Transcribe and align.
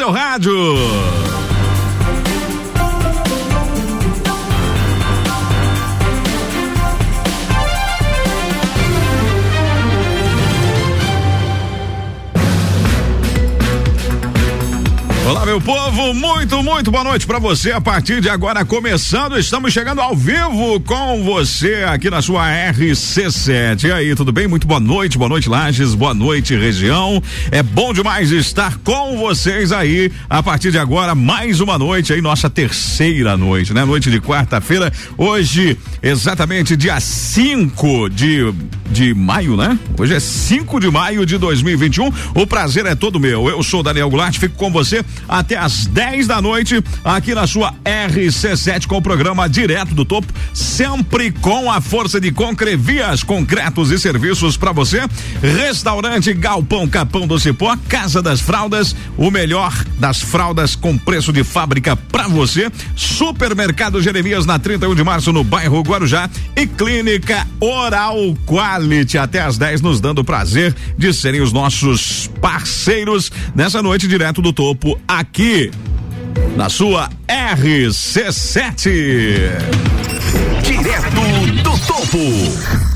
seu 0.00 0.10
rádio. 0.10 0.78
Olá, 15.40 15.46
meu 15.46 15.60
povo, 15.62 16.12
muito, 16.12 16.62
muito 16.62 16.90
boa 16.90 17.02
noite 17.02 17.26
para 17.26 17.38
você. 17.38 17.72
A 17.72 17.80
partir 17.80 18.20
de 18.20 18.28
agora, 18.28 18.62
começando, 18.62 19.38
estamos 19.38 19.72
chegando 19.72 19.98
ao 19.98 20.14
vivo 20.14 20.78
com 20.80 21.24
você 21.24 21.76
aqui 21.88 22.10
na 22.10 22.20
sua 22.20 22.46
RC7. 22.50 23.84
E 23.84 23.90
aí, 23.92 24.14
tudo 24.14 24.32
bem? 24.32 24.46
Muito 24.46 24.66
boa 24.66 24.78
noite, 24.78 25.16
boa 25.16 25.30
noite, 25.30 25.48
Lages, 25.48 25.94
boa 25.94 26.12
noite, 26.12 26.54
região. 26.54 27.22
É 27.50 27.62
bom 27.62 27.94
demais 27.94 28.30
estar 28.30 28.76
com 28.84 29.16
vocês 29.16 29.72
aí. 29.72 30.12
A 30.28 30.42
partir 30.42 30.72
de 30.72 30.78
agora, 30.78 31.14
mais 31.14 31.58
uma 31.60 31.78
noite 31.78 32.12
aí, 32.12 32.20
nossa 32.20 32.50
terceira 32.50 33.34
noite, 33.34 33.72
né? 33.72 33.82
Noite 33.82 34.10
de 34.10 34.20
quarta-feira. 34.20 34.92
Hoje, 35.16 35.78
exatamente 36.02 36.76
dia 36.76 37.00
5 37.00 38.10
de, 38.10 38.52
de 38.90 39.14
maio, 39.14 39.56
né? 39.56 39.78
Hoje 39.98 40.14
é 40.14 40.20
5 40.20 40.78
de 40.78 40.90
maio 40.90 41.24
de 41.24 41.38
2021. 41.38 42.12
O 42.34 42.46
prazer 42.46 42.84
é 42.84 42.94
todo 42.94 43.18
meu. 43.18 43.48
Eu 43.48 43.62
sou 43.62 43.82
Daniel 43.82 44.10
Goulart, 44.10 44.38
fico 44.38 44.56
com 44.56 44.70
você 44.70 45.02
até 45.30 45.56
às 45.56 45.86
10 45.86 46.26
da 46.26 46.42
noite, 46.42 46.82
aqui 47.04 47.34
na 47.34 47.46
sua 47.46 47.72
RC7 47.84 48.86
com 48.86 48.96
o 48.96 49.02
programa 49.02 49.48
Direto 49.48 49.94
do 49.94 50.04
Topo, 50.04 50.32
sempre 50.52 51.30
com 51.30 51.70
a 51.70 51.80
força 51.80 52.20
de 52.20 52.32
Concrevias, 52.32 53.22
concretos 53.22 53.90
e 53.92 53.98
serviços 53.98 54.56
para 54.56 54.72
você. 54.72 55.02
Restaurante 55.40 56.34
Galpão 56.34 56.88
Capão 56.88 57.26
do 57.26 57.38
Cipó, 57.38 57.76
Casa 57.88 58.20
das 58.20 58.40
Fraldas, 58.40 58.96
o 59.16 59.30
melhor 59.30 59.72
das 59.98 60.20
fraldas 60.20 60.74
com 60.74 60.98
preço 60.98 61.32
de 61.32 61.44
fábrica 61.44 61.94
para 61.94 62.26
você. 62.26 62.70
Supermercado 62.96 64.02
Jeremias 64.02 64.44
na 64.44 64.58
31 64.58 64.94
de 64.94 65.04
março 65.04 65.32
no 65.32 65.44
bairro 65.44 65.80
Guarujá 65.82 66.28
e 66.56 66.66
Clínica 66.66 67.46
Oral 67.60 68.16
Quality 68.46 69.16
até 69.18 69.40
às 69.40 69.56
10 69.56 69.80
nos 69.80 70.00
dando 70.00 70.20
o 70.20 70.24
prazer 70.24 70.74
de 70.98 71.12
serem 71.12 71.40
os 71.40 71.52
nossos 71.52 72.28
parceiros 72.40 73.30
nessa 73.54 73.82
noite 73.82 74.08
direto 74.08 74.42
do 74.42 74.52
topo 74.52 74.98
aqui 75.20 75.70
na 76.56 76.70
sua 76.70 77.10
RC7. 77.28 78.90
Direto 80.62 81.20
do 81.62 81.78
topo. 81.86 82.89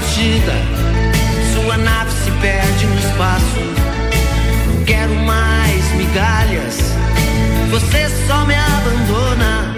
Partida, 0.00 0.54
sua 1.52 1.76
nave 1.76 2.10
se 2.10 2.30
perde 2.40 2.86
no 2.86 2.98
espaço. 2.98 3.60
Não 4.66 4.84
quero 4.84 5.14
mais 5.14 5.92
migalhas, 5.94 6.78
você 7.70 8.08
só 8.26 8.44
me 8.46 8.54
abandona. 8.54 9.74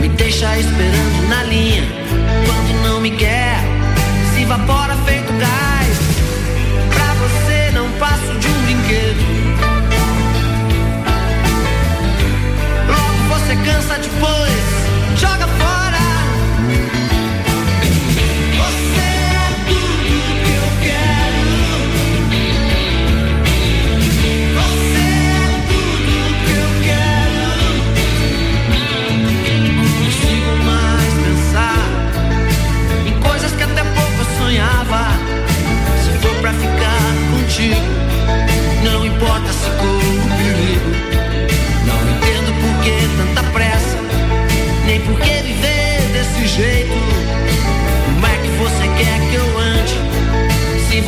Me 0.00 0.08
deixa 0.08 0.58
esperando 0.58 1.09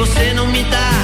você 0.05 0.35
não 0.35 0.49
me 0.49 0.65
dá 0.65 1.02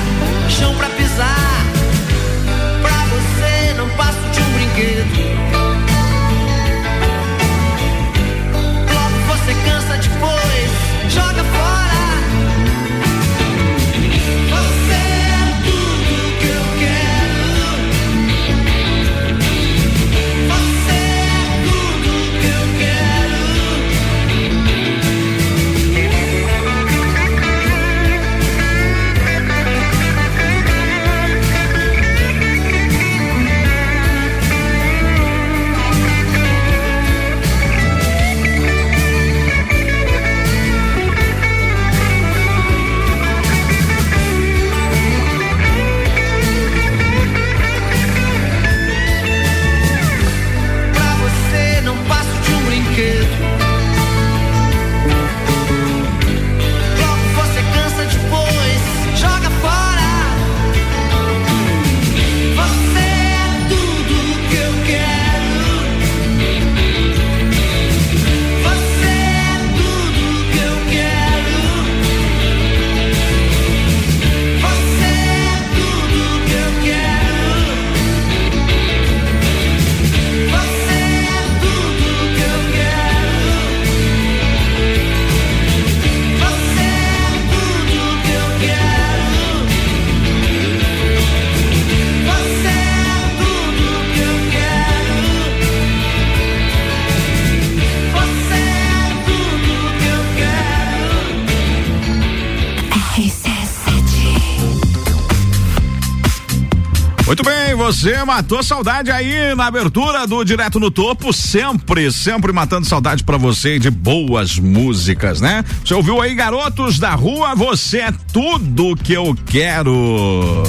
Você 107.88 108.22
matou 108.22 108.62
saudade 108.62 109.10
aí 109.10 109.54
na 109.54 109.64
abertura 109.64 110.26
do 110.26 110.44
Direto 110.44 110.78
no 110.78 110.90
Topo, 110.90 111.32
sempre, 111.32 112.12
sempre 112.12 112.52
matando 112.52 112.86
saudade 112.86 113.24
para 113.24 113.38
você 113.38 113.78
de 113.78 113.90
boas 113.90 114.58
músicas, 114.58 115.40
né? 115.40 115.64
Você 115.82 115.94
ouviu 115.94 116.20
aí, 116.20 116.34
garotos 116.34 116.98
da 116.98 117.14
rua, 117.14 117.54
você 117.54 118.00
é 118.00 118.12
tudo 118.30 118.94
que 118.94 119.14
eu 119.14 119.34
quero. 119.46 120.62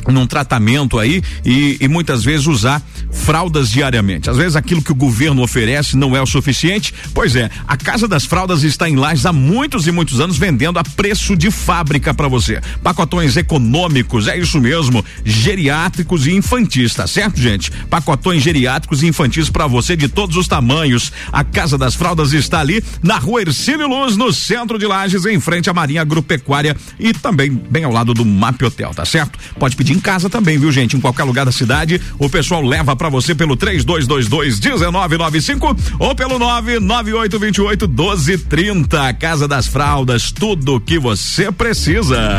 num 0.08 0.26
tratamento 0.26 0.98
aí 0.98 1.22
e, 1.44 1.76
e, 1.80 1.88
muitas 1.88 2.24
vezes 2.24 2.46
usar 2.46 2.82
fraldas 3.10 3.70
diariamente. 3.70 4.30
Às 4.30 4.36
vezes 4.36 4.56
aquilo 4.56 4.82
que 4.82 4.92
o 4.92 4.94
governo 4.94 5.42
oferece 5.42 5.96
não 5.96 6.16
é 6.16 6.22
o 6.22 6.26
suficiente. 6.26 6.94
Pois 7.12 7.36
é, 7.36 7.50
a 7.66 7.76
Casa 7.76 8.06
das 8.06 8.24
Fraldas 8.24 8.62
está 8.62 8.88
em 8.88 8.96
Lages 8.96 9.26
há 9.26 9.32
muitos 9.32 9.86
e 9.86 9.92
muitos 9.92 10.20
anos 10.20 10.38
vendendo 10.38 10.78
a 10.78 10.84
preço 10.84 11.36
de 11.36 11.50
fábrica 11.50 12.14
para 12.14 12.28
você. 12.28 12.60
Pacotões 12.82 13.36
econômicos, 13.36 14.28
é 14.28 14.38
isso 14.38 14.60
mesmo, 14.60 15.04
geriátricos 15.24 16.26
e 16.26 16.32
infantis, 16.32 16.94
tá 16.94 17.06
certo, 17.06 17.40
gente? 17.40 17.70
Pacotões 17.88 18.42
geriátricos 18.42 19.02
e 19.02 19.06
infantis 19.06 19.50
para 19.50 19.66
você 19.66 19.96
de 19.96 20.08
todos 20.08 20.36
os 20.36 20.48
tamanhos. 20.48 21.12
A 21.32 21.44
Casa 21.44 21.76
das 21.76 21.94
Fraldas 21.94 22.32
está 22.32 22.60
ali 22.60 22.82
na 23.02 23.18
Rua 23.18 23.42
Ercílio 23.42 23.88
Luz, 23.88 24.16
no 24.16 24.32
centro 24.32 24.78
de 24.78 24.86
Lages, 24.86 25.24
em 25.26 25.40
frente 25.40 25.68
à 25.68 25.74
Marinha 25.74 26.02
Agropecuária 26.02 26.76
e 26.98 27.12
também 27.12 27.50
bem 27.50 27.84
ao 27.84 27.92
lado 27.92 28.14
do 28.14 28.24
MAP 28.24 28.62
Hotel, 28.62 28.92
tá 28.94 29.04
certo? 29.04 29.38
Pode 29.58 29.76
pedir 29.76 29.89
em 29.92 30.00
casa 30.00 30.28
também, 30.28 30.58
viu, 30.58 30.70
gente? 30.70 30.96
Em 30.96 31.00
qualquer 31.00 31.24
lugar 31.24 31.44
da 31.44 31.52
cidade, 31.52 32.00
o 32.18 32.28
pessoal 32.28 32.62
leva 32.62 32.94
para 32.94 33.08
você 33.08 33.34
pelo 33.34 33.56
3222 33.56 34.60
1995 34.60 35.76
ou 35.98 36.14
pelo 36.14 36.38
99828 36.38 37.88
1230. 37.88 39.14
Casa 39.14 39.48
das 39.48 39.66
Fraldas, 39.66 40.32
tudo 40.32 40.80
que 40.80 40.98
você 40.98 41.50
precisa. 41.50 42.38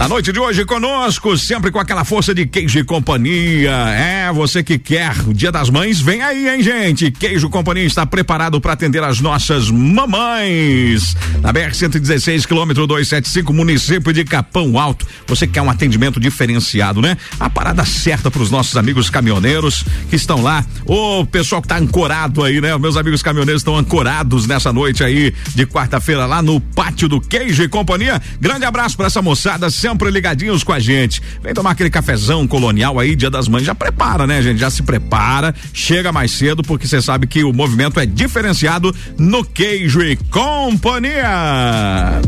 Na 0.00 0.08
noite 0.08 0.32
de 0.32 0.40
hoje 0.40 0.64
conosco, 0.64 1.36
sempre 1.36 1.70
com 1.70 1.78
aquela 1.78 2.06
força 2.06 2.34
de 2.34 2.46
queijo 2.46 2.78
e 2.78 2.82
companhia. 2.82 3.70
É, 3.70 4.32
você 4.32 4.62
que 4.62 4.78
quer 4.78 5.14
o 5.28 5.34
Dia 5.34 5.52
das 5.52 5.68
Mães, 5.68 6.00
vem 6.00 6.22
aí, 6.22 6.48
hein, 6.48 6.62
gente? 6.62 7.10
Queijo 7.10 7.50
Companhia 7.50 7.84
está 7.84 8.06
preparado 8.06 8.58
para 8.62 8.72
atender 8.72 9.04
as 9.04 9.20
nossas 9.20 9.70
mamães. 9.70 11.14
Na 11.42 11.52
BR 11.52 11.74
116, 11.74 12.46
quilômetro 12.46 12.86
275, 12.86 13.52
município 13.52 14.10
de 14.10 14.24
Capão 14.24 14.78
Alto. 14.78 15.06
Você 15.26 15.46
quer 15.46 15.60
um 15.60 15.68
atendimento 15.68 16.18
diferenciado, 16.18 17.02
né? 17.02 17.18
A 17.38 17.50
parada 17.50 17.84
certa 17.84 18.30
para 18.30 18.40
os 18.40 18.50
nossos 18.50 18.78
amigos 18.78 19.10
caminhoneiros 19.10 19.84
que 20.08 20.16
estão 20.16 20.40
lá. 20.40 20.64
O 20.86 21.26
pessoal 21.26 21.60
que 21.60 21.68
tá 21.68 21.76
ancorado 21.76 22.42
aí, 22.42 22.58
né? 22.58 22.76
Meus 22.78 22.96
amigos 22.96 23.22
caminhoneiros 23.22 23.60
estão 23.60 23.76
ancorados 23.76 24.46
nessa 24.46 24.72
noite 24.72 25.04
aí 25.04 25.34
de 25.54 25.66
quarta-feira 25.66 26.24
lá 26.24 26.40
no 26.40 26.58
pátio 26.58 27.06
do 27.06 27.20
Queijo 27.20 27.62
e 27.62 27.68
Companhia. 27.68 28.18
Grande 28.40 28.64
abraço 28.64 28.96
para 28.96 29.04
essa 29.04 29.20
moçada 29.20 29.68
sempre 29.68 29.89
sempre 29.90 30.10
ligadinhos 30.10 30.62
com 30.62 30.72
a 30.72 30.78
gente. 30.78 31.20
Vem 31.42 31.52
tomar 31.52 31.72
aquele 31.72 31.90
cafezão 31.90 32.46
colonial 32.46 32.98
aí, 32.98 33.16
Dia 33.16 33.28
das 33.28 33.48
Mães. 33.48 33.64
Já 33.64 33.74
prepara, 33.74 34.26
né, 34.26 34.40
gente? 34.40 34.58
Já 34.58 34.70
se 34.70 34.82
prepara, 34.82 35.54
chega 35.72 36.12
mais 36.12 36.30
cedo, 36.30 36.62
porque 36.62 36.86
você 36.86 37.02
sabe 37.02 37.26
que 37.26 37.42
o 37.42 37.52
movimento 37.52 37.98
é 37.98 38.06
diferenciado 38.06 38.94
no 39.18 39.44
Queijo 39.44 40.02
e 40.02 40.16
Companhia. 40.16 42.20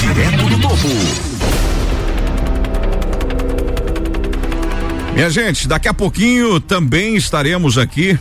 Direto 0.00 0.48
do 0.48 0.60
topo. 0.60 0.88
Minha 5.14 5.28
gente, 5.28 5.68
daqui 5.68 5.88
a 5.88 5.94
pouquinho 5.94 6.58
também 6.58 7.16
estaremos 7.16 7.76
aqui, 7.76 8.18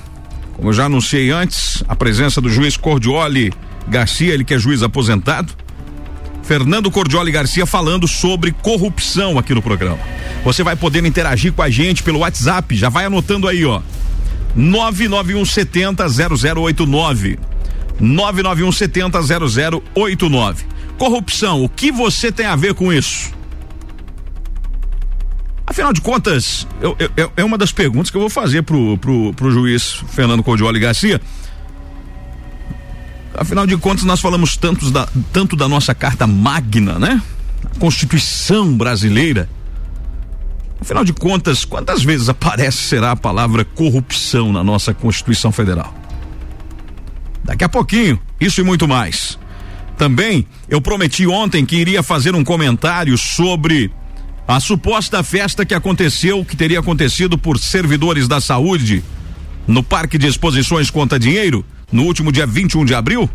como 0.53 0.69
eu 0.69 0.73
já 0.73 0.85
anunciei 0.85 1.31
antes, 1.31 1.81
a 1.87 1.95
presença 1.95 2.41
do 2.41 2.49
juiz 2.49 2.75
Cordioli 2.75 3.53
Garcia, 3.87 4.33
ele 4.33 4.43
que 4.43 4.53
é 4.53 4.59
juiz 4.59 4.83
aposentado. 4.83 5.53
Fernando 6.49 6.89
Cordioli 6.89 7.31
Garcia 7.31 7.63
falando 7.63 8.07
sobre 8.07 8.51
corrupção 8.51 9.37
aqui 9.37 9.53
no 9.53 9.61
programa. 9.61 9.99
Você 10.43 10.63
vai 10.63 10.75
poder 10.75 11.05
interagir 11.05 11.53
com 11.53 11.61
a 11.61 11.69
gente 11.69 12.01
pelo 12.01 12.21
WhatsApp, 12.21 12.75
já 12.75 12.89
vai 12.89 13.05
anotando 13.05 13.47
aí, 13.47 13.63
ó. 13.63 13.83
991 14.55 15.45
70 15.45 16.03
0089. 16.09 17.37
991 17.99 18.71
70 18.71 19.21
0089. 19.93 20.65
Corrupção, 20.97 21.63
o 21.63 21.69
que 21.69 21.91
você 21.91 22.31
tem 22.31 22.47
a 22.47 22.55
ver 22.55 22.73
com 22.73 22.91
isso? 22.91 23.31
Afinal 25.67 25.93
de 25.93 26.01
contas, 26.01 26.67
eu, 26.81 26.97
eu, 27.15 27.31
é 27.37 27.43
uma 27.43 27.59
das 27.59 27.71
perguntas 27.71 28.09
que 28.09 28.17
eu 28.17 28.21
vou 28.21 28.29
fazer 28.29 28.63
pro, 28.63 28.97
pro, 28.97 29.35
pro 29.35 29.51
juiz 29.51 30.01
Fernando 30.09 30.41
Cordioli 30.41 30.79
Garcia. 30.79 31.21
Afinal 33.35 33.65
de 33.65 33.77
contas, 33.77 34.03
nós 34.03 34.19
falamos 34.19 34.57
tanto 34.57 34.89
da, 34.91 35.07
tanto 35.31 35.55
da 35.55 35.67
nossa 35.67 35.93
carta 35.93 36.25
magna, 36.25 36.97
né? 36.97 37.21
A 37.63 37.79
Constituição 37.79 38.75
brasileira. 38.75 39.49
Afinal 40.81 41.03
de 41.03 41.13
contas, 41.13 41.65
quantas 41.65 42.03
vezes 42.03 42.29
aparece 42.29 42.77
será 42.77 43.11
a 43.11 43.15
palavra 43.15 43.65
corrupção 43.65 44.51
na 44.51 44.63
nossa 44.63 44.93
Constituição 44.93 45.51
Federal? 45.51 45.93
Daqui 47.43 47.63
a 47.63 47.69
pouquinho, 47.69 48.19
isso 48.39 48.61
e 48.61 48.63
muito 48.63 48.87
mais. 48.87 49.37
Também 49.97 50.47
eu 50.69 50.79
prometi 50.79 51.27
ontem 51.27 51.65
que 51.65 51.75
iria 51.75 52.01
fazer 52.01 52.33
um 52.33 52.43
comentário 52.43 53.17
sobre 53.17 53.91
a 54.47 54.59
suposta 54.59 55.21
festa 55.21 55.65
que 55.65 55.73
aconteceu, 55.73 56.43
que 56.45 56.55
teria 56.55 56.79
acontecido 56.79 57.37
por 57.37 57.59
servidores 57.59 58.27
da 58.27 58.39
saúde 58.39 59.03
no 59.67 59.83
Parque 59.83 60.17
de 60.17 60.27
Exposições 60.27 60.89
Conta 60.89 61.19
Dinheiro 61.19 61.63
no 61.91 62.03
último 62.03 62.31
dia 62.31 62.45
21 62.45 62.85
de 62.85 62.93
abril. 62.93 63.29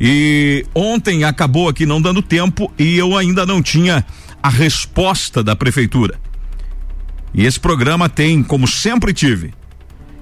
E 0.00 0.66
ontem 0.74 1.24
acabou 1.24 1.68
aqui 1.68 1.86
não 1.86 2.00
dando 2.00 2.22
tempo 2.22 2.72
e 2.78 2.96
eu 2.96 3.16
ainda 3.16 3.46
não 3.46 3.62
tinha 3.62 4.04
a 4.42 4.48
resposta 4.48 5.42
da 5.42 5.54
prefeitura. 5.54 6.18
E 7.34 7.46
esse 7.46 7.58
programa 7.58 8.08
tem, 8.08 8.42
como 8.42 8.66
sempre 8.66 9.12
tive, 9.12 9.54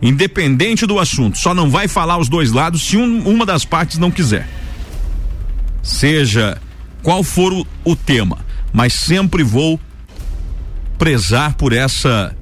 independente 0.01 0.87
do 0.87 0.99
assunto, 0.99 1.39
só 1.39 1.55
não 1.55 1.69
vai 1.69 1.89
falar 1.89 2.19
os 2.19 2.29
dois 2.29 2.53
lados 2.53 2.83
se 2.83 2.97
um, 2.97 3.27
uma 3.27 3.45
das 3.45 3.65
partes 3.65 3.99
não 3.99 4.11
quiser. 4.11 4.49
Seja 5.83 6.61
qual 7.03 7.25
for 7.25 7.53
o, 7.53 7.67
o 7.85 7.97
tema, 7.97 8.39
mas 8.73 8.93
sempre 8.93 9.43
vou 9.43 9.81
prezar 10.99 11.55
por 11.55 11.73
essa 11.73 12.37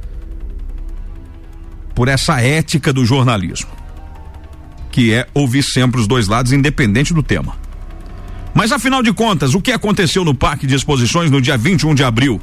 por 1.95 2.07
essa 2.07 2.41
ética 2.41 2.93
do 2.93 3.05
jornalismo, 3.05 3.71
que 4.99 5.15
é 5.15 5.29
ouvir 5.33 5.63
sempre 5.63 6.01
os 6.01 6.09
dois 6.09 6.27
lados, 6.27 6.51
independente 6.51 7.15
do 7.15 7.23
tema. 7.23 7.57
Mas 8.53 8.73
afinal 8.73 9.01
de 9.01 9.13
contas, 9.13 9.55
o 9.55 9.61
que 9.61 9.71
aconteceu 9.71 10.25
no 10.25 10.35
Parque 10.35 10.67
de 10.67 10.75
Exposições 10.75 11.31
no 11.31 11.41
dia 11.41 11.57
21 11.57 11.95
de 11.95 12.03
abril? 12.03 12.41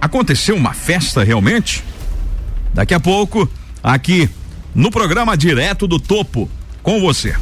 Aconteceu 0.00 0.54
uma 0.54 0.72
festa 0.72 1.24
realmente? 1.24 1.82
Daqui 2.72 2.94
a 2.94 3.00
pouco, 3.00 3.50
aqui 3.82 4.30
no 4.72 4.88
programa 4.88 5.36
Direto 5.36 5.88
do 5.88 5.98
Topo, 5.98 6.48
com 6.80 7.00
você. 7.00 7.34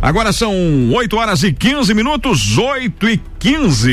Agora 0.00 0.32
são 0.32 0.52
8 0.92 1.16
horas 1.16 1.44
e 1.44 1.52
15 1.52 1.94
minutos, 1.94 2.58
8 2.58 3.08
e 3.10 3.20
15. 3.38 3.92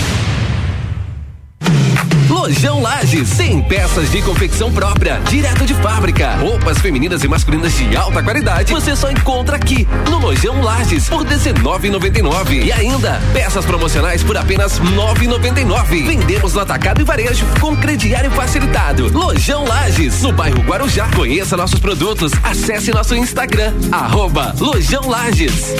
Lojão 2.41 2.81
Lages, 2.81 3.29
100 3.29 3.61
peças 3.65 4.09
de 4.09 4.19
confecção 4.23 4.71
própria, 4.71 5.21
direto 5.29 5.63
de 5.63 5.75
fábrica. 5.75 6.37
Roupas 6.37 6.79
femininas 6.79 7.23
e 7.23 7.27
masculinas 7.27 7.71
de 7.71 7.95
alta 7.95 8.23
qualidade. 8.23 8.73
Você 8.73 8.95
só 8.95 9.11
encontra 9.11 9.57
aqui 9.57 9.87
no 10.09 10.17
Lojão 10.17 10.59
Lages 10.59 11.07
por 11.07 11.23
19,99 11.23 12.65
e 12.65 12.71
ainda 12.71 13.21
peças 13.31 13.63
promocionais 13.63 14.23
por 14.23 14.35
apenas 14.35 14.79
9,99. 14.79 16.07
Vendemos 16.07 16.55
no 16.55 16.61
atacado 16.61 17.01
e 17.01 17.03
varejo 17.03 17.45
com 17.59 17.77
crediário 17.77 18.31
facilitado. 18.31 19.15
Lojão 19.15 19.63
Lages, 19.63 20.23
no 20.23 20.31
bairro 20.31 20.63
Guarujá. 20.63 21.07
Conheça 21.15 21.55
nossos 21.55 21.79
produtos. 21.79 22.31
Acesse 22.43 22.91
nosso 22.91 23.15
Instagram 23.15 23.71
arroba 23.91 24.55
Lojão 24.59 25.07
Lages. 25.07 25.75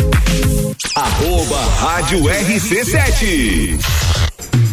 Arroba 0.95 1.59
Rádio 1.79 2.19
RC7. 2.25 3.79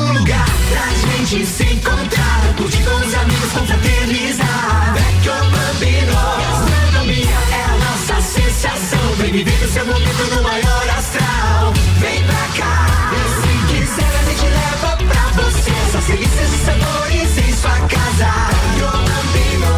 um 0.00 0.12
lugar 0.12 0.46
pra 0.70 0.86
gente 1.08 1.46
se 1.46 1.64
encontrar, 1.64 2.54
curtir 2.56 2.82
com 2.82 2.96
os 2.96 3.14
amigos, 3.14 3.52
confraternizar. 3.52 4.94
Vecchio 4.94 5.32
Bambino, 5.50 6.12
gastronomia 6.40 7.38
é 7.52 7.64
a 7.64 7.76
nossa 7.78 8.20
sensação. 8.20 9.00
Vem 9.18 9.32
viver 9.32 9.64
o 9.64 9.68
seu 9.68 9.86
momento 9.86 10.34
no 10.34 10.42
maior 10.42 10.88
astral. 10.96 11.72
Vem 11.98 12.22
pra 12.24 12.46
cá, 12.58 13.12
se 13.42 13.52
quiser 13.72 14.12
a 14.18 14.22
gente 14.28 14.46
leva 14.46 14.96
pra 14.96 15.42
você. 15.42 15.72
Só 15.92 16.00
delícias 16.00 16.52
e 16.54 16.58
sabores 16.64 17.38
em 17.38 17.52
sua 17.54 17.76
casa. 17.88 18.30
Vecchio 18.50 18.90
Bambino, 18.90 19.72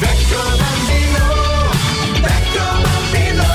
Vecchio 0.00 0.42
Bambino, 0.60 1.24
Bambino. 2.22 3.46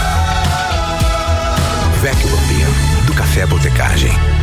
Bambino, 2.03 2.71
do 3.05 3.13
Café 3.13 3.45
Botecagem. 3.45 4.42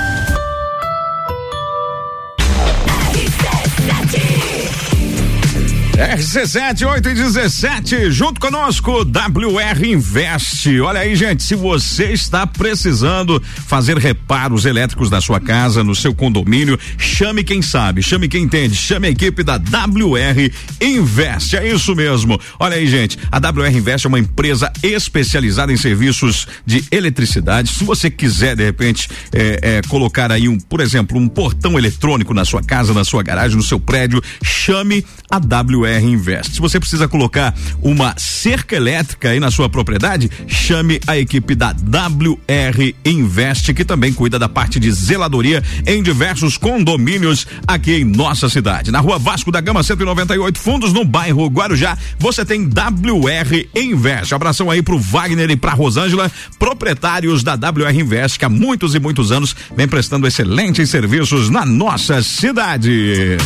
RC7, 6.01 6.87
8 6.87 7.09
e 7.09 7.13
17, 7.13 8.09
junto 8.09 8.41
conosco, 8.41 9.01
WR 9.01 9.85
Invest. 9.85 10.79
Olha 10.79 11.01
aí, 11.01 11.15
gente, 11.15 11.43
se 11.43 11.53
você 11.53 12.05
está 12.05 12.47
precisando 12.47 13.39
fazer 13.67 13.99
reparos 13.99 14.65
elétricos 14.65 15.11
na 15.11 15.21
sua 15.21 15.39
casa, 15.39 15.83
no 15.83 15.93
seu 15.93 16.11
condomínio, 16.11 16.75
chame 16.97 17.43
quem 17.43 17.61
sabe, 17.61 18.01
chame 18.01 18.27
quem 18.27 18.45
entende, 18.45 18.75
chame 18.75 19.05
a 19.05 19.11
equipe 19.11 19.43
da 19.43 19.57
WR 19.57 20.51
Invest. 20.81 21.57
É 21.57 21.71
isso 21.71 21.95
mesmo. 21.95 22.41
Olha 22.59 22.77
aí, 22.77 22.87
gente, 22.87 23.19
a 23.31 23.37
WR 23.37 23.77
Invest 23.77 24.07
é 24.07 24.09
uma 24.09 24.19
empresa 24.19 24.73
especializada 24.81 25.71
em 25.71 25.77
serviços 25.77 26.47
de 26.65 26.83
eletricidade. 26.91 27.69
Se 27.69 27.83
você 27.83 28.09
quiser, 28.09 28.55
de 28.55 28.63
repente, 28.63 29.07
é, 29.31 29.59
é, 29.61 29.81
colocar 29.87 30.31
aí 30.31 30.49
um, 30.49 30.59
por 30.59 30.79
exemplo, 30.79 31.15
um 31.15 31.27
portão 31.27 31.77
eletrônico 31.77 32.33
na 32.33 32.43
sua 32.43 32.63
casa, 32.63 32.91
na 32.91 33.05
sua 33.05 33.21
garagem, 33.21 33.55
no 33.55 33.63
seu 33.63 33.79
prédio, 33.79 34.19
chame 34.41 35.05
a 35.29 35.37
WR 35.37 35.90
Invest. 35.99 36.55
Se 36.55 36.61
você 36.61 36.79
precisa 36.79 37.07
colocar 37.07 37.53
uma 37.81 38.13
cerca 38.17 38.75
elétrica 38.75 39.29
aí 39.29 39.39
na 39.39 39.51
sua 39.51 39.69
propriedade, 39.69 40.29
chame 40.47 40.99
a 41.07 41.17
equipe 41.17 41.55
da 41.55 41.71
WR 41.71 42.93
Invest, 43.05 43.73
que 43.73 43.85
também 43.85 44.13
cuida 44.13 44.37
da 44.37 44.49
parte 44.49 44.79
de 44.79 44.91
zeladoria 44.91 45.63
em 45.85 46.01
diversos 46.01 46.57
condomínios 46.57 47.47
aqui 47.67 47.93
em 47.93 48.03
nossa 48.03 48.49
cidade. 48.49 48.91
Na 48.91 48.99
rua 48.99 49.17
Vasco 49.17 49.51
da 49.51 49.61
Gama 49.61 49.83
198 49.83 50.59
Fundos, 50.59 50.93
no 50.93 51.03
bairro 51.03 51.47
Guarujá, 51.47 51.97
você 52.19 52.45
tem 52.45 52.63
WR 52.63 53.67
Invest. 53.75 54.33
Abração 54.33 54.69
aí 54.69 54.81
pro 54.81 54.99
Wagner 54.99 55.49
e 55.49 55.55
pra 55.55 55.73
Rosângela, 55.73 56.31
proprietários 56.57 57.43
da 57.43 57.53
WR 57.53 57.99
Invest, 57.99 58.39
que 58.39 58.45
há 58.45 58.49
muitos 58.49 58.95
e 58.95 58.99
muitos 58.99 59.31
anos 59.31 59.55
vem 59.75 59.87
prestando 59.87 60.27
excelentes 60.27 60.89
serviços 60.89 61.49
na 61.49 61.65
nossa 61.65 62.21
cidade. 62.21 63.37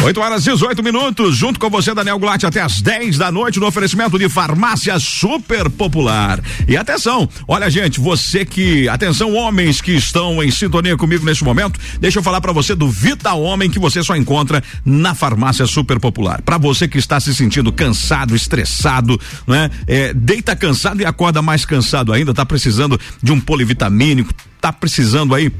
8 0.00 0.20
horas 0.20 0.46
e 0.46 0.52
18 0.52 0.80
minutos, 0.82 1.36
junto 1.36 1.58
com 1.58 1.68
você, 1.68 1.92
Daniel 1.92 2.18
Goulart, 2.18 2.44
até 2.44 2.60
as 2.60 2.80
10 2.80 3.18
da 3.18 3.32
noite, 3.32 3.58
no 3.58 3.66
oferecimento 3.66 4.16
de 4.16 4.28
farmácia 4.28 4.96
super 4.98 5.68
popular. 5.68 6.40
E 6.68 6.76
atenção, 6.76 7.28
olha, 7.48 7.68
gente, 7.68 7.98
você 7.98 8.44
que. 8.44 8.88
Atenção, 8.88 9.34
homens 9.34 9.80
que 9.80 9.92
estão 9.92 10.42
em 10.42 10.50
sintonia 10.52 10.96
comigo 10.96 11.24
neste 11.24 11.42
momento, 11.42 11.80
deixa 12.00 12.20
eu 12.20 12.22
falar 12.22 12.40
para 12.40 12.52
você 12.52 12.76
do 12.76 12.88
Vita 12.88 13.32
Homem 13.34 13.68
que 13.68 13.78
você 13.78 14.02
só 14.02 14.16
encontra 14.16 14.62
na 14.84 15.14
farmácia 15.14 15.66
super 15.66 15.98
popular. 15.98 16.42
Para 16.42 16.58
você 16.58 16.86
que 16.86 16.98
está 16.98 17.18
se 17.18 17.34
sentindo 17.34 17.72
cansado, 17.72 18.36
estressado, 18.36 19.20
né? 19.48 19.68
É, 19.86 20.14
deita 20.14 20.54
cansado 20.54 21.02
e 21.02 21.04
acorda 21.04 21.42
mais 21.42 21.64
cansado 21.64 22.12
ainda, 22.12 22.32
tá 22.32 22.46
precisando 22.46 22.98
de 23.20 23.32
um 23.32 23.40
polivitamínico, 23.40 24.32
tá 24.60 24.72
precisando 24.72 25.34
aí 25.34 25.50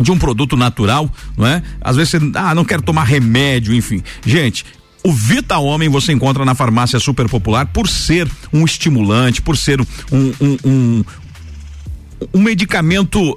de 0.00 0.10
um 0.10 0.18
produto 0.18 0.56
natural, 0.56 1.10
não 1.36 1.46
é? 1.46 1.62
Às 1.80 1.96
vezes 1.96 2.10
você, 2.10 2.18
ah, 2.34 2.54
não 2.54 2.64
quero 2.64 2.82
tomar 2.82 3.04
remédio, 3.04 3.74
enfim. 3.74 4.02
Gente, 4.24 4.64
O 5.04 5.12
Vita 5.12 5.58
Homem 5.58 5.88
você 5.88 6.12
encontra 6.12 6.44
na 6.44 6.54
farmácia 6.54 6.98
super 7.00 7.28
popular 7.28 7.66
por 7.66 7.88
ser 7.88 8.28
um 8.52 8.64
estimulante, 8.64 9.42
por 9.42 9.56
ser 9.56 9.80
um, 9.80 9.86
um, 10.40 10.58
um, 10.64 11.04
um 12.34 12.40
medicamento 12.40 13.36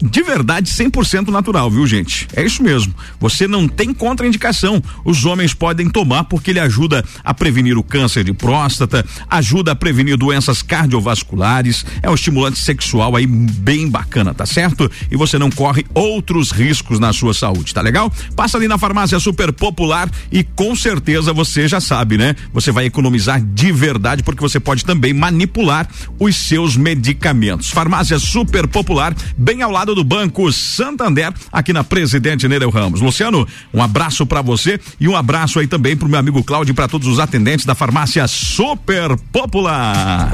de 0.00 0.22
verdade 0.22 0.70
100% 0.70 1.28
natural, 1.28 1.70
viu, 1.70 1.86
gente? 1.86 2.28
É 2.34 2.44
isso 2.44 2.62
mesmo. 2.62 2.94
Você 3.18 3.48
não 3.48 3.66
tem 3.66 3.92
contraindicação. 3.92 4.82
Os 5.04 5.24
homens 5.24 5.54
podem 5.54 5.88
tomar 5.88 6.24
porque 6.24 6.50
ele 6.50 6.60
ajuda 6.60 7.04
a 7.24 7.34
prevenir 7.34 7.76
o 7.76 7.82
câncer 7.82 8.24
de 8.24 8.32
próstata, 8.32 9.04
ajuda 9.28 9.72
a 9.72 9.76
prevenir 9.76 10.16
doenças 10.16 10.62
cardiovasculares, 10.62 11.84
é 12.02 12.08
um 12.08 12.14
estimulante 12.14 12.58
sexual 12.58 13.16
aí 13.16 13.26
bem 13.26 13.88
bacana, 13.88 14.32
tá 14.32 14.46
certo? 14.46 14.90
E 15.10 15.16
você 15.16 15.38
não 15.38 15.50
corre 15.50 15.84
outros 15.94 16.50
riscos 16.50 16.98
na 16.98 17.12
sua 17.12 17.34
saúde, 17.34 17.74
tá 17.74 17.80
legal? 17.80 18.12
Passa 18.36 18.56
ali 18.56 18.68
na 18.68 18.78
farmácia 18.78 19.18
super 19.18 19.52
popular 19.52 20.10
e 20.30 20.44
com 20.44 20.74
certeza 20.76 21.32
você 21.32 21.66
já 21.66 21.80
sabe, 21.80 22.16
né? 22.16 22.36
Você 22.52 22.70
vai 22.70 22.86
economizar 22.86 23.40
de 23.40 23.72
verdade 23.72 24.22
porque 24.22 24.40
você 24.40 24.60
pode 24.60 24.84
também 24.84 25.12
manipular 25.12 25.88
os 26.18 26.36
seus 26.36 26.76
medicamentos. 26.76 27.70
Farmácia 27.70 28.18
super 28.18 28.66
popular, 28.66 29.14
bem 29.36 29.62
ao 29.62 29.70
lado 29.70 29.87
lado 29.88 29.94
do 29.94 30.04
Banco 30.04 30.52
Santander, 30.52 31.32
aqui 31.50 31.72
na 31.72 31.82
Presidente 31.82 32.46
Nereu 32.46 32.68
Ramos. 32.68 33.00
Luciano, 33.00 33.48
um 33.72 33.82
abraço 33.82 34.26
para 34.26 34.42
você 34.42 34.78
e 35.00 35.08
um 35.08 35.16
abraço 35.16 35.58
aí 35.58 35.66
também 35.66 35.96
pro 35.96 36.08
meu 36.08 36.18
amigo 36.18 36.44
Cláudio 36.44 36.72
e 36.72 36.74
para 36.74 36.88
todos 36.88 37.08
os 37.08 37.18
atendentes 37.18 37.64
da 37.64 37.74
farmácia 37.74 38.26
Super 38.28 39.16
Popular. 39.32 40.30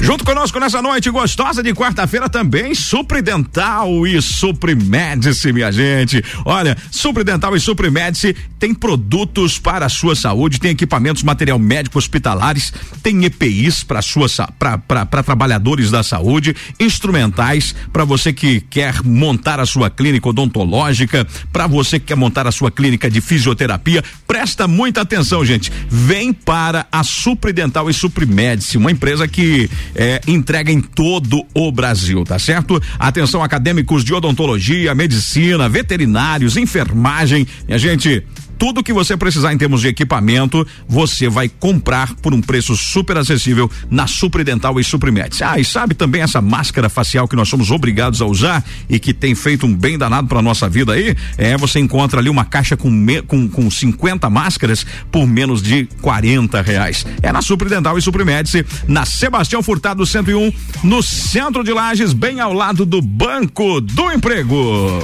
Junto 0.00 0.24
conosco 0.24 0.58
nessa 0.58 0.80
noite 0.80 1.10
gostosa 1.10 1.62
de 1.62 1.72
quarta-feira 1.74 2.28
também, 2.28 2.74
Supridental 2.74 4.06
e 4.06 4.20
Suprimedice, 4.20 5.52
minha 5.52 5.70
gente. 5.70 6.22
Olha, 6.44 6.76
Supridental 6.90 7.54
e 7.56 7.60
Suprimedice 7.60 8.34
tem 8.58 8.74
produtos 8.74 9.58
para 9.58 9.86
a 9.86 9.88
sua 9.88 10.14
saúde, 10.14 10.58
tem 10.58 10.70
equipamentos, 10.70 11.22
material 11.22 11.58
médico 11.58 11.98
hospitalares, 11.98 12.72
tem 13.02 13.24
EPIs 13.24 13.82
para 13.82 14.00
sua 14.02 14.26
para 14.58 15.22
trabalhadores 15.22 15.90
da 15.90 16.02
saúde, 16.02 16.56
instrumentais 16.80 17.74
para 17.92 18.04
você 18.04 18.32
que 18.32 18.53
quer 18.60 19.02
montar 19.02 19.60
a 19.60 19.66
sua 19.66 19.90
clínica 19.90 20.28
odontológica, 20.28 21.26
para 21.52 21.66
você 21.66 21.98
que 21.98 22.06
quer 22.06 22.16
montar 22.16 22.46
a 22.46 22.52
sua 22.52 22.70
clínica 22.70 23.10
de 23.10 23.20
fisioterapia, 23.20 24.02
presta 24.26 24.66
muita 24.66 25.00
atenção, 25.00 25.44
gente. 25.44 25.72
Vem 25.88 26.32
para 26.32 26.86
a 26.90 27.02
Supridental 27.02 27.88
e 27.88 27.94
Suprimedice, 27.94 28.78
uma 28.78 28.90
empresa 28.90 29.26
que 29.28 29.70
é, 29.94 30.20
entrega 30.26 30.70
em 30.70 30.80
todo 30.80 31.44
o 31.54 31.70
Brasil, 31.70 32.24
tá 32.24 32.38
certo? 32.38 32.80
Atenção 32.98 33.42
acadêmicos 33.42 34.04
de 34.04 34.14
odontologia, 34.14 34.94
medicina, 34.94 35.68
veterinários, 35.68 36.56
enfermagem, 36.56 37.46
minha 37.66 37.78
gente, 37.78 38.22
tudo 38.58 38.82
que 38.82 38.92
você 38.92 39.16
precisar 39.16 39.52
em 39.52 39.58
termos 39.58 39.80
de 39.80 39.88
equipamento, 39.88 40.66
você 40.88 41.28
vai 41.28 41.48
comprar 41.48 42.14
por 42.16 42.32
um 42.32 42.40
preço 42.40 42.76
super 42.76 43.16
acessível 43.16 43.70
na 43.90 44.06
Supridental 44.06 44.78
e 44.78 44.84
Suprimed. 44.84 45.42
Ah, 45.42 45.58
e 45.58 45.64
sabe 45.64 45.94
também 45.94 46.22
essa 46.22 46.40
máscara 46.40 46.88
facial 46.88 47.28
que 47.28 47.36
nós 47.36 47.48
somos 47.48 47.70
obrigados 47.70 48.20
a 48.20 48.26
usar 48.26 48.64
e 48.88 48.98
que 48.98 49.12
tem 49.12 49.34
feito 49.34 49.66
um 49.66 49.74
bem 49.74 49.98
danado 49.98 50.28
para 50.28 50.40
nossa 50.42 50.68
vida 50.68 50.92
aí? 50.92 51.16
É, 51.36 51.56
você 51.56 51.78
encontra 51.80 52.20
ali 52.20 52.28
uma 52.28 52.44
caixa 52.44 52.76
com, 52.76 52.90
me, 52.90 53.22
com, 53.22 53.48
com 53.48 53.70
50 53.70 54.28
máscaras 54.30 54.86
por 55.10 55.26
menos 55.26 55.62
de 55.62 55.86
40 56.00 56.62
reais. 56.62 57.06
É 57.22 57.32
na 57.32 57.42
Supridental 57.42 57.98
e 57.98 58.02
Suprimed, 58.02 58.64
na 58.86 59.04
Sebastião 59.04 59.62
Furtado 59.62 60.04
101, 60.06 60.52
no 60.82 61.02
centro 61.02 61.64
de 61.64 61.72
Lages, 61.72 62.12
bem 62.12 62.40
ao 62.40 62.52
lado 62.52 62.86
do 62.86 63.00
Banco 63.00 63.80
do 63.80 64.12
Emprego. 64.12 65.00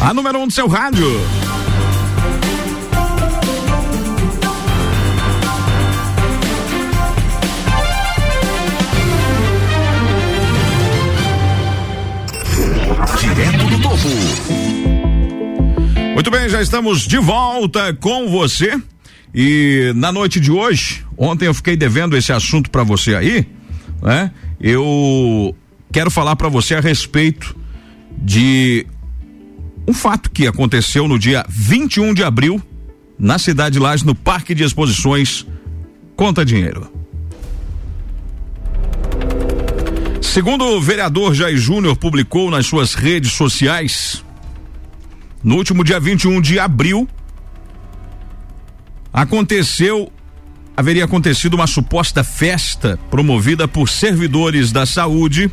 A 0.00 0.12
número 0.12 0.38
um 0.38 0.46
do 0.46 0.52
seu 0.52 0.68
rádio. 0.68 1.06
Direto 13.18 13.66
do 13.66 13.82
topo. 13.82 13.96
Muito 16.14 16.30
bem, 16.30 16.48
já 16.48 16.60
estamos 16.60 17.06
de 17.06 17.18
volta 17.18 17.94
com 17.94 18.28
você. 18.28 18.78
E 19.34 19.92
na 19.96 20.12
noite 20.12 20.38
de 20.38 20.50
hoje, 20.50 21.04
ontem 21.16 21.46
eu 21.46 21.54
fiquei 21.54 21.76
devendo 21.76 22.16
esse 22.16 22.32
assunto 22.32 22.70
para 22.70 22.82
você 22.82 23.14
aí, 23.14 23.46
né? 24.02 24.30
Eu 24.60 25.54
quero 25.92 26.10
falar 26.10 26.36
para 26.36 26.48
você 26.48 26.74
a 26.74 26.80
respeito 26.80 27.56
de 28.18 28.86
um 29.86 29.92
fato 29.92 30.30
que 30.30 30.46
aconteceu 30.46 31.06
no 31.06 31.18
dia 31.18 31.44
21 31.48 32.12
de 32.12 32.24
abril, 32.24 32.60
na 33.18 33.38
cidade 33.38 33.74
de 33.74 33.78
Lages, 33.78 34.04
no 34.04 34.14
Parque 34.14 34.54
de 34.54 34.64
Exposições 34.64 35.46
Conta 36.16 36.44
Dinheiro. 36.44 36.90
Segundo 40.20 40.64
o 40.64 40.80
vereador 40.80 41.34
Jair 41.34 41.56
Júnior 41.56 41.96
publicou 41.96 42.50
nas 42.50 42.66
suas 42.66 42.94
redes 42.94 43.32
sociais, 43.32 44.24
no 45.42 45.56
último 45.56 45.84
dia 45.84 46.00
21 46.00 46.40
de 46.40 46.58
abril, 46.58 47.08
aconteceu 49.12 50.12
haveria 50.76 51.06
acontecido 51.06 51.54
uma 51.54 51.66
suposta 51.66 52.22
festa 52.22 52.98
promovida 53.10 53.66
por 53.66 53.88
servidores 53.88 54.70
da 54.72 54.84
saúde 54.84 55.50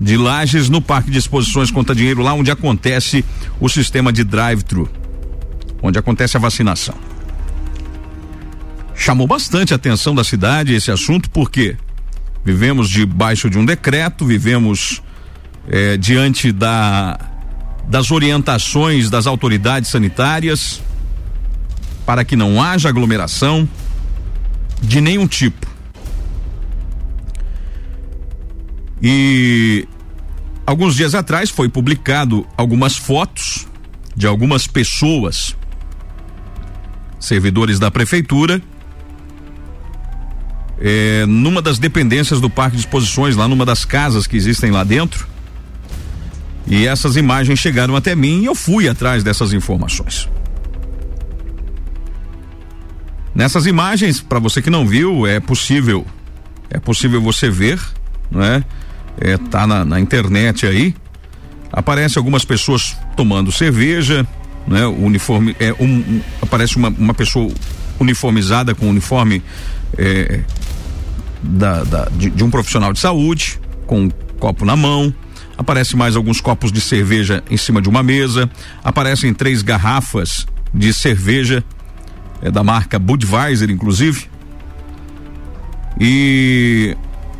de 0.00 0.16
Lages 0.16 0.68
no 0.70 0.80
Parque 0.80 1.10
de 1.10 1.18
Exposições 1.18 1.70
Conta 1.70 1.94
Dinheiro, 1.94 2.22
lá 2.22 2.32
onde 2.32 2.50
acontece 2.50 3.24
o 3.60 3.68
sistema 3.68 4.10
de 4.12 4.24
drive-thru, 4.24 4.88
onde 5.82 5.98
acontece 5.98 6.36
a 6.36 6.40
vacinação. 6.40 6.94
Chamou 8.94 9.26
bastante 9.26 9.72
a 9.72 9.76
atenção 9.76 10.14
da 10.14 10.24
cidade 10.24 10.74
esse 10.74 10.90
assunto, 10.90 11.28
porque 11.30 11.76
vivemos 12.44 12.88
debaixo 12.88 13.50
de 13.50 13.58
um 13.58 13.64
decreto, 13.64 14.24
vivemos 14.24 15.02
eh, 15.68 15.96
diante 15.98 16.50
da, 16.50 17.18
das 17.86 18.10
orientações 18.10 19.10
das 19.10 19.26
autoridades 19.26 19.90
sanitárias 19.90 20.80
para 22.06 22.24
que 22.24 22.34
não 22.34 22.62
haja 22.62 22.88
aglomeração 22.88 23.68
de 24.82 25.00
nenhum 25.00 25.26
tipo. 25.26 25.69
E 29.02 29.88
alguns 30.66 30.94
dias 30.94 31.14
atrás 31.14 31.50
foi 31.50 31.68
publicado 31.68 32.46
algumas 32.56 32.96
fotos 32.96 33.66
de 34.14 34.26
algumas 34.26 34.66
pessoas, 34.66 35.56
servidores 37.18 37.78
da 37.78 37.90
prefeitura, 37.90 38.60
é, 40.80 41.26
numa 41.26 41.60
das 41.60 41.78
dependências 41.78 42.40
do 42.40 42.48
Parque 42.48 42.76
de 42.76 42.82
Exposições, 42.82 43.36
lá 43.36 43.46
numa 43.46 43.66
das 43.66 43.84
casas 43.84 44.26
que 44.26 44.36
existem 44.36 44.70
lá 44.70 44.82
dentro. 44.82 45.28
E 46.66 46.86
essas 46.86 47.16
imagens 47.16 47.58
chegaram 47.58 47.96
até 47.96 48.14
mim 48.14 48.42
e 48.42 48.46
eu 48.46 48.54
fui 48.54 48.88
atrás 48.88 49.22
dessas 49.22 49.52
informações. 49.52 50.28
Nessas 53.34 53.66
imagens, 53.66 54.20
para 54.20 54.38
você 54.38 54.60
que 54.60 54.70
não 54.70 54.86
viu, 54.86 55.26
é 55.26 55.38
possível, 55.40 56.06
é 56.68 56.78
possível 56.78 57.20
você 57.20 57.48
ver, 57.48 57.80
não 58.30 58.42
é? 58.42 58.64
É, 59.20 59.36
tá 59.36 59.66
na, 59.66 59.84
na 59.84 60.00
internet 60.00 60.66
aí. 60.66 60.94
Aparece 61.72 62.18
algumas 62.18 62.44
pessoas 62.44 62.96
tomando 63.16 63.52
cerveja, 63.52 64.26
né? 64.66 64.86
O 64.86 65.04
uniforme 65.04 65.54
é 65.60 65.72
um, 65.74 65.84
um 65.84 66.20
aparece 66.42 66.76
uma, 66.76 66.88
uma 66.88 67.14
pessoa 67.14 67.52
uniformizada 68.00 68.74
com 68.74 68.88
uniforme 68.88 69.42
é, 69.96 70.40
da, 71.42 71.84
da 71.84 72.04
de, 72.06 72.30
de, 72.30 72.42
um 72.42 72.50
profissional 72.50 72.92
de 72.92 72.98
saúde, 72.98 73.60
com 73.86 74.04
um 74.04 74.10
copo 74.38 74.64
na 74.64 74.74
mão. 74.74 75.14
Aparece 75.56 75.94
mais 75.94 76.16
alguns 76.16 76.40
copos 76.40 76.72
de 76.72 76.80
cerveja 76.80 77.44
em 77.50 77.56
cima 77.56 77.82
de 77.82 77.88
uma 77.88 78.02
mesa. 78.02 78.50
Aparecem 78.82 79.32
três 79.34 79.60
garrafas 79.62 80.46
de 80.72 80.92
cerveja 80.94 81.62
é, 82.40 82.50
da 82.50 82.64
marca 82.64 82.98
Budweiser, 82.98 83.70
inclusive. 83.70 84.26
E 86.00 86.96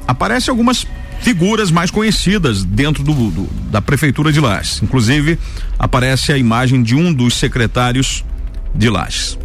aparece 0.06 0.50
algumas 0.50 0.86
figuras 1.20 1.70
mais 1.70 1.90
conhecidas 1.90 2.64
dentro 2.64 3.02
do, 3.02 3.12
do, 3.30 3.48
da 3.70 3.80
prefeitura 3.80 4.32
de 4.32 4.40
Lages. 4.40 4.82
Inclusive, 4.82 5.38
aparece 5.78 6.32
a 6.32 6.38
imagem 6.38 6.82
de 6.82 6.94
um 6.94 7.12
dos 7.12 7.34
secretários 7.34 8.24
de 8.74 8.88
Lages. 8.88 9.38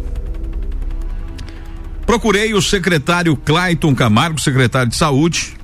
Procurei 2.06 2.54
o 2.54 2.62
secretário 2.62 3.36
Clayton 3.36 3.94
Camargo, 3.94 4.40
secretário 4.40 4.88
de 4.88 4.96
Saúde, 4.96 5.54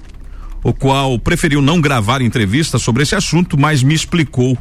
o 0.63 0.73
qual 0.73 1.19
preferiu 1.19 1.63
não 1.63 1.81
gravar 1.81 2.21
entrevista 2.21 2.79
sobre 2.79 3.05
esse 3.05 3.15
assunto, 3.15 3.59
mas 3.59 3.83
me 3.83 3.95
explicou. 3.95 4.59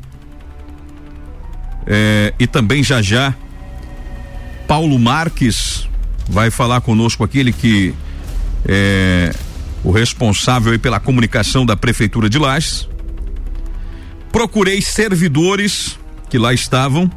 É, 1.86 2.34
e 2.40 2.46
também 2.46 2.84
já 2.84 3.02
já 3.02 3.34
Paulo 4.68 4.98
Marques 5.00 5.88
vai 6.30 6.52
falar 6.52 6.80
conosco 6.82 7.24
aquele 7.24 7.52
que 7.52 7.94
é, 8.66 9.36
o 9.84 9.92
responsável 9.92 10.78
pela 10.80 11.00
comunicação 11.00 11.66
da 11.66 11.76
prefeitura 11.76 12.30
de 12.30 12.38
Lages. 12.38 12.88
Procurei 14.32 14.82
servidores 14.82 16.00
que 16.30 16.38
lá 16.38 16.54
estavam 16.54 17.12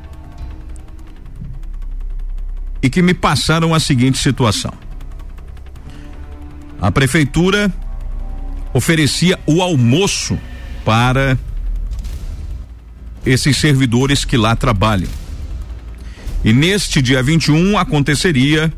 e 2.83 2.90
que 2.90 3.03
me 3.03 3.14
passaram 3.14 3.74
a 3.74 3.81
seguinte 3.81 4.18
situação. 4.18 4.72
A 6.81 6.90
prefeitura 6.90 7.72
oferecia 8.72 9.38
o 9.46 9.62
almoço 9.62 10.38
para 10.85 11.38
esses 13.24 13.57
servidores 13.57 14.24
que 14.24 14.37
lá 14.37 14.55
trabalham. 14.55 15.09
E 16.44 16.53
neste 16.53 17.00
dia 17.00 17.22
21 17.22 17.79
aconteceria 17.79 18.70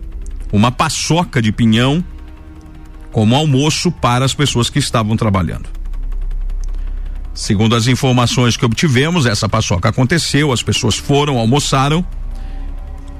uma 0.53 0.71
paçoca 0.71 1.43
de 1.43 1.51
pinhão 1.51 2.05
como 3.17 3.35
almoço 3.35 3.91
para 3.91 4.27
as 4.27 4.35
pessoas 4.35 4.69
que 4.69 4.79
estavam 4.79 5.17
trabalhando. 5.17 5.71
Segundo 7.33 7.75
as 7.75 7.87
informações 7.87 8.59
que 8.59 8.65
obtivemos, 8.67 9.25
essa 9.25 9.49
paçoca 9.49 9.89
aconteceu, 9.89 10.53
as 10.53 10.63
pessoas 10.63 10.97
foram, 10.97 11.39
almoçaram, 11.39 12.05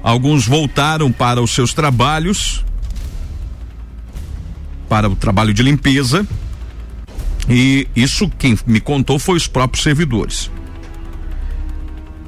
alguns 0.03 0.47
voltaram 0.47 1.11
para 1.11 1.41
os 1.41 1.51
seus 1.51 1.73
trabalhos, 1.73 2.63
para 4.87 5.09
o 5.09 5.17
trabalho 5.17 5.55
de 5.55 5.63
limpeza, 5.63 6.29
e 7.49 7.89
isso 7.97 8.29
quem 8.39 8.55
me 8.67 8.81
contou 8.81 9.19
foi 9.19 9.39
os 9.39 9.47
próprios 9.47 9.83
servidores. 9.83 10.51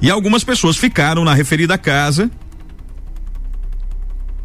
E 0.01 0.11
algumas 0.11 0.43
pessoas 0.43 0.79
ficaram 0.79 1.23
na 1.23 1.35
referida 1.35 1.77
casa. 1.77 2.31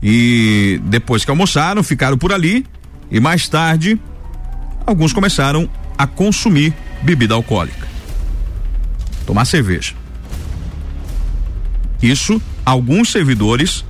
E 0.01 0.81
depois 0.83 1.23
que 1.23 1.31
almoçaram, 1.31 1.81
ficaram 1.81 2.17
por 2.17 2.33
ali. 2.33 2.65
E 3.13 3.19
mais 3.19 3.47
tarde, 3.47 4.01
alguns 4.87 5.13
começaram 5.13 5.69
a 5.95 6.07
consumir 6.07 6.73
bebida 7.03 7.35
alcoólica. 7.35 7.87
Tomar 9.27 9.45
cerveja. 9.45 9.93
Isso, 12.01 12.41
alguns 12.65 13.11
servidores 13.11 13.85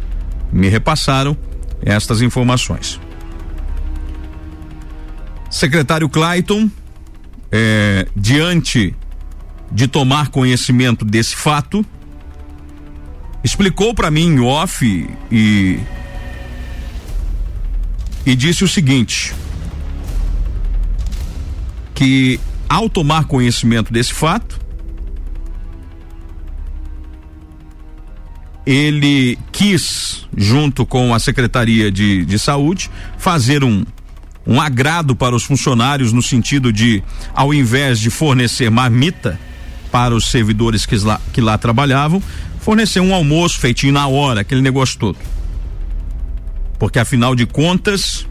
me 0.52 0.68
repassaram 0.68 1.38
estas 1.82 2.22
informações. 2.22 3.00
Secretário 5.50 6.10
Clayton, 6.10 6.70
eh, 7.50 8.06
diante 8.14 8.94
de 9.72 9.88
tomar 9.88 10.32
conhecimento 10.32 11.06
desse 11.06 11.38
fato, 11.38 11.86
explicou 13.42 13.96
para 13.96 14.12
mim 14.12 14.28
em 14.28 14.40
off 14.42 14.86
e 15.32 15.80
e 18.26 18.36
disse 18.36 18.64
o 18.64 18.68
seguinte: 18.68 19.34
que 21.94 22.40
ao 22.68 22.90
tomar 22.90 23.26
conhecimento 23.26 23.92
desse 23.92 24.14
fato, 24.14 24.60
ele 28.66 29.38
quis, 29.52 30.26
junto 30.36 30.86
com 30.86 31.14
a 31.14 31.20
Secretaria 31.20 31.92
de, 31.92 32.26
de 32.26 32.40
Saúde, 32.40 32.90
fazer 33.18 33.64
um, 33.64 33.86
um 34.48 34.60
agrado 34.60 35.16
para 35.16 35.36
os 35.36 35.44
funcionários 35.44 36.14
no 36.14 36.22
sentido 36.22 36.72
de, 36.72 37.04
ao 37.34 37.54
invés 37.54 38.00
de 38.00 38.10
fornecer 38.10 38.70
marmita, 38.70 39.40
para 39.92 40.16
os 40.16 40.32
servidores 40.32 40.88
que 40.88 40.96
lá, 40.96 41.22
que 41.32 41.40
lá 41.40 41.56
trabalhavam, 41.56 42.24
fornecer 42.60 43.00
um 43.00 43.14
almoço 43.14 43.60
feitinho 43.60 43.94
na 43.94 44.08
hora, 44.08 44.42
aquele 44.42 44.62
negócio 44.62 44.98
todo. 44.98 45.18
Porque 46.84 47.00
afinal 47.00 47.34
de 47.34 47.46
contas, 47.46 48.28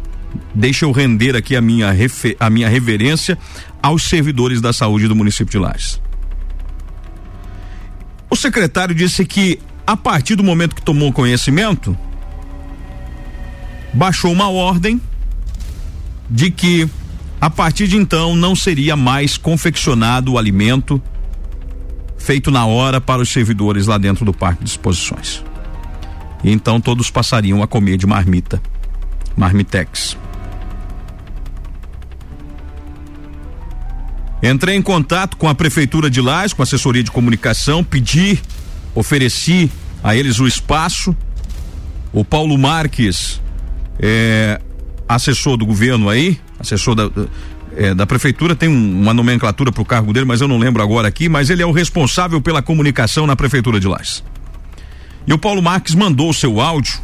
deixa 0.54 0.84
eu 0.84 0.92
render 0.92 1.34
aqui 1.34 1.56
a 1.56 1.60
minha, 1.62 1.90
a 2.38 2.50
minha 2.50 2.68
reverência 2.68 3.38
aos 3.82 4.02
servidores 4.02 4.60
da 4.60 4.74
saúde 4.74 5.08
do 5.08 5.16
município 5.16 5.52
de 5.52 5.58
Lages. 5.58 5.98
O 8.28 8.36
secretário 8.36 8.94
disse 8.94 9.24
que 9.24 9.58
a 9.86 9.96
partir 9.96 10.34
do 10.34 10.44
momento 10.44 10.74
que 10.74 10.82
tomou 10.82 11.10
conhecimento, 11.14 11.96
baixou 13.90 14.30
uma 14.30 14.50
ordem 14.50 15.00
de 16.28 16.50
que 16.50 16.86
a 17.40 17.48
partir 17.48 17.88
de 17.88 17.96
então 17.96 18.36
não 18.36 18.54
seria 18.54 18.94
mais 18.94 19.38
confeccionado 19.38 20.32
o 20.32 20.38
alimento 20.38 21.02
feito 22.18 22.50
na 22.50 22.66
hora 22.66 23.00
para 23.00 23.22
os 23.22 23.30
servidores 23.30 23.86
lá 23.86 23.96
dentro 23.96 24.26
do 24.26 24.32
parque 24.34 24.62
de 24.62 24.68
exposições. 24.68 25.42
Então 26.44 26.80
todos 26.80 27.10
passariam 27.10 27.62
a 27.62 27.66
comer 27.66 27.96
de 27.96 28.06
marmita, 28.06 28.60
marmitex. 29.36 30.16
Entrei 34.42 34.74
em 34.74 34.82
contato 34.82 35.36
com 35.36 35.48
a 35.48 35.54
prefeitura 35.54 36.10
de 36.10 36.20
Lais, 36.20 36.52
com 36.52 36.62
a 36.62 36.64
assessoria 36.64 37.02
de 37.02 37.12
comunicação, 37.12 37.84
pedi, 37.84 38.40
ofereci 38.92 39.70
a 40.02 40.16
eles 40.16 40.40
o 40.40 40.48
espaço. 40.48 41.16
O 42.12 42.24
Paulo 42.24 42.58
Marques, 42.58 43.40
é, 44.00 44.60
assessor 45.08 45.56
do 45.56 45.64
governo 45.64 46.08
aí, 46.08 46.40
assessor 46.58 46.96
da, 46.96 47.08
é, 47.76 47.94
da 47.94 48.04
prefeitura, 48.04 48.56
tem 48.56 48.68
um, 48.68 49.00
uma 49.02 49.14
nomenclatura 49.14 49.70
para 49.70 49.80
o 49.80 49.84
cargo 49.84 50.12
dele, 50.12 50.26
mas 50.26 50.40
eu 50.40 50.48
não 50.48 50.58
lembro 50.58 50.82
agora 50.82 51.06
aqui, 51.06 51.28
mas 51.28 51.48
ele 51.48 51.62
é 51.62 51.66
o 51.66 51.70
responsável 51.70 52.40
pela 52.40 52.60
comunicação 52.60 53.28
na 53.28 53.36
prefeitura 53.36 53.78
de 53.78 53.86
Lais. 53.86 54.24
E 55.26 55.32
o 55.32 55.38
Paulo 55.38 55.62
Marques 55.62 55.94
mandou 55.94 56.30
o 56.30 56.34
seu 56.34 56.60
áudio, 56.60 56.98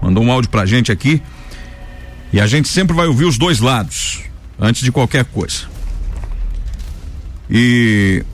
mandou 0.00 0.22
um 0.22 0.32
áudio 0.32 0.50
pra 0.50 0.66
gente 0.66 0.90
aqui, 0.90 1.22
e 2.32 2.40
a 2.40 2.46
gente 2.46 2.68
sempre 2.68 2.94
vai 2.94 3.06
ouvir 3.06 3.24
os 3.24 3.38
dois 3.38 3.60
lados, 3.60 4.20
antes 4.58 4.82
de 4.82 4.90
qualquer 4.90 5.24
coisa. 5.24 5.70
E 7.48 8.24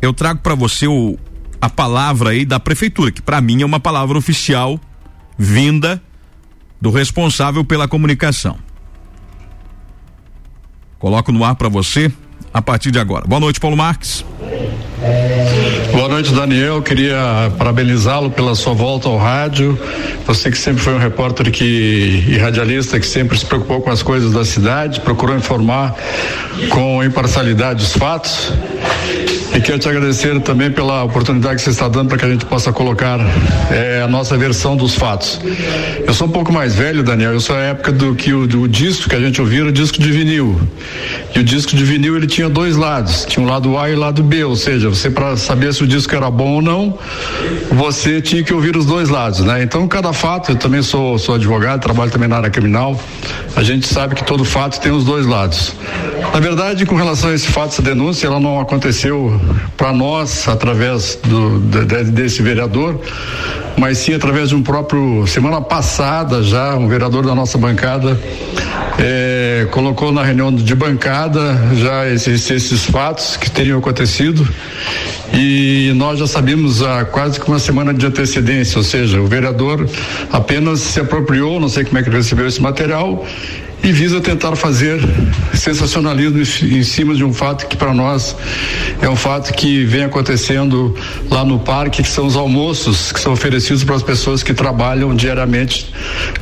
eu 0.00 0.12
trago 0.12 0.40
para 0.40 0.54
você 0.54 0.86
o, 0.86 1.18
a 1.60 1.68
palavra 1.68 2.30
aí 2.30 2.44
da 2.44 2.58
prefeitura, 2.58 3.12
que 3.12 3.22
para 3.22 3.40
mim 3.40 3.62
é 3.62 3.66
uma 3.66 3.78
palavra 3.78 4.18
oficial 4.18 4.80
vinda 5.38 6.02
do 6.80 6.90
responsável 6.90 7.64
pela 7.64 7.86
comunicação. 7.86 8.58
Coloco 10.98 11.30
no 11.30 11.44
ar 11.44 11.54
para 11.54 11.68
você 11.68 12.12
a 12.52 12.62
partir 12.62 12.90
de 12.90 12.98
agora. 12.98 13.26
Boa 13.26 13.40
noite, 13.40 13.60
Paulo 13.60 13.76
Marques. 13.76 14.24
Boa 15.92 16.08
noite, 16.08 16.32
Daniel. 16.32 16.80
Queria 16.80 17.52
parabenizá-lo 17.58 18.30
pela 18.30 18.54
sua 18.54 18.72
volta 18.72 19.08
ao 19.08 19.18
rádio. 19.18 19.78
Você 20.26 20.50
que 20.50 20.58
sempre 20.58 20.82
foi 20.82 20.94
um 20.94 20.98
repórter 20.98 21.50
que, 21.50 22.24
e 22.28 22.38
radialista 22.38 22.98
que 22.98 23.06
sempre 23.06 23.36
se 23.36 23.44
preocupou 23.44 23.80
com 23.80 23.90
as 23.90 24.02
coisas 24.02 24.32
da 24.32 24.44
cidade, 24.44 25.00
procurou 25.00 25.36
informar 25.36 25.94
com 26.70 27.02
imparcialidade 27.02 27.82
os 27.82 27.92
fatos. 27.92 28.52
E 29.54 29.60
quero 29.60 29.78
te 29.78 29.86
agradecer 29.86 30.40
também 30.40 30.70
pela 30.70 31.04
oportunidade 31.04 31.56
que 31.56 31.62
você 31.62 31.70
está 31.70 31.86
dando 31.86 32.08
para 32.08 32.16
que 32.16 32.24
a 32.24 32.28
gente 32.28 32.46
possa 32.46 32.72
colocar 32.72 33.20
é, 33.70 34.00
a 34.02 34.08
nossa 34.08 34.36
versão 34.38 34.74
dos 34.76 34.94
fatos. 34.94 35.38
Eu 36.06 36.14
sou 36.14 36.26
um 36.26 36.30
pouco 36.30 36.50
mais 36.50 36.74
velho, 36.74 37.02
Daniel. 37.02 37.32
Eu 37.32 37.40
sou 37.40 37.54
a 37.54 37.60
época 37.60 37.92
do 37.92 38.14
que 38.14 38.32
o, 38.32 38.46
do 38.46 38.66
disco 38.66 39.10
que 39.10 39.14
a 39.14 39.20
gente 39.20 39.42
ouvia, 39.42 39.62
o 39.66 39.70
disco 39.70 40.00
de 40.00 40.10
vinil. 40.10 40.58
E 41.36 41.38
o 41.38 41.44
disco 41.44 41.76
de 41.76 41.84
vinil 41.84 42.16
ele 42.16 42.26
tinha 42.26 42.48
dois 42.48 42.76
lados, 42.76 43.26
tinha 43.26 43.44
um 43.44 43.48
lado 43.48 43.76
A 43.76 43.90
e 43.90 43.94
o 43.94 43.98
lado 43.98 44.22
B, 44.22 44.41
ou 44.44 44.56
seja, 44.56 44.88
você 44.88 45.10
para 45.10 45.36
saber 45.36 45.72
se 45.72 45.82
o 45.82 45.86
disco 45.86 46.14
era 46.14 46.30
bom 46.30 46.54
ou 46.54 46.62
não, 46.62 46.98
você 47.70 48.20
tinha 48.20 48.42
que 48.42 48.52
ouvir 48.52 48.76
os 48.76 48.86
dois 48.86 49.08
lados, 49.08 49.40
né? 49.40 49.62
Então 49.62 49.86
cada 49.88 50.12
fato, 50.12 50.52
eu 50.52 50.56
também 50.56 50.82
sou 50.82 51.18
sou 51.18 51.34
advogado, 51.34 51.80
trabalho 51.80 52.10
também 52.10 52.28
na 52.28 52.36
área 52.36 52.50
criminal. 52.50 52.98
A 53.54 53.62
gente 53.62 53.86
sabe 53.86 54.14
que 54.14 54.24
todo 54.24 54.44
fato 54.44 54.80
tem 54.80 54.92
os 54.92 55.04
dois 55.04 55.26
lados. 55.26 55.74
Na 56.32 56.40
verdade, 56.40 56.86
com 56.86 56.94
relação 56.94 57.30
a 57.30 57.34
esse 57.34 57.48
fato, 57.48 57.72
essa 57.72 57.82
denúncia, 57.82 58.26
ela 58.26 58.40
não 58.40 58.60
aconteceu 58.60 59.38
para 59.76 59.92
nós 59.92 60.48
através 60.48 61.18
do, 61.22 61.58
de, 61.60 62.04
desse 62.04 62.42
vereador, 62.42 63.00
mas 63.76 63.98
sim 63.98 64.14
através 64.14 64.48
de 64.48 64.54
um 64.54 64.62
próprio. 64.62 65.26
Semana 65.26 65.60
passada 65.60 66.42
já, 66.42 66.74
um 66.76 66.88
vereador 66.88 67.26
da 67.26 67.34
nossa 67.34 67.58
bancada 67.58 68.18
é, 68.98 69.66
colocou 69.70 70.12
na 70.12 70.22
reunião 70.22 70.54
de 70.54 70.74
bancada 70.74 71.40
já 71.74 72.08
esses, 72.08 72.50
esses 72.50 72.84
fatos 72.84 73.36
que 73.36 73.50
teriam 73.50 73.78
acontecido 73.78 74.31
e 75.32 75.92
nós 75.94 76.18
já 76.18 76.26
sabíamos 76.26 76.82
há 76.82 77.04
quase 77.04 77.40
que 77.40 77.48
uma 77.48 77.58
semana 77.58 77.92
de 77.94 78.04
antecedência, 78.06 78.78
ou 78.78 78.84
seja, 78.84 79.20
o 79.20 79.26
vereador 79.26 79.88
apenas 80.30 80.80
se 80.80 81.00
apropriou, 81.00 81.58
não 81.58 81.68
sei 81.68 81.84
como 81.84 81.98
é 81.98 82.02
que 82.02 82.10
recebeu 82.10 82.46
esse 82.46 82.60
material 82.60 83.26
e 83.82 83.90
visa 83.90 84.20
tentar 84.20 84.54
fazer 84.54 85.00
sensacionalismo 85.52 86.40
em 86.40 86.84
cima 86.84 87.14
de 87.14 87.24
um 87.24 87.32
fato 87.32 87.66
que 87.66 87.76
para 87.76 87.92
nós 87.92 88.36
é 89.00 89.08
um 89.08 89.16
fato 89.16 89.52
que 89.52 89.84
vem 89.84 90.04
acontecendo 90.04 90.94
lá 91.28 91.44
no 91.44 91.58
parque, 91.58 92.02
que 92.02 92.08
são 92.08 92.26
os 92.26 92.36
almoços 92.36 93.10
que 93.10 93.18
são 93.18 93.32
oferecidos 93.32 93.82
para 93.82 93.96
as 93.96 94.02
pessoas 94.02 94.42
que 94.42 94.54
trabalham 94.54 95.14
diariamente 95.14 95.92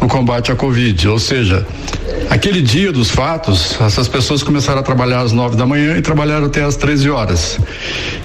no 0.00 0.06
combate 0.06 0.52
à 0.52 0.56
Covid. 0.56 1.08
Ou 1.08 1.18
seja, 1.18 1.66
aquele 2.28 2.60
dia 2.60 2.92
dos 2.92 3.10
fatos, 3.10 3.80
essas 3.80 4.06
pessoas 4.06 4.42
começaram 4.42 4.80
a 4.80 4.82
trabalhar 4.82 5.20
às 5.20 5.32
nove 5.32 5.56
da 5.56 5.66
manhã 5.66 5.96
e 5.96 6.02
trabalharam 6.02 6.46
até 6.46 6.62
às 6.62 6.76
13 6.76 7.08
horas. 7.08 7.58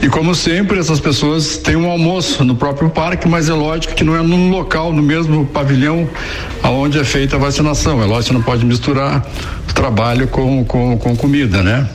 E 0.02 0.10
como 0.10 0.36
sempre, 0.36 0.78
essas 0.78 1.00
pessoas 1.00 1.58
têm 1.58 1.78
um 1.78 1.90
almoço 1.90 2.44
no 2.44 2.56
próprio 2.56 2.90
parque, 2.90 3.30
mas 3.30 3.50
é 3.50 3.54
lógico 3.54 3.94
que 3.96 4.04
não 4.04 4.16
é 4.16 4.22
num 4.22 4.50
local, 4.50 4.92
no 4.92 5.02
mesmo 5.02 5.46
pavilhão 5.46 6.08
aonde 6.62 7.00
é 7.00 7.04
feita 7.04 7.38
a 7.38 7.40
vacinação. 7.40 8.02
É 8.02 8.06
lógico 8.06 8.30
que 8.30 8.34
não 8.34 8.42
pode 8.42 8.66
misturar 8.66 9.05
trabalho 9.74 10.28
com, 10.28 10.64
com, 10.64 10.98
com 10.98 11.16
comida, 11.16 11.62
né? 11.62 11.88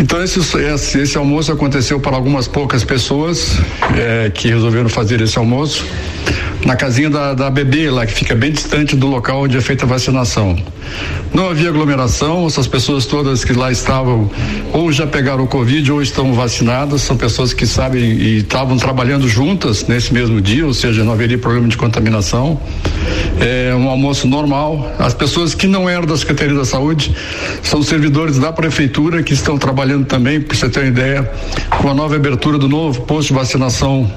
Então 0.00 0.22
esse, 0.24 0.38
esse, 0.38 0.98
esse, 0.98 1.18
almoço 1.18 1.52
aconteceu 1.52 2.00
para 2.00 2.16
algumas 2.16 2.48
poucas 2.48 2.82
pessoas 2.82 3.58
é, 3.94 4.30
que 4.30 4.48
resolveram 4.48 4.88
fazer 4.88 5.20
esse 5.20 5.38
almoço 5.38 5.84
na 6.64 6.76
casinha 6.76 7.10
da, 7.10 7.34
da 7.34 7.50
bebê 7.50 7.90
lá, 7.90 8.06
que 8.06 8.12
fica 8.12 8.34
bem 8.34 8.50
distante 8.50 8.96
do 8.96 9.06
local 9.06 9.42
onde 9.42 9.56
é 9.56 9.60
feita 9.60 9.84
a 9.84 9.88
vacinação. 9.88 10.56
Não 11.32 11.48
havia 11.48 11.68
aglomeração, 11.68 12.46
essas 12.46 12.66
pessoas 12.66 13.06
todas 13.06 13.44
que 13.44 13.52
lá 13.52 13.70
estavam 13.70 14.30
ou 14.72 14.90
já 14.90 15.06
pegaram 15.06 15.44
o 15.44 15.46
Covid 15.46 15.92
ou 15.92 16.02
estão 16.02 16.32
vacinadas, 16.34 17.02
são 17.02 17.16
pessoas 17.16 17.52
que 17.52 17.66
sabem 17.66 18.02
e 18.02 18.38
estavam 18.38 18.76
trabalhando 18.76 19.28
juntas 19.28 19.86
nesse 19.86 20.12
mesmo 20.12 20.40
dia, 20.40 20.66
ou 20.66 20.74
seja, 20.74 21.04
não 21.04 21.12
haveria 21.12 21.38
problema 21.38 21.68
de 21.68 21.76
contaminação. 21.76 22.60
É 23.40 23.74
um 23.74 23.88
almoço 23.88 24.26
normal. 24.26 24.92
As 24.98 25.14
pessoas 25.14 25.54
que 25.54 25.66
não 25.66 25.88
eram 25.88 26.06
da 26.06 26.16
Secretaria 26.16 26.54
da 26.54 26.64
Saúde 26.64 27.14
são 27.62 27.82
servidores 27.82 28.38
da 28.38 28.52
Prefeitura 28.52 29.22
que 29.22 29.32
estão 29.32 29.56
trabalhando 29.56 29.89
também, 30.04 30.40
para 30.40 30.56
você 30.56 30.68
ter 30.68 30.80
uma 30.80 30.88
ideia, 30.88 31.30
com 31.78 31.88
a 31.88 31.94
nova 31.94 32.16
abertura 32.16 32.58
do 32.58 32.68
novo 32.68 33.02
posto 33.02 33.28
de 33.28 33.34
vacinação 33.34 34.10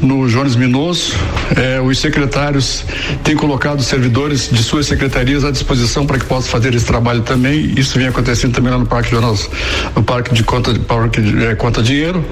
no 0.00 0.28
Jones 0.28 0.56
Minoso. 0.56 1.14
É, 1.56 1.80
os 1.80 1.98
secretários 1.98 2.84
têm 3.22 3.34
colocado 3.36 3.82
servidores 3.82 4.48
de 4.50 4.62
suas 4.62 4.86
secretarias 4.86 5.44
à 5.44 5.50
disposição 5.50 6.06
para 6.06 6.18
que 6.18 6.26
possam 6.26 6.50
fazer 6.50 6.74
esse 6.74 6.84
trabalho 6.84 7.22
também. 7.22 7.74
Isso 7.76 7.98
vem 7.98 8.08
acontecendo 8.08 8.54
também 8.54 8.72
lá 8.72 8.78
no 8.78 8.86
Parque 8.86 9.10
Jornal, 9.10 9.36
no 9.94 10.02
Parque 10.02 10.34
de 10.34 10.42
Conta, 10.42 10.74
parque 10.80 11.20
de, 11.20 11.46
é, 11.46 11.54
conta 11.54 11.82
Dinheiro. 11.82 12.24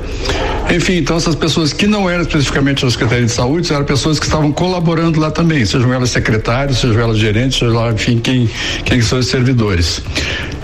Enfim, 0.74 0.94
então 0.94 1.16
essas 1.16 1.34
pessoas 1.34 1.72
que 1.72 1.86
não 1.86 2.08
eram 2.08 2.22
especificamente 2.22 2.84
da 2.84 2.90
Secretaria 2.90 3.26
de 3.26 3.32
Saúde, 3.32 3.72
eram 3.72 3.84
pessoas 3.84 4.18
que 4.18 4.26
estavam 4.26 4.50
colaborando 4.50 5.20
lá 5.20 5.30
também, 5.30 5.64
sejam 5.64 5.92
elas 5.92 6.10
secretários, 6.10 6.78
sejam 6.78 7.00
elas 7.00 7.18
gerentes, 7.18 7.58
sejam 7.58 7.74
lá, 7.74 7.92
enfim, 7.92 8.18
quem, 8.18 8.48
quem 8.84 9.00
são 9.00 9.18
os 9.18 9.26
servidores. 9.26 10.02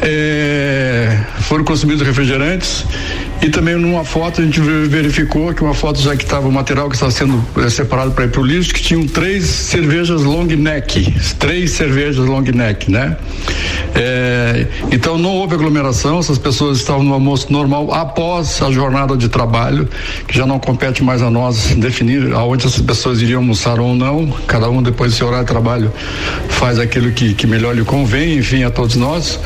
É, 0.02 1.18
foram 1.40 1.62
consumidos 1.62 2.06
refrigerantes 2.06 2.86
e 3.42 3.48
também 3.48 3.74
numa 3.74 4.04
foto 4.04 4.40
a 4.40 4.44
gente 4.44 4.60
verificou 4.60 5.52
que 5.54 5.62
uma 5.62 5.74
foto 5.74 6.00
já 6.00 6.14
que 6.14 6.24
estava 6.24 6.46
o 6.46 6.52
material 6.52 6.88
que 6.88 6.94
estava 6.94 7.10
sendo 7.10 7.42
é, 7.56 7.68
separado 7.70 8.12
para 8.12 8.24
ir 8.24 8.30
para 8.30 8.40
o 8.40 8.44
lixo, 8.44 8.72
que 8.72 8.82
tinham 8.82 9.06
três 9.06 9.44
cervejas 9.44 10.22
long 10.22 10.44
neck, 10.44 11.10
três 11.38 11.72
cervejas 11.72 12.24
long 12.24 12.42
neck, 12.42 12.90
né? 12.90 13.16
É, 13.94 14.66
então 14.90 15.18
não 15.18 15.30
houve 15.30 15.54
aglomeração, 15.54 16.18
essas 16.18 16.38
pessoas 16.38 16.78
estavam 16.78 17.02
no 17.02 17.14
almoço 17.14 17.52
normal 17.52 17.92
após 17.92 18.62
a 18.62 18.70
jornada 18.70 19.16
de 19.16 19.28
trabalho, 19.28 19.88
que 20.26 20.36
já 20.36 20.46
não 20.46 20.58
compete 20.58 21.02
mais 21.02 21.22
a 21.22 21.30
nós 21.30 21.74
definir 21.76 22.32
aonde 22.34 22.66
essas 22.66 22.82
pessoas 22.82 23.20
iriam 23.20 23.40
almoçar 23.40 23.80
ou 23.80 23.94
não, 23.94 24.30
cada 24.46 24.68
um 24.68 24.82
depois 24.82 25.12
do 25.12 25.16
seu 25.16 25.26
horário 25.26 25.46
de 25.46 25.52
trabalho 25.52 25.92
faz 26.48 26.78
aquilo 26.78 27.10
que, 27.12 27.32
que 27.32 27.46
melhor 27.46 27.74
lhe 27.74 27.84
convém, 27.84 28.38
enfim, 28.38 28.64
a 28.64 28.70
todos 28.70 28.96
nós. 28.96 29.38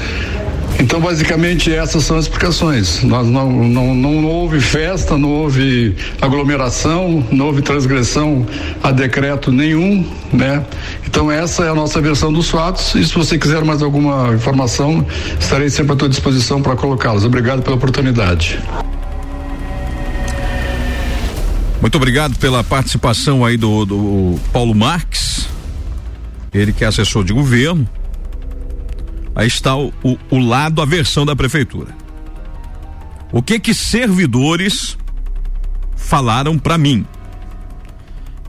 Então, 0.78 1.00
basicamente, 1.00 1.72
essas 1.72 2.04
são 2.04 2.16
as 2.16 2.24
explicações. 2.24 3.02
Nós 3.04 3.26
não, 3.28 3.50
não, 3.50 3.94
não 3.94 4.24
houve 4.26 4.60
festa, 4.60 5.16
não 5.16 5.30
houve 5.30 5.94
aglomeração, 6.20 7.24
não 7.30 7.46
houve 7.46 7.62
transgressão 7.62 8.46
a 8.82 8.90
decreto 8.90 9.52
nenhum, 9.52 10.04
né? 10.32 10.64
Então, 11.06 11.30
essa 11.30 11.64
é 11.64 11.70
a 11.70 11.74
nossa 11.74 12.00
versão 12.00 12.32
dos 12.32 12.50
fatos. 12.50 12.94
E 12.96 13.04
se 13.04 13.14
você 13.14 13.38
quiser 13.38 13.64
mais 13.64 13.82
alguma 13.82 14.34
informação, 14.34 15.06
estarei 15.38 15.70
sempre 15.70 15.92
à 15.92 15.96
tua 15.96 16.08
disposição 16.08 16.60
para 16.60 16.74
colocá-las. 16.74 17.24
Obrigado 17.24 17.62
pela 17.62 17.76
oportunidade. 17.76 18.58
Muito 21.80 21.96
obrigado 21.96 22.36
pela 22.38 22.64
participação 22.64 23.44
aí 23.44 23.56
do, 23.56 23.84
do 23.84 24.40
Paulo 24.52 24.74
Marques, 24.74 25.48
ele 26.52 26.72
que 26.72 26.82
é 26.82 26.86
assessor 26.86 27.22
de 27.22 27.32
governo 27.32 27.86
Aí 29.34 29.48
está 29.48 29.76
o, 29.76 29.92
o, 30.02 30.16
o 30.30 30.38
lado, 30.38 30.80
a 30.80 30.84
versão 30.84 31.26
da 31.26 31.34
prefeitura. 31.34 31.94
O 33.32 33.42
que 33.42 33.58
que 33.58 33.74
servidores 33.74 34.96
falaram 35.96 36.58
para 36.58 36.78
mim? 36.78 37.04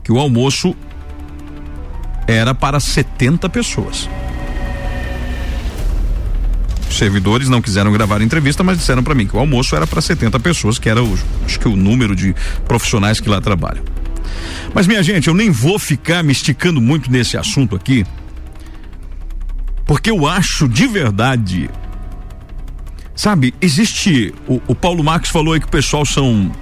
Que 0.04 0.12
o 0.12 0.18
almoço 0.18 0.76
era 2.26 2.54
para 2.54 2.78
70 2.78 3.48
pessoas. 3.48 4.08
Servidores 6.90 7.48
não 7.48 7.60
quiseram 7.60 7.92
gravar 7.92 8.20
a 8.20 8.24
entrevista, 8.24 8.62
mas 8.62 8.78
disseram 8.78 9.02
para 9.02 9.14
mim 9.14 9.26
que 9.26 9.36
o 9.36 9.40
almoço 9.40 9.76
era 9.76 9.86
para 9.86 10.00
70 10.00 10.38
pessoas, 10.40 10.78
que 10.78 10.88
era 10.88 11.02
o, 11.02 11.18
acho 11.44 11.58
que 11.58 11.68
o 11.68 11.76
número 11.76 12.16
de 12.16 12.34
profissionais 12.66 13.20
que 13.20 13.28
lá 13.28 13.40
trabalham. 13.40 13.84
Mas 14.72 14.86
minha 14.86 15.02
gente, 15.02 15.28
eu 15.28 15.34
nem 15.34 15.50
vou 15.50 15.78
ficar 15.78 16.22
me 16.22 16.32
esticando 16.32 16.80
muito 16.80 17.10
nesse 17.10 17.36
assunto 17.36 17.76
aqui, 17.76 18.06
porque 19.86 20.10
eu 20.10 20.26
acho 20.26 20.68
de 20.68 20.86
verdade. 20.86 21.70
Sabe, 23.14 23.54
existe. 23.62 24.34
O, 24.46 24.60
o 24.66 24.74
Paulo 24.74 25.02
Marques 25.02 25.30
falou 25.30 25.54
aí 25.54 25.60
que 25.60 25.66
o 25.66 25.70
pessoal 25.70 26.04
são. 26.04 26.52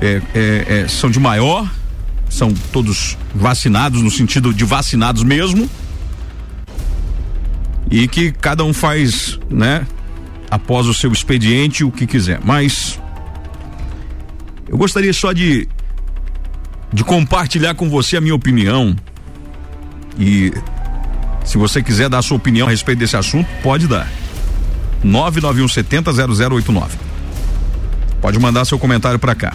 É, 0.00 0.22
é, 0.34 0.66
é, 0.68 0.88
são 0.88 1.10
de 1.10 1.20
maior, 1.20 1.70
são 2.30 2.54
todos 2.72 3.18
vacinados, 3.34 4.00
no 4.00 4.10
sentido 4.10 4.54
de 4.54 4.64
vacinados 4.64 5.22
mesmo. 5.22 5.68
E 7.90 8.08
que 8.08 8.32
cada 8.32 8.64
um 8.64 8.72
faz, 8.72 9.38
né, 9.50 9.86
após 10.48 10.86
o 10.86 10.94
seu 10.94 11.12
expediente, 11.12 11.84
o 11.84 11.90
que 11.90 12.06
quiser. 12.06 12.40
Mas. 12.42 12.98
Eu 14.68 14.78
gostaria 14.78 15.12
só 15.12 15.32
de. 15.32 15.68
de 16.92 17.02
compartilhar 17.02 17.74
com 17.74 17.90
você 17.90 18.16
a 18.16 18.20
minha 18.20 18.34
opinião. 18.34 18.96
E 20.18 20.52
se 21.44 21.58
você 21.58 21.82
quiser 21.82 22.08
dar 22.08 22.22
sua 22.22 22.36
opinião 22.36 22.66
a 22.66 22.70
respeito 22.70 22.98
desse 22.98 23.16
assunto, 23.16 23.48
pode 23.62 23.86
dar. 23.86 24.10
99170 25.02 26.12
0089. 26.12 26.98
Pode 28.20 28.38
mandar 28.38 28.64
seu 28.64 28.78
comentário 28.78 29.18
para 29.18 29.34
cá. 29.34 29.54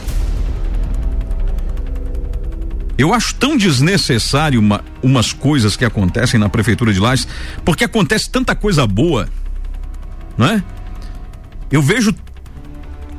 Eu 2.97 3.13
acho 3.13 3.35
tão 3.35 3.57
desnecessário 3.57 4.59
uma, 4.59 4.83
umas 5.03 5.33
coisas 5.33 5.75
que 5.75 5.83
acontecem 5.83 6.39
na 6.39 6.47
prefeitura 6.47 6.93
de 6.93 6.99
Lages, 6.99 7.27
porque 7.63 7.83
acontece 7.83 8.29
tanta 8.29 8.55
coisa 8.55 8.87
boa, 8.87 9.27
não 10.37 10.47
é? 10.47 10.63
Eu 11.69 11.81
vejo 11.81 12.15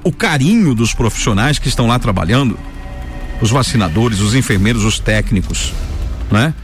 o 0.02 0.10
carinho 0.10 0.74
dos 0.74 0.94
profissionais 0.94 1.58
que 1.58 1.68
estão 1.68 1.86
lá 1.86 1.98
trabalhando, 1.98 2.58
os 3.40 3.50
vacinadores, 3.50 4.20
os 4.20 4.34
enfermeiros, 4.34 4.82
os 4.82 4.98
técnicos, 4.98 5.74
né? 6.30 6.54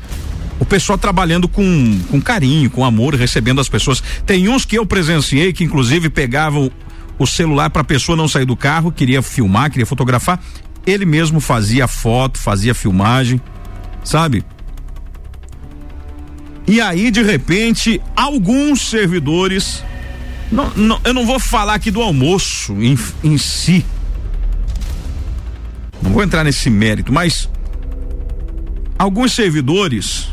O 0.63 0.65
pessoal 0.65 0.97
trabalhando 0.97 1.49
com, 1.49 2.01
com 2.09 2.21
carinho, 2.21 2.71
com 2.71 2.85
amor, 2.85 3.17
recebendo 3.17 3.61
as 3.61 3.69
pessoas. 3.69 4.01
Tem 4.25 4.49
uns 4.49 4.65
que 4.65 4.79
eu 4.79 4.87
presenciei 4.87 5.53
que 5.53 5.65
inclusive 5.65 6.09
pegavam 6.09 6.71
o 7.19 7.27
celular 7.27 7.69
para 7.69 7.83
a 7.83 7.85
pessoa 7.85 8.15
não 8.15 8.29
sair 8.29 8.45
do 8.45 8.57
carro, 8.57 8.93
queria 8.93 9.21
filmar, 9.23 9.73
queria 9.73 9.85
fotografar, 9.85 10.41
ele 10.87 11.05
mesmo 11.05 11.41
fazia 11.41 11.89
foto, 11.89 12.39
fazia 12.39 12.77
filmagem, 12.77 13.41
sabe? 14.05 14.45
E 16.65 16.81
aí, 16.81 17.11
de 17.11 17.25
repente, 17.25 18.01
alguns 18.15 18.83
servidores. 18.83 19.83
Não, 20.53 20.71
não, 20.77 21.01
eu 21.03 21.13
não 21.13 21.27
vou 21.27 21.41
falar 21.41 21.75
aqui 21.75 21.91
do 21.91 22.01
almoço 22.01 22.75
em, 22.75 22.97
em 23.25 23.37
si. 23.37 23.85
Não 26.01 26.13
vou 26.13 26.23
entrar 26.23 26.45
nesse 26.45 26.71
mérito, 26.71 27.13
mas 27.13 27.51
alguns 28.97 29.33
servidores 29.33 30.29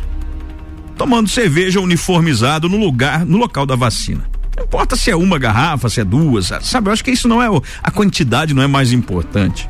tomando 1.00 1.30
cerveja 1.30 1.80
uniformizado 1.80 2.68
no 2.68 2.76
lugar, 2.76 3.26
no 3.26 3.38
local 3.38 3.66
da 3.66 3.74
vacina. 3.74 4.22
Não 4.58 4.66
importa 4.66 4.98
se 4.98 5.10
é 5.10 5.16
uma 5.16 5.40
garrafa, 5.40 5.88
se 5.88 6.02
é 6.02 6.04
duas, 6.04 6.52
sabe? 6.62 6.90
Eu 6.90 6.94
acho 6.94 7.02
que 7.02 7.10
isso 7.10 7.26
não 7.26 7.42
é 7.42 7.48
a 7.82 7.90
quantidade 7.90 8.54
não 8.54 8.62
é 8.62 8.68
mais 8.68 8.92
importante. 8.92 9.66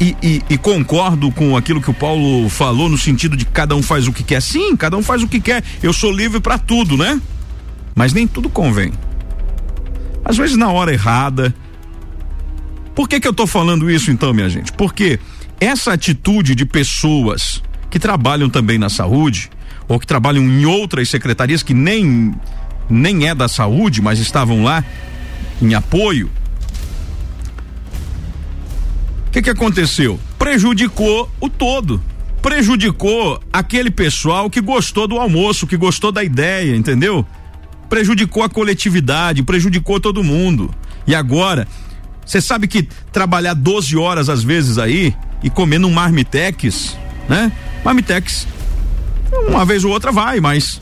E, 0.00 0.16
e, 0.22 0.42
e, 0.48 0.56
concordo 0.56 1.32
com 1.32 1.56
aquilo 1.56 1.82
que 1.82 1.90
o 1.90 1.94
Paulo 1.94 2.48
falou 2.48 2.88
no 2.88 2.96
sentido 2.96 3.36
de 3.36 3.44
cada 3.44 3.74
um 3.74 3.82
faz 3.82 4.06
o 4.06 4.12
que 4.12 4.22
quer. 4.22 4.40
Sim, 4.40 4.76
cada 4.76 4.96
um 4.96 5.02
faz 5.02 5.20
o 5.20 5.26
que 5.26 5.40
quer. 5.40 5.64
Eu 5.82 5.92
sou 5.92 6.12
livre 6.12 6.40
para 6.40 6.58
tudo, 6.58 6.96
né? 6.96 7.20
Mas 7.92 8.12
nem 8.12 8.24
tudo 8.24 8.48
convém. 8.48 8.92
Às 10.24 10.36
vezes 10.36 10.56
na 10.56 10.70
hora 10.70 10.92
errada. 10.92 11.52
Por 12.94 13.08
que 13.08 13.18
que 13.18 13.26
eu 13.26 13.34
tô 13.34 13.48
falando 13.48 13.90
isso 13.90 14.12
então, 14.12 14.32
minha 14.32 14.48
gente? 14.48 14.72
Porque 14.72 15.18
essa 15.60 15.92
atitude 15.92 16.54
de 16.54 16.64
pessoas 16.64 17.62
que 17.90 17.98
trabalham 17.98 18.48
também 18.48 18.78
na 18.78 18.88
saúde, 18.88 19.50
ou 19.88 19.98
que 19.98 20.06
trabalham 20.06 20.42
em 20.42 20.64
outras 20.64 21.08
secretarias 21.08 21.62
que 21.62 21.74
nem 21.74 22.34
nem 22.88 23.28
é 23.28 23.34
da 23.34 23.48
saúde, 23.48 24.00
mas 24.00 24.18
estavam 24.18 24.62
lá 24.62 24.84
em 25.60 25.74
apoio. 25.74 26.30
O 29.26 29.30
que 29.30 29.42
que 29.42 29.50
aconteceu? 29.50 30.18
Prejudicou 30.38 31.30
o 31.40 31.48
todo. 31.48 32.00
Prejudicou 32.40 33.40
aquele 33.52 33.90
pessoal 33.90 34.48
que 34.48 34.60
gostou 34.60 35.08
do 35.08 35.18
almoço, 35.18 35.66
que 35.66 35.76
gostou 35.76 36.12
da 36.12 36.22
ideia, 36.22 36.76
entendeu? 36.76 37.26
Prejudicou 37.88 38.42
a 38.42 38.48
coletividade, 38.48 39.42
prejudicou 39.42 39.98
todo 39.98 40.22
mundo. 40.22 40.72
E 41.06 41.14
agora, 41.14 41.66
você 42.24 42.40
sabe 42.40 42.66
que 42.66 42.88
trabalhar 43.12 43.54
12 43.54 43.96
horas 43.96 44.28
às 44.28 44.42
vezes 44.42 44.78
aí 44.78 45.14
e 45.42 45.50
comendo 45.50 45.86
um 45.86 45.92
marmitex, 45.92 46.96
né? 47.28 47.50
Marmitex 47.84 48.46
uma 49.48 49.64
vez 49.64 49.84
ou 49.84 49.92
outra 49.92 50.12
vai, 50.12 50.40
mas 50.40 50.80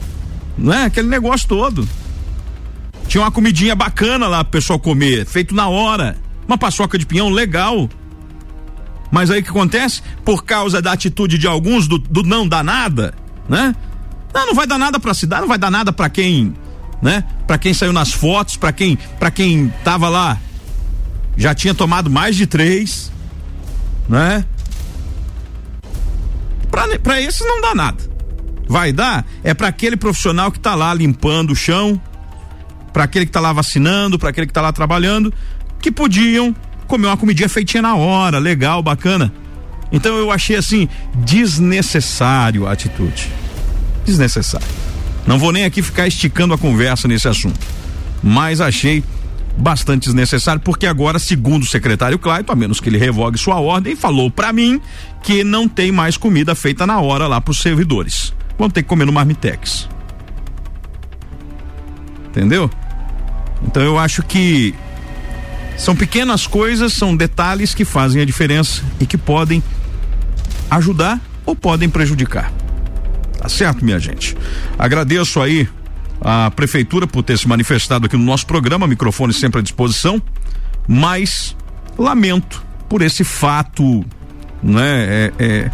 não 0.56 0.72
é 0.72 0.84
aquele 0.84 1.08
negócio 1.08 1.48
todo. 1.48 1.88
Tinha 3.06 3.22
uma 3.22 3.30
comidinha 3.30 3.74
bacana 3.74 4.26
lá 4.28 4.42
pro 4.42 4.52
pessoal 4.52 4.78
comer, 4.78 5.26
feito 5.26 5.54
na 5.54 5.68
hora. 5.68 6.16
Uma 6.46 6.58
paçoca 6.58 6.98
de 6.98 7.06
pinhão 7.06 7.28
legal. 7.28 7.88
Mas 9.10 9.30
aí 9.30 9.40
o 9.40 9.42
que 9.42 9.50
acontece? 9.50 10.02
Por 10.24 10.44
causa 10.44 10.82
da 10.82 10.92
atitude 10.92 11.38
de 11.38 11.46
alguns 11.46 11.86
do, 11.86 11.98
do 11.98 12.22
não 12.22 12.48
dar 12.48 12.64
nada, 12.64 13.14
né? 13.48 13.74
Não, 14.32 14.46
não 14.46 14.54
vai 14.54 14.66
dar 14.66 14.78
nada 14.78 14.98
pra 14.98 15.14
cidade, 15.14 15.42
não 15.42 15.48
vai 15.48 15.58
dar 15.58 15.70
nada 15.70 15.92
pra 15.92 16.08
quem, 16.08 16.54
né? 17.00 17.24
Pra 17.46 17.56
quem 17.56 17.72
saiu 17.72 17.92
nas 17.92 18.12
fotos, 18.12 18.56
pra 18.56 18.72
quem, 18.72 18.98
pra 19.18 19.30
quem 19.30 19.72
tava 19.84 20.08
lá, 20.08 20.38
já 21.36 21.54
tinha 21.54 21.72
tomado 21.72 22.10
mais 22.10 22.34
de 22.34 22.46
três, 22.46 23.12
né? 24.08 24.44
Pra, 26.70 26.98
pra 26.98 27.20
esses 27.20 27.46
não 27.46 27.60
dá 27.60 27.74
nada. 27.74 28.13
Vai 28.66 28.92
dar 28.92 29.26
é 29.42 29.52
para 29.52 29.68
aquele 29.68 29.96
profissional 29.96 30.50
que 30.50 30.58
tá 30.58 30.74
lá 30.74 30.92
limpando 30.94 31.50
o 31.50 31.56
chão, 31.56 32.00
para 32.92 33.04
aquele 33.04 33.26
que 33.26 33.32
tá 33.32 33.40
lá 33.40 33.52
vacinando, 33.52 34.18
para 34.18 34.30
aquele 34.30 34.46
que 34.46 34.52
tá 34.52 34.60
lá 34.60 34.72
trabalhando, 34.72 35.32
que 35.80 35.90
podiam 35.90 36.54
comer 36.86 37.08
uma 37.08 37.16
comidinha 37.16 37.48
feitinha 37.48 37.82
na 37.82 37.94
hora, 37.94 38.38
legal, 38.38 38.82
bacana. 38.82 39.32
Então 39.92 40.16
eu 40.16 40.30
achei 40.30 40.56
assim 40.56 40.88
desnecessário 41.16 42.66
a 42.66 42.72
atitude. 42.72 43.30
Desnecessário. 44.04 44.66
Não 45.26 45.38
vou 45.38 45.52
nem 45.52 45.64
aqui 45.64 45.82
ficar 45.82 46.06
esticando 46.06 46.54
a 46.54 46.58
conversa 46.58 47.08
nesse 47.08 47.26
assunto, 47.26 47.58
mas 48.22 48.60
achei 48.60 49.02
bastante 49.56 50.04
desnecessário, 50.06 50.60
porque 50.60 50.86
agora, 50.86 51.18
segundo 51.18 51.62
o 51.62 51.66
secretário 51.66 52.18
Clayton, 52.18 52.52
a 52.52 52.56
menos 52.56 52.80
que 52.80 52.88
ele 52.88 52.98
revogue 52.98 53.38
sua 53.38 53.60
ordem, 53.60 53.94
falou 53.94 54.30
para 54.30 54.52
mim 54.52 54.80
que 55.22 55.44
não 55.44 55.68
tem 55.68 55.92
mais 55.92 56.16
comida 56.16 56.54
feita 56.54 56.86
na 56.86 57.00
hora 57.00 57.26
lá 57.26 57.40
para 57.40 57.52
os 57.52 57.58
servidores. 57.58 58.32
Vão 58.58 58.70
ter 58.70 58.82
que 58.82 58.88
comer 58.88 59.04
no 59.04 59.12
Marmitex. 59.12 59.88
Entendeu? 62.26 62.70
Então 63.62 63.82
eu 63.82 63.98
acho 63.98 64.22
que 64.22 64.74
são 65.76 65.96
pequenas 65.96 66.46
coisas, 66.46 66.92
são 66.92 67.16
detalhes 67.16 67.74
que 67.74 67.84
fazem 67.84 68.22
a 68.22 68.24
diferença 68.24 68.82
e 69.00 69.06
que 69.06 69.18
podem 69.18 69.62
ajudar 70.70 71.20
ou 71.44 71.54
podem 71.54 71.88
prejudicar. 71.88 72.52
Tá 73.38 73.48
certo, 73.48 73.84
minha 73.84 73.98
gente? 73.98 74.36
Agradeço 74.78 75.40
aí 75.40 75.68
a 76.20 76.50
prefeitura 76.50 77.06
por 77.06 77.22
ter 77.22 77.38
se 77.38 77.46
manifestado 77.46 78.06
aqui 78.06 78.16
no 78.16 78.24
nosso 78.24 78.46
programa, 78.46 78.86
microfone 78.86 79.32
sempre 79.32 79.60
à 79.60 79.62
disposição, 79.62 80.22
mas 80.88 81.56
lamento 81.98 82.64
por 82.88 83.02
esse 83.02 83.24
fato, 83.24 84.04
né? 84.62 85.04
É, 85.04 85.32
é, 85.38 85.70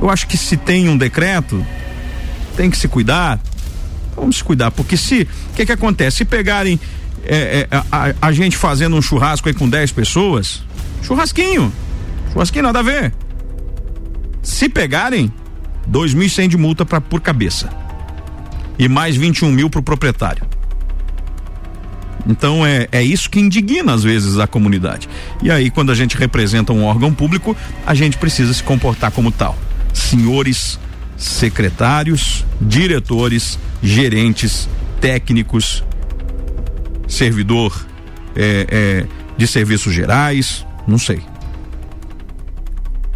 eu 0.00 0.10
acho 0.10 0.26
que 0.26 0.36
se 0.36 0.56
tem 0.56 0.88
um 0.88 0.96
decreto, 0.96 1.64
tem 2.56 2.70
que 2.70 2.76
se 2.76 2.88
cuidar. 2.88 3.40
Vamos 4.14 4.36
se 4.36 4.44
cuidar, 4.44 4.70
porque 4.70 4.96
se. 4.96 5.22
O 5.22 5.54
que 5.54 5.66
que 5.66 5.72
acontece? 5.72 6.18
Se 6.18 6.24
pegarem 6.24 6.78
é, 7.24 7.66
é, 7.70 7.76
a, 7.90 8.12
a, 8.20 8.32
gente 8.32 8.56
fazendo 8.56 8.96
um 8.96 9.02
churrasco 9.02 9.48
aí 9.48 9.54
com 9.54 9.68
10 9.68 9.92
pessoas, 9.92 10.62
churrasquinho. 11.02 11.72
Churrasquinho 12.32 12.64
nada 12.64 12.80
a 12.80 12.82
ver. 12.82 13.12
Se 14.42 14.68
pegarem, 14.68 15.32
2.100 15.90 16.48
de 16.48 16.56
multa 16.56 16.84
pra, 16.84 17.00
por 17.00 17.20
cabeça 17.20 17.70
e 18.78 18.88
mais 18.88 19.16
21 19.16 19.50
mil 19.50 19.70
para 19.70 19.80
o 19.80 19.82
proprietário. 19.82 20.44
Então 22.26 22.64
é, 22.64 22.88
é 22.92 23.02
isso 23.02 23.28
que 23.28 23.40
indigna 23.40 23.92
às 23.92 24.02
vezes 24.02 24.38
a 24.38 24.46
comunidade. 24.46 25.08
E 25.42 25.50
aí, 25.50 25.70
quando 25.70 25.90
a 25.90 25.94
gente 25.94 26.16
representa 26.16 26.72
um 26.72 26.84
órgão 26.84 27.12
público, 27.12 27.56
a 27.86 27.94
gente 27.94 28.16
precisa 28.16 28.52
se 28.54 28.62
comportar 28.62 29.10
como 29.10 29.30
tal. 29.30 29.56
Senhores 29.92 30.78
secretários, 31.16 32.44
diretores, 32.60 33.58
gerentes, 33.82 34.68
técnicos, 35.00 35.84
servidor 37.06 37.86
é, 38.34 38.66
é, 38.70 39.06
de 39.36 39.46
serviços 39.46 39.94
gerais, 39.94 40.66
não 40.86 40.98
sei. 40.98 41.20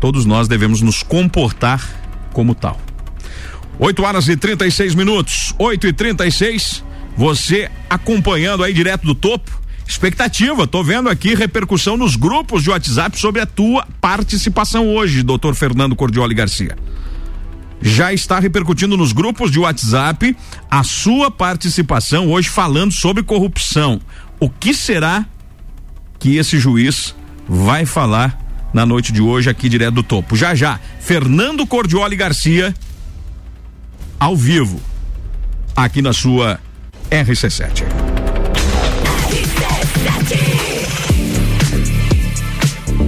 Todos 0.01 0.25
nós 0.25 0.47
devemos 0.47 0.81
nos 0.83 1.03
comportar 1.03 1.83
como 2.33 2.55
tal. 2.55 2.81
8 3.79 4.03
horas 4.03 4.29
e 4.29 4.37
36 4.37 4.95
minutos. 4.95 5.55
8 5.59 5.87
e 5.87 5.93
36 5.93 6.85
Você 7.17 7.71
acompanhando 7.89 8.62
aí 8.62 8.73
direto 8.73 9.07
do 9.07 9.15
topo. 9.15 9.51
Expectativa, 9.87 10.66
tô 10.66 10.83
vendo 10.83 11.09
aqui 11.09 11.35
repercussão 11.35 11.96
nos 11.96 12.16
grupos 12.16 12.62
de 12.62 12.70
WhatsApp 12.70 13.18
sobre 13.18 13.40
a 13.40 13.46
tua 13.46 13.87
participação 14.01 14.88
hoje, 14.94 15.22
doutor 15.22 15.55
Fernando 15.55 15.94
Cordioli 15.94 16.35
Garcia. 16.35 16.77
Já 17.81 18.12
está 18.12 18.40
repercutindo 18.40 18.96
nos 18.96 19.12
grupos 19.12 19.51
de 19.51 19.59
WhatsApp 19.59 20.37
a 20.70 20.83
sua 20.83 21.31
participação 21.31 22.31
hoje 22.33 22.49
falando 22.49 22.92
sobre 22.92 23.22
corrupção. 23.22 24.01
O 24.40 24.51
que 24.51 24.75
será 24.75 25.25
que 26.18 26.37
esse 26.37 26.59
juiz 26.59 27.14
vai 27.46 27.87
falar 27.87 28.38
na 28.72 28.85
noite 28.85 29.12
de 29.12 29.22
hoje 29.22 29.49
aqui 29.49 29.68
direto 29.68 29.94
do 29.94 30.03
topo? 30.03 30.35
Já 30.35 30.55
já, 30.55 30.81
Fernando 31.01 31.66
Cordioli 31.66 32.16
Garcia 32.16 32.75
ao 34.18 34.37
vivo, 34.37 34.81
aqui 35.77 36.03
na 36.03 36.12
sua 36.12 36.59
RC7. 37.11 38.06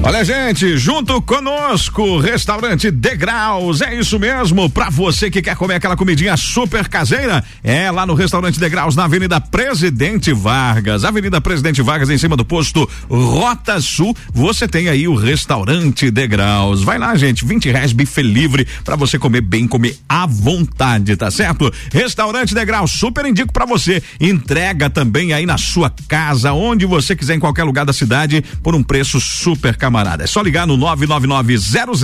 Olha, 0.00 0.24
gente, 0.24 0.78
junto 0.78 1.20
conosco, 1.20 2.20
restaurante 2.20 2.88
Degraus. 2.88 3.80
É 3.80 3.96
isso 3.96 4.16
mesmo, 4.18 4.70
para 4.70 4.88
você 4.88 5.28
que 5.28 5.42
quer 5.42 5.56
comer 5.56 5.74
aquela 5.74 5.96
comidinha 5.96 6.36
super 6.36 6.88
caseira, 6.88 7.44
é 7.64 7.90
lá 7.90 8.06
no 8.06 8.14
restaurante 8.14 8.60
Degraus, 8.60 8.94
na 8.94 9.04
Avenida 9.04 9.40
Presidente 9.40 10.32
Vargas. 10.32 11.04
Avenida 11.04 11.40
Presidente 11.40 11.82
Vargas, 11.82 12.10
em 12.10 12.16
cima 12.16 12.36
do 12.36 12.44
posto 12.44 12.88
Rota 13.10 13.80
Sul. 13.80 14.16
Você 14.32 14.68
tem 14.68 14.88
aí 14.88 15.08
o 15.08 15.16
restaurante 15.16 16.12
Degraus. 16.12 16.82
Vai 16.84 16.96
lá, 16.96 17.14
gente, 17.16 17.44
20 17.44 17.68
reais 17.68 17.92
bife 17.92 18.22
livre 18.22 18.66
para 18.84 18.94
você 18.94 19.18
comer 19.18 19.40
bem, 19.40 19.66
comer 19.66 19.98
à 20.08 20.26
vontade, 20.26 21.16
tá 21.16 21.30
certo? 21.30 21.70
Restaurante 21.92 22.54
Degraus, 22.54 22.92
super 22.92 23.26
indico 23.26 23.52
para 23.52 23.66
você. 23.66 24.00
Entrega 24.20 24.88
também 24.88 25.32
aí 25.32 25.44
na 25.44 25.58
sua 25.58 25.92
casa, 26.06 26.52
onde 26.52 26.86
você 26.86 27.16
quiser, 27.16 27.34
em 27.34 27.40
qualquer 27.40 27.64
lugar 27.64 27.84
da 27.84 27.92
cidade, 27.92 28.42
por 28.62 28.76
um 28.76 28.82
preço 28.82 29.20
super 29.20 29.76
camarada 29.76 29.87
camarada. 29.88 30.24
É 30.24 30.26
só 30.26 30.40
ligar 30.40 30.66
no 30.66 30.76
99900 30.76 32.00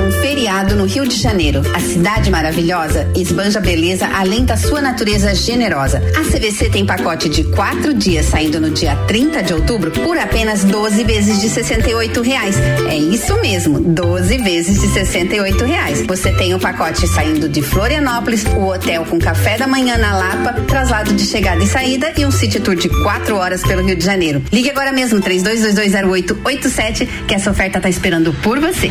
Um 0.00 0.12
feriado 0.12 0.74
no 0.74 0.84
Rio 0.84 1.06
de 1.06 1.16
Janeiro. 1.16 1.62
A 1.74 1.80
cidade 1.80 2.30
maravilhosa 2.30 3.10
esbanja 3.14 3.60
beleza 3.60 4.06
além 4.06 4.44
da 4.44 4.56
sua 4.56 4.80
natureza 4.80 5.34
generosa. 5.34 6.02
A 6.16 6.24
CVC 6.24 6.70
tem 6.70 6.84
pacote 6.84 7.28
de 7.28 7.44
quatro 7.44 7.94
dias 7.94 8.26
saindo 8.26 8.60
no 8.60 8.70
dia 8.70 8.96
30 9.06 9.42
de 9.42 9.54
outubro 9.54 9.90
por 9.90 10.18
apenas 10.18 10.64
12 10.64 11.04
vezes 11.04 11.40
de 11.40 11.48
68 11.48 12.20
reais. 12.22 12.56
É 12.88 12.96
isso 12.96 13.38
mesmo, 13.40 13.80
12 13.80 14.38
vezes 14.38 14.80
de 14.80 14.88
68 14.88 15.64
reais. 15.64 16.06
Você 16.06 16.32
tem 16.32 16.54
o 16.54 16.58
pacote 16.58 17.06
saindo 17.08 17.48
de 17.48 17.62
Florianópolis, 17.62 18.44
o 18.44 18.66
hotel 18.66 19.04
com 19.04 19.18
café 19.18 19.56
da 19.56 19.66
manhã 19.66 19.96
na 19.96 20.16
Lapa, 20.16 20.52
traslado 20.62 21.12
de 21.12 21.24
chegada 21.24 21.62
e 21.62 21.66
saída 21.66 22.12
e 22.16 22.24
um 22.24 22.30
city 22.30 22.60
tour 22.60 22.76
de 22.76 22.88
quatro 23.02 23.36
horas 23.36 23.62
pelo 23.62 23.84
Rio 23.84 23.96
de 23.96 24.04
Janeiro. 24.04 24.42
Ligue 24.52 24.70
agora 24.70 24.92
mesmo, 24.92 25.20
32220887, 25.20 27.08
que 27.26 27.34
essa 27.34 27.50
oferta 27.50 27.78
está 27.78 27.88
esperando 27.88 28.32
por 28.42 28.58
você. 28.58 28.90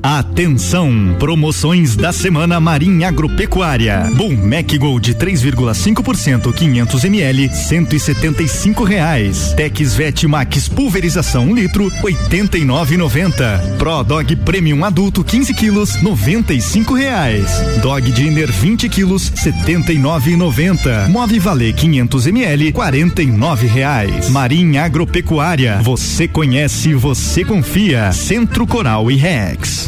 Atenção! 0.00 1.16
Promoções 1.18 1.96
da 1.96 2.12
semana 2.12 2.60
Marinha 2.60 3.08
Agropecuária. 3.08 4.08
Bom 4.14 4.32
Mac 4.32 4.72
Gold 4.78 5.12
3,5% 5.14 6.52
500 6.52 7.04
ml 7.04 7.48
175 7.52 8.84
reais. 8.84 9.52
Tex 9.56 9.96
Vet 9.96 10.24
Max 10.28 10.68
pulverização 10.68 11.46
1 11.48 11.54
litro 11.54 11.90
89,90. 12.00 13.76
Pro 13.76 14.04
Dog 14.04 14.36
Premium 14.36 14.84
adulto 14.84 15.24
15 15.24 15.52
quilos 15.54 16.00
95 16.00 16.94
reais. 16.94 17.50
Dog 17.82 18.08
Dinner 18.12 18.52
20 18.52 18.88
quilos 18.88 19.32
79,90. 19.32 21.08
Move 21.08 21.40
Valer 21.40 21.74
500 21.74 22.26
ml 22.28 22.72
49 22.72 23.66
reais. 23.66 24.30
Marinha 24.30 24.84
Agropecuária. 24.84 25.80
Você 25.82 26.28
conhece, 26.28 26.94
você 26.94 27.44
confia. 27.44 28.12
Centro 28.12 28.64
Coral 28.64 29.10
e 29.10 29.16
Rex. 29.16 29.87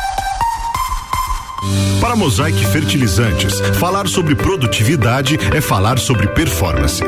Para 2.01 2.15
Mosaic 2.15 2.65
Fertilizantes, 2.65 3.59
falar 3.79 4.07
sobre 4.07 4.33
produtividade 4.33 5.37
é 5.55 5.61
falar 5.61 5.99
sobre 5.99 6.25
performance. 6.27 7.03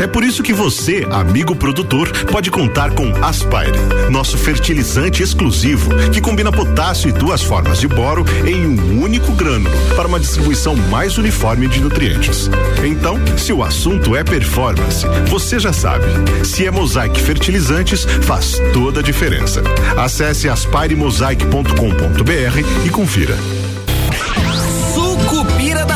É 0.00 0.06
por 0.06 0.24
isso 0.24 0.42
que 0.42 0.54
você, 0.54 1.06
amigo 1.10 1.54
produtor, 1.54 2.10
pode 2.32 2.50
contar 2.50 2.92
com 2.92 3.12
Aspire, 3.22 3.76
nosso 4.10 4.38
fertilizante 4.38 5.22
exclusivo 5.22 5.90
que 6.10 6.22
combina 6.22 6.50
potássio 6.50 7.10
e 7.10 7.12
duas 7.12 7.42
formas 7.42 7.78
de 7.78 7.86
boro 7.86 8.24
em 8.46 8.66
um 8.66 9.02
único 9.02 9.32
grânulo 9.32 9.70
para 9.94 10.08
uma 10.08 10.18
distribuição 10.18 10.74
mais 10.74 11.18
uniforme 11.18 11.68
de 11.68 11.80
nutrientes. 11.80 12.48
Então, 12.82 13.18
se 13.36 13.52
o 13.52 13.62
assunto 13.62 14.16
é 14.16 14.24
performance, 14.24 15.06
você 15.28 15.58
já 15.58 15.74
sabe. 15.74 16.06
Se 16.44 16.66
é 16.66 16.70
Mosaic 16.70 17.20
Fertilizantes, 17.20 18.06
faz 18.22 18.58
toda 18.72 19.00
a 19.00 19.02
diferença. 19.02 19.62
Acesse 19.98 20.48
aspiremosaic.com.br 20.48 22.86
e 22.86 22.88
confira. 22.88 23.36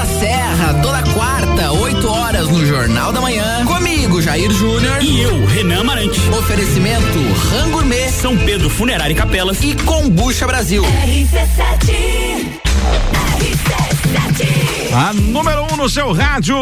Da 0.04 0.20
Serra, 0.20 0.74
toda 0.82 1.02
quarta, 1.14 1.72
8 1.72 2.06
horas 2.06 2.46
no 2.48 2.66
Jornal 2.66 3.10
da 3.10 3.22
Manhã. 3.22 3.64
Comigo, 3.64 4.20
Jair 4.20 4.52
Júnior. 4.52 5.02
E 5.02 5.22
eu, 5.22 5.46
Renan 5.46 5.80
Amarante. 5.80 6.20
Oferecimento 6.28 7.18
Rangourmet. 7.50 7.70
Gourmet, 7.70 8.08
São 8.10 8.36
Pedro 8.36 8.68
Funerária 8.68 9.14
e 9.14 9.16
Capelas 9.16 9.64
e 9.64 9.74
Combucha 9.74 10.46
Brasil. 10.46 10.82
RC7 10.82 12.60
RC7 13.38 13.93
A 14.94 15.12
número 15.12 15.62
1 15.72 15.74
um 15.74 15.76
no 15.76 15.88
seu 15.88 16.12
rádio. 16.12 16.56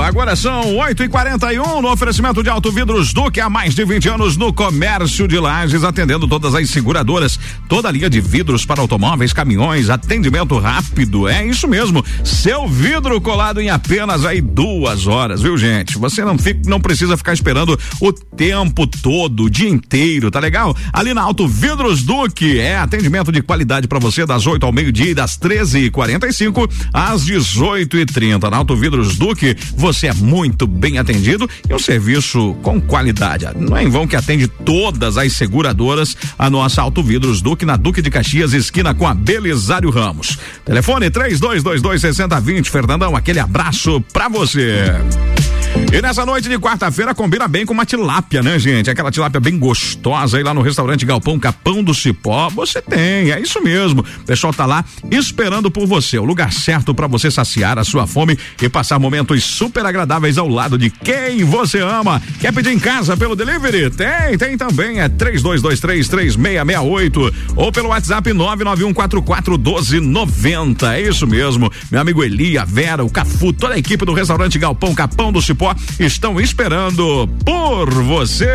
Agora 0.00 0.34
são 0.34 0.74
8 0.76 1.04
e 1.04 1.08
41 1.08 1.82
no 1.82 1.92
oferecimento 1.92 2.42
de 2.42 2.48
Auto 2.48 2.72
Vidros 2.72 3.12
Duque 3.12 3.42
há 3.42 3.50
mais 3.50 3.74
de 3.74 3.84
20 3.84 4.08
anos 4.08 4.36
no 4.38 4.54
comércio 4.54 5.28
de 5.28 5.38
lajes, 5.38 5.84
atendendo 5.84 6.26
todas 6.26 6.54
as 6.54 6.70
seguradoras. 6.70 7.38
Toda 7.68 7.88
a 7.88 7.92
linha 7.92 8.08
de 8.08 8.22
vidros 8.22 8.64
para 8.64 8.80
automóveis, 8.80 9.34
caminhões, 9.34 9.90
atendimento 9.90 10.58
rápido. 10.58 11.28
É 11.28 11.46
isso 11.46 11.68
mesmo. 11.68 12.02
Seu 12.24 12.66
vidro 12.66 13.20
colado 13.20 13.60
em 13.60 13.68
apenas 13.68 14.24
aí 14.24 14.40
duas 14.40 15.06
horas, 15.06 15.42
viu, 15.42 15.58
gente? 15.58 15.98
Você 15.98 16.24
não, 16.24 16.38
fica, 16.38 16.62
não 16.66 16.80
precisa 16.80 17.18
ficar 17.18 17.34
esperando 17.34 17.78
o 18.00 18.12
tempo 18.12 18.86
todo, 18.86 19.44
o 19.44 19.50
dia 19.50 19.68
inteiro, 19.68 20.30
tá 20.30 20.40
legal? 20.40 20.74
Ali 20.90 21.12
na 21.12 21.20
Auto 21.20 21.46
Vidros 21.46 22.02
Duque 22.02 22.58
é 22.58 22.78
atendimento 22.78 23.30
de 23.30 23.42
qualidade 23.42 23.86
para 23.86 23.98
você 23.98 24.24
das 24.24 24.46
8 24.46 24.64
ao 24.64 24.72
meio-dia 24.72 25.10
e 25.10 25.14
das 25.14 25.38
13h45 25.38 26.70
às 26.94 27.24
18 27.24 27.74
oito 27.74 27.98
e 27.98 28.06
trinta. 28.06 28.48
Na 28.48 28.58
Auto 28.58 28.76
Vidros 28.76 29.16
Duque, 29.16 29.56
você 29.76 30.06
é 30.06 30.14
muito 30.14 30.66
bem 30.66 30.98
atendido 30.98 31.48
e 31.68 31.74
um 31.74 31.78
serviço 31.78 32.54
com 32.62 32.80
qualidade. 32.80 33.46
Não 33.56 33.76
é 33.76 33.82
em 33.82 33.88
vão 33.88 34.06
que 34.06 34.14
atende 34.14 34.46
todas 34.46 35.18
as 35.18 35.32
seguradoras 35.32 36.16
a 36.38 36.48
nossa 36.48 36.80
Auto 36.80 37.02
Vidros 37.02 37.42
Duque 37.42 37.66
na 37.66 37.76
Duque 37.76 38.00
de 38.00 38.10
Caxias, 38.10 38.52
esquina 38.52 38.94
com 38.94 39.08
a 39.08 39.14
Belisário 39.14 39.90
Ramos. 39.90 40.38
Telefone 40.64 41.10
três 41.10 41.40
dois 41.40 41.62
dois 41.62 41.82
dois 41.82 42.00
sessenta 42.00 42.40
vinte. 42.40 42.70
Fernandão, 42.70 43.16
aquele 43.16 43.40
abraço 43.40 44.00
pra 44.12 44.28
você. 44.28 44.92
E 45.94 46.02
nessa 46.02 46.26
noite 46.26 46.48
de 46.48 46.58
quarta-feira 46.58 47.14
combina 47.14 47.46
bem 47.46 47.64
com 47.64 47.72
uma 47.72 47.86
tilápia, 47.86 48.42
né, 48.42 48.58
gente? 48.58 48.90
Aquela 48.90 49.12
tilápia 49.12 49.38
bem 49.38 49.56
gostosa 49.56 50.36
aí 50.36 50.42
lá 50.42 50.52
no 50.52 50.60
restaurante 50.60 51.06
Galpão 51.06 51.38
Capão 51.38 51.84
do 51.84 51.94
Cipó. 51.94 52.50
Você 52.50 52.82
tem, 52.82 53.30
é 53.30 53.38
isso 53.38 53.62
mesmo. 53.62 54.00
O 54.00 54.24
pessoal 54.24 54.52
tá 54.52 54.66
lá 54.66 54.84
esperando 55.08 55.70
por 55.70 55.86
você. 55.86 56.18
O 56.18 56.24
lugar 56.24 56.52
certo 56.52 56.92
para 56.92 57.06
você 57.06 57.30
saciar 57.30 57.78
a 57.78 57.84
sua 57.84 58.08
fome 58.08 58.36
e 58.60 58.68
passar 58.68 58.98
momentos 58.98 59.44
super 59.44 59.86
agradáveis 59.86 60.36
ao 60.36 60.48
lado 60.48 60.76
de 60.76 60.90
quem 60.90 61.44
você 61.44 61.78
ama. 61.78 62.20
Quer 62.40 62.52
pedir 62.52 62.72
em 62.72 62.80
casa 62.80 63.16
pelo 63.16 63.36
delivery? 63.36 63.88
Tem, 63.90 64.36
tem 64.36 64.56
também. 64.56 65.00
É 65.00 65.08
32233668 65.08 67.32
ou 67.54 67.70
pelo 67.70 67.90
WhatsApp 67.90 68.30
991441290. 68.30 70.92
É 70.92 71.02
isso 71.02 71.24
mesmo. 71.24 71.70
Meu 71.88 72.00
amigo 72.00 72.24
Eli, 72.24 72.58
a 72.58 72.64
Vera, 72.64 73.04
o 73.04 73.10
Cafu, 73.10 73.52
toda 73.52 73.74
a 73.74 73.78
equipe 73.78 74.04
do 74.04 74.12
restaurante 74.12 74.58
Galpão 74.58 74.92
Capão 74.92 75.30
do 75.30 75.40
Cipó 75.40 75.72
estão 75.98 76.40
esperando 76.40 77.28
por 77.44 77.90
você. 78.02 78.52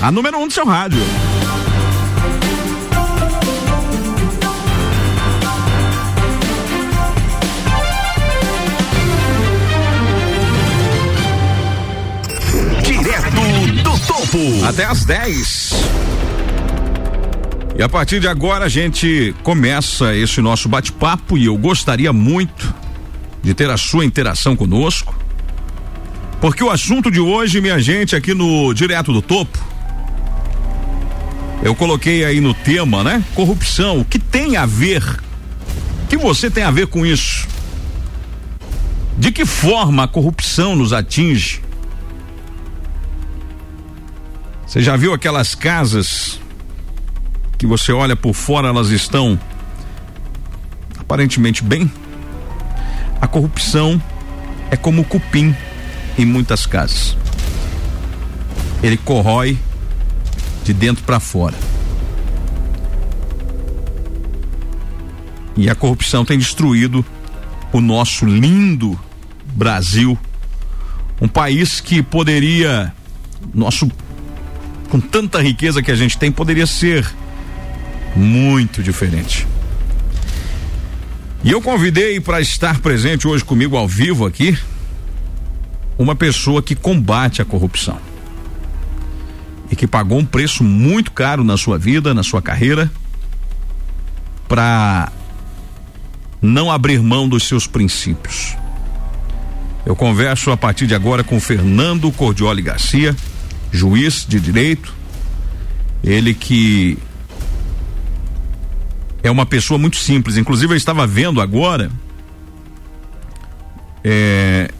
A 0.00 0.10
número 0.12 0.38
um 0.38 0.46
do 0.46 0.52
seu 0.52 0.64
rádio. 0.64 1.02
Topo. 14.36 14.64
Até 14.64 14.84
às 14.84 15.04
10. 15.04 15.72
E 17.78 17.82
a 17.82 17.88
partir 17.88 18.20
de 18.20 18.28
agora 18.28 18.66
a 18.66 18.68
gente 18.68 19.34
começa 19.42 20.14
esse 20.14 20.40
nosso 20.40 20.68
bate-papo 20.68 21.36
e 21.36 21.46
eu 21.46 21.56
gostaria 21.56 22.12
muito 22.12 22.74
de 23.42 23.54
ter 23.54 23.70
a 23.70 23.76
sua 23.76 24.04
interação 24.04 24.56
conosco. 24.56 25.16
Porque 26.40 26.62
o 26.62 26.70
assunto 26.70 27.10
de 27.10 27.20
hoje, 27.20 27.60
minha 27.60 27.78
gente, 27.78 28.14
aqui 28.14 28.34
no 28.34 28.72
Direto 28.74 29.12
do 29.12 29.22
Topo, 29.22 29.58
eu 31.62 31.74
coloquei 31.74 32.24
aí 32.24 32.40
no 32.40 32.52
tema, 32.52 33.02
né? 33.02 33.24
Corrupção. 33.34 34.00
O 34.00 34.04
que 34.04 34.18
tem 34.18 34.56
a 34.56 34.66
ver? 34.66 35.02
O 36.04 36.06
que 36.08 36.16
você 36.16 36.50
tem 36.50 36.62
a 36.62 36.70
ver 36.70 36.86
com 36.86 37.04
isso? 37.04 37.48
De 39.18 39.32
que 39.32 39.46
forma 39.46 40.04
a 40.04 40.08
corrupção 40.08 40.76
nos 40.76 40.92
atinge? 40.92 41.65
Você 44.76 44.82
já 44.82 44.94
viu 44.94 45.14
aquelas 45.14 45.54
casas 45.54 46.38
que 47.56 47.66
você 47.66 47.92
olha 47.92 48.14
por 48.14 48.34
fora, 48.34 48.68
elas 48.68 48.90
estão 48.90 49.40
aparentemente 50.98 51.64
bem? 51.64 51.90
A 53.18 53.26
corrupção 53.26 53.98
é 54.70 54.76
como 54.76 55.00
o 55.00 55.04
cupim 55.06 55.56
em 56.18 56.26
muitas 56.26 56.66
casas. 56.66 57.16
Ele 58.82 58.98
corrói 58.98 59.58
de 60.62 60.74
dentro 60.74 61.04
para 61.04 61.20
fora. 61.20 61.56
E 65.56 65.70
a 65.70 65.74
corrupção 65.74 66.22
tem 66.22 66.38
destruído 66.38 67.02
o 67.72 67.80
nosso 67.80 68.26
lindo 68.26 69.00
Brasil, 69.46 70.18
um 71.18 71.28
país 71.28 71.80
que 71.80 72.02
poderia, 72.02 72.92
nosso, 73.54 73.90
com 74.88 75.00
tanta 75.00 75.42
riqueza 75.42 75.82
que 75.82 75.90
a 75.90 75.96
gente 75.96 76.16
tem, 76.18 76.30
poderia 76.30 76.66
ser 76.66 77.06
muito 78.14 78.82
diferente. 78.82 79.46
E 81.44 81.50
eu 81.50 81.60
convidei 81.60 82.18
para 82.20 82.40
estar 82.40 82.80
presente 82.80 83.28
hoje 83.28 83.44
comigo 83.44 83.76
ao 83.76 83.86
vivo 83.86 84.26
aqui 84.26 84.58
uma 85.98 86.14
pessoa 86.14 86.62
que 86.62 86.74
combate 86.74 87.40
a 87.40 87.44
corrupção 87.44 87.98
e 89.70 89.76
que 89.76 89.86
pagou 89.86 90.18
um 90.18 90.24
preço 90.24 90.62
muito 90.62 91.10
caro 91.10 91.42
na 91.42 91.56
sua 91.56 91.78
vida, 91.78 92.14
na 92.14 92.22
sua 92.22 92.40
carreira, 92.40 92.90
para 94.48 95.10
não 96.40 96.70
abrir 96.70 97.00
mão 97.00 97.28
dos 97.28 97.44
seus 97.44 97.66
princípios. 97.66 98.56
Eu 99.84 99.96
converso 99.96 100.50
a 100.50 100.56
partir 100.56 100.86
de 100.86 100.94
agora 100.94 101.24
com 101.24 101.40
Fernando 101.40 102.10
Cordioli 102.12 102.62
Garcia, 102.62 103.14
juiz 103.72 104.24
de 104.26 104.40
direito, 104.40 104.94
ele 106.02 106.34
que 106.34 106.98
é 109.22 109.30
uma 109.30 109.46
pessoa 109.46 109.78
muito 109.78 109.96
simples. 109.96 110.36
Inclusive, 110.36 110.72
eu 110.72 110.76
estava 110.76 111.06
vendo 111.06 111.40
agora 111.40 111.90
é, 114.04 114.70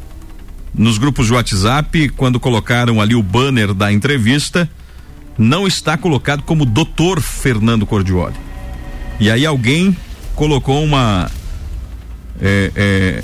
nos 0.72 0.98
grupos 0.98 1.26
de 1.26 1.32
WhatsApp, 1.32 2.10
quando 2.10 2.38
colocaram 2.38 3.00
ali 3.00 3.14
o 3.14 3.22
banner 3.22 3.74
da 3.74 3.92
entrevista, 3.92 4.70
não 5.36 5.66
está 5.66 5.96
colocado 5.96 6.42
como 6.42 6.64
doutor 6.64 7.20
Fernando 7.20 7.84
Cordioli. 7.84 8.36
E 9.18 9.30
aí 9.30 9.44
alguém 9.44 9.96
colocou 10.34 10.84
uma. 10.84 11.30
É, 12.40 12.70
é, 12.76 13.22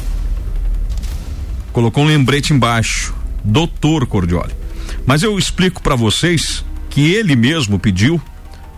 colocou 1.73 2.05
um 2.05 2.07
lembrete 2.07 2.53
embaixo, 2.53 3.15
doutor 3.45 4.07
Cordioli. 4.07 4.62
Mas 5.07 5.23
eu 5.23 5.39
explico 5.39 5.83
para 5.83 5.97
vocês 5.97 6.65
que 6.91 7.13
ele 7.13 7.35
mesmo 7.35 7.79
pediu 7.79 8.21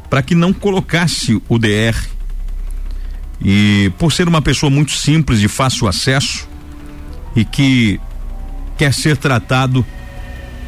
para 0.09 0.23
que 0.23 0.35
não 0.35 0.53
colocasse 0.53 1.43
o 1.49 1.59
DR 1.59 1.97
e 3.45 3.91
por 3.99 4.13
ser 4.13 4.29
uma 4.29 4.41
pessoa 4.41 4.71
muito 4.71 4.93
simples, 4.93 5.41
de 5.41 5.49
fácil 5.49 5.89
acesso 5.89 6.49
e 7.35 7.45
que 7.45 8.01
quer 8.79 8.95
ser 8.95 9.17
tratado 9.17 9.85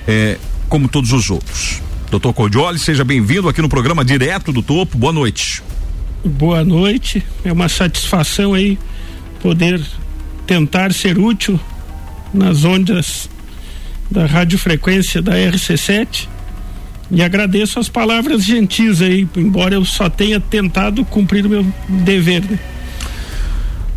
é, 0.07 0.37
como 0.69 0.89
todos 0.89 1.13
os 1.13 1.31
outros. 1.31 1.81
Doutor 2.11 2.33
Cordioli, 2.33 2.79
seja 2.79 3.05
bem-vindo 3.05 3.49
aqui 3.49 3.63
no 3.63 3.69
programa 3.69 4.05
Direto 4.05 4.53
do 4.53 4.63
Topo. 4.63 4.99
Boa 4.99 5.13
noite. 5.13 5.63
Boa 6.25 6.65
noite. 6.65 7.25
É 7.45 7.53
uma 7.53 7.69
satisfação 7.69 8.53
aí 8.53 8.79
poder 9.41 9.81
tentar 10.47 10.93
ser 10.93 11.19
útil 11.19 11.59
nas 12.33 12.65
ondas 12.65 13.29
da 14.11 14.27
radiofrequência 14.27 15.21
da 15.21 15.33
RC7 15.33 16.29
e 17.11 17.23
agradeço 17.23 17.79
as 17.79 17.89
palavras 17.89 18.45
gentis 18.45 19.01
aí, 19.01 19.29
embora 19.37 19.75
eu 19.75 19.85
só 19.85 20.11
tenha 20.11 20.41
tentado 20.41 21.05
cumprir 21.05 21.47
o 21.47 21.49
meu 21.49 21.67
dever. 21.89 22.43
Né? 22.43 22.59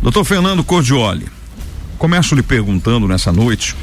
Doutor 0.00 0.24
Fernando 0.24 0.62
Cordioli, 0.62 1.26
começo 1.98 2.34
lhe 2.34 2.42
perguntando 2.42 3.08
nessa 3.08 3.32
noite. 3.32 3.74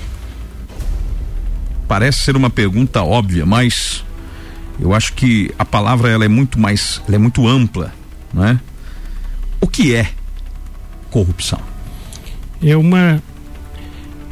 Parece 1.87 2.19
ser 2.19 2.35
uma 2.35 2.49
pergunta 2.49 3.03
óbvia, 3.03 3.45
mas 3.45 4.03
eu 4.79 4.93
acho 4.93 5.13
que 5.13 5.51
a 5.57 5.65
palavra 5.65 6.09
ela 6.09 6.25
é 6.25 6.27
muito 6.27 6.59
mais, 6.59 7.01
ela 7.07 7.15
é 7.15 7.19
muito 7.19 7.47
ampla, 7.47 7.93
não 8.33 8.45
é? 8.45 8.59
O 9.59 9.67
que 9.67 9.95
é 9.95 10.09
corrupção? 11.09 11.59
É 12.61 12.75
uma 12.75 13.21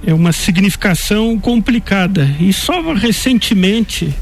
é 0.06 0.14
uma 0.14 0.32
significação 0.32 1.38
complicada 1.40 2.30
e 2.40 2.54
só 2.54 2.94
recentemente 2.94 4.14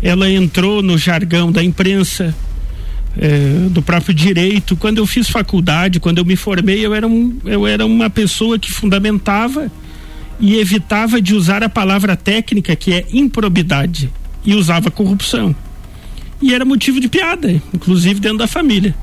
ela 0.00 0.30
entrou 0.30 0.82
no 0.82 0.96
jargão 0.96 1.50
da 1.50 1.64
imprensa, 1.64 2.34
é, 3.18 3.68
do 3.70 3.82
próprio 3.82 4.14
direito. 4.14 4.76
Quando 4.76 4.98
eu 4.98 5.06
fiz 5.06 5.28
faculdade, 5.28 5.98
quando 5.98 6.18
eu 6.18 6.24
me 6.24 6.36
formei, 6.36 6.84
eu 6.84 6.94
era, 6.94 7.08
um, 7.08 7.36
eu 7.44 7.66
era 7.66 7.84
uma 7.84 8.08
pessoa 8.08 8.58
que 8.58 8.70
fundamentava 8.70 9.70
e 10.38 10.56
evitava 10.56 11.20
de 11.20 11.34
usar 11.34 11.62
a 11.62 11.68
palavra 11.68 12.14
técnica 12.14 12.76
que 12.76 12.92
é 12.92 13.04
improbidade 13.12 14.10
e 14.44 14.54
usava 14.54 14.90
corrupção. 14.90 15.56
E 16.40 16.54
era 16.54 16.64
motivo 16.64 17.00
de 17.00 17.08
piada, 17.08 17.50
inclusive 17.74 18.20
dentro 18.20 18.38
da 18.38 18.46
família. 18.46 18.94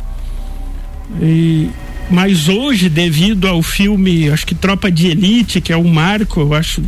E, 1.22 1.68
mas 2.10 2.48
hoje, 2.50 2.90
devido 2.90 3.48
ao 3.48 3.62
filme, 3.62 4.30
acho 4.30 4.46
que 4.46 4.56
Tropa 4.56 4.92
de 4.92 5.08
Elite, 5.08 5.62
que 5.62 5.74
é 5.74 5.78
um 5.78 5.88
marco, 5.88 6.42
eu 6.42 6.54
acho, 6.54 6.82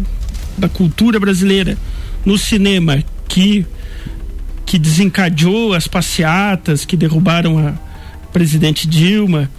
da 0.58 0.70
cultura 0.70 1.20
brasileira 1.20 1.78
no 2.26 2.38
cinema, 2.38 3.04
que 3.28 3.66
que 4.66 4.80
desencadeou 4.80 5.74
as 5.74 5.88
passeatas 5.88 6.86
que 6.86 6.98
derrubaram 6.98 7.60
a 7.60 7.74
presidente 8.34 8.88
Dilma 8.88 9.50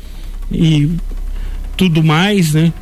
e 0.50 0.90
tudo 1.76 2.02
mais, 2.02 2.52
né? 2.52 2.72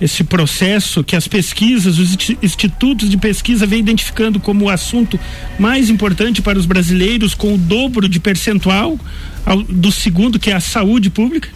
Esse 0.00 0.24
processo 0.24 1.04
que 1.04 1.14
as 1.14 1.28
pesquisas, 1.28 1.98
os 1.98 2.16
institutos 2.42 3.08
de 3.08 3.16
pesquisa 3.16 3.66
vêm 3.66 3.80
identificando 3.80 4.40
como 4.40 4.64
o 4.64 4.70
assunto 4.70 5.18
mais 5.58 5.90
importante 5.90 6.42
para 6.42 6.58
os 6.58 6.66
brasileiros, 6.66 7.34
com 7.34 7.54
o 7.54 7.58
dobro 7.58 8.08
de 8.08 8.18
percentual 8.18 8.98
ao, 9.44 9.62
do 9.62 9.92
segundo, 9.92 10.38
que 10.38 10.50
é 10.50 10.54
a 10.54 10.60
saúde 10.60 11.08
pública, 11.10 11.50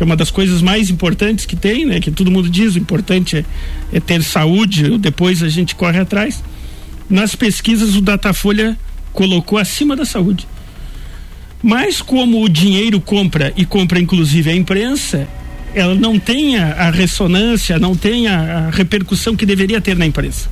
que 0.00 0.02
é 0.02 0.06
uma 0.06 0.16
das 0.16 0.30
coisas 0.30 0.62
mais 0.62 0.88
importantes 0.88 1.44
que 1.44 1.54
tem, 1.54 1.84
né? 1.84 2.00
Que 2.00 2.10
todo 2.10 2.30
mundo 2.30 2.48
diz, 2.48 2.74
o 2.74 2.78
importante 2.78 3.36
é, 3.36 3.44
é 3.92 4.00
ter 4.00 4.22
saúde, 4.22 4.96
depois 4.96 5.42
a 5.42 5.48
gente 5.50 5.74
corre 5.74 5.98
atrás. 5.98 6.42
Nas 7.10 7.34
pesquisas, 7.34 7.94
o 7.94 8.00
Datafolha 8.00 8.78
colocou 9.12 9.58
acima 9.58 9.94
da 9.94 10.06
saúde. 10.06 10.48
Mas 11.62 12.00
como 12.00 12.42
o 12.42 12.48
dinheiro 12.48 12.98
compra 12.98 13.52
e 13.54 13.66
compra 13.66 14.00
inclusive 14.00 14.48
a 14.48 14.56
imprensa, 14.56 15.28
ela 15.74 15.94
não 15.94 16.18
tem 16.18 16.56
a, 16.56 16.86
a 16.86 16.90
ressonância, 16.90 17.78
não 17.78 17.94
tem 17.94 18.26
a, 18.26 18.68
a, 18.68 18.70
repercussão 18.70 19.36
que 19.36 19.44
deveria 19.44 19.82
ter 19.82 19.98
na 19.98 20.06
imprensa. 20.06 20.48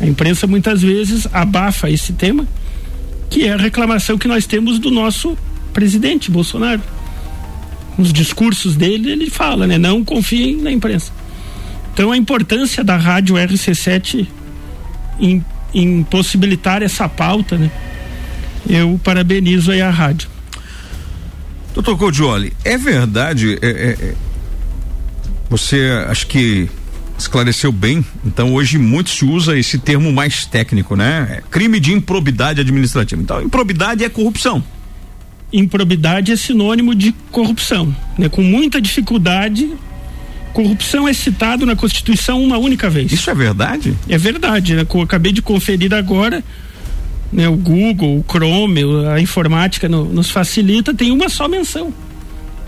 A 0.00 0.06
imprensa 0.06 0.48
muitas 0.48 0.82
vezes 0.82 1.28
abafa 1.32 1.88
esse 1.88 2.12
tema, 2.12 2.44
que 3.30 3.44
é 3.44 3.52
a 3.52 3.56
reclamação 3.56 4.18
que 4.18 4.26
nós 4.26 4.46
temos 4.46 4.80
do 4.80 4.90
nosso 4.90 5.38
presidente 5.72 6.28
Bolsonaro. 6.28 6.82
Nos 8.00 8.14
discursos 8.14 8.76
dele, 8.76 9.10
ele 9.10 9.28
fala, 9.28 9.66
né? 9.66 9.76
Não 9.76 10.02
confiem 10.02 10.56
na 10.56 10.72
imprensa. 10.72 11.12
Então 11.92 12.10
a 12.10 12.16
importância 12.16 12.82
da 12.82 12.96
rádio 12.96 13.36
RC7 13.36 14.26
em, 15.20 15.44
em 15.74 16.02
possibilitar 16.04 16.82
essa 16.82 17.06
pauta, 17.10 17.58
né? 17.58 17.70
eu 18.66 18.98
parabenizo 19.04 19.70
aí 19.70 19.82
a 19.82 19.90
rádio. 19.90 20.30
Doutor 21.74 21.98
Codioli, 21.98 22.54
é 22.64 22.78
verdade, 22.78 23.58
é, 23.60 23.66
é, 23.66 23.90
é, 23.90 24.14
você 25.50 25.90
acho 26.08 26.26
que 26.26 26.70
esclareceu 27.18 27.70
bem, 27.70 28.02
então 28.24 28.54
hoje 28.54 28.78
muito 28.78 29.10
se 29.10 29.26
usa 29.26 29.58
esse 29.58 29.76
termo 29.76 30.10
mais 30.10 30.46
técnico, 30.46 30.96
né? 30.96 31.36
É 31.38 31.42
crime 31.50 31.78
de 31.78 31.92
improbidade 31.92 32.62
administrativa. 32.62 33.20
Então, 33.20 33.42
improbidade 33.42 34.02
é 34.02 34.08
corrupção. 34.08 34.64
Improbidade 35.52 36.32
é 36.32 36.36
sinônimo 36.36 36.94
de 36.94 37.12
corrupção, 37.30 37.94
né? 38.16 38.28
Com 38.28 38.42
muita 38.42 38.80
dificuldade, 38.80 39.72
corrupção 40.52 41.08
é 41.08 41.12
citado 41.12 41.66
na 41.66 41.74
Constituição 41.74 42.42
uma 42.42 42.58
única 42.58 42.88
vez. 42.88 43.12
Isso 43.12 43.30
é 43.30 43.34
verdade? 43.34 43.96
É 44.08 44.16
verdade, 44.16 44.74
né? 44.74 44.86
Eu 44.92 45.00
acabei 45.00 45.32
de 45.32 45.42
conferir 45.42 45.92
agora, 45.92 46.44
né, 47.32 47.48
o 47.48 47.56
Google, 47.56 48.18
o 48.18 48.24
Chrome, 48.28 48.82
a 49.12 49.20
informática 49.20 49.88
no, 49.88 50.04
nos 50.04 50.30
facilita, 50.30 50.94
tem 50.94 51.10
uma 51.10 51.28
só 51.28 51.48
menção. 51.48 51.92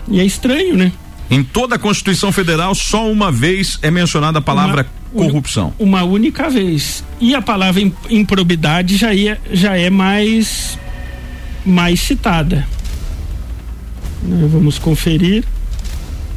E 0.07 0.19
é 0.19 0.25
estranho, 0.25 0.75
né? 0.75 0.91
Em 1.29 1.43
toda 1.43 1.75
a 1.75 1.79
Constituição 1.79 2.31
Federal, 2.31 2.75
só 2.75 3.09
uma 3.09 3.31
vez 3.31 3.79
é 3.81 3.89
mencionada 3.89 4.39
a 4.39 4.41
palavra 4.41 4.85
uma, 5.11 5.25
corrupção. 5.25 5.73
Uma 5.79 6.03
única 6.03 6.49
vez. 6.49 7.03
E 7.19 7.33
a 7.33 7.41
palavra 7.41 7.81
improbidade 8.09 8.97
já, 8.97 9.13
ia, 9.13 9.39
já 9.51 9.77
é 9.77 9.89
mais, 9.89 10.77
mais 11.65 11.99
citada. 12.01 12.67
Né, 14.21 14.47
vamos 14.49 14.79
conferir. 14.79 15.43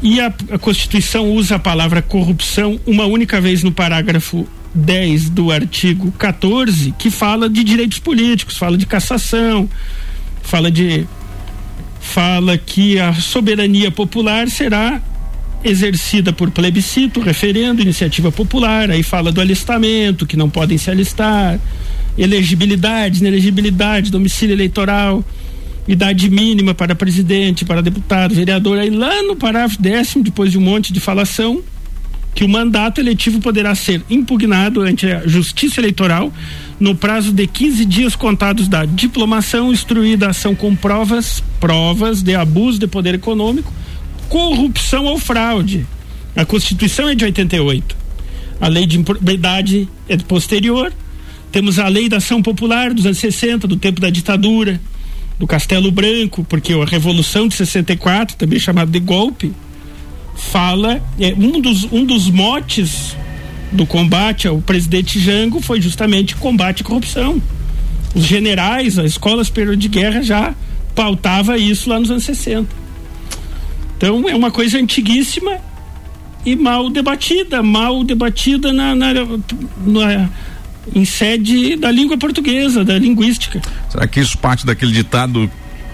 E 0.02 0.20
a, 0.20 0.32
a 0.50 0.58
Constituição 0.58 1.30
usa 1.32 1.56
a 1.56 1.58
palavra 1.58 2.02
corrupção 2.02 2.78
uma 2.86 3.06
única 3.06 3.40
vez 3.40 3.62
no 3.62 3.72
parágrafo 3.72 4.46
10 4.74 5.30
do 5.30 5.50
artigo 5.50 6.12
14, 6.12 6.92
que 6.98 7.10
fala 7.10 7.48
de 7.48 7.64
direitos 7.64 7.98
políticos, 7.98 8.56
fala 8.56 8.76
de 8.76 8.84
cassação, 8.84 9.68
fala 10.42 10.70
de 10.70 11.06
fala 11.98 12.56
que 12.56 13.00
a 13.00 13.14
soberania 13.14 13.90
popular 13.90 14.48
será 14.48 15.02
exercida 15.64 16.32
por 16.32 16.50
plebiscito, 16.50 17.20
referendo, 17.20 17.82
iniciativa 17.82 18.30
popular, 18.30 18.90
aí 18.90 19.02
fala 19.02 19.32
do 19.32 19.40
alistamento, 19.40 20.26
que 20.26 20.36
não 20.36 20.48
podem 20.48 20.78
se 20.78 20.90
alistar, 20.90 21.58
elegibilidade, 22.16 23.20
inelegibilidade, 23.20 24.10
domicílio 24.10 24.54
eleitoral. 24.54 25.24
idade 25.88 26.28
mínima 26.28 26.74
para 26.74 26.96
presidente, 26.96 27.64
para 27.64 27.80
deputado, 27.80 28.34
vereador, 28.34 28.78
aí 28.78 28.90
lá 28.90 29.22
no 29.22 29.36
parágrafo 29.36 29.80
décimo, 29.80 30.24
depois 30.24 30.50
de 30.50 30.58
um 30.58 30.60
monte 30.60 30.92
de 30.92 30.98
falação, 30.98 31.62
que 32.36 32.44
o 32.44 32.48
mandato 32.48 33.00
eletivo 33.00 33.40
poderá 33.40 33.74
ser 33.74 34.02
impugnado 34.10 34.82
ante 34.82 35.06
a 35.06 35.26
Justiça 35.26 35.80
Eleitoral 35.80 36.30
no 36.78 36.94
prazo 36.94 37.32
de 37.32 37.46
15 37.46 37.84
dias 37.86 38.14
contados 38.14 38.68
da 38.68 38.84
diplomação, 38.84 39.72
instruída 39.72 40.26
a 40.26 40.30
ação 40.30 40.54
com 40.54 40.76
provas, 40.76 41.42
provas 41.58 42.22
de 42.22 42.34
abuso 42.34 42.78
de 42.78 42.86
poder 42.86 43.14
econômico, 43.14 43.72
corrupção 44.28 45.06
ou 45.06 45.18
fraude. 45.18 45.86
A 46.36 46.44
Constituição 46.44 47.08
é 47.08 47.14
de 47.14 47.24
88. 47.24 47.96
A 48.60 48.68
lei 48.68 48.86
de 48.86 48.98
improbidade 48.98 49.88
é 50.06 50.18
posterior. 50.18 50.92
Temos 51.56 51.78
a 51.78 51.88
lei 51.88 52.06
da 52.06 52.18
ação 52.18 52.42
popular 52.42 52.92
dos 52.92 53.06
anos 53.06 53.16
60, 53.16 53.66
do 53.66 53.78
tempo 53.78 53.98
da 53.98 54.10
ditadura, 54.10 54.78
do 55.38 55.46
Castelo 55.46 55.90
Branco, 55.90 56.44
porque 56.44 56.74
a 56.74 56.84
Revolução 56.84 57.48
de 57.48 57.54
64, 57.54 58.36
também 58.36 58.58
chamada 58.58 58.90
de 58.90 59.00
golpe, 59.00 59.54
fala, 60.34 61.02
é, 61.18 61.32
um, 61.32 61.58
dos, 61.58 61.84
um 61.90 62.04
dos 62.04 62.28
motes 62.28 63.16
do 63.72 63.86
combate 63.86 64.46
ao 64.46 64.60
presidente 64.60 65.18
Jango 65.18 65.62
foi 65.62 65.80
justamente 65.80 66.36
combate 66.36 66.82
à 66.82 66.84
corrupção. 66.84 67.40
Os 68.14 68.26
generais, 68.26 68.98
as 68.98 69.12
escolas 69.12 69.46
superior 69.46 69.78
de 69.78 69.88
guerra 69.88 70.20
já 70.20 70.54
pautava 70.94 71.56
isso 71.56 71.88
lá 71.88 71.98
nos 71.98 72.10
anos 72.10 72.24
60. 72.24 72.68
Então 73.96 74.28
é 74.28 74.34
uma 74.34 74.50
coisa 74.50 74.76
antiguíssima 74.76 75.56
e 76.44 76.54
mal 76.54 76.90
debatida, 76.90 77.62
mal 77.62 78.04
debatida 78.04 78.74
na, 78.74 78.94
na, 78.94 79.14
na 79.86 80.30
em 80.94 81.04
sede 81.04 81.76
da 81.76 81.90
língua 81.90 82.16
portuguesa, 82.16 82.84
da 82.84 82.98
linguística. 82.98 83.60
Será 83.90 84.06
que 84.06 84.20
isso 84.20 84.38
parte 84.38 84.64
daquele 84.64 84.92
ditado 84.92 85.50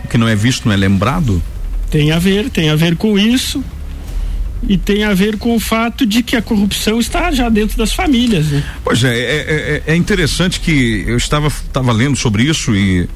que 0.08 0.18
não 0.18 0.28
é 0.28 0.34
visto 0.34 0.66
não 0.66 0.72
é 0.72 0.76
lembrado? 0.76 1.42
Tem 1.90 2.12
a 2.12 2.18
ver, 2.18 2.50
tem 2.50 2.70
a 2.70 2.76
ver 2.76 2.96
com 2.96 3.18
isso 3.18 3.62
e 4.68 4.76
tem 4.78 5.04
a 5.04 5.12
ver 5.12 5.38
com 5.38 5.54
o 5.54 5.60
fato 5.60 6.06
de 6.06 6.22
que 6.22 6.36
a 6.36 6.42
corrupção 6.42 7.00
está 7.00 7.30
já 7.32 7.48
dentro 7.48 7.76
das 7.76 7.92
famílias. 7.92 8.46
Né? 8.46 8.62
Pois 8.84 9.02
é, 9.02 9.18
é, 9.18 9.82
é, 9.86 9.92
é 9.92 9.96
interessante 9.96 10.60
que 10.60 11.04
eu 11.06 11.16
estava, 11.16 11.48
estava 11.48 11.92
lendo 11.92 12.16
sobre 12.16 12.44
isso 12.44 12.74
e 12.74 13.08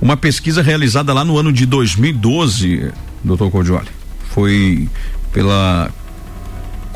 uma 0.00 0.16
pesquisa 0.16 0.62
realizada 0.62 1.12
lá 1.12 1.24
no 1.24 1.36
ano 1.36 1.52
de 1.52 1.66
2012, 1.66 2.90
doutor 3.22 3.50
Cordioli, 3.50 3.88
foi 4.30 4.88
pela 5.32 5.90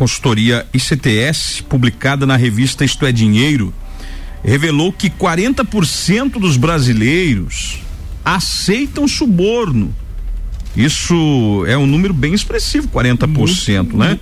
consultoria 0.02 0.66
ICTS, 0.74 1.62
publicada 1.68 2.26
na 2.26 2.34
revista 2.34 2.84
Isto 2.84 3.06
é 3.06 3.12
Dinheiro, 3.12 3.72
revelou 4.42 4.92
que 4.92 5.08
40% 5.08 6.40
dos 6.40 6.56
brasileiros 6.56 7.78
aceitam 8.24 9.06
suborno 9.06 9.94
isso 10.74 11.64
é 11.68 11.76
um 11.76 11.86
número 11.86 12.14
bem 12.14 12.32
expressivo, 12.32 12.88
40%, 12.88 13.92
né? 13.92 14.18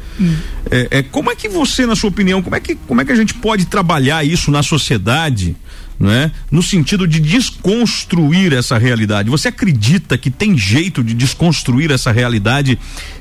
É, 0.68 0.98
é, 0.98 1.02
como 1.02 1.30
é 1.30 1.36
que 1.36 1.48
você, 1.48 1.86
na 1.86 1.94
sua 1.94 2.10
opinião, 2.10 2.42
como 2.42 2.56
é 2.56 2.60
que, 2.60 2.74
como 2.74 3.00
é 3.00 3.04
que 3.04 3.12
a 3.12 3.14
gente 3.14 3.34
pode 3.34 3.66
trabalhar 3.66 4.24
isso 4.24 4.50
na 4.50 4.60
sociedade, 4.60 5.56
né? 6.00 6.32
No 6.50 6.62
sentido 6.62 7.06
de 7.06 7.20
desconstruir 7.20 8.54
essa 8.54 8.78
realidade. 8.78 9.28
Você 9.28 9.48
acredita 9.48 10.16
que 10.16 10.30
tem 10.30 10.56
jeito 10.56 11.04
de 11.04 11.12
desconstruir 11.12 11.90
essa 11.90 12.10
realidade 12.10 12.78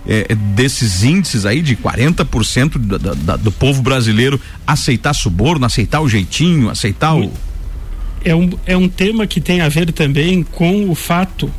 é, 0.08 0.34
desses 0.34 1.04
índices 1.04 1.46
aí 1.46 1.62
de 1.62 1.76
40% 1.76 2.78
da, 2.78 3.14
da, 3.14 3.36
do 3.36 3.52
povo 3.52 3.82
brasileiro 3.82 4.40
aceitar 4.66 5.14
suborno, 5.14 5.66
aceitar 5.66 6.00
o 6.00 6.08
jeitinho, 6.08 6.70
aceitar 6.70 7.16
o. 7.16 7.34
É 8.24 8.34
um, 8.34 8.50
é 8.66 8.78
um 8.78 8.88
tema 8.88 9.28
que 9.28 9.42
tem 9.42 9.60
a 9.60 9.68
ver 9.68 9.92
também 9.92 10.42
com 10.42 10.90
o 10.90 10.96
fato 10.96 11.52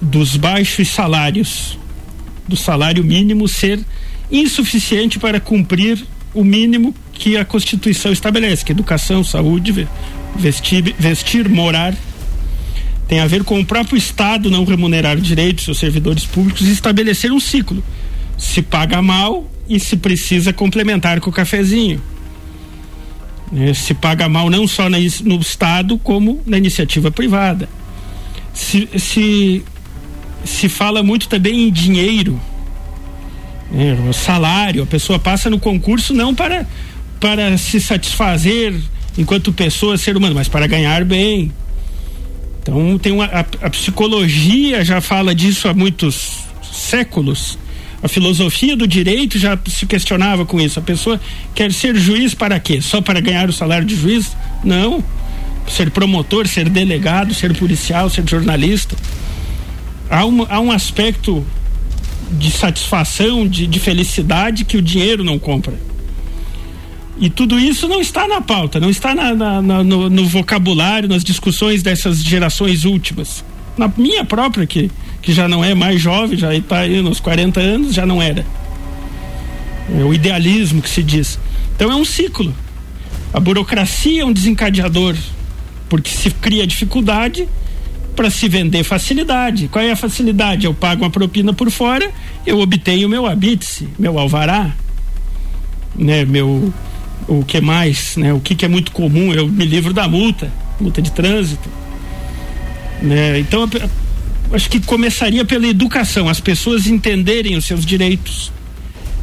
dos 0.00 0.36
baixos 0.36 0.88
salários, 0.88 1.78
do 2.48 2.56
salário 2.56 3.04
mínimo 3.04 3.46
ser 3.46 3.78
insuficiente 4.32 5.20
para 5.20 5.38
cumprir 5.38 6.04
o 6.34 6.42
mínimo 6.42 6.92
que 7.12 7.36
a 7.36 7.44
Constituição 7.44 8.12
estabelece, 8.12 8.64
que 8.64 8.72
educação, 8.72 9.22
saúde, 9.22 9.86
vestir, 10.36 10.94
vestir, 10.98 11.48
morar, 11.48 11.94
tem 13.06 13.20
a 13.20 13.26
ver 13.26 13.44
com 13.44 13.60
o 13.60 13.64
próprio 13.64 13.96
Estado 13.96 14.50
não 14.50 14.64
remunerar 14.64 15.16
direitos 15.16 15.64
seus 15.64 15.78
servidores 15.78 16.24
públicos 16.24 16.66
e 16.66 16.72
estabelecer 16.72 17.30
um 17.30 17.40
ciclo. 17.40 17.82
Se 18.38 18.62
paga 18.62 19.02
mal 19.02 19.50
e 19.68 19.78
se 19.78 19.96
precisa 19.96 20.52
complementar 20.52 21.20
com 21.20 21.30
o 21.30 21.32
cafezinho. 21.32 22.00
É, 23.54 23.74
se 23.74 23.92
paga 23.92 24.28
mal 24.28 24.48
não 24.48 24.66
só 24.66 24.88
no 24.88 25.40
Estado, 25.40 25.98
como 25.98 26.40
na 26.46 26.56
iniciativa 26.56 27.10
privada. 27.10 27.68
Se, 28.54 28.88
se 28.98 29.62
se 30.44 30.68
fala 30.68 31.02
muito 31.02 31.28
também 31.28 31.68
em 31.68 31.70
dinheiro, 31.70 32.40
né, 33.70 33.96
salário. 34.12 34.82
A 34.82 34.86
pessoa 34.86 35.18
passa 35.18 35.48
no 35.48 35.58
concurso 35.58 36.12
não 36.12 36.34
para 36.34 36.66
para 37.22 37.56
se 37.56 37.80
satisfazer 37.80 38.74
enquanto 39.16 39.52
pessoa, 39.52 39.96
ser 39.96 40.16
humano, 40.16 40.34
mas 40.34 40.48
para 40.48 40.66
ganhar 40.66 41.04
bem. 41.04 41.52
Então 42.60 42.98
tem 42.98 43.12
uma, 43.12 43.26
a, 43.26 43.40
a 43.40 43.70
psicologia 43.70 44.84
já 44.84 45.00
fala 45.00 45.34
disso 45.34 45.68
há 45.68 45.74
muitos 45.74 46.40
séculos. 46.72 47.56
A 48.02 48.08
filosofia 48.08 48.76
do 48.76 48.86
direito 48.86 49.38
já 49.38 49.56
se 49.68 49.86
questionava 49.86 50.44
com 50.44 50.60
isso. 50.60 50.80
A 50.80 50.82
pessoa 50.82 51.20
quer 51.54 51.72
ser 51.72 51.94
juiz 51.94 52.34
para 52.34 52.58
quê? 52.58 52.80
Só 52.82 53.00
para 53.00 53.20
ganhar 53.20 53.48
o 53.48 53.52
salário 53.52 53.86
de 53.86 53.94
juiz? 53.94 54.36
Não. 54.64 55.02
Ser 55.68 55.92
promotor, 55.92 56.48
ser 56.48 56.68
delegado, 56.68 57.32
ser 57.32 57.56
policial, 57.56 58.10
ser 58.10 58.28
jornalista 58.28 58.96
há 60.12 60.26
um, 60.26 60.46
há 60.48 60.60
um 60.60 60.70
aspecto 60.70 61.44
de 62.32 62.50
satisfação, 62.50 63.48
de, 63.48 63.66
de 63.66 63.80
felicidade 63.80 64.64
que 64.64 64.76
o 64.76 64.82
dinheiro 64.82 65.24
não 65.24 65.38
compra. 65.38 65.74
E 67.18 67.28
tudo 67.28 67.58
isso 67.58 67.86
não 67.86 68.00
está 68.00 68.26
na 68.26 68.40
pauta, 68.40 68.80
não 68.80 68.90
está 68.90 69.14
na, 69.14 69.34
na, 69.34 69.62
na, 69.62 69.84
no, 69.84 70.08
no, 70.08 70.26
vocabulário, 70.26 71.08
nas 71.08 71.22
discussões 71.22 71.82
dessas 71.82 72.22
gerações 72.22 72.84
últimas. 72.84 73.44
Na 73.76 73.90
minha 73.96 74.24
própria, 74.24 74.66
que, 74.66 74.90
que 75.20 75.32
já 75.32 75.46
não 75.46 75.64
é 75.64 75.74
mais 75.74 76.00
jovem, 76.00 76.38
já 76.38 76.54
está 76.54 76.80
aí 76.80 77.02
nos 77.02 77.20
40 77.20 77.60
anos, 77.60 77.94
já 77.94 78.06
não 78.06 78.20
era. 78.20 78.46
É 79.94 80.02
o 80.04 80.14
idealismo 80.14 80.80
que 80.80 80.88
se 80.88 81.02
diz. 81.02 81.38
Então 81.76 81.90
é 81.90 81.94
um 81.94 82.04
ciclo. 82.04 82.54
A 83.32 83.40
burocracia 83.40 84.22
é 84.22 84.24
um 84.24 84.32
desencadeador, 84.32 85.16
porque 85.88 86.10
se 86.10 86.30
cria 86.30 86.66
dificuldade 86.66 87.48
para 88.16 88.30
se 88.30 88.48
vender 88.48 88.84
facilidade. 88.84 89.68
Qual 89.68 89.84
é 89.84 89.92
a 89.92 89.96
facilidade? 89.96 90.66
Eu 90.66 90.74
pago 90.74 91.04
uma 91.04 91.10
propina 91.10 91.52
por 91.52 91.70
fora, 91.70 92.10
eu 92.46 92.58
obtenho 92.60 93.08
meu 93.08 93.26
habite, 93.26 93.88
meu 93.98 94.18
alvará, 94.18 94.74
né, 95.96 96.24
meu 96.24 96.72
o 97.28 97.44
que 97.44 97.60
mais, 97.60 98.16
né? 98.16 98.32
O 98.32 98.40
que, 98.40 98.54
que 98.54 98.64
é 98.64 98.68
muito 98.68 98.92
comum, 98.92 99.32
eu 99.32 99.48
me 99.48 99.64
livro 99.64 99.92
da 99.92 100.08
multa, 100.08 100.52
multa 100.80 101.00
de 101.00 101.12
trânsito. 101.12 101.68
Né? 103.00 103.38
Então, 103.40 103.68
acho 104.52 104.70
que 104.70 104.80
começaria 104.80 105.44
pela 105.44 105.66
educação, 105.66 106.28
as 106.28 106.40
pessoas 106.40 106.86
entenderem 106.86 107.56
os 107.56 107.64
seus 107.64 107.84
direitos, 107.84 108.52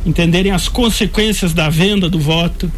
entenderem 0.06 0.52
as 0.52 0.68
consequências 0.68 1.54
da 1.54 1.70
venda 1.70 2.10
do 2.10 2.20
voto, 2.20 2.72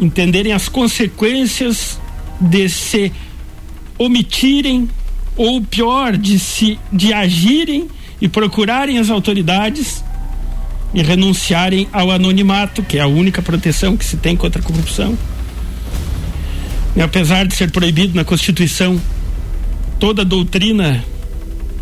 entenderem 0.00 0.52
as 0.52 0.68
consequências 0.68 1.98
de 2.40 2.68
se 2.68 3.12
omitirem 3.98 4.88
ou 5.36 5.62
pior, 5.62 6.16
de 6.16 6.38
se 6.38 6.78
de 6.92 7.12
agirem 7.12 7.88
e 8.20 8.28
procurarem 8.28 8.98
as 8.98 9.10
autoridades 9.10 10.04
e 10.94 11.02
renunciarem 11.02 11.88
ao 11.92 12.10
anonimato, 12.10 12.82
que 12.82 12.98
é 12.98 13.00
a 13.00 13.06
única 13.06 13.42
proteção 13.42 13.96
que 13.96 14.04
se 14.04 14.16
tem 14.16 14.36
contra 14.36 14.62
a 14.62 14.64
corrupção. 14.64 15.18
E 16.96 17.02
apesar 17.02 17.46
de 17.46 17.54
ser 17.54 17.72
proibido 17.72 18.14
na 18.14 18.24
Constituição 18.24 19.00
toda 19.98 20.22
a 20.22 20.24
doutrina 20.24 21.04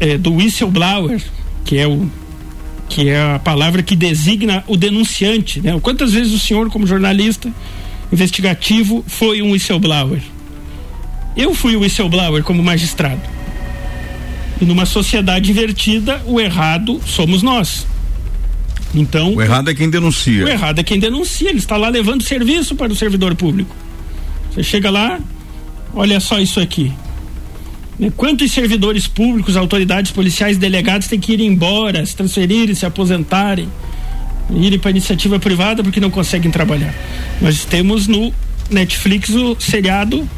é, 0.00 0.16
do 0.16 0.34
whistleblower, 0.34 1.22
que 1.64 1.78
é 1.78 1.86
o 1.86 2.10
que 2.88 3.08
é 3.08 3.34
a 3.34 3.38
palavra 3.38 3.82
que 3.82 3.96
designa 3.96 4.62
o 4.66 4.76
denunciante, 4.76 5.62
né? 5.62 5.78
Quantas 5.80 6.12
vezes 6.12 6.34
o 6.34 6.38
senhor, 6.38 6.68
como 6.68 6.86
jornalista 6.86 7.50
investigativo, 8.12 9.02
foi 9.06 9.40
um 9.40 9.52
whistleblower? 9.52 10.20
Eu 11.34 11.54
fui 11.54 11.74
o 11.74 11.80
whistleblower 11.80 12.42
como 12.42 12.62
magistrado. 12.62 13.22
E 14.60 14.66
numa 14.66 14.84
sociedade 14.84 15.50
invertida, 15.50 16.20
o 16.26 16.38
errado 16.38 17.00
somos 17.06 17.42
nós. 17.42 17.86
Então. 18.94 19.34
O 19.34 19.40
errado 19.42 19.70
é 19.70 19.74
quem 19.74 19.88
denuncia. 19.88 20.44
O 20.44 20.48
errado 20.48 20.78
é 20.78 20.82
quem 20.82 20.98
denuncia. 20.98 21.48
Ele 21.48 21.58
está 21.58 21.76
lá 21.76 21.88
levando 21.88 22.22
serviço 22.22 22.74
para 22.76 22.92
o 22.92 22.96
servidor 22.96 23.34
público. 23.34 23.74
Você 24.50 24.62
chega 24.62 24.90
lá, 24.90 25.18
olha 25.94 26.20
só 26.20 26.38
isso 26.38 26.60
aqui. 26.60 26.92
Né, 27.98 28.12
quantos 28.16 28.52
servidores 28.52 29.06
públicos, 29.06 29.56
autoridades 29.56 30.12
policiais, 30.12 30.58
delegados 30.58 31.08
têm 31.08 31.18
que 31.18 31.32
ir 31.32 31.40
embora, 31.40 32.04
se 32.04 32.14
transferirem, 32.14 32.74
se 32.74 32.84
aposentarem, 32.84 33.68
irem 34.50 34.78
para 34.78 34.90
iniciativa 34.90 35.38
privada 35.38 35.82
porque 35.82 36.00
não 36.00 36.10
conseguem 36.10 36.50
trabalhar? 36.50 36.94
Nós 37.40 37.64
temos 37.64 38.06
no 38.06 38.32
Netflix 38.70 39.30
o 39.30 39.56
seriado, 39.58 40.28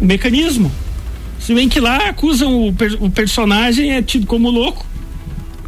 o 0.00 0.04
mecanismo 0.04 0.70
Se 1.38 1.54
bem 1.54 1.68
que 1.68 1.78
lá 1.80 2.08
acusam 2.08 2.68
o, 2.68 2.72
per- 2.72 2.96
o 3.00 3.08
personagem 3.10 3.92
é 3.92 4.02
tido 4.02 4.26
como 4.26 4.50
louco 4.50 4.84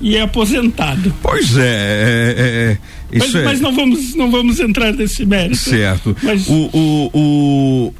e 0.05 0.17
é 0.17 0.21
aposentado. 0.21 1.13
Pois 1.23 1.57
é, 1.57 1.63
é, 1.63 2.35
é, 2.37 2.79
Mas, 3.19 3.29
isso 3.29 3.39
é. 3.39 3.45
mas 3.45 3.61
não 3.61 3.75
vamos 3.75 4.15
não 4.15 4.31
vamos 4.31 4.61
entrar 4.61 4.93
nesse 4.93 5.25
mérito. 5.25 5.57
Certo. 5.57 6.15
Mas 6.23 6.47
O, 6.47 6.71
o, 6.73 7.11
o- 7.15 7.95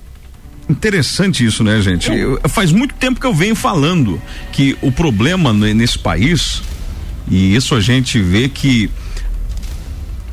Interessante 0.69 1.45
isso, 1.45 1.63
né, 1.65 1.81
gente? 1.83 2.11
Eu- 2.13 2.41
faz 2.49 2.73
muito 2.73 2.95
tempo 2.95 3.19
que 3.21 3.27
eu 3.27 3.35
venho 3.35 3.55
falando 3.57 4.21
que 4.53 4.77
o 4.81 4.91
problema 4.93 5.53
ne- 5.53 5.75
nesse 5.75 5.99
país, 5.99 6.63
e 7.31 7.55
isso 7.55 7.75
a 7.75 7.81
gente 7.81 8.19
vê 8.21 8.49
que 8.49 8.91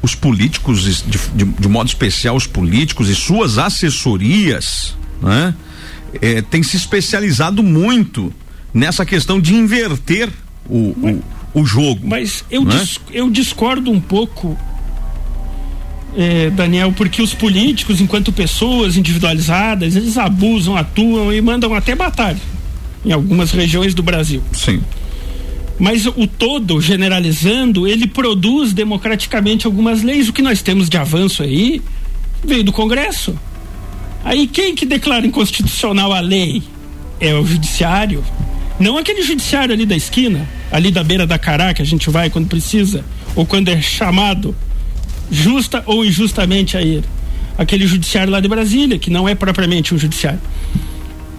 os 0.02 0.16
políticos, 0.16 0.84
de, 1.06 1.18
de, 1.36 1.46
de 1.46 1.68
modo 1.68 1.88
especial 1.88 2.36
os 2.36 2.48
políticos 2.48 3.08
e 3.10 3.16
suas 3.16 3.58
assessorias, 3.58 4.96
né, 5.22 5.54
eh, 6.22 6.42
têm 6.42 6.64
se 6.64 6.76
especializado 6.78 7.62
muito 7.62 8.34
nessa 8.74 9.06
questão 9.06 9.40
de 9.40 9.54
inverter 9.54 10.30
o, 10.66 10.78
o, 10.78 11.24
o 11.54 11.66
jogo. 11.66 12.02
Mas 12.08 12.44
eu, 12.50 12.64
né? 12.64 12.76
dis- 12.78 13.00
eu 13.12 13.30
discordo 13.30 13.92
um 13.92 14.00
pouco, 14.00 14.58
eh, 16.18 16.50
Daniel, 16.52 16.94
porque 16.96 17.22
os 17.22 17.34
políticos, 17.34 18.02
enquanto 18.02 18.32
pessoas 18.32 18.98
individualizadas, 18.98 19.96
eles 19.96 20.18
abusam, 20.18 20.76
atuam 20.76 21.32
e 21.34 21.42
mandam 21.42 21.74
até 21.74 21.96
batalha 21.96 22.40
em 23.04 23.12
algumas 23.12 23.52
regiões 23.52 23.94
do 23.94 24.04
Brasil. 24.04 24.42
Sim. 24.54 24.82
Mas 25.80 26.06
o 26.06 26.28
todo, 26.28 26.80
generalizando, 26.80 27.88
ele 27.88 28.06
produz 28.06 28.72
democraticamente 28.72 29.66
algumas 29.66 30.04
leis. 30.04 30.30
O 30.30 30.34
que 30.34 30.42
nós 30.44 30.62
temos 30.62 30.88
de 30.88 30.98
avanço 30.98 31.42
aí 31.42 31.82
veio 32.46 32.64
do 32.64 32.72
Congresso. 32.72 33.36
Aí 34.24 34.46
quem 34.46 34.76
que 34.76 34.86
declara 34.86 35.26
inconstitucional 35.26 36.14
a 36.14 36.20
lei? 36.20 36.62
É 37.20 37.34
o 37.34 37.44
judiciário. 37.44 38.24
Não 38.82 38.98
aquele 38.98 39.22
judiciário 39.22 39.72
ali 39.72 39.86
da 39.86 39.96
esquina, 39.96 40.50
ali 40.72 40.90
da 40.90 41.04
beira 41.04 41.28
da 41.28 41.38
que 41.38 41.84
a 41.84 41.86
gente 41.86 42.10
vai 42.10 42.32
quando 42.32 42.48
precisa, 42.48 43.06
ou 43.36 43.46
quando 43.46 43.70
é 43.70 43.80
chamado 43.80 44.56
justa 45.30 45.84
ou 45.86 46.04
injustamente 46.04 46.76
a 46.76 46.82
ir. 46.82 47.04
Aquele 47.56 47.86
judiciário 47.86 48.32
lá 48.32 48.40
de 48.40 48.48
Brasília, 48.48 48.98
que 48.98 49.12
não 49.12 49.30
é 49.30 49.36
propriamente 49.36 49.94
um 49.94 50.00
judiciário. 50.00 50.40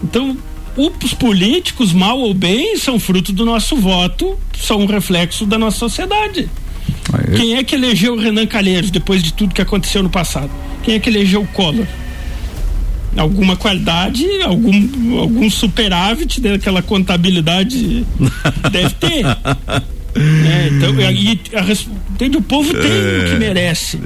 Então, 0.01 0.37
os 0.77 1.13
políticos, 1.13 1.91
mal 1.91 2.17
ou 2.17 2.33
bem, 2.33 2.77
são 2.77 2.97
fruto 2.97 3.33
do 3.33 3.43
nosso 3.43 3.75
voto, 3.75 4.39
são 4.57 4.79
um 4.79 4.85
reflexo 4.85 5.45
da 5.45 5.59
nossa 5.59 5.77
sociedade. 5.77 6.49
Quem 7.35 7.57
é 7.57 7.63
que 7.63 7.75
elegeu 7.75 8.13
o 8.13 8.19
Renan 8.19 8.47
Calheiros 8.47 8.89
depois 8.89 9.21
de 9.21 9.33
tudo 9.33 9.53
que 9.53 9.61
aconteceu 9.61 10.01
no 10.01 10.09
passado? 10.09 10.49
Quem 10.81 10.95
é 10.95 10.99
que 10.99 11.09
elegeu 11.09 11.41
o 11.41 11.47
Collor? 11.47 11.85
Alguma 13.15 13.55
qualidade, 13.55 14.25
algum, 14.43 15.19
algum 15.19 15.49
superávit 15.49 16.41
daquela 16.41 16.81
contabilidade 16.81 18.05
deve 18.71 18.95
ter. 18.95 19.23
né? 20.15 20.69
Então, 20.71 20.99
e 20.99 21.05
a, 21.05 21.61
entende? 22.11 22.37
o 22.37 22.41
povo 22.41 22.73
tem 22.73 22.81
o 22.81 23.29
que 23.29 23.35
merece. 23.37 23.99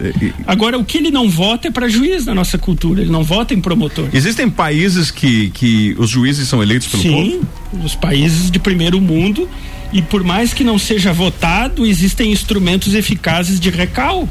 Agora, 0.45 0.77
o 0.77 0.83
que 0.83 0.97
ele 0.97 1.11
não 1.11 1.29
vota 1.29 1.67
é 1.67 1.71
para 1.71 1.87
juiz 1.87 2.25
na 2.25 2.35
nossa 2.35 2.57
cultura, 2.57 3.01
ele 3.01 3.11
não 3.11 3.23
vota 3.23 3.53
em 3.53 3.61
promotor. 3.61 4.09
Existem 4.13 4.49
países 4.49 5.11
que, 5.11 5.49
que 5.51 5.95
os 5.97 6.09
juízes 6.09 6.47
são 6.47 6.61
eleitos 6.61 6.87
pelo 6.87 7.03
Sim, 7.03 7.39
povo? 7.71 7.85
os 7.85 7.95
países 7.95 8.51
de 8.51 8.59
primeiro 8.59 8.99
mundo 8.99 9.47
e 9.91 10.01
por 10.01 10.23
mais 10.23 10.53
que 10.53 10.63
não 10.63 10.77
seja 10.77 11.13
votado, 11.13 11.85
existem 11.85 12.31
instrumentos 12.31 12.93
eficazes 12.93 13.59
de 13.59 13.69
recal, 13.69 14.27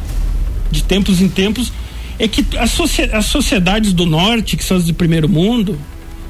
de 0.70 0.82
tempos 0.82 1.20
em 1.20 1.28
tempos. 1.28 1.72
É 2.18 2.26
que 2.26 2.44
as, 2.58 2.78
as 3.12 3.26
sociedades 3.26 3.92
do 3.92 4.06
norte, 4.06 4.56
que 4.56 4.64
são 4.64 4.76
as 4.76 4.86
de 4.86 4.92
primeiro 4.92 5.28
mundo, 5.28 5.78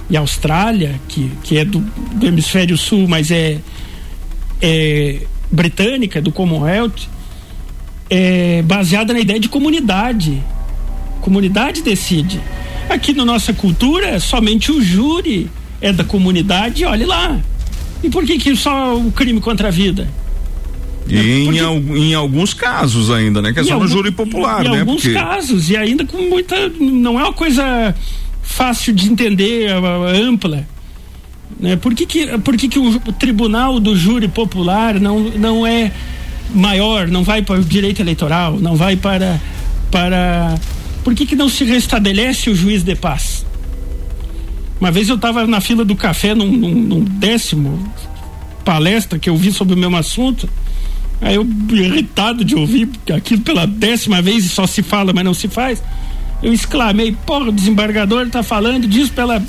e 0.09 0.17
a 0.17 0.21
Austrália, 0.21 1.01
que, 1.09 1.31
que 1.43 1.59
é 1.59 1.65
do, 1.65 1.81
do 1.81 2.27
hemisfério 2.27 2.77
sul, 2.77 3.07
mas 3.09 3.31
é, 3.31 3.59
é 4.61 5.23
britânica, 5.51 6.21
do 6.21 6.31
Commonwealth, 6.31 7.09
é 8.09 8.63
baseada 8.63 9.13
na 9.13 9.21
ideia 9.21 9.41
de 9.41 9.49
comunidade. 9.49 10.43
Comunidade 11.21 11.83
decide. 11.83 12.41
Aqui 12.89 13.13
na 13.13 13.25
nossa 13.25 13.53
cultura, 13.53 14.21
somente 14.21 14.71
o 14.71 14.81
júri 14.81 15.51
é 15.81 15.93
da 15.93 16.05
comunidade, 16.05 16.85
olhe 16.85 17.05
lá. 17.05 17.41
E 18.03 18.09
por 18.09 18.25
que, 18.25 18.39
que 18.39 18.55
só 18.55 18.97
o 18.97 19.11
crime 19.11 19.41
contra 19.41 19.69
a 19.69 19.71
vida? 19.71 20.09
E 21.09 21.17
em, 21.19 22.09
em 22.11 22.15
alguns 22.15 22.53
casos 22.53 23.11
ainda, 23.11 23.41
né? 23.41 23.53
Que 23.53 23.61
é 23.61 23.63
Em 23.63 23.67
só 23.67 23.79
no 23.79 23.87
júri 23.87 24.11
popular, 24.11 24.65
em 24.67 24.71
né? 24.71 24.81
alguns 24.81 25.07
casos, 25.07 25.71
e 25.71 25.77
ainda 25.77 26.05
com 26.05 26.17
muita. 26.29 26.69
Não 26.81 27.19
é 27.19 27.23
uma 27.23 27.33
coisa 27.33 27.95
fácil 28.43 28.93
de 28.95 29.09
entender, 29.09 29.71
a- 29.71 29.79
a- 29.79 30.11
ampla. 30.17 30.67
Né? 31.61 31.77
Por 31.77 31.95
que, 31.95 32.07
que, 32.07 32.27
por 32.39 32.57
que, 32.57 32.69
que 32.69 32.79
o, 32.79 32.89
o 32.97 33.13
tribunal 33.13 33.79
do 33.79 33.95
júri 33.97 34.27
popular 34.29 34.99
não, 35.01 35.21
não 35.21 35.67
é 35.67 35.93
maior, 36.55 37.07
não 37.09 37.23
vai 37.23 37.41
para 37.43 37.61
o 37.61 37.65
direito 37.65 38.01
eleitoral, 38.01 38.59
não 38.61 38.75
vai 38.77 38.97
para. 38.97 39.41
para 39.91 40.55
por 41.05 41.15
que, 41.15 41.25
que 41.25 41.37
não 41.37 41.49
se 41.49 41.63
restabelece 41.65 42.51
o 42.51 42.55
juiz 42.57 42.83
de 42.83 42.97
paz? 42.97 43.47
Uma 44.81 44.91
vez 44.91 45.09
eu 45.09 45.15
estava 45.15 45.47
na 45.47 45.61
fila 45.61 45.85
do 45.85 45.95
café 45.95 46.35
num, 46.35 46.51
num- 46.51 46.75
num 46.75 47.01
décimo 47.05 47.79
palestra 48.65 49.19
que 49.19 49.31
eu 49.31 49.37
vi 49.37 49.53
sobre 49.53 49.75
o 49.75 49.79
mesmo 49.79 49.97
assunto. 49.97 50.49
Aí 51.21 51.35
eu, 51.35 51.47
irritado 51.71 52.45
de 52.45 52.55
ouvir 52.55 52.89
aquilo 53.15 53.41
pela 53.41 53.67
décima 53.67 54.21
vez 54.21 54.45
e 54.45 54.49
só 54.49 54.67
se 54.67 54.83
fala, 54.83 55.13
mas 55.13 55.25
não 55.25 55.35
se 55.35 55.49
faz. 55.49 55.83
Eu 56.43 56.53
exclamei, 56.53 57.17
porra, 57.25 57.49
o 57.49 57.53
desembargador 57.53 58.29
tá 58.29 58.43
falando 58.43 58.87
disso 58.87 59.13
pela 59.13 59.43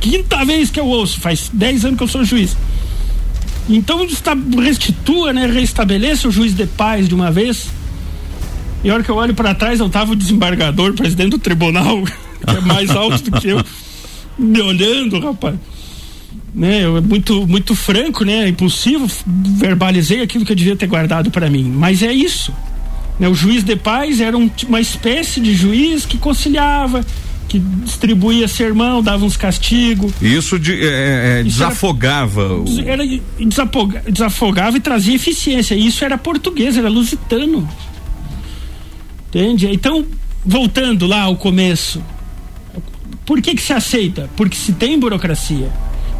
quinta 0.00 0.44
vez 0.44 0.70
que 0.70 0.80
eu 0.80 0.86
ouço. 0.86 1.20
Faz 1.20 1.50
dez 1.52 1.84
anos 1.84 1.98
que 1.98 2.02
eu 2.02 2.08
sou 2.08 2.24
juiz. 2.24 2.56
Então 3.68 4.06
restitua, 4.58 5.32
né? 5.32 5.46
Restabeleça 5.46 6.28
o 6.28 6.30
juiz 6.32 6.54
de 6.54 6.66
paz 6.66 7.08
de 7.08 7.14
uma 7.14 7.30
vez. 7.30 7.68
E 8.82 8.90
a 8.90 8.94
hora 8.94 9.02
que 9.02 9.10
eu 9.10 9.16
olho 9.16 9.34
para 9.34 9.54
trás, 9.54 9.78
não 9.78 9.88
tava 9.88 10.12
o 10.12 10.16
desembargador, 10.16 10.94
presidente 10.94 11.30
do 11.30 11.38
tribunal, 11.38 12.02
que 12.46 12.56
é 12.56 12.60
mais 12.60 12.90
alto 12.90 13.30
do 13.30 13.38
que 13.38 13.48
eu, 13.48 13.62
me 14.38 14.60
olhando, 14.60 15.20
rapaz 15.20 15.54
né, 16.54 16.84
eu, 16.84 16.96
é 16.96 17.00
muito 17.00 17.46
muito 17.46 17.74
franco, 17.74 18.24
né, 18.24 18.48
impulsivo, 18.48 19.06
verbalizei 19.26 20.20
aquilo 20.22 20.44
que 20.44 20.52
eu 20.52 20.56
devia 20.56 20.76
ter 20.76 20.86
guardado 20.86 21.30
para 21.30 21.48
mim, 21.50 21.64
mas 21.64 22.02
é 22.02 22.12
isso. 22.12 22.52
Né, 23.18 23.28
o 23.28 23.34
juiz 23.34 23.62
de 23.64 23.76
paz 23.76 24.20
era 24.20 24.36
um 24.36 24.50
uma 24.68 24.80
espécie 24.80 25.40
de 25.40 25.54
juiz 25.54 26.04
que 26.06 26.18
conciliava, 26.18 27.04
que 27.48 27.58
distribuía 27.58 28.48
sermão, 28.48 29.02
dava 29.02 29.24
uns 29.24 29.36
castigos, 29.36 30.12
Isso 30.20 30.58
de, 30.58 30.72
é, 30.72 30.76
é, 30.76 31.42
Isso 31.46 31.62
era- 31.62 31.68
desafogava. 31.70 32.54
o- 32.54 32.80
era 32.86 33.02
desafoga- 33.38 34.02
desafogava 34.10 34.76
e 34.76 34.80
trazia 34.80 35.14
eficiência. 35.14 35.74
Isso 35.74 36.04
era 36.04 36.16
português, 36.16 36.76
era 36.78 36.88
lusitano. 36.88 37.68
Entende? 39.28 39.68
Então, 39.72 40.04
voltando 40.44 41.06
lá 41.06 41.22
ao 41.22 41.36
começo, 41.36 42.02
por 43.24 43.40
que 43.40 43.54
que 43.54 43.62
se 43.62 43.72
aceita? 43.72 44.28
Porque 44.36 44.56
se 44.56 44.72
tem 44.72 44.98
burocracia. 44.98 45.70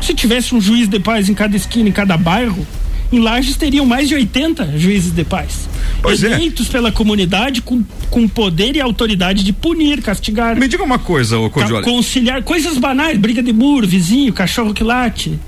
Se 0.02 0.12
tivesse 0.14 0.54
um 0.54 0.60
juiz 0.60 0.88
de 0.88 0.98
paz 0.98 1.28
em 1.28 1.34
cada 1.34 1.56
esquina, 1.56 1.88
em 1.88 1.92
cada 1.92 2.16
bairro, 2.16 2.66
em 3.12 3.20
Lages 3.20 3.56
teriam 3.56 3.86
mais 3.86 4.08
de 4.08 4.14
80 4.14 4.78
juízes 4.78 5.12
de 5.12 5.22
paz. 5.22 5.68
Pois 6.00 6.24
é. 6.24 6.32
eleitos 6.32 6.68
pela 6.68 6.90
comunidade 6.90 7.62
com, 7.62 7.84
com 8.10 8.26
poder 8.26 8.74
e 8.74 8.80
autoridade 8.80 9.44
de 9.44 9.52
punir, 9.52 10.02
castigar. 10.02 10.56
Me 10.56 10.66
diga 10.66 10.82
uma 10.82 10.98
coisa, 10.98 11.38
ô 11.38 11.48
Codiola. 11.50 11.82
conciliar 11.82 12.42
coisas 12.42 12.78
banais, 12.78 13.18
briga 13.18 13.42
de 13.42 13.52
muro, 13.52 13.86
vizinho, 13.86 14.32
cachorro 14.32 14.74
que 14.74 14.82
late, 14.82 15.38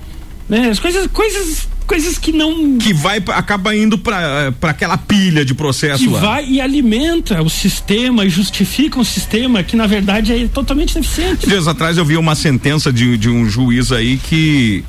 né? 0.48 0.68
As 0.68 0.78
coisas, 0.78 1.06
coisas, 1.08 1.66
coisas 1.94 2.18
que 2.18 2.32
não 2.32 2.76
Que 2.76 2.92
vai, 2.92 3.22
acaba 3.28 3.74
indo 3.76 3.96
pra, 3.96 4.52
pra 4.60 4.70
aquela 4.70 4.98
pilha 4.98 5.44
de 5.44 5.54
processo 5.54 6.02
que 6.04 6.10
lá. 6.10 6.20
vai 6.20 6.46
e 6.48 6.60
alimenta 6.60 7.40
o 7.40 7.48
sistema 7.48 8.24
e 8.24 8.28
justifica 8.28 8.98
um 8.98 9.04
sistema 9.04 9.62
que 9.62 9.76
na 9.76 9.86
verdade 9.86 10.32
é 10.32 10.48
totalmente 10.48 10.94
deficiente. 10.94 11.46
Dias 11.46 11.68
atrás 11.68 11.96
eu 11.96 12.04
vi 12.04 12.16
uma 12.16 12.34
sentença 12.34 12.92
de, 12.92 13.16
de 13.16 13.28
um 13.28 13.48
juiz 13.48 13.92
aí 13.92 14.16
que 14.16 14.84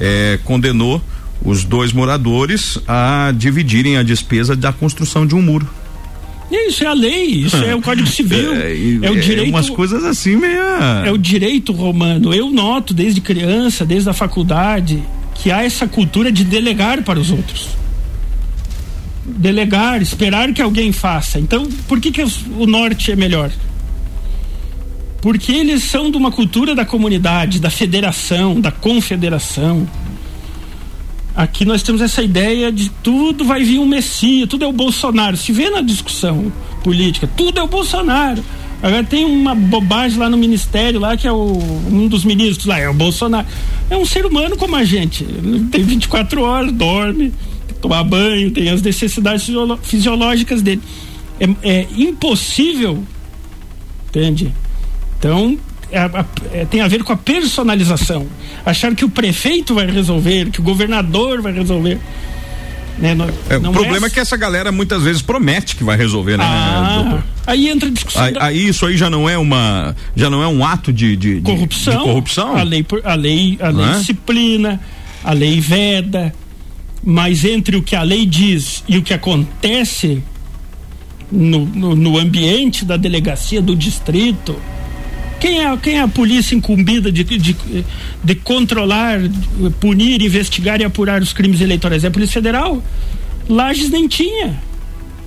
é, 0.00 0.38
condenou 0.44 1.02
os 1.44 1.62
dois 1.62 1.92
moradores 1.92 2.78
a 2.88 3.32
dividirem 3.36 3.98
a 3.98 4.02
despesa 4.02 4.56
da 4.56 4.72
construção 4.72 5.26
de 5.26 5.34
um 5.34 5.42
muro. 5.42 5.68
Isso 6.50 6.84
é 6.84 6.86
a 6.86 6.92
lei, 6.92 7.26
isso 7.26 7.56
é 7.56 7.74
o 7.74 7.82
Código 7.82 8.06
Civil, 8.08 8.54
É, 8.56 8.72
é 9.02 9.10
o 9.10 9.16
é 9.16 9.20
direito 9.20 9.50
umas 9.50 9.68
coisas 9.68 10.04
assim 10.04 10.36
meio. 10.36 10.60
é 11.04 11.10
o 11.12 11.18
direito 11.18 11.72
romano. 11.72 12.32
Eu 12.32 12.50
noto 12.50 12.94
desde 12.94 13.20
criança, 13.20 13.84
desde 13.84 14.08
a 14.08 14.12
faculdade, 14.12 15.02
que 15.38 15.50
há 15.50 15.64
essa 15.64 15.86
cultura 15.86 16.32
de 16.32 16.44
delegar 16.44 17.02
para 17.02 17.18
os 17.18 17.30
outros. 17.30 17.68
Delegar, 19.24 20.00
esperar 20.00 20.52
que 20.52 20.62
alguém 20.62 20.92
faça. 20.92 21.38
Então, 21.38 21.68
por 21.88 22.00
que, 22.00 22.10
que 22.10 22.22
o 22.22 22.66
norte 22.66 23.12
é 23.12 23.16
melhor? 23.16 23.50
Porque 25.20 25.52
eles 25.52 25.82
são 25.84 26.10
de 26.10 26.16
uma 26.16 26.30
cultura 26.30 26.74
da 26.74 26.84
comunidade, 26.84 27.58
da 27.58 27.70
federação, 27.70 28.60
da 28.60 28.70
confederação. 28.70 29.88
Aqui 31.34 31.64
nós 31.64 31.82
temos 31.82 32.00
essa 32.00 32.22
ideia 32.22 32.72
de 32.72 32.88
tudo 33.02 33.44
vai 33.44 33.62
vir 33.62 33.78
um 33.78 33.86
Messias, 33.86 34.48
tudo 34.48 34.64
é 34.64 34.68
o 34.68 34.72
Bolsonaro. 34.72 35.36
Se 35.36 35.52
vê 35.52 35.68
na 35.68 35.80
discussão 35.80 36.52
política, 36.82 37.28
tudo 37.36 37.58
é 37.58 37.62
o 37.62 37.66
Bolsonaro. 37.66 38.42
Agora 38.82 39.02
tem 39.04 39.24
uma 39.24 39.54
bobagem 39.54 40.18
lá 40.18 40.28
no 40.28 40.36
ministério, 40.36 41.00
lá 41.00 41.16
que 41.16 41.26
é 41.26 41.32
o, 41.32 41.52
um 41.90 42.06
dos 42.08 42.24
ministros 42.24 42.66
lá, 42.66 42.78
é 42.78 42.88
o 42.88 42.94
Bolsonaro. 42.94 43.46
É 43.88 43.96
um 43.96 44.04
ser 44.04 44.26
humano 44.26 44.56
como 44.56 44.76
a 44.76 44.84
gente. 44.84 45.24
Tem 45.70 45.82
24 45.82 46.42
horas, 46.42 46.72
dorme, 46.72 47.32
tomar 47.80 48.04
banho, 48.04 48.50
tem 48.50 48.68
as 48.68 48.82
necessidades 48.82 49.48
fisiológicas 49.82 50.62
dele. 50.62 50.82
É, 51.40 51.46
é 51.62 51.86
impossível, 51.96 53.02
entende? 54.08 54.52
Então, 55.18 55.58
é- 55.90 56.60
é- 56.60 56.64
tem 56.64 56.80
a 56.80 56.88
ver 56.88 57.02
com 57.02 57.12
a 57.12 57.16
personalização. 57.16 58.26
Achar 58.64 58.94
que 58.94 59.04
o 59.04 59.08
prefeito 59.08 59.74
vai 59.74 59.86
resolver, 59.90 60.50
que 60.50 60.60
o 60.60 60.62
governador 60.62 61.40
vai 61.40 61.52
resolver. 61.52 61.98
Né? 62.98 63.14
Não, 63.14 63.28
É, 63.50 63.58
não 63.58 63.70
o 63.70 63.72
problema 63.74 64.06
é... 64.06 64.10
que 64.10 64.18
essa 64.18 64.36
galera 64.36 64.72
muitas 64.72 65.02
vezes 65.02 65.20
promete 65.20 65.76
que 65.76 65.84
vai 65.84 65.96
resolver, 65.98 66.38
né? 66.38 66.44
Ah, 66.46 67.22
aí 67.46 67.68
entra 67.68 67.88
a 67.88 67.92
discussão 67.92 68.22
Aí, 68.22 68.32
da 68.32 68.44
aí 68.44 68.68
isso 68.68 68.86
aí 68.86 68.96
já 68.96 69.10
não 69.10 69.28
é 69.28 69.36
uma, 69.36 69.94
já 70.14 70.30
não 70.30 70.42
é 70.42 70.48
um 70.48 70.64
ato 70.64 70.92
de, 70.92 71.14
de, 71.16 71.34
de- 71.36 71.40
corrupção. 71.42 71.98
de 71.98 72.04
corrupção. 72.04 72.56
A 72.56 72.62
lei, 72.62 72.86
a 73.04 73.14
lei, 73.14 73.58
a 73.60 73.68
lei 73.68 73.86
é? 73.86 73.92
disciplina, 73.98 74.80
a 75.22 75.32
lei 75.32 75.60
veda, 75.60 76.32
mas 77.04 77.44
entre 77.44 77.76
o 77.76 77.82
que 77.82 77.94
a 77.94 78.02
lei 78.02 78.24
diz 78.24 78.82
e 78.88 78.96
o 78.96 79.02
que 79.02 79.12
acontece 79.12 80.22
no, 81.30 81.66
no, 81.66 81.94
no 81.94 82.18
ambiente 82.18 82.84
da 82.84 82.96
delegacia 82.96 83.60
do 83.60 83.76
distrito, 83.76 84.56
quem 85.40 85.64
é, 85.64 85.76
quem 85.76 85.94
é 85.98 86.00
a 86.00 86.08
polícia 86.08 86.54
incumbida 86.54 87.12
de, 87.12 87.22
de, 87.24 87.56
de 88.24 88.34
controlar, 88.36 89.18
punir, 89.80 90.22
investigar 90.22 90.80
e 90.80 90.84
apurar 90.84 91.22
os 91.22 91.32
crimes 91.32 91.60
eleitorais? 91.60 92.04
É 92.04 92.08
a 92.08 92.10
Polícia 92.10 92.34
Federal. 92.34 92.82
Lages 93.48 93.90
nem 93.90 94.08
tinha. 94.08 94.58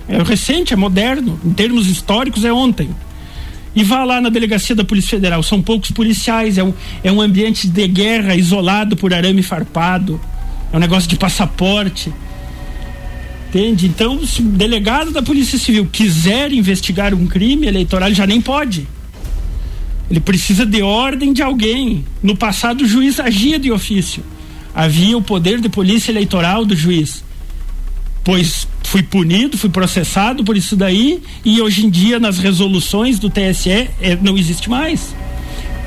É 0.07 0.21
recente, 0.23 0.73
é 0.73 0.75
moderno. 0.75 1.39
Em 1.45 1.53
termos 1.53 1.87
históricos, 1.87 2.43
é 2.43 2.51
ontem. 2.51 2.89
E 3.75 3.83
vá 3.83 4.03
lá 4.03 4.19
na 4.19 4.29
delegacia 4.29 4.75
da 4.75 4.83
Polícia 4.83 5.11
Federal. 5.11 5.43
São 5.43 5.61
poucos 5.61 5.91
policiais, 5.91 6.57
é 6.57 6.63
um, 6.63 6.73
é 7.03 7.11
um 7.11 7.21
ambiente 7.21 7.67
de 7.67 7.87
guerra 7.87 8.35
isolado 8.35 8.97
por 8.97 9.13
arame 9.13 9.43
farpado. 9.43 10.19
É 10.73 10.77
um 10.77 10.79
negócio 10.79 11.07
de 11.07 11.15
passaporte. 11.15 12.11
Entende? 13.49 13.85
Então, 13.85 14.25
se 14.25 14.41
o 14.41 14.45
delegado 14.45 15.11
da 15.11 15.21
Polícia 15.21 15.57
Civil 15.57 15.87
quiser 15.91 16.51
investigar 16.51 17.13
um 17.13 17.25
crime 17.27 17.67
eleitoral, 17.67 18.09
ele 18.09 18.15
já 18.15 18.27
nem 18.27 18.41
pode. 18.41 18.87
Ele 20.09 20.19
precisa 20.19 20.65
de 20.65 20.81
ordem 20.81 21.33
de 21.33 21.41
alguém. 21.41 22.03
No 22.21 22.35
passado, 22.35 22.83
o 22.83 22.87
juiz 22.87 23.19
agia 23.19 23.59
de 23.59 23.71
ofício. 23.71 24.23
Havia 24.73 25.17
o 25.17 25.21
poder 25.21 25.61
de 25.61 25.69
polícia 25.69 26.11
eleitoral 26.11 26.65
do 26.65 26.75
juiz. 26.75 27.23
Pois 28.23 28.67
fui 28.83 29.03
punido, 29.03 29.57
fui 29.57 29.69
processado 29.69 30.43
por 30.43 30.57
isso 30.57 30.75
daí, 30.75 31.21
e 31.45 31.61
hoje 31.61 31.85
em 31.85 31.89
dia, 31.89 32.19
nas 32.19 32.39
resoluções 32.39 33.19
do 33.19 33.29
TSE, 33.29 33.69
é, 33.69 34.17
não 34.21 34.37
existe 34.37 34.69
mais. 34.69 35.15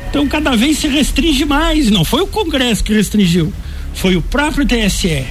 Então, 0.08 0.28
cada 0.28 0.54
vez 0.54 0.78
se 0.78 0.86
restringe 0.86 1.44
mais. 1.44 1.90
Não 1.90 2.04
foi 2.04 2.22
o 2.22 2.26
Congresso 2.26 2.84
que 2.84 2.92
restringiu, 2.92 3.52
foi 3.94 4.16
o 4.16 4.22
próprio 4.22 4.66
TSE. 4.66 5.24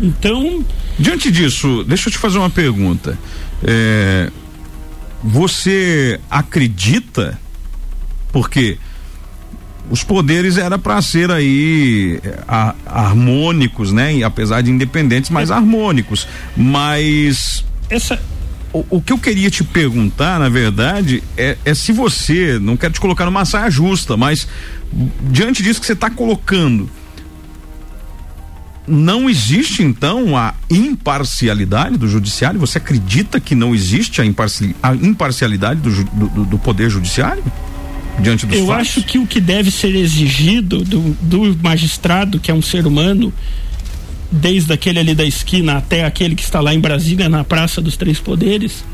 Então. 0.00 0.64
Diante 0.98 1.30
disso, 1.30 1.84
deixa 1.84 2.08
eu 2.08 2.12
te 2.12 2.18
fazer 2.18 2.38
uma 2.38 2.50
pergunta. 2.50 3.18
É, 3.62 4.30
você 5.24 6.20
acredita? 6.30 7.40
Porque 8.30 8.76
os 9.90 10.04
poderes 10.04 10.56
era 10.58 10.78
para 10.78 11.00
ser 11.00 11.30
aí 11.30 12.20
é, 12.22 12.38
a- 12.46 12.74
harmônicos, 12.86 13.90
né? 13.90 14.14
E 14.14 14.22
apesar 14.22 14.60
de 14.62 14.70
independentes, 14.70 15.30
mas 15.30 15.50
harmônicos. 15.50 16.28
Mas 16.56 17.64
essa 17.88 18.20
o, 18.72 18.84
o 18.90 19.00
que 19.00 19.12
eu 19.12 19.18
queria 19.18 19.50
te 19.50 19.62
perguntar, 19.62 20.38
na 20.40 20.48
verdade, 20.48 21.22
é, 21.36 21.56
é 21.64 21.74
se 21.74 21.92
você, 21.92 22.58
não 22.58 22.76
quero 22.76 22.92
te 22.92 23.00
colocar 23.00 23.24
numa 23.24 23.44
saia 23.44 23.70
justa, 23.70 24.16
mas 24.16 24.46
diante 25.30 25.62
disso 25.62 25.80
que 25.80 25.86
você 25.86 25.92
está 25.92 26.10
colocando, 26.10 26.90
não 28.86 29.28
existe 29.30 29.82
então 29.82 30.36
a 30.36 30.54
imparcialidade 30.70 31.96
do 31.96 32.06
judiciário? 32.08 32.58
Você 32.60 32.78
acredita 32.78 33.40
que 33.40 33.54
não 33.54 33.74
existe 33.74 34.20
a, 34.20 34.24
imparci- 34.26 34.74
a 34.82 34.94
imparcialidade 34.94 35.80
do, 35.80 36.04
do- 36.04 36.44
do 36.44 36.58
poder 36.58 36.90
judiciário 36.90 37.42
diante 38.20 38.46
dos 38.46 38.58
Eu 38.58 38.66
fatos? 38.66 38.82
acho 38.88 39.02
que 39.02 39.18
o 39.18 39.26
que 39.26 39.40
deve 39.40 39.70
ser 39.70 39.94
exigido 39.94 40.82
do, 40.84 41.00
do 41.22 41.58
magistrado, 41.62 42.38
que 42.38 42.50
é 42.50 42.54
um 42.54 42.62
ser 42.62 42.86
humano, 42.86 43.32
desde 44.30 44.72
aquele 44.72 44.98
ali 44.98 45.14
da 45.14 45.24
esquina 45.24 45.76
até 45.78 46.04
aquele 46.04 46.34
que 46.34 46.42
está 46.42 46.60
lá 46.60 46.74
em 46.74 46.80
Brasília, 46.80 47.28
na 47.28 47.42
Praça 47.44 47.80
dos 47.80 47.96
Três 47.96 48.18
Poderes, 48.20 48.84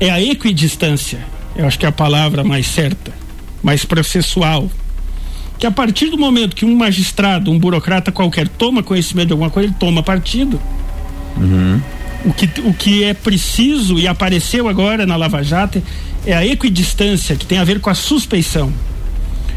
é 0.00 0.10
a 0.10 0.20
equidistância. 0.22 1.18
Eu 1.54 1.66
acho 1.66 1.78
que 1.78 1.86
é 1.86 1.88
a 1.88 1.92
palavra 1.92 2.42
mais 2.44 2.66
certa, 2.66 3.12
mais 3.62 3.84
processual. 3.84 4.70
Que 5.58 5.66
a 5.66 5.70
partir 5.70 6.10
do 6.10 6.18
momento 6.18 6.54
que 6.54 6.64
um 6.64 6.76
magistrado, 6.76 7.50
um 7.50 7.58
burocrata 7.58 8.12
qualquer, 8.12 8.48
toma 8.48 8.82
conhecimento 8.82 9.28
de 9.28 9.32
alguma 9.32 9.50
coisa, 9.50 9.68
ele 9.68 9.76
toma 9.78 10.02
partido. 10.02 10.60
O 12.24 12.32
que, 12.32 12.48
o 12.60 12.74
que 12.74 13.04
é 13.04 13.14
preciso 13.14 13.98
e 13.98 14.06
apareceu 14.06 14.68
agora 14.68 15.06
na 15.06 15.16
Lava 15.16 15.42
Jato 15.42 15.82
é 16.26 16.34
a 16.34 16.44
equidistância, 16.44 17.36
que 17.36 17.46
tem 17.46 17.58
a 17.58 17.64
ver 17.64 17.80
com 17.80 17.88
a 17.88 17.94
suspeição. 17.94 18.72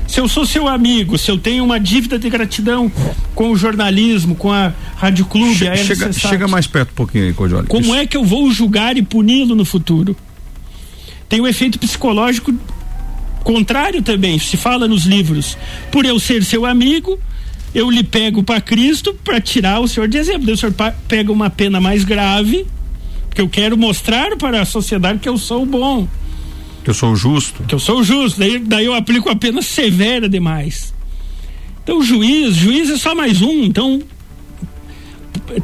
Se 0.08 0.20
eu 0.20 0.28
sou 0.28 0.46
seu 0.46 0.68
amigo, 0.68 1.18
se 1.18 1.30
eu 1.30 1.38
tenho 1.38 1.64
uma 1.64 1.80
dívida 1.80 2.18
de 2.18 2.30
gratidão 2.30 2.92
com 3.36 3.52
o 3.52 3.56
jornalismo, 3.56 4.36
com 4.36 4.52
a 4.52 4.74
Rádio 4.96 5.26
Clube, 5.26 5.68
a 5.68 5.76
Chega, 5.76 6.12
chega 6.12 6.48
mais 6.48 6.66
perto 6.66 6.92
um 6.92 6.96
pouquinho 6.96 7.26
aí, 7.26 7.34
Codioli. 7.34 7.68
como 7.68 7.94
é 7.94 8.08
que 8.08 8.18
eu 8.18 8.24
vou 8.24 8.52
julgar 8.52 8.98
e 8.98 9.04
puni-lo 9.04 9.56
no 9.56 9.64
futuro? 9.64 10.16
Tem 11.28 11.40
um 11.40 11.48
efeito 11.48 11.78
psicológico 11.78 12.52
contrário 13.44 14.02
também, 14.02 14.38
se 14.40 14.58
fala 14.58 14.88
nos 14.88 15.04
livros. 15.06 15.58
Por 15.92 16.06
eu 16.06 16.20
ser 16.20 16.44
seu 16.44 16.66
amigo, 16.66 17.20
eu 17.74 17.90
lhe 17.90 18.04
pego 18.04 18.44
para 18.44 18.60
Cristo 18.62 19.14
para 19.24 19.40
tirar 19.40 19.80
o 19.80 19.88
senhor 19.88 20.08
de 20.08 20.18
exemplo. 20.18 20.46
Daí 20.46 20.56
o 20.56 20.58
senhor 20.58 20.74
pega 21.08 21.32
uma 21.32 21.50
pena 21.50 21.80
mais 21.80 22.04
grave, 22.04 22.66
porque 23.28 23.42
eu 23.42 23.50
quero 23.50 23.78
mostrar 23.78 24.36
para 24.38 24.62
a 24.62 24.66
sociedade 24.66 25.20
que 25.20 25.30
eu 25.30 25.38
sou 25.38 25.66
bom, 25.66 26.08
Que 26.84 26.90
eu 26.90 26.94
sou 26.94 27.16
justo. 27.16 27.64
que 27.64 27.76
eu 27.76 27.80
sou 27.80 28.04
justo. 28.04 28.40
Daí, 28.40 28.60
daí 28.60 28.86
eu 28.86 28.94
aplico 28.94 29.30
a 29.30 29.36
pena 29.36 29.62
severa 29.62 30.28
demais. 30.30 30.94
Então 31.84 32.00
o 32.00 32.04
juiz, 32.04 32.56
juiz 32.56 32.90
é 32.90 32.98
só 32.98 33.16
mais 33.16 33.42
um, 33.42 33.64
então 33.64 34.02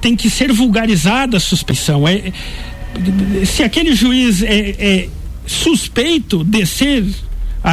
tem 0.01 0.15
que 0.15 0.29
ser 0.29 0.51
vulgarizada 0.51 1.37
a 1.37 1.39
suspeição. 1.39 2.07
É- 2.07 2.31
se 3.45 3.61
aquele 3.61 3.93
juiz 3.93 4.41
é, 4.41 4.69
é 4.79 5.09
suspeito 5.45 6.43
de 6.43 6.65
ser 6.65 7.05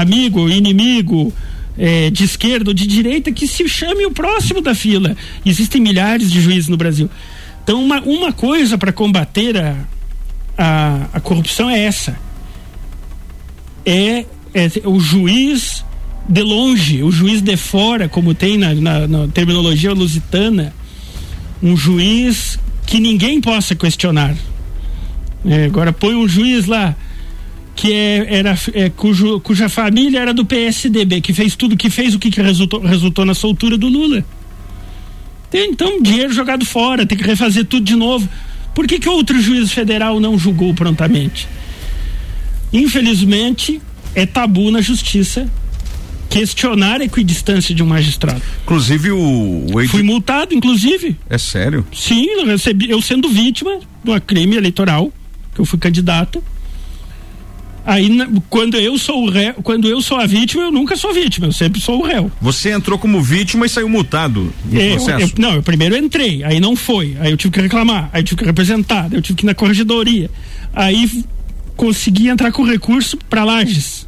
amigo, 0.01 0.49
inimigo, 0.49 1.33
é, 1.79 2.11
de 2.11 2.25
esquerda 2.25 2.71
ou 2.71 2.75
de 2.75 2.87
direita, 2.87 3.31
que 3.33 3.47
se 3.47 3.69
chame 3.69 4.05
o 4.07 4.11
próximo 4.11 4.61
da 4.61 4.75
fila. 4.75 5.17
Existem 5.45 5.81
milhares 5.81 6.31
de 6.31 6.41
juízes 6.41 6.69
no 6.69 6.77
Brasil. 6.77 7.09
Então, 7.63 7.83
uma, 7.85 8.01
uma 8.03 8.33
coisa 8.33 8.77
para 8.77 8.93
combater 8.93 9.57
a, 9.57 9.77
a, 10.59 11.07
a 11.15 11.21
corrupção 11.21 11.69
é 11.71 11.79
essa: 11.81 12.17
é, 13.87 14.25
é 14.55 14.71
o 14.85 14.99
juiz 15.01 15.85
de 16.29 16.43
longe, 16.43 17.03
o 17.03 17.11
juiz 17.11 17.41
de 17.43 17.57
fora, 17.57 18.09
como 18.09 18.35
tem 18.35 18.57
na, 18.57 18.75
na- 18.75 19.09
na 19.09 19.29
terminologia 19.29 19.93
lusitana, 19.93 20.73
um 21.63 21.77
juiz 21.77 22.59
que 22.87 23.01
ninguém 23.01 23.41
possa 23.41 23.75
questionar. 23.75 24.35
É, 25.45 25.65
agora 25.65 25.93
põe 25.93 26.15
um 26.15 26.29
juiz 26.29 26.67
lá 26.67 26.95
que 27.83 27.93
é, 27.93 28.37
era 28.37 28.57
é, 28.75 28.91
cujo, 28.91 29.41
cuja 29.41 29.69
família 29.69 30.21
era 30.21 30.33
do 30.33 30.45
PSDB, 30.45 31.21
que 31.21 31.35
fez 31.35 31.57
tudo 31.57 31.77
que 31.77 31.91
fez, 31.91 32.15
o 32.15 32.19
que, 32.21 32.31
que 32.31 32.41
resultou, 32.41 32.79
resultou 32.79 33.25
na 33.25 33.35
soltura 33.35 33.77
do 33.77 33.89
Lula. 33.89 34.25
Tem, 35.51 35.69
então 35.69 36.01
dinheiro 36.01 36.33
jogado 36.33 36.65
fora, 36.65 37.05
tem 37.05 37.19
que 37.19 37.25
refazer 37.25 37.65
tudo 37.65 37.85
de 37.85 37.97
novo. 37.97 38.29
Por 38.73 38.87
que, 38.87 39.01
que 39.01 39.09
outro 39.09 39.43
juiz 39.43 39.73
federal 39.73 40.21
não 40.21 40.39
julgou 40.39 40.73
prontamente? 40.73 41.49
Infelizmente, 42.73 43.83
é 44.15 44.27
tabu 44.27 44.71
na 44.71 44.81
justiça 44.81 45.51
questionar 46.31 47.01
a 47.01 47.05
equidistância 47.05 47.75
de 47.75 47.83
um 47.83 47.87
magistrado. 47.87 48.41
Inclusive 48.63 49.11
o, 49.11 49.67
o 49.75 49.89
Fui 49.89 50.05
multado, 50.05 50.55
inclusive. 50.55 51.17
É 51.29 51.37
sério? 51.37 51.85
Sim, 51.93 52.27
eu 52.27 52.47
recebi, 52.47 52.89
eu 52.89 53.03
sendo 53.03 53.29
vítima 53.29 53.81
de 54.05 54.09
um 54.13 54.21
crime 54.21 54.55
eleitoral, 54.55 55.13
que 55.53 55.61
eu 55.61 55.65
fui 55.65 55.81
candidato. 55.81 56.41
Aí, 57.85 58.09
quando 58.49 58.77
eu 58.77 58.97
sou 58.97 59.25
o 59.25 59.29
réu, 59.29 59.55
quando 59.55 59.89
eu 59.89 60.01
sou 60.01 60.17
a 60.17 60.25
vítima, 60.25 60.63
eu 60.63 60.71
nunca 60.71 60.95
sou 60.97 61.13
vítima, 61.13 61.49
eu 61.49 61.53
sempre 61.53 61.81
sou 61.81 61.99
o 62.01 62.07
réu. 62.07 62.31
Você 62.41 62.71
entrou 62.71 62.97
como 62.97 63.21
vítima 63.21 63.67
e 63.67 63.69
saiu 63.69 63.89
multado 63.89 64.53
no 64.65 64.81
Eu- 64.81 64.97
processo? 64.97 65.35
eu- 65.37 65.43
não, 65.43 65.55
eu 65.55 65.63
primeiro 65.65 65.97
entrei, 65.97 66.45
aí 66.45 66.61
não 66.61 66.77
foi, 66.77 67.17
aí 67.19 67.33
eu 67.33 67.37
tive 67.37 67.53
que 67.53 67.61
reclamar, 67.61 68.09
aí 68.13 68.21
eu 68.21 68.25
tive 68.25 68.39
que 68.39 68.45
representar, 68.45 69.13
eu 69.13 69.21
tive 69.21 69.37
que 69.39 69.45
ir 69.45 69.47
na 69.47 69.55
corregedoria. 69.55 70.31
Aí 70.73 71.25
consegui 71.77 72.29
entrar 72.29 72.53
com 72.53 72.63
recurso 72.63 73.17
para 73.29 73.43
Lages. 73.43 74.07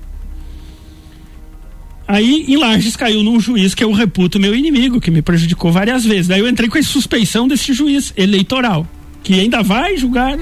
Aí 2.07 2.45
em 2.47 2.57
Lages 2.57 2.95
caiu 2.97 3.23
num 3.25 3.41
juiz 3.41 3.75
que 3.75 3.83
eu 3.83 3.91
reputo 3.91 4.39
meu 4.39 4.55
inimigo, 4.55 5.01
que 5.01 5.11
me 5.11 5.23
prejudicou 5.23 5.73
várias 5.73 6.05
vezes. 6.05 6.29
Daí 6.29 6.41
eu 6.41 6.49
entrei 6.49 6.69
com 6.69 6.79
a 6.79 6.83
suspeição 6.83 7.49
desse 7.49 7.73
juiz 7.73 8.13
eleitoral, 8.17 8.87
que 9.23 9.41
ainda 9.41 9.63
vai 9.63 9.97
julgar 9.97 10.39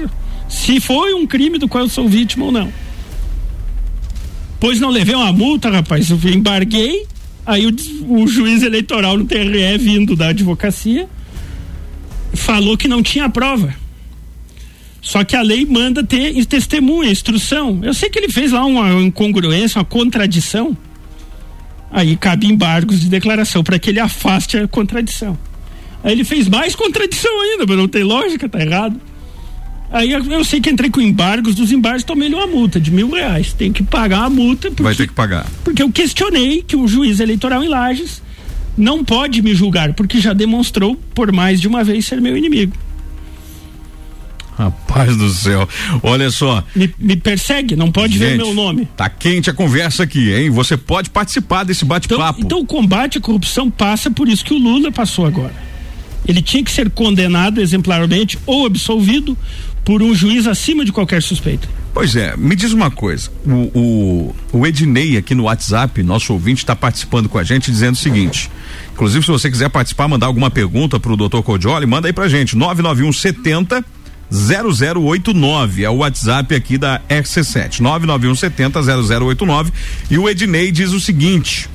se 0.49 0.79
foi 0.79 1.13
um 1.15 1.25
crime 1.25 1.57
do 1.57 1.67
qual 1.67 1.85
eu 1.85 1.89
sou 1.89 2.07
vítima 2.07 2.45
ou 2.45 2.51
não. 2.51 2.71
Depois 4.63 4.79
não 4.79 4.91
levei 4.91 5.13
uma 5.13 5.33
multa, 5.33 5.69
rapaz. 5.69 6.09
Eu 6.09 6.17
embarguei. 6.31 7.05
Aí 7.45 7.67
o, 7.67 7.75
o 8.07 8.25
juiz 8.25 8.63
eleitoral 8.63 9.17
no 9.17 9.25
TRE, 9.25 9.77
vindo 9.77 10.15
da 10.15 10.29
advocacia, 10.29 11.09
falou 12.33 12.77
que 12.77 12.87
não 12.87 13.03
tinha 13.03 13.27
prova. 13.27 13.75
Só 15.01 15.21
que 15.25 15.35
a 15.35 15.41
lei 15.41 15.65
manda 15.65 16.01
ter 16.01 16.45
testemunha, 16.45 17.11
instrução. 17.11 17.81
Eu 17.83 17.93
sei 17.93 18.09
que 18.09 18.17
ele 18.17 18.29
fez 18.29 18.53
lá 18.53 18.63
uma 18.63 18.89
incongruência, 19.01 19.79
uma 19.79 19.83
contradição. 19.83 20.77
Aí 21.91 22.15
cabe 22.15 22.47
embargos 22.47 23.01
de 23.01 23.09
declaração 23.09 23.65
para 23.65 23.77
que 23.77 23.89
ele 23.89 23.99
afaste 23.99 24.55
a 24.55 24.65
contradição. 24.65 25.37
Aí 26.01 26.13
ele 26.13 26.23
fez 26.23 26.47
mais 26.47 26.73
contradição 26.73 27.41
ainda, 27.41 27.65
mas 27.67 27.77
não 27.77 27.89
tem 27.89 28.03
lógica, 28.03 28.47
tá 28.47 28.61
errado. 28.61 28.97
Aí 29.93 30.11
eu, 30.11 30.43
sei 30.43 30.59
que 30.59 30.71
entrei 30.71 30.89
com 30.89 30.99
embargos, 30.99 31.53
dos 31.53 31.71
embargos 31.71 32.03
tomei 32.03 32.27
uma 32.27 32.47
multa 32.47 32.81
de 32.81 32.89
mil 32.89 33.11
reais. 33.11 33.53
Tem 33.53 33.71
que 33.71 33.83
pagar 33.83 34.23
a 34.23 34.29
multa. 34.29 34.69
Porque, 34.69 34.81
Vai 34.81 34.95
ter 34.95 35.07
que 35.07 35.13
pagar. 35.13 35.45
Porque 35.63 35.83
eu 35.83 35.91
questionei 35.91 36.63
que 36.63 36.75
o 36.75 36.87
juiz 36.87 37.19
eleitoral 37.19 37.63
em 37.63 37.67
Lages 37.67 38.19
não 38.75 39.05
pode 39.05 39.43
me 39.43 39.53
julgar, 39.53 39.93
porque 39.93 40.19
já 40.19 40.33
demonstrou 40.33 40.95
por 41.13 41.31
mais 41.31 41.61
de 41.61 41.67
uma 41.67 41.83
vez 41.83 42.07
ser 42.07 42.19
meu 42.19 42.35
inimigo. 42.35 42.73
Rapaz 44.57 45.15
do 45.15 45.29
céu, 45.29 45.69
olha 46.01 46.31
só. 46.31 46.63
Me, 46.75 46.91
me 46.97 47.15
persegue, 47.15 47.75
não 47.75 47.91
pode 47.91 48.17
Gente, 48.17 48.29
ver 48.29 48.37
meu 48.37 48.51
nome. 48.51 48.87
Tá 48.97 49.07
quente 49.09 49.49
a 49.49 49.53
conversa 49.53 50.03
aqui, 50.03 50.31
hein? 50.33 50.49
Você 50.49 50.75
pode 50.75 51.11
participar 51.11 51.63
desse 51.63 51.85
bate-papo. 51.85 52.39
Então, 52.39 52.59
então 52.59 52.59
o 52.59 52.65
combate 52.65 53.19
à 53.19 53.21
corrupção 53.21 53.69
passa 53.69 54.09
por 54.09 54.27
isso 54.27 54.43
que 54.43 54.53
o 54.53 54.57
Lula 54.57 54.91
passou 54.91 55.27
agora. 55.27 55.53
Ele 56.27 56.41
tinha 56.41 56.63
que 56.63 56.71
ser 56.71 56.89
condenado 56.89 57.61
exemplarmente 57.61 58.39
ou 58.45 58.65
absolvido 58.65 59.37
por 59.83 60.01
um 60.01 60.13
juiz 60.15 60.47
acima 60.47 60.85
de 60.85 60.91
qualquer 60.91 61.21
suspeita. 61.21 61.67
Pois 61.93 62.15
é, 62.15 62.35
me 62.37 62.55
diz 62.55 62.71
uma 62.71 62.89
coisa. 62.89 63.29
O, 63.45 63.51
o, 63.77 64.35
o 64.51 64.67
Ednei 64.67 65.15
aqui 65.17 65.35
no 65.35 65.43
WhatsApp, 65.43 66.01
nosso 66.01 66.33
ouvinte, 66.33 66.63
está 66.63 66.75
participando 66.75 67.29
com 67.29 67.37
a 67.37 67.43
gente 67.43 67.69
dizendo 67.69 67.93
o 67.93 67.97
seguinte. 67.97 68.49
Inclusive, 68.93 69.23
se 69.23 69.31
você 69.31 69.49
quiser 69.49 69.69
participar, 69.69 70.07
mandar 70.07 70.27
alguma 70.27 70.49
pergunta 70.49 70.99
para 70.99 71.11
o 71.11 71.17
Dr. 71.17 71.41
Codioli, 71.41 71.85
manda 71.85 72.07
aí 72.07 72.13
pra 72.13 72.27
gente. 72.27 72.55
991 72.55 73.13
70 73.13 73.85
0089 74.31 75.83
é 75.83 75.89
o 75.89 75.97
WhatsApp 75.97 76.55
aqui 76.55 76.77
da 76.77 76.99
RC7. 77.07 77.79
991 77.79 78.35
70 78.35 78.81
0089. 78.81 79.71
E 80.09 80.17
o 80.17 80.27
Ednei 80.27 80.71
diz 80.71 80.91
o 80.91 80.99
seguinte: 80.99 81.69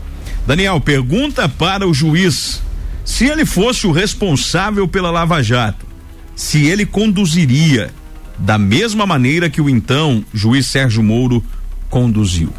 Daniel, 0.47 0.81
pergunta 0.81 1.49
para 1.49 1.87
o 1.87 1.95
juiz 1.95 2.61
se 3.05 3.25
ele 3.27 3.47
fosse 3.47 3.87
o 3.87 3.93
responsável 3.93 4.87
pela 4.87 5.11
Lava 5.11 5.43
Jato, 5.43 5.87
se 6.35 6.67
ele 6.67 6.85
conduziria 6.85 7.91
da 8.39 8.57
mesma 8.57 9.07
maneira 9.07 9.51
que 9.51 9.61
o 9.61 9.69
então 9.69 10.25
juiz 10.33 10.67
Sérgio 10.67 11.03
Moro 11.03 11.43
conduziu. 11.91 12.53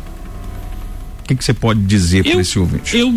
O 1.23 1.35
que 1.35 1.45
você 1.45 1.53
pode 1.53 1.81
dizer 1.81 2.23
para 2.23 2.41
esse 2.41 2.57
ouvinte? 2.57 2.97
Eu, 2.97 3.13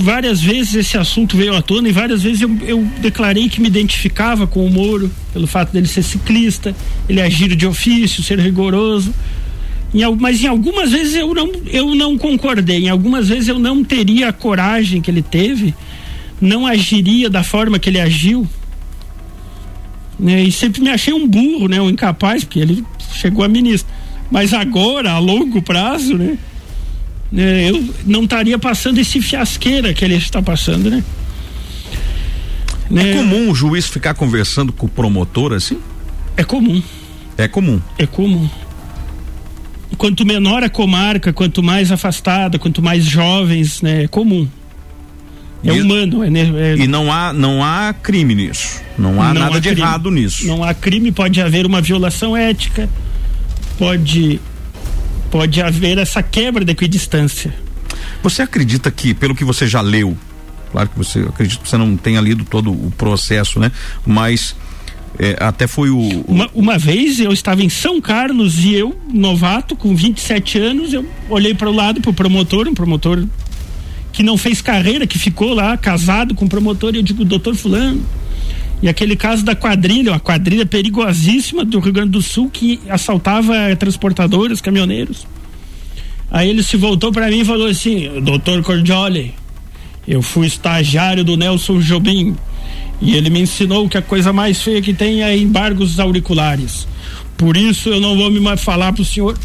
várias 0.00 0.40
vezes 0.40 0.74
esse 0.74 0.96
assunto 0.96 1.36
veio 1.36 1.54
à 1.54 1.60
tona 1.60 1.86
e 1.86 1.92
várias 1.92 2.22
vezes 2.22 2.40
eu, 2.40 2.50
eu 2.66 2.82
declarei 3.00 3.46
que 3.46 3.60
me 3.60 3.68
identificava 3.68 4.46
com 4.46 4.64
o 4.64 4.70
Moro, 4.70 5.10
pelo 5.34 5.46
fato 5.46 5.70
dele 5.70 5.86
ser 5.86 6.02
ciclista, 6.02 6.74
ele 7.06 7.20
agir 7.20 7.54
de 7.54 7.66
ofício, 7.66 8.22
ser 8.22 8.38
rigoroso. 8.38 9.12
Em, 9.92 10.00
mas 10.18 10.42
em 10.42 10.46
algumas 10.46 10.92
vezes 10.92 11.14
eu 11.14 11.34
não, 11.34 11.52
eu 11.66 11.94
não 11.94 12.16
concordei, 12.16 12.84
em 12.84 12.88
algumas 12.88 13.28
vezes 13.28 13.48
eu 13.48 13.58
não 13.58 13.84
teria 13.84 14.30
a 14.30 14.32
coragem 14.32 15.02
que 15.02 15.10
ele 15.10 15.22
teve, 15.22 15.74
não 16.40 16.66
agiria 16.66 17.28
da 17.28 17.44
forma 17.44 17.78
que 17.78 17.90
ele 17.90 18.00
agiu. 18.00 18.48
Né? 20.22 20.40
E 20.44 20.52
sempre 20.52 20.80
me 20.80 20.88
achei 20.88 21.12
um 21.12 21.26
burro, 21.26 21.66
né? 21.66 21.80
Um 21.80 21.90
incapaz, 21.90 22.44
porque 22.44 22.60
ele 22.60 22.84
chegou 23.12 23.44
a 23.44 23.48
ministro. 23.48 23.92
Mas 24.30 24.54
agora, 24.54 25.10
a 25.10 25.18
longo 25.18 25.60
prazo, 25.60 26.16
né? 26.16 26.38
né, 27.30 27.68
Eu 27.68 27.84
não 28.06 28.22
estaria 28.22 28.56
passando 28.56 28.98
esse 28.98 29.20
fiasqueira 29.20 29.92
que 29.92 30.04
ele 30.04 30.14
está 30.14 30.40
passando, 30.40 30.88
né? 30.88 31.02
É 32.94 33.14
comum 33.14 33.50
o 33.50 33.54
juiz 33.54 33.86
ficar 33.86 34.14
conversando 34.14 34.72
com 34.72 34.86
o 34.86 34.88
promotor 34.88 35.54
assim? 35.54 35.78
É 36.36 36.44
comum. 36.44 36.80
É 37.36 37.48
comum. 37.48 37.80
É 37.98 38.06
comum. 38.06 38.48
Quanto 39.96 40.24
menor 40.24 40.62
a 40.62 40.68
comarca, 40.68 41.32
quanto 41.32 41.62
mais 41.62 41.90
afastada, 41.90 42.58
quanto 42.58 42.82
mais 42.82 43.04
jovens, 43.04 43.82
né? 43.82 44.04
É 44.04 44.08
comum. 44.08 44.46
É 45.64 45.72
humano, 45.72 46.24
é, 46.24 46.28
é- 46.72 46.76
E 46.76 46.86
não 46.88 47.12
há, 47.12 47.32
não 47.32 47.62
há 47.62 47.94
crime 47.94 48.34
nisso. 48.34 48.80
Não 48.98 49.22
há 49.22 49.32
Não 49.32 49.42
nada 49.42 49.56
há 49.56 49.60
de 49.60 49.68
crime. 49.68 49.80
errado 49.80 50.10
nisso. 50.10 50.46
Não 50.46 50.62
há 50.64 50.74
crime, 50.74 51.12
pode 51.12 51.40
haver 51.40 51.64
uma 51.66 51.80
violação 51.80 52.36
ética, 52.36 52.88
pode 53.78 54.40
pode 55.30 55.62
haver 55.62 55.96
essa 55.98 56.22
quebra 56.22 56.64
da 56.64 56.72
equidistância. 56.72 57.54
Você 58.22 58.42
acredita 58.42 58.90
que, 58.90 59.14
pelo 59.14 59.34
que 59.34 59.44
você 59.44 59.66
já 59.66 59.80
leu, 59.80 60.16
claro 60.70 60.88
que 60.90 60.98
você 60.98 61.20
acredito 61.20 61.60
que 61.62 61.68
você 61.68 61.76
não 61.78 61.96
tenha 61.96 62.20
lido 62.20 62.44
todo 62.44 62.70
o 62.70 62.92
processo, 62.98 63.58
né? 63.58 63.72
Mas 64.06 64.54
é, 65.18 65.36
até 65.40 65.66
foi 65.66 65.88
o. 65.90 65.98
o- 65.98 66.24
Uma, 66.28 66.50
uma 66.54 66.78
vez 66.78 67.18
eu 67.18 67.32
estava 67.32 67.62
em 67.62 67.68
São 67.70 68.00
Carlos 68.00 68.58
e 68.64 68.74
eu, 68.74 68.94
novato, 69.12 69.74
com 69.74 69.94
27 69.96 70.58
anos, 70.58 70.92
eu 70.92 71.06
olhei 71.30 71.54
para 71.54 71.70
o 71.70 71.72
lado 71.74 72.00
pro 72.00 72.12
promotor, 72.12 72.68
um 72.68 72.74
promotor 72.74 73.24
que 74.12 74.22
não 74.22 74.36
fez 74.36 74.60
carreira, 74.60 75.06
que 75.06 75.18
ficou 75.18 75.54
lá 75.54 75.76
casado 75.76 76.34
com 76.34 76.44
o 76.44 76.48
promotor, 76.48 76.94
e 76.94 76.98
eu 76.98 77.02
digo, 77.02 77.24
doutor 77.24 77.54
Fulano. 77.54 78.04
E 78.82 78.88
aquele 78.88 79.14
caso 79.14 79.44
da 79.44 79.54
quadrilha, 79.54 80.12
uma 80.12 80.20
quadrilha 80.20 80.66
perigosíssima 80.66 81.64
do 81.64 81.78
Rio 81.78 81.92
Grande 81.92 82.10
do 82.10 82.20
Sul 82.20 82.50
que 82.50 82.80
assaltava 82.88 83.54
transportadoras, 83.76 84.60
caminhoneiros. 84.60 85.26
Aí 86.30 86.50
ele 86.50 86.62
se 86.62 86.76
voltou 86.76 87.12
para 87.12 87.28
mim 87.28 87.40
e 87.40 87.44
falou 87.44 87.68
assim: 87.68 88.20
Doutor 88.22 88.62
Cordioli, 88.62 89.34
eu 90.06 90.20
fui 90.20 90.46
estagiário 90.46 91.22
do 91.22 91.36
Nelson 91.36 91.78
Jobim 91.78 92.36
e 93.00 93.14
ele 93.14 93.30
me 93.30 93.40
ensinou 93.40 93.88
que 93.88 93.98
a 93.98 94.02
coisa 94.02 94.32
mais 94.32 94.60
feia 94.60 94.82
que 94.82 94.94
tem 94.94 95.22
é 95.22 95.36
embargos 95.36 96.00
auriculares. 96.00 96.88
Por 97.36 97.56
isso 97.56 97.88
eu 97.88 98.00
não 98.00 98.16
vou 98.16 98.30
me 98.30 98.40
mais 98.40 98.62
falar 98.62 98.92
pro 98.92 99.04
senhor. 99.04 99.38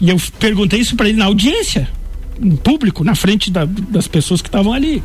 E 0.00 0.10
eu 0.10 0.20
perguntei 0.38 0.80
isso 0.80 0.96
para 0.96 1.08
ele 1.08 1.18
na 1.18 1.26
audiência, 1.26 1.88
em 2.40 2.56
público, 2.56 3.02
na 3.04 3.14
frente 3.14 3.50
da- 3.50 3.64
das 3.64 4.06
pessoas 4.08 4.40
que 4.40 4.48
estavam 4.48 4.72
ali. 4.72 5.02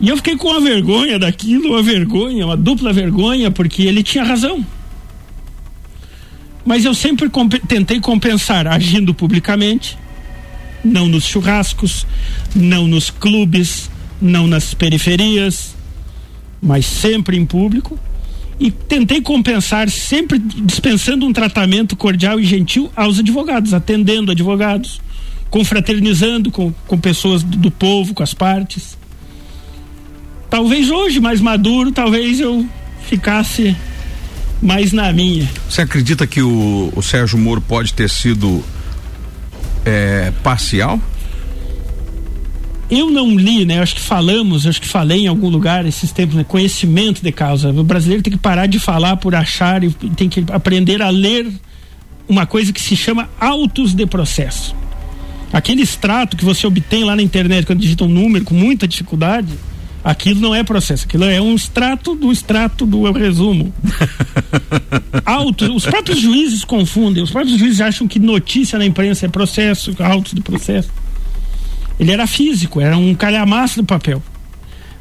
E 0.00 0.08
eu 0.08 0.16
fiquei 0.16 0.36
com 0.36 0.48
uma 0.48 0.60
vergonha 0.60 1.18
daquilo, 1.18 1.70
uma 1.70 1.82
vergonha, 1.82 2.44
uma 2.46 2.56
dupla 2.56 2.92
vergonha, 2.92 3.50
porque 3.50 3.82
ele 3.82 4.02
tinha 4.02 4.24
razão. 4.24 4.64
Mas 6.64 6.84
eu 6.84 6.94
sempre 6.94 7.28
compe- 7.28 7.60
tentei 7.66 8.00
compensar 8.00 8.66
agindo 8.66 9.12
publicamente, 9.14 9.98
não 10.84 11.06
nos 11.08 11.24
churrascos, 11.24 12.06
não 12.54 12.86
nos 12.86 13.10
clubes, 13.10 13.90
não 14.20 14.46
nas 14.46 14.74
periferias, 14.74 15.74
mas 16.60 16.86
sempre 16.86 17.36
em 17.36 17.44
público. 17.44 17.98
E 18.60 18.70
tentei 18.70 19.20
compensar 19.20 19.88
sempre 19.90 20.38
dispensando 20.38 21.26
um 21.26 21.32
tratamento 21.32 21.96
cordial 21.96 22.38
e 22.38 22.44
gentil 22.44 22.90
aos 22.94 23.18
advogados, 23.18 23.74
atendendo 23.74 24.30
advogados, 24.30 25.00
confraternizando 25.52 26.50
com, 26.50 26.72
com 26.86 26.98
pessoas 26.98 27.42
do, 27.42 27.58
do 27.58 27.70
povo, 27.70 28.14
com 28.14 28.22
as 28.22 28.32
partes. 28.32 28.96
Talvez 30.48 30.90
hoje, 30.90 31.20
mais 31.20 31.42
maduro, 31.42 31.92
talvez 31.92 32.40
eu 32.40 32.66
ficasse 33.06 33.76
mais 34.62 34.92
na 34.94 35.12
minha. 35.12 35.46
Você 35.68 35.82
acredita 35.82 36.26
que 36.26 36.40
o, 36.40 36.90
o 36.96 37.02
Sérgio 37.02 37.38
Moro 37.38 37.60
pode 37.60 37.92
ter 37.92 38.08
sido 38.08 38.64
é, 39.84 40.32
parcial? 40.42 40.98
Eu 42.90 43.10
não 43.10 43.36
li, 43.36 43.66
né? 43.66 43.80
Acho 43.80 43.96
que 43.96 44.00
falamos, 44.00 44.66
acho 44.66 44.80
que 44.80 44.88
falei 44.88 45.24
em 45.24 45.26
algum 45.26 45.50
lugar 45.50 45.84
esses 45.84 46.12
tempos, 46.12 46.34
né? 46.34 46.44
Conhecimento 46.44 47.22
de 47.22 47.30
causa. 47.30 47.68
O 47.68 47.84
brasileiro 47.84 48.22
tem 48.22 48.32
que 48.32 48.38
parar 48.38 48.64
de 48.66 48.78
falar 48.78 49.18
por 49.18 49.34
achar 49.34 49.84
e 49.84 49.90
tem 49.90 50.30
que 50.30 50.46
aprender 50.50 51.02
a 51.02 51.10
ler 51.10 51.46
uma 52.26 52.46
coisa 52.46 52.72
que 52.72 52.80
se 52.80 52.96
chama 52.96 53.28
autos 53.38 53.92
de 53.92 54.06
processo. 54.06 54.74
Aquele 55.52 55.82
extrato 55.82 56.36
que 56.36 56.44
você 56.44 56.66
obtém 56.66 57.04
lá 57.04 57.14
na 57.14 57.22
internet 57.22 57.66
quando 57.66 57.80
digita 57.80 58.04
um 58.04 58.08
número 58.08 58.44
com 58.44 58.54
muita 58.54 58.88
dificuldade, 58.88 59.52
aquilo 60.02 60.40
não 60.40 60.54
é 60.54 60.64
processo, 60.64 61.04
aquilo 61.04 61.24
é 61.24 61.40
um 61.40 61.54
extrato 61.54 62.14
do 62.14 62.32
extrato 62.32 62.86
do 62.86 63.10
resumo. 63.12 63.72
Auto, 65.26 65.72
os 65.74 65.84
próprios 65.84 66.20
juízes 66.20 66.64
confundem, 66.64 67.22
os 67.22 67.30
próprios 67.30 67.58
juízes 67.58 67.80
acham 67.82 68.08
que 68.08 68.18
notícia 68.18 68.78
na 68.78 68.86
imprensa 68.86 69.26
é 69.26 69.28
processo, 69.28 69.94
autos 70.02 70.32
de 70.32 70.40
processo. 70.40 70.90
Ele 72.00 72.10
era 72.10 72.26
físico, 72.26 72.80
era 72.80 72.96
um 72.96 73.14
calhamaço 73.14 73.76
do 73.76 73.84
papel. 73.84 74.22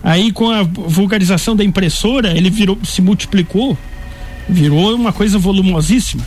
Aí 0.04 0.32
com 0.32 0.50
a 0.50 0.64
vulgarização 0.64 1.56
da 1.56 1.64
impressora, 1.64 2.36
ele 2.36 2.50
virou, 2.50 2.78
se 2.84 3.02
multiplicou, 3.02 3.78
virou 4.50 4.94
uma 4.96 5.14
coisa 5.14 5.40
volumosíssima. 5.40 6.24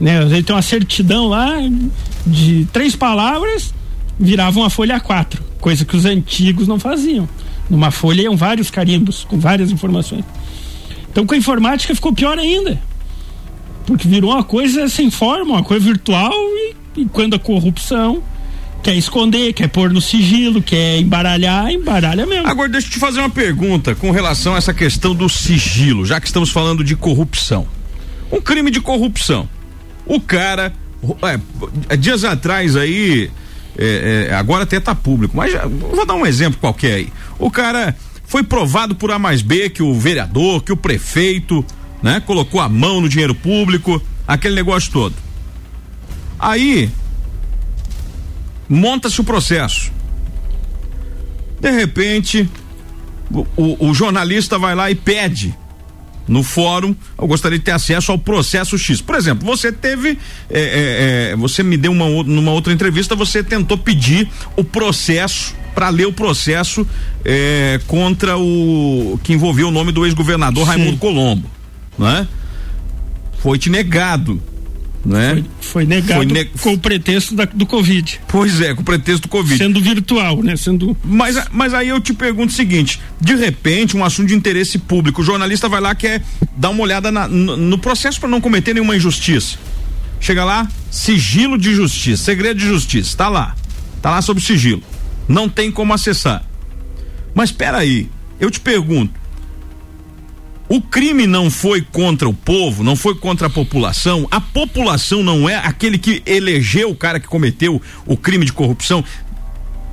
Né? 0.00 0.22
Ele 0.22 0.42
tem 0.42 0.54
uma 0.54 0.62
certidão 0.62 1.28
lá 1.28 1.52
de 2.26 2.66
três 2.72 2.96
palavras, 2.96 3.72
virava 4.18 4.58
uma 4.58 4.70
folha 4.70 5.00
A4, 5.00 5.38
coisa 5.60 5.84
que 5.84 5.96
os 5.96 6.04
antigos 6.04 6.66
não 6.66 6.78
faziam. 6.78 7.28
Numa 7.68 7.90
folha 7.90 8.22
iam 8.22 8.36
vários 8.36 8.70
carimbos, 8.70 9.24
com 9.24 9.38
várias 9.38 9.70
informações. 9.70 10.24
Então 11.10 11.24
com 11.24 11.34
a 11.34 11.38
informática 11.38 11.94
ficou 11.94 12.12
pior 12.12 12.38
ainda. 12.38 12.80
Porque 13.86 14.08
virou 14.08 14.32
uma 14.32 14.44
coisa 14.44 14.88
sem 14.88 15.10
forma, 15.10 15.54
uma 15.54 15.62
coisa 15.62 15.84
virtual 15.84 16.32
e 16.32 16.74
E 16.96 17.04
quando 17.06 17.34
a 17.34 17.38
corrupção 17.38 18.22
quer 18.82 18.94
esconder, 18.94 19.52
quer 19.52 19.68
pôr 19.68 19.90
no 19.90 20.00
sigilo, 20.00 20.62
quer 20.62 20.98
embaralhar, 20.98 21.70
embaralha 21.70 22.26
mesmo. 22.26 22.46
Agora 22.46 22.68
deixa 22.68 22.86
eu 22.86 22.92
te 22.92 22.98
fazer 22.98 23.20
uma 23.20 23.30
pergunta 23.30 23.94
com 23.94 24.10
relação 24.10 24.54
a 24.54 24.58
essa 24.58 24.74
questão 24.74 25.14
do 25.14 25.28
sigilo, 25.28 26.04
já 26.04 26.20
que 26.20 26.26
estamos 26.26 26.50
falando 26.50 26.84
de 26.84 26.94
corrupção. 26.94 27.66
Um 28.30 28.40
crime 28.40 28.70
de 28.70 28.80
corrupção. 28.80 29.48
O 30.06 30.20
cara, 30.20 30.72
é, 31.88 31.96
dias 31.96 32.24
atrás 32.24 32.76
aí, 32.76 33.30
é, 33.76 34.28
é, 34.30 34.34
agora 34.34 34.64
até 34.64 34.78
tá 34.78 34.94
público, 34.94 35.36
mas 35.36 35.52
já, 35.52 35.66
vou 35.66 36.06
dar 36.06 36.14
um 36.14 36.26
exemplo 36.26 36.60
qualquer 36.60 36.94
aí. 36.94 37.12
O 37.38 37.50
cara 37.50 37.96
foi 38.26 38.42
provado 38.42 38.94
por 38.94 39.10
A 39.10 39.18
mais 39.18 39.42
B 39.42 39.70
que 39.70 39.82
o 39.82 39.94
vereador, 39.94 40.62
que 40.62 40.72
o 40.72 40.76
prefeito, 40.76 41.64
né, 42.02 42.20
colocou 42.20 42.60
a 42.60 42.68
mão 42.68 43.00
no 43.00 43.08
dinheiro 43.08 43.34
público, 43.34 44.00
aquele 44.26 44.54
negócio 44.54 44.92
todo. 44.92 45.14
Aí 46.38 46.90
monta-se 48.68 49.20
o 49.20 49.24
processo. 49.24 49.92
De 51.60 51.70
repente, 51.70 52.48
o, 53.30 53.46
o, 53.56 53.88
o, 53.88 53.94
jornalista 53.94 54.58
vai 54.58 54.74
lá 54.74 54.90
e 54.90 54.94
pede 54.94 55.54
no 56.26 56.42
fórum, 56.42 56.94
eu 57.18 57.26
gostaria 57.26 57.58
de 57.58 57.64
ter 57.64 57.72
acesso 57.72 58.10
ao 58.12 58.18
processo 58.18 58.78
X. 58.78 59.00
Por 59.00 59.14
exemplo, 59.14 59.46
você 59.46 59.70
teve, 59.70 60.18
é, 60.50 60.60
é, 60.60 61.30
é, 61.32 61.36
você 61.36 61.62
me 61.62 61.76
deu 61.76 61.92
uma 61.92 62.08
numa 62.24 62.52
outra 62.52 62.72
entrevista, 62.72 63.14
você 63.14 63.42
tentou 63.42 63.76
pedir 63.76 64.28
o 64.56 64.64
processo 64.64 65.54
para 65.74 65.88
ler 65.88 66.06
o 66.06 66.12
processo 66.12 66.86
é, 67.24 67.80
contra 67.86 68.38
o 68.38 69.18
que 69.22 69.32
envolveu 69.32 69.68
o 69.68 69.70
nome 69.70 69.92
do 69.92 70.06
ex-governador 70.06 70.66
Raimundo 70.66 70.96
Colombo, 70.98 71.50
né? 71.98 72.28
Foi 73.38 73.58
te 73.58 73.68
negado 73.68 74.40
né? 75.04 75.34
Foi, 75.34 75.44
foi 75.60 75.86
negado 75.86 76.14
foi 76.14 76.26
ne... 76.26 76.44
com 76.44 76.72
o 76.72 76.78
pretexto 76.78 77.34
da, 77.34 77.44
do 77.44 77.66
Covid. 77.66 78.20
Pois 78.26 78.60
é, 78.60 78.74
com 78.74 78.82
o 78.82 78.84
pretexto 78.84 79.22
do 79.22 79.28
Covid. 79.28 79.58
Sendo 79.58 79.80
virtual, 79.80 80.42
né? 80.42 80.56
Sendo. 80.56 80.96
Mas, 81.04 81.36
mas 81.52 81.74
aí 81.74 81.88
eu 81.88 82.00
te 82.00 82.14
pergunto 82.14 82.52
o 82.52 82.56
seguinte: 82.56 83.00
de 83.20 83.34
repente, 83.34 83.96
um 83.96 84.04
assunto 84.04 84.28
de 84.28 84.34
interesse 84.34 84.78
público, 84.78 85.20
o 85.20 85.24
jornalista 85.24 85.68
vai 85.68 85.80
lá 85.80 85.94
quer 85.94 86.22
dar 86.56 86.70
uma 86.70 86.82
olhada 86.82 87.12
na, 87.12 87.28
no, 87.28 87.56
no 87.56 87.78
processo 87.78 88.18
para 88.18 88.28
não 88.28 88.40
cometer 88.40 88.74
nenhuma 88.74 88.96
injustiça. 88.96 89.58
Chega 90.20 90.44
lá, 90.44 90.66
sigilo 90.90 91.58
de 91.58 91.74
justiça, 91.74 92.24
segredo 92.24 92.58
de 92.58 92.66
justiça, 92.66 93.16
tá 93.16 93.28
lá. 93.28 93.54
Tá 94.00 94.10
lá 94.10 94.22
sob 94.22 94.40
sigilo. 94.40 94.82
Não 95.28 95.48
tem 95.48 95.70
como 95.70 95.92
acessar. 95.92 96.42
Mas 97.34 97.50
espera 97.50 97.78
aí, 97.78 98.08
eu 98.40 98.50
te 98.50 98.60
pergunto, 98.60 99.12
o 100.68 100.80
crime 100.80 101.26
não 101.26 101.50
foi 101.50 101.82
contra 101.82 102.28
o 102.28 102.32
povo, 102.32 102.82
não 102.82 102.96
foi 102.96 103.14
contra 103.14 103.48
a 103.48 103.50
população. 103.50 104.26
A 104.30 104.40
população 104.40 105.22
não 105.22 105.48
é 105.48 105.56
aquele 105.56 105.98
que 105.98 106.22
elegeu 106.24 106.90
o 106.90 106.96
cara 106.96 107.20
que 107.20 107.28
cometeu 107.28 107.80
o 108.06 108.16
crime 108.16 108.46
de 108.46 108.52
corrupção. 108.52 109.04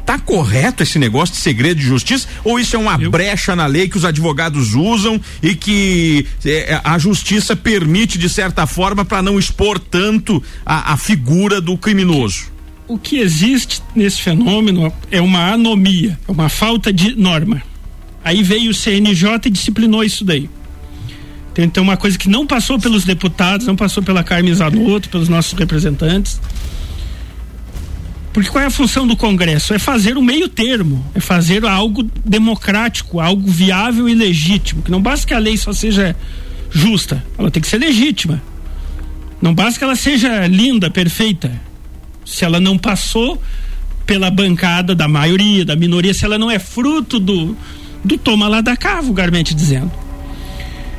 Tá 0.05 0.17
correto 0.17 0.81
esse 0.81 0.97
negócio 0.97 1.35
de 1.35 1.41
segredo 1.41 1.79
de 1.79 1.85
justiça? 1.85 2.27
Ou 2.43 2.59
isso 2.59 2.75
é 2.75 2.79
uma 2.79 2.97
Eu... 2.99 3.11
brecha 3.11 3.55
na 3.55 3.65
lei 3.65 3.87
que 3.87 3.97
os 3.97 4.05
advogados 4.05 4.73
usam 4.73 5.19
e 5.43 5.53
que 5.55 6.25
é, 6.43 6.79
a 6.83 6.97
justiça 6.97 7.55
permite, 7.55 8.17
de 8.17 8.27
certa 8.27 8.65
forma, 8.65 9.05
para 9.05 9.21
não 9.21 9.37
expor 9.37 9.77
tanto 9.77 10.41
a, 10.65 10.93
a 10.93 10.97
figura 10.97 11.61
do 11.61 11.77
criminoso? 11.77 12.51
O 12.87 12.97
que 12.97 13.19
existe 13.19 13.81
nesse 13.95 14.21
fenômeno 14.21 14.91
é 15.11 15.21
uma 15.21 15.53
anomia, 15.53 16.19
é 16.27 16.31
uma 16.31 16.49
falta 16.49 16.91
de 16.91 17.15
norma. 17.15 17.61
Aí 18.23 18.43
veio 18.43 18.71
o 18.71 18.73
CNJ 18.73 19.39
e 19.45 19.49
disciplinou 19.49 20.03
isso 20.03 20.25
daí. 20.25 20.49
Tem 21.53 21.65
então 21.65 21.83
uma 21.83 21.97
coisa 21.97 22.17
que 22.17 22.29
não 22.29 22.47
passou 22.47 22.79
pelos 22.79 23.03
deputados, 23.03 23.67
não 23.67 23.75
passou 23.75 24.01
pela 24.01 24.23
Carmen 24.23 24.53
Zanotto, 24.53 25.09
pelos 25.09 25.27
nossos 25.27 25.57
representantes. 25.57 26.39
Porque 28.33 28.49
qual 28.49 28.63
é 28.63 28.67
a 28.67 28.71
função 28.71 29.05
do 29.05 29.17
Congresso? 29.17 29.73
É 29.73 29.79
fazer 29.79 30.17
o 30.17 30.21
meio 30.21 30.47
termo, 30.47 31.05
é 31.13 31.19
fazer 31.19 31.65
algo 31.65 32.03
democrático, 32.23 33.19
algo 33.19 33.49
viável 33.49 34.07
e 34.07 34.15
legítimo. 34.15 34.81
Que 34.81 34.91
não 34.91 35.01
basta 35.01 35.27
que 35.27 35.33
a 35.33 35.39
lei 35.39 35.57
só 35.57 35.73
seja 35.73 36.15
justa, 36.71 37.21
ela 37.37 37.51
tem 37.51 37.61
que 37.61 37.67
ser 37.67 37.77
legítima. 37.77 38.41
Não 39.41 39.53
basta 39.53 39.77
que 39.77 39.83
ela 39.83 39.95
seja 39.95 40.47
linda, 40.47 40.89
perfeita. 40.89 41.51
Se 42.23 42.45
ela 42.45 42.59
não 42.59 42.77
passou 42.77 43.41
pela 44.05 44.31
bancada 44.31 44.95
da 44.95 45.07
maioria, 45.07 45.65
da 45.65 45.75
minoria, 45.75 46.13
se 46.13 46.23
ela 46.23 46.37
não 46.37 46.49
é 46.49 46.59
fruto 46.59 47.19
do, 47.19 47.57
do 48.05 48.17
toma 48.17 48.47
lá 48.47 48.61
da 48.61 48.77
cá, 48.77 49.01
vulgarmente 49.01 49.53
dizendo. 49.53 49.91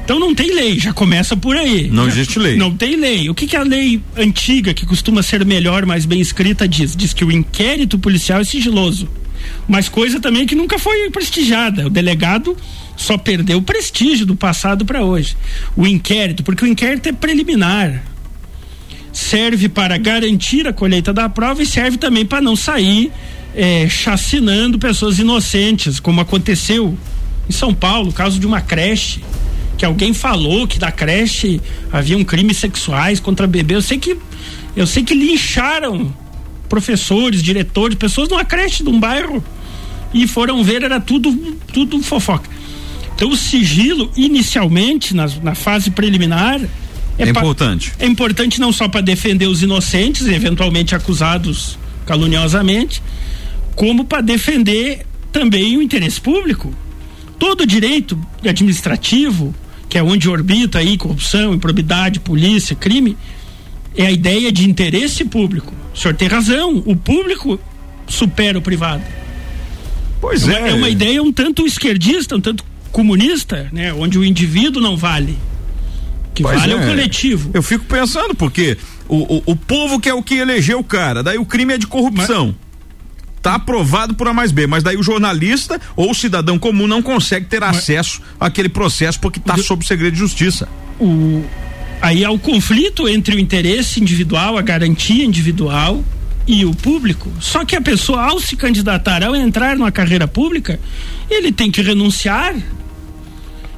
Então 0.05 0.19
não 0.19 0.35
tem 0.35 0.53
lei, 0.53 0.79
já 0.79 0.93
começa 0.93 1.37
por 1.37 1.57
aí. 1.57 1.89
Não 1.89 2.07
já, 2.07 2.13
existe 2.13 2.39
lei. 2.39 2.57
Não 2.57 2.75
tem 2.77 2.97
lei. 2.97 3.31
O 3.31 3.35
que, 3.35 3.47
que 3.47 3.57
a 3.57 3.63
lei 3.63 4.03
antiga, 4.17 4.75
que 4.75 4.85
costuma 4.85 5.23
ser 5.23 5.45
melhor, 5.45 5.87
mais 5.87 6.05
bem 6.05 6.21
escrita, 6.21 6.67
diz? 6.67 6.97
Diz 6.97 7.13
que 7.13 7.25
o 7.25 7.31
inquérito 7.31 7.99
policial 7.99 8.41
é 8.41 8.45
sigiloso. 8.45 9.09
Mas 9.69 9.89
coisa 9.89 10.21
também 10.21 10.47
que 10.47 10.55
nunca 10.55 10.79
foi 10.79 11.09
prestigiada. 11.11 11.87
O 11.87 11.91
delegado 11.91 12.57
só 12.97 13.17
perdeu 13.17 13.59
o 13.59 13.63
prestígio 13.63 14.27
do 14.27 14.35
passado 14.35 14.85
para 14.85 15.05
hoje. 15.05 15.37
O 15.77 15.87
inquérito, 15.87 16.43
porque 16.43 16.65
o 16.65 16.69
inquérito 16.69 17.09
é 17.09 17.13
preliminar. 17.13 18.03
Serve 19.13 19.69
para 19.69 19.97
garantir 19.99 20.67
a 20.67 20.73
colheita 20.73 21.13
da 21.13 21.29
prova 21.29 21.63
e 21.63 21.67
serve 21.67 21.97
também 21.97 22.27
para 22.27 22.41
não 22.41 22.57
sair 22.57 23.13
é, 23.55 23.89
chacinando 23.89 24.79
pessoas 24.79 25.19
inocentes, 25.19 26.01
como 26.01 26.21
aconteceu 26.21 26.97
em 27.49 27.53
São 27.53 27.75
Paulo, 27.75 28.13
caso 28.13 28.41
de 28.41 28.47
uma 28.47 28.61
creche 28.61 29.21
que 29.83 29.87
alguém 29.87 30.15
falou 30.15 30.65
que 30.65 30.79
da 30.79 30.93
creche 30.93 31.61
haviam 31.91 32.23
crimes 32.23 32.59
sexuais 32.59 33.19
contra 33.19 33.49
bebê. 33.49 33.75
Eu 33.75 33.83
sei 33.83 33.99
que 33.99 34.17
eu 34.77 34.87
sei 34.87 35.03
que 35.03 35.13
lincharam 35.13 36.15
professores, 36.69 37.43
diretores, 37.43 37.99
pessoas 37.99 38.29
numa 38.29 38.45
creche 38.45 38.85
de 38.85 38.89
um 38.89 39.01
bairro 39.01 39.43
e 40.15 40.29
foram 40.29 40.63
ver 40.63 40.85
era 40.85 41.01
tudo 41.01 41.35
tudo 41.73 42.01
fofoca. 42.01 42.49
Então 43.17 43.31
o 43.31 43.37
sigilo 43.37 44.09
inicialmente 44.17 45.17
na, 45.17 45.27
na 45.43 45.57
fase 45.57 45.91
preliminar 45.91 46.61
é, 47.19 47.25
é 47.25 47.29
importante. 47.29 47.93
É 47.99 48.07
importante 48.07 48.61
não 48.61 48.73
só 48.73 48.87
para 48.87 49.01
defender 49.01 49.49
os 49.49 49.65
inocentes, 49.65 50.29
eventualmente 50.29 50.95
acusados 50.95 51.77
caluniosamente, 52.07 53.03
como 53.75 54.05
para 54.05 54.21
defender 54.21 55.05
também 55.33 55.77
o 55.77 55.83
interesse 55.83 56.21
público. 56.21 56.73
Todo 57.37 57.67
direito 57.67 58.17
administrativo 58.47 59.53
que 59.93 59.99
é 59.99 60.03
onde 60.03 60.27
orbita 60.27 60.79
aí 60.79 60.97
corrupção, 60.97 61.53
improbidade, 61.53 62.19
polícia, 62.19 62.75
crime, 62.75 63.15
é 63.95 64.07
a 64.07 64.11
ideia 64.11 64.51
de 64.51 64.67
interesse 64.67 65.23
público. 65.23 65.75
O 65.95 65.99
senhor 65.99 66.15
tem 66.15 66.29
razão, 66.29 66.83
o 66.87 66.97
público 66.97 67.61
supera 68.07 68.57
o 68.57 68.63
privado. 68.63 69.03
Pois 70.19 70.49
é. 70.49 70.63
É, 70.63 70.69
é 70.71 70.73
uma 70.73 70.89
ideia 70.89 71.23
um 71.23 71.31
tanto 71.31 71.67
esquerdista, 71.67 72.35
um 72.35 72.41
tanto 72.41 72.65
comunista, 72.91 73.69
né? 73.71 73.93
Onde 73.93 74.19
o 74.19 74.25
indivíduo 74.25 74.81
não 74.81 74.97
vale. 74.97 75.37
Que 76.33 76.43
pois 76.43 76.59
vale 76.59 76.73
é. 76.73 76.77
o 76.77 76.87
coletivo. 76.87 77.51
Eu 77.53 77.63
fico 77.63 77.85
pensando, 77.85 78.35
porque 78.35 78.79
o, 79.07 79.17
o, 79.17 79.43
o 79.45 79.57
povo 79.57 80.01
que 80.01 80.09
é 80.09 80.15
o 80.15 80.23
que 80.23 80.37
elegeu 80.37 80.79
o 80.79 80.85
cara, 80.85 81.23
daí 81.23 81.37
o 81.37 81.45
crime 81.45 81.75
é 81.75 81.77
de 81.77 81.87
corrupção. 81.87 82.47
Mas 82.47 82.72
tá 83.43 83.57
aprovado 83.57 84.15
por 84.15 84.29
A 84.29 84.33
mais 84.33 84.53
B, 84.53 84.67
mas 84.67 84.85
daí 84.85 84.97
o 84.97 85.03
jornalista 85.03 85.81
ou 85.97 86.11
o 86.13 86.15
cidadão 86.15 86.59
comum 86.59 86.87
não 86.87 87.03
consegue 87.03 87.47
ter 87.47 87.61
mas, 87.61 87.77
acesso 87.77 88.23
àquele 88.39 88.69
processo 88.69 89.19
porque 89.19 89.41
está 89.41 89.57
sob 89.59 89.85
segredo 89.85 90.13
de 90.13 90.19
justiça. 90.21 90.69
O, 91.01 91.45
aí 92.01 92.25
há 92.25 92.31
o 92.31 92.39
conflito 92.39 93.09
entre 93.09 93.35
o 93.35 93.39
interesse 93.39 94.01
individual, 94.01 94.57
a 94.57 94.63
garantia 94.63 95.25
individual 95.25 96.05
e 96.47 96.65
o 96.65 96.75
público. 96.75 97.31
Só 97.41 97.65
que 97.65 97.75
a 97.75 97.81
pessoa, 97.81 98.23
ao 98.23 98.41
se 98.41 98.57
candidatar, 98.57 99.23
ao 99.25 99.35
entrar 99.35 99.77
numa 99.77 99.93
carreira 99.93 100.29
pública, 100.29 100.79
ele 101.29 101.51
tem 101.51 101.71
que 101.71 101.83
renunciar 101.83 102.55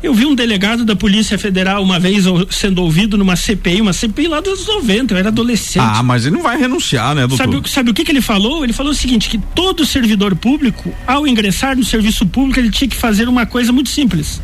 eu 0.05 0.13
vi 0.13 0.27
um 0.27 0.35
delegado 0.35 0.85
da 0.85 0.95
Polícia 0.95 1.39
Federal 1.39 1.83
uma 1.83 1.99
vez 1.99 2.25
sendo 2.51 2.83
ouvido 2.83 3.17
numa 3.17 3.37
CPI, 3.37 3.81
uma 3.81 3.95
CPI 3.95 4.29
lá 4.29 4.41
dos 4.41 4.67
90, 4.67 5.15
eu 5.15 5.19
era 5.19 5.29
adolescente. 5.29 5.83
Ah, 5.83 6.03
mas 6.03 6.27
ele 6.27 6.37
não 6.37 6.43
vai 6.43 6.59
renunciar, 6.59 7.15
né, 7.15 7.27
doutor? 7.27 7.39
Sabe, 7.39 7.71
sabe 7.71 7.91
o 7.91 7.95
que, 7.95 8.05
que 8.05 8.13
ele 8.13 8.21
falou? 8.21 8.63
Ele 8.63 8.75
falou 8.75 8.93
o 8.93 8.95
seguinte: 8.95 9.31
que 9.31 9.39
todo 9.39 9.87
servidor 9.87 10.37
público, 10.37 10.93
ao 11.07 11.27
ingressar 11.27 11.75
no 11.75 11.85
serviço 11.85 12.27
público, 12.27 12.61
ele 12.61 12.71
tinha 12.71 12.87
que 12.87 12.97
fazer 12.97 13.29
uma 13.31 13.47
coisa 13.47 13.73
muito 13.73 13.89
simples: 13.89 14.43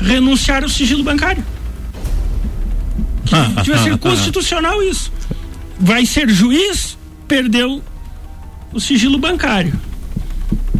renunciar 0.00 0.62
ao 0.62 0.68
sigilo 0.68 1.04
bancário. 1.04 1.44
Que 3.26 3.36
devia 3.60 3.78
ser 3.78 3.98
constitucional 3.98 4.82
isso. 4.82 5.12
Vai 5.78 6.06
ser 6.06 6.26
juiz, 6.30 6.96
perdeu 7.28 7.82
o 8.72 8.80
sigilo 8.80 9.18
bancário. 9.18 9.78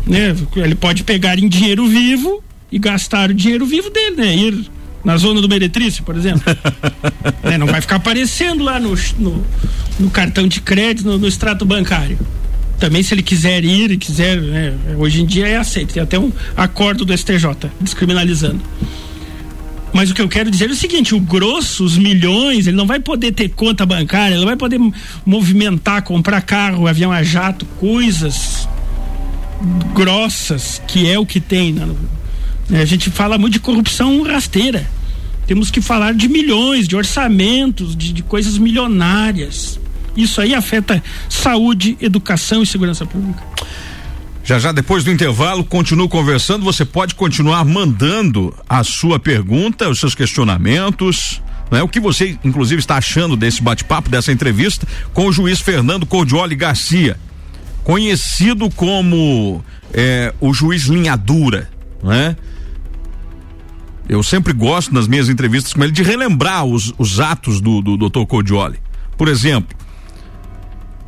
Né? 0.06 0.34
Ele 0.56 0.74
pode 0.74 1.04
pegar 1.04 1.38
em 1.38 1.48
dinheiro 1.48 1.86
vivo 1.86 2.42
e 2.70 2.78
gastar 2.78 3.30
o 3.30 3.34
dinheiro 3.34 3.64
vivo 3.66 3.90
dele, 3.90 4.16
né? 4.16 4.36
Ir 4.36 4.70
na 5.04 5.16
zona 5.16 5.40
do 5.40 5.48
Meretriz, 5.48 6.00
por 6.00 6.16
exemplo. 6.16 6.42
né? 7.42 7.56
Não 7.56 7.66
vai 7.66 7.80
ficar 7.80 7.96
aparecendo 7.96 8.64
lá 8.64 8.80
no, 8.80 8.94
no, 9.18 9.44
no 10.00 10.10
cartão 10.10 10.48
de 10.48 10.60
crédito, 10.60 11.06
no, 11.06 11.18
no, 11.18 11.28
extrato 11.28 11.64
bancário. 11.64 12.18
Também 12.78 13.02
se 13.02 13.14
ele 13.14 13.22
quiser 13.22 13.64
ir 13.64 13.92
e 13.92 13.96
quiser, 13.96 14.40
né? 14.40 14.74
hoje 14.98 15.22
em 15.22 15.26
dia 15.26 15.46
é 15.46 15.56
aceito. 15.56 15.94
Tem 15.94 16.02
até 16.02 16.18
um 16.18 16.32
acordo 16.56 17.04
do 17.04 17.16
STJ 17.16 17.70
descriminalizando. 17.80 18.60
Mas 19.92 20.10
o 20.10 20.14
que 20.14 20.20
eu 20.20 20.28
quero 20.28 20.50
dizer 20.50 20.68
é 20.68 20.72
o 20.72 20.76
seguinte: 20.76 21.14
o 21.14 21.20
grosso, 21.20 21.84
os 21.84 21.96
milhões, 21.96 22.66
ele 22.66 22.76
não 22.76 22.86
vai 22.86 23.00
poder 23.00 23.32
ter 23.32 23.48
conta 23.48 23.86
bancária, 23.86 24.34
ele 24.34 24.40
não 24.40 24.46
vai 24.46 24.56
poder 24.56 24.78
movimentar, 25.24 26.02
comprar 26.02 26.42
carro, 26.42 26.86
avião 26.86 27.12
a 27.12 27.22
jato, 27.22 27.64
coisas 27.78 28.68
grossas, 29.94 30.82
que 30.86 31.10
é 31.10 31.18
o 31.18 31.24
que 31.24 31.40
tem. 31.40 31.72
Né? 31.72 31.88
A 32.70 32.84
gente 32.84 33.10
fala 33.10 33.38
muito 33.38 33.54
de 33.54 33.60
corrupção 33.60 34.22
rasteira. 34.22 34.88
Temos 35.46 35.70
que 35.70 35.80
falar 35.80 36.12
de 36.12 36.28
milhões, 36.28 36.88
de 36.88 36.96
orçamentos, 36.96 37.96
de, 37.96 38.12
de 38.12 38.22
coisas 38.22 38.58
milionárias. 38.58 39.78
Isso 40.16 40.40
aí 40.40 40.54
afeta 40.54 41.02
saúde, 41.28 41.96
educação 42.00 42.62
e 42.62 42.66
segurança 42.66 43.06
pública. 43.06 43.42
Já 44.42 44.58
já 44.58 44.72
depois 44.72 45.04
do 45.04 45.10
intervalo, 45.10 45.62
continuo 45.64 46.08
conversando. 46.08 46.64
Você 46.64 46.84
pode 46.84 47.14
continuar 47.14 47.64
mandando 47.64 48.54
a 48.68 48.82
sua 48.82 49.18
pergunta, 49.18 49.88
os 49.88 50.00
seus 50.00 50.14
questionamentos. 50.14 51.42
Né? 51.70 51.82
O 51.82 51.88
que 51.88 52.00
você, 52.00 52.38
inclusive, 52.44 52.80
está 52.80 52.96
achando 52.96 53.36
desse 53.36 53.62
bate-papo, 53.62 54.08
dessa 54.08 54.32
entrevista 54.32 54.86
com 55.12 55.26
o 55.26 55.32
juiz 55.32 55.60
Fernando 55.60 56.06
Cordioli 56.06 56.54
Garcia, 56.54 57.18
conhecido 57.84 58.70
como 58.70 59.64
é, 59.92 60.32
o 60.40 60.54
juiz 60.54 60.84
linha 60.84 61.16
dura, 61.16 61.68
né? 62.02 62.36
Eu 64.08 64.22
sempre 64.22 64.52
gosto 64.52 64.94
nas 64.94 65.08
minhas 65.08 65.28
entrevistas 65.28 65.72
com 65.72 65.82
ele 65.82 65.92
de 65.92 66.02
relembrar 66.02 66.64
os, 66.64 66.94
os 66.96 67.18
atos 67.18 67.60
do, 67.60 67.80
do 67.80 67.96
Dr. 67.96 68.24
Cordioli. 68.26 68.78
Por 69.16 69.28
exemplo, 69.28 69.76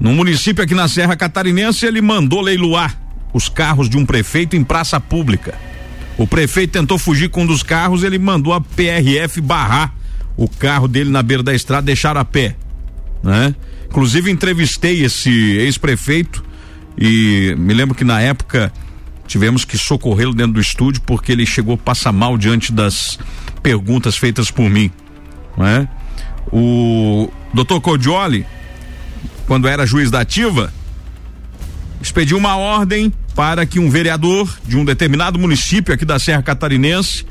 num 0.00 0.14
município 0.14 0.64
aqui 0.64 0.74
na 0.74 0.88
Serra 0.88 1.16
Catarinense, 1.16 1.86
ele 1.86 2.00
mandou 2.00 2.40
leiloar 2.40 3.00
os 3.32 3.48
carros 3.48 3.88
de 3.88 3.96
um 3.96 4.04
prefeito 4.04 4.56
em 4.56 4.64
praça 4.64 4.98
pública. 4.98 5.54
O 6.16 6.26
prefeito 6.26 6.72
tentou 6.72 6.98
fugir 6.98 7.28
com 7.28 7.42
um 7.42 7.46
dos 7.46 7.62
carros, 7.62 8.02
ele 8.02 8.18
mandou 8.18 8.52
a 8.52 8.60
PRF 8.60 9.40
barrar 9.40 9.94
o 10.36 10.48
carro 10.48 10.88
dele 10.88 11.10
na 11.10 11.22
beira 11.22 11.42
da 11.42 11.54
estrada, 11.54 11.86
deixar 11.86 12.16
a 12.16 12.24
pé, 12.24 12.56
né? 13.22 13.54
Inclusive 13.88 14.30
entrevistei 14.30 15.04
esse 15.04 15.30
ex-prefeito 15.30 16.44
e 16.96 17.54
me 17.58 17.72
lembro 17.72 17.94
que 17.94 18.04
na 18.04 18.20
época 18.20 18.72
tivemos 19.28 19.64
que 19.64 19.78
socorrê-lo 19.78 20.34
dentro 20.34 20.54
do 20.54 20.60
estúdio 20.60 21.02
porque 21.02 21.30
ele 21.30 21.46
chegou 21.46 21.74
a 21.74 21.78
passar 21.78 22.10
mal 22.10 22.36
diante 22.36 22.72
das 22.72 23.18
perguntas 23.62 24.16
feitas 24.16 24.50
por 24.50 24.68
mim, 24.68 24.90
né? 25.56 25.88
O 26.50 27.30
Dr. 27.52 27.78
Codioli, 27.80 28.46
quando 29.46 29.68
era 29.68 29.86
juiz 29.86 30.10
da 30.10 30.20
ativa, 30.20 30.72
expediu 32.00 32.38
uma 32.38 32.56
ordem 32.56 33.12
para 33.34 33.66
que 33.66 33.78
um 33.78 33.90
vereador 33.90 34.58
de 34.66 34.76
um 34.76 34.84
determinado 34.84 35.38
município 35.38 35.92
aqui 35.92 36.06
da 36.06 36.18
Serra 36.18 36.42
Catarinense 36.42 37.26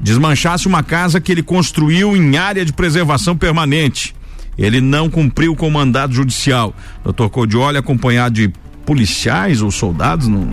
desmanchasse 0.00 0.66
uma 0.66 0.82
casa 0.82 1.20
que 1.20 1.30
ele 1.30 1.42
construiu 1.42 2.16
em 2.16 2.38
área 2.38 2.64
de 2.64 2.72
preservação 2.72 3.36
permanente. 3.36 4.14
Ele 4.56 4.80
não 4.80 5.10
cumpriu 5.10 5.54
com 5.54 5.68
o 5.68 5.70
mandado 5.70 6.14
judicial. 6.14 6.74
Doutor 7.04 7.28
Codioli, 7.28 7.76
acompanhado 7.76 8.34
de 8.34 8.52
policiais 8.90 9.62
ou 9.62 9.70
soldados, 9.70 10.26
no 10.26 10.48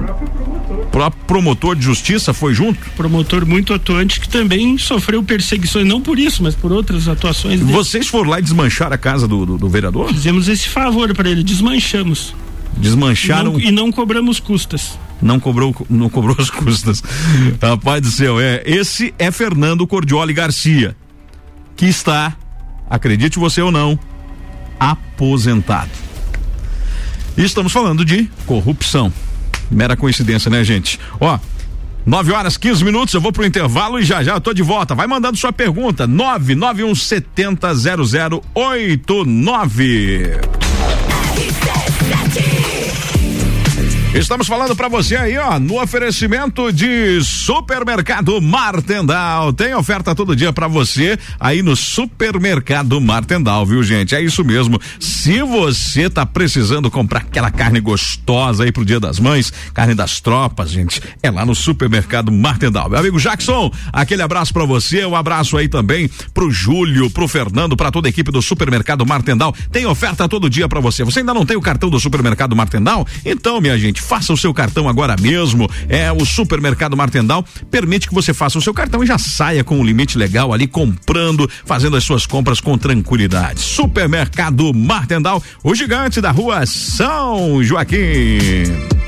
próprio 0.91 1.25
promotor 1.25 1.75
de 1.75 1.81
justiça 1.81 2.35
foi 2.35 2.53
junto? 2.53 2.79
Promotor 2.91 3.47
muito 3.47 3.73
atuante 3.73 4.19
que 4.19 4.29
também 4.29 4.77
sofreu 4.77 5.23
perseguições, 5.23 5.87
não 5.87 5.99
por 5.99 6.19
isso, 6.19 6.43
mas 6.43 6.53
por 6.53 6.71
outras 6.71 7.07
atuações. 7.07 7.59
Dele. 7.59 7.71
Vocês 7.71 8.07
foram 8.07 8.29
lá 8.29 8.37
e 8.37 8.43
desmancharam 8.43 8.93
a 8.93 8.97
casa 8.97 9.27
do, 9.27 9.43
do, 9.43 9.57
do 9.57 9.67
vereador? 9.67 10.13
Fizemos 10.13 10.47
esse 10.47 10.69
favor 10.69 11.15
para 11.15 11.27
ele, 11.27 11.43
desmanchamos. 11.43 12.35
Desmancharam. 12.77 13.53
Não, 13.53 13.59
e 13.59 13.71
não 13.71 13.91
cobramos 13.91 14.39
custas. 14.39 14.99
Não 15.19 15.39
cobrou, 15.39 15.75
não 15.89 16.07
cobrou 16.07 16.35
as 16.39 16.51
custas. 16.51 17.01
Rapaz 17.59 18.01
do 18.03 18.11
céu, 18.11 18.39
é. 18.39 18.61
Esse 18.67 19.15
é 19.17 19.31
Fernando 19.31 19.87
Cordioli 19.87 20.31
Garcia, 20.31 20.95
que 21.75 21.87
está, 21.87 22.37
acredite 22.87 23.39
você 23.39 23.63
ou 23.63 23.71
não, 23.71 23.97
aposentado. 24.79 26.06
Estamos 27.37 27.71
falando 27.71 28.03
de 28.03 28.29
corrupção. 28.45 29.13
Mera 29.69 29.95
coincidência, 29.95 30.49
né, 30.49 30.63
gente? 30.63 30.99
Ó, 31.19 31.37
9 32.05 32.31
horas 32.31 32.57
15 32.57 32.83
minutos, 32.83 33.13
eu 33.13 33.21
vou 33.21 33.31
pro 33.31 33.45
intervalo 33.45 33.99
e 33.99 34.03
já 34.03 34.23
já 34.23 34.33
eu 34.33 34.41
tô 34.41 34.53
de 34.53 34.63
volta. 34.63 34.95
Vai 34.95 35.05
mandando 35.05 35.37
sua 35.37 35.53
pergunta. 35.53 36.07
991 36.07 36.95
Estamos 44.17 44.47
falando 44.47 44.75
para 44.75 44.87
você 44.87 45.15
aí, 45.15 45.37
ó, 45.37 45.59
no 45.59 45.79
oferecimento 45.79 46.71
de 46.73 47.23
Supermercado 47.23 48.41
Martendal. 48.41 49.53
Tem 49.53 49.75
oferta 49.75 50.15
todo 50.15 50.35
dia 50.35 50.51
para 50.51 50.67
você 50.67 51.19
aí 51.39 51.61
no 51.61 51.75
Supermercado 51.75 52.99
Martendal, 52.99 53.63
viu, 53.63 53.83
gente? 53.83 54.15
É 54.15 54.21
isso 54.21 54.43
mesmo. 54.43 54.81
Se 54.99 55.43
você 55.43 56.09
tá 56.09 56.25
precisando 56.25 56.89
comprar 56.89 57.19
aquela 57.19 57.51
carne 57.51 57.79
gostosa 57.79 58.63
aí 58.63 58.71
pro 58.71 58.83
Dia 58.83 58.99
das 58.99 59.19
Mães, 59.19 59.53
carne 59.71 59.93
das 59.93 60.19
tropas, 60.19 60.71
gente, 60.71 60.99
é 61.21 61.29
lá 61.29 61.45
no 61.45 61.53
Supermercado 61.53 62.31
Martendal. 62.31 62.89
Meu 62.89 62.99
amigo 62.99 63.19
Jackson, 63.19 63.71
aquele 63.93 64.23
abraço 64.23 64.51
para 64.51 64.65
você, 64.65 65.05
um 65.05 65.15
abraço 65.15 65.55
aí 65.57 65.69
também 65.69 66.09
pro 66.33 66.49
Júlio, 66.49 67.07
pro 67.11 67.27
Fernando, 67.27 67.77
para 67.77 67.91
toda 67.91 68.07
a 68.07 68.09
equipe 68.09 68.31
do 68.31 68.41
Supermercado 68.41 69.05
Martendal. 69.05 69.53
Tem 69.71 69.85
oferta 69.85 70.27
todo 70.27 70.49
dia 70.49 70.67
para 70.67 70.79
você. 70.79 71.03
Você 71.03 71.19
ainda 71.19 71.35
não 71.35 71.45
tem 71.45 71.55
o 71.55 71.61
cartão 71.61 71.87
do 71.87 71.99
Supermercado 71.99 72.55
Martendal? 72.55 73.05
Então, 73.23 73.61
minha 73.61 73.77
gente, 73.77 74.06
faça 74.07 74.31
o 74.31 74.37
seu 74.37 74.53
cartão 74.53 74.87
agora 74.87 75.15
mesmo. 75.19 75.69
É 75.89 76.11
o 76.11 76.25
Supermercado 76.25 76.95
Martendal 76.95 77.45
permite 77.69 78.07
que 78.07 78.13
você 78.13 78.33
faça 78.33 78.57
o 78.57 78.61
seu 78.61 78.73
cartão 78.73 79.03
e 79.03 79.07
já 79.07 79.17
saia 79.17 79.63
com 79.63 79.77
um 79.79 79.83
limite 79.83 80.17
legal 80.17 80.53
ali 80.53 80.65
comprando, 80.65 81.49
fazendo 81.65 81.97
as 81.97 82.03
suas 82.03 82.25
compras 82.25 82.61
com 82.61 82.77
tranquilidade. 82.77 83.59
Supermercado 83.59 84.73
Martendal, 84.73 85.43
o 85.63 85.75
gigante 85.75 86.21
da 86.21 86.31
rua 86.31 86.65
São 86.65 87.61
Joaquim. 87.61 89.06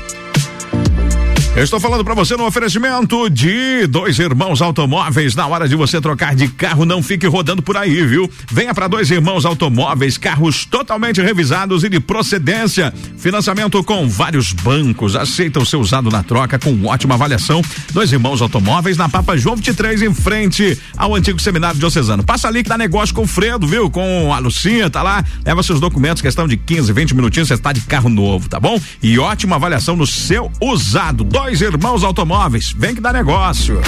Eu 1.56 1.64
estou 1.64 1.80
falando 1.80 2.04
para 2.04 2.14
você 2.14 2.36
no 2.36 2.46
oferecimento 2.46 3.28
de 3.28 3.84
dois 3.88 4.20
irmãos 4.20 4.62
automóveis. 4.62 5.34
Na 5.34 5.48
hora 5.48 5.68
de 5.68 5.74
você 5.74 6.00
trocar 6.00 6.34
de 6.34 6.46
carro, 6.46 6.84
não 6.86 7.02
fique 7.02 7.26
rodando 7.26 7.60
por 7.60 7.76
aí, 7.76 8.06
viu? 8.06 8.30
Venha 8.52 8.72
para 8.72 8.86
dois 8.86 9.10
irmãos 9.10 9.44
automóveis, 9.44 10.16
carros 10.16 10.64
totalmente 10.64 11.20
revisados 11.20 11.82
e 11.82 11.88
de 11.88 11.98
procedência. 11.98 12.94
Financiamento 13.18 13.82
com 13.82 14.08
vários 14.08 14.52
bancos. 14.52 15.16
Aceita 15.16 15.58
o 15.58 15.66
seu 15.66 15.80
usado 15.80 16.08
na 16.08 16.22
troca 16.22 16.56
com 16.56 16.86
ótima 16.86 17.14
avaliação. 17.16 17.60
Dois 17.92 18.12
irmãos 18.12 18.40
automóveis 18.40 18.96
na 18.96 19.08
Papa 19.08 19.36
João 19.36 19.56
23, 19.56 20.02
em 20.02 20.14
frente 20.14 20.78
ao 20.96 21.16
antigo 21.16 21.40
seminário 21.40 21.80
diocesano. 21.80 22.22
Passa 22.22 22.46
ali 22.46 22.62
que 22.62 22.68
dá 22.68 22.78
negócio 22.78 23.12
com 23.14 23.22
o 23.22 23.26
Fredo, 23.26 23.66
viu? 23.66 23.90
Com 23.90 24.32
a 24.32 24.38
Lucinha, 24.38 24.88
tá 24.88 25.02
lá. 25.02 25.22
Leva 25.44 25.64
seus 25.64 25.80
documentos, 25.80 26.22
questão 26.22 26.46
de 26.46 26.56
15, 26.56 26.92
20 26.92 27.14
minutinhos, 27.14 27.48
você 27.48 27.54
está 27.54 27.72
de 27.72 27.80
carro 27.80 28.08
novo, 28.08 28.48
tá 28.48 28.60
bom? 28.60 28.80
E 29.02 29.18
ótima 29.18 29.56
avaliação 29.56 29.96
no 29.96 30.06
seu 30.06 30.50
usado 30.60 31.24
Dois 31.40 31.49
Irmãos 31.58 32.04
Automóveis. 32.04 32.72
Vem 32.76 32.94
que 32.94 33.00
dá 33.00 33.12
negócio. 33.12 33.80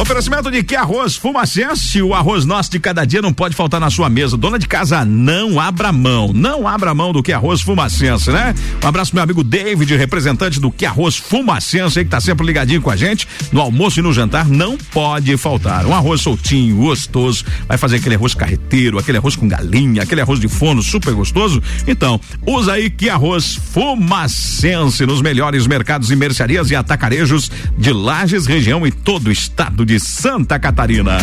Oferecimento 0.00 0.50
de 0.50 0.62
que 0.62 0.74
arroz 0.74 1.14
fumacense, 1.14 2.00
o 2.00 2.14
arroz 2.14 2.46
nosso 2.46 2.70
de 2.70 2.80
cada 2.80 3.04
dia 3.04 3.20
não 3.20 3.34
pode 3.34 3.54
faltar 3.54 3.78
na 3.78 3.90
sua 3.90 4.08
mesa. 4.08 4.34
Dona 4.34 4.58
de 4.58 4.66
casa, 4.66 5.04
não 5.04 5.60
abra 5.60 5.92
mão, 5.92 6.32
não 6.32 6.66
abra 6.66 6.94
mão 6.94 7.12
do 7.12 7.22
que 7.22 7.34
arroz 7.34 7.60
fumacense, 7.60 8.30
né? 8.30 8.54
Um 8.82 8.88
abraço 8.88 9.14
meu 9.14 9.22
amigo 9.22 9.44
David, 9.44 9.94
representante 9.96 10.58
do 10.58 10.72
que 10.72 10.86
arroz 10.86 11.16
fumacense, 11.16 11.98
aí 11.98 12.06
que 12.06 12.10
tá 12.10 12.18
sempre 12.18 12.46
ligadinho 12.46 12.80
com 12.80 12.88
a 12.88 12.96
gente. 12.96 13.28
No 13.52 13.60
almoço 13.60 14.00
e 14.00 14.02
no 14.02 14.10
jantar 14.10 14.48
não 14.48 14.78
pode 14.78 15.36
faltar. 15.36 15.84
Um 15.84 15.94
arroz 15.94 16.22
soltinho, 16.22 16.76
gostoso, 16.76 17.44
vai 17.68 17.76
fazer 17.76 17.96
aquele 17.96 18.14
arroz 18.14 18.34
carreteiro, 18.34 18.98
aquele 18.98 19.18
arroz 19.18 19.36
com 19.36 19.46
galinha, 19.46 20.02
aquele 20.02 20.22
arroz 20.22 20.40
de 20.40 20.48
forno 20.48 20.82
super 20.82 21.12
gostoso. 21.12 21.62
Então, 21.86 22.18
usa 22.46 22.72
aí 22.72 22.88
que 22.88 23.10
arroz 23.10 23.54
fumacense 23.54 25.04
nos 25.04 25.20
melhores 25.20 25.66
mercados 25.66 26.10
e 26.10 26.16
mercearias 26.16 26.70
e 26.70 26.74
atacarejos 26.74 27.50
de 27.76 27.92
Lages, 27.92 28.46
região 28.46 28.86
e 28.86 28.90
todo 28.90 29.26
o 29.26 29.30
estado 29.30 29.89
de 29.89 29.89
Santa 29.98 30.58
Catarina. 30.58 31.18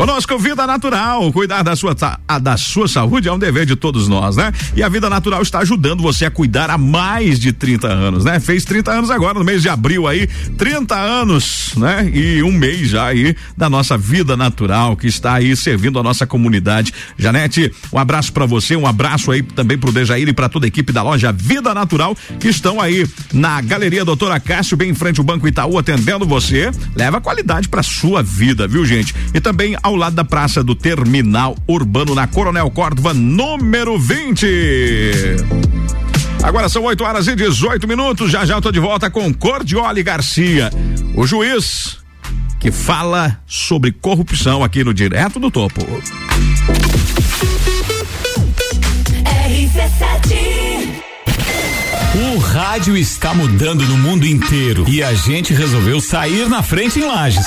Conosco 0.00 0.38
Vida 0.38 0.66
Natural, 0.66 1.30
cuidar 1.30 1.62
da 1.62 1.76
sua, 1.76 1.94
a, 2.26 2.38
da 2.38 2.56
sua 2.56 2.88
saúde 2.88 3.28
é 3.28 3.32
um 3.32 3.38
dever 3.38 3.66
de 3.66 3.76
todos 3.76 4.08
nós, 4.08 4.34
né? 4.34 4.50
E 4.74 4.82
a 4.82 4.88
Vida 4.88 5.10
Natural 5.10 5.42
está 5.42 5.58
ajudando 5.58 6.02
você 6.02 6.24
a 6.24 6.30
cuidar 6.30 6.70
há 6.70 6.78
mais 6.78 7.38
de 7.38 7.52
30 7.52 7.86
anos, 7.86 8.24
né? 8.24 8.40
Fez 8.40 8.64
30 8.64 8.90
anos 8.90 9.10
agora 9.10 9.38
no 9.38 9.44
mês 9.44 9.60
de 9.60 9.68
abril 9.68 10.08
aí, 10.08 10.26
30 10.56 10.96
anos, 10.96 11.74
né? 11.76 12.10
E 12.14 12.42
um 12.42 12.50
mês 12.50 12.88
já 12.88 13.08
aí 13.08 13.36
da 13.54 13.68
nossa 13.68 13.98
Vida 13.98 14.38
Natural 14.38 14.96
que 14.96 15.06
está 15.06 15.34
aí 15.34 15.54
servindo 15.54 15.98
a 15.98 16.02
nossa 16.02 16.26
comunidade. 16.26 16.94
Janete, 17.18 17.70
um 17.92 17.98
abraço 17.98 18.32
para 18.32 18.46
você, 18.46 18.74
um 18.76 18.86
abraço 18.86 19.30
aí 19.30 19.42
também 19.42 19.76
pro 19.76 19.92
Dejair 19.92 20.26
e 20.26 20.32
para 20.32 20.48
toda 20.48 20.64
a 20.64 20.68
equipe 20.68 20.94
da 20.94 21.02
loja 21.02 21.30
Vida 21.30 21.74
Natural 21.74 22.16
que 22.38 22.48
estão 22.48 22.80
aí 22.80 23.06
na 23.34 23.60
Galeria 23.60 24.02
Doutora 24.02 24.40
Cássio, 24.40 24.78
bem 24.78 24.88
em 24.88 24.94
frente 24.94 25.20
ao 25.20 25.26
Banco 25.26 25.46
Itaú, 25.46 25.76
atendendo 25.76 26.24
você. 26.24 26.70
Leva 26.96 27.20
qualidade 27.20 27.68
para 27.68 27.82
sua 27.82 28.22
vida, 28.22 28.66
viu, 28.66 28.86
gente? 28.86 29.14
E 29.34 29.40
também 29.40 29.76
ao 29.89 29.89
lado 29.96 30.14
da 30.14 30.24
Praça 30.24 30.62
do 30.62 30.74
Terminal 30.74 31.56
Urbano, 31.66 32.14
na 32.14 32.26
Coronel 32.26 32.70
Córdova, 32.70 33.12
número 33.14 33.98
20. 33.98 34.46
Agora 36.42 36.68
são 36.68 36.82
8 36.84 37.04
horas 37.04 37.26
e 37.28 37.36
18 37.36 37.86
minutos. 37.86 38.30
Já 38.30 38.44
já 38.44 38.56
estou 38.56 38.72
de 38.72 38.80
volta 38.80 39.10
com 39.10 39.32
Cordioli 39.32 40.02
Garcia. 40.02 40.70
O 41.14 41.26
juiz 41.26 41.98
que 42.60 42.70
fala 42.70 43.40
sobre 43.46 43.90
corrupção 43.90 44.62
aqui 44.62 44.84
no 44.84 44.92
Direto 44.92 45.40
do 45.40 45.50
Topo. 45.50 45.80
O 52.34 52.38
rádio 52.38 52.96
está 52.96 53.32
mudando 53.32 53.86
no 53.86 53.96
mundo 53.96 54.26
inteiro 54.26 54.84
e 54.88 55.02
a 55.02 55.14
gente 55.14 55.54
resolveu 55.54 56.00
sair 56.00 56.48
na 56.48 56.62
frente 56.62 56.98
em 56.98 57.04
Lages. 57.04 57.46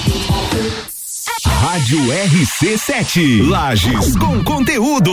Rádio 1.45 1.99
RC7. 1.99 3.47
Lages 3.49 4.15
com 4.15 4.43
conteúdo. 4.43 5.11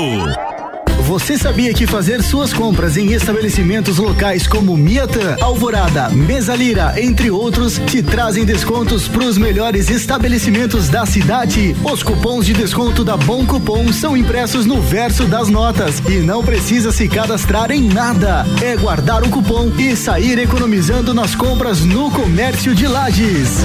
Você 1.06 1.38
sabia 1.38 1.72
que 1.72 1.86
fazer 1.86 2.22
suas 2.22 2.52
compras 2.52 2.98
em 2.98 3.12
estabelecimentos 3.12 3.96
locais 3.96 4.46
como 4.46 4.76
Miatã, 4.76 5.36
Alvorada, 5.40 6.10
Mesa 6.10 6.54
Lira, 6.54 7.00
entre 7.00 7.30
outros, 7.30 7.80
te 7.86 8.02
trazem 8.02 8.44
descontos 8.44 9.08
para 9.08 9.24
os 9.24 9.38
melhores 9.38 9.88
estabelecimentos 9.88 10.90
da 10.90 11.06
cidade? 11.06 11.74
Os 11.82 12.02
cupons 12.02 12.44
de 12.44 12.52
desconto 12.52 13.04
da 13.04 13.16
Bom 13.16 13.46
Cupom 13.46 13.90
são 13.90 14.14
impressos 14.14 14.66
no 14.66 14.82
verso 14.82 15.24
das 15.24 15.48
notas 15.48 16.02
e 16.10 16.18
não 16.18 16.44
precisa 16.44 16.92
se 16.92 17.08
cadastrar 17.08 17.70
em 17.70 17.88
nada. 17.88 18.44
É 18.62 18.76
guardar 18.76 19.22
o 19.22 19.30
cupom 19.30 19.72
e 19.78 19.96
sair 19.96 20.38
economizando 20.38 21.14
nas 21.14 21.34
compras 21.34 21.80
no 21.86 22.10
comércio 22.10 22.74
de 22.74 22.86
Lages. 22.86 23.64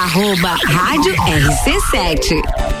Arroba 0.01 0.57
Rádio 0.65 1.13
RC7. 1.13 2.80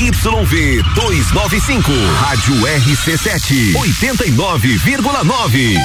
ZYV 0.00 0.82
295, 0.94 1.92
Rádio 2.20 2.54
RC7, 2.54 3.74
89,9. 3.74 5.76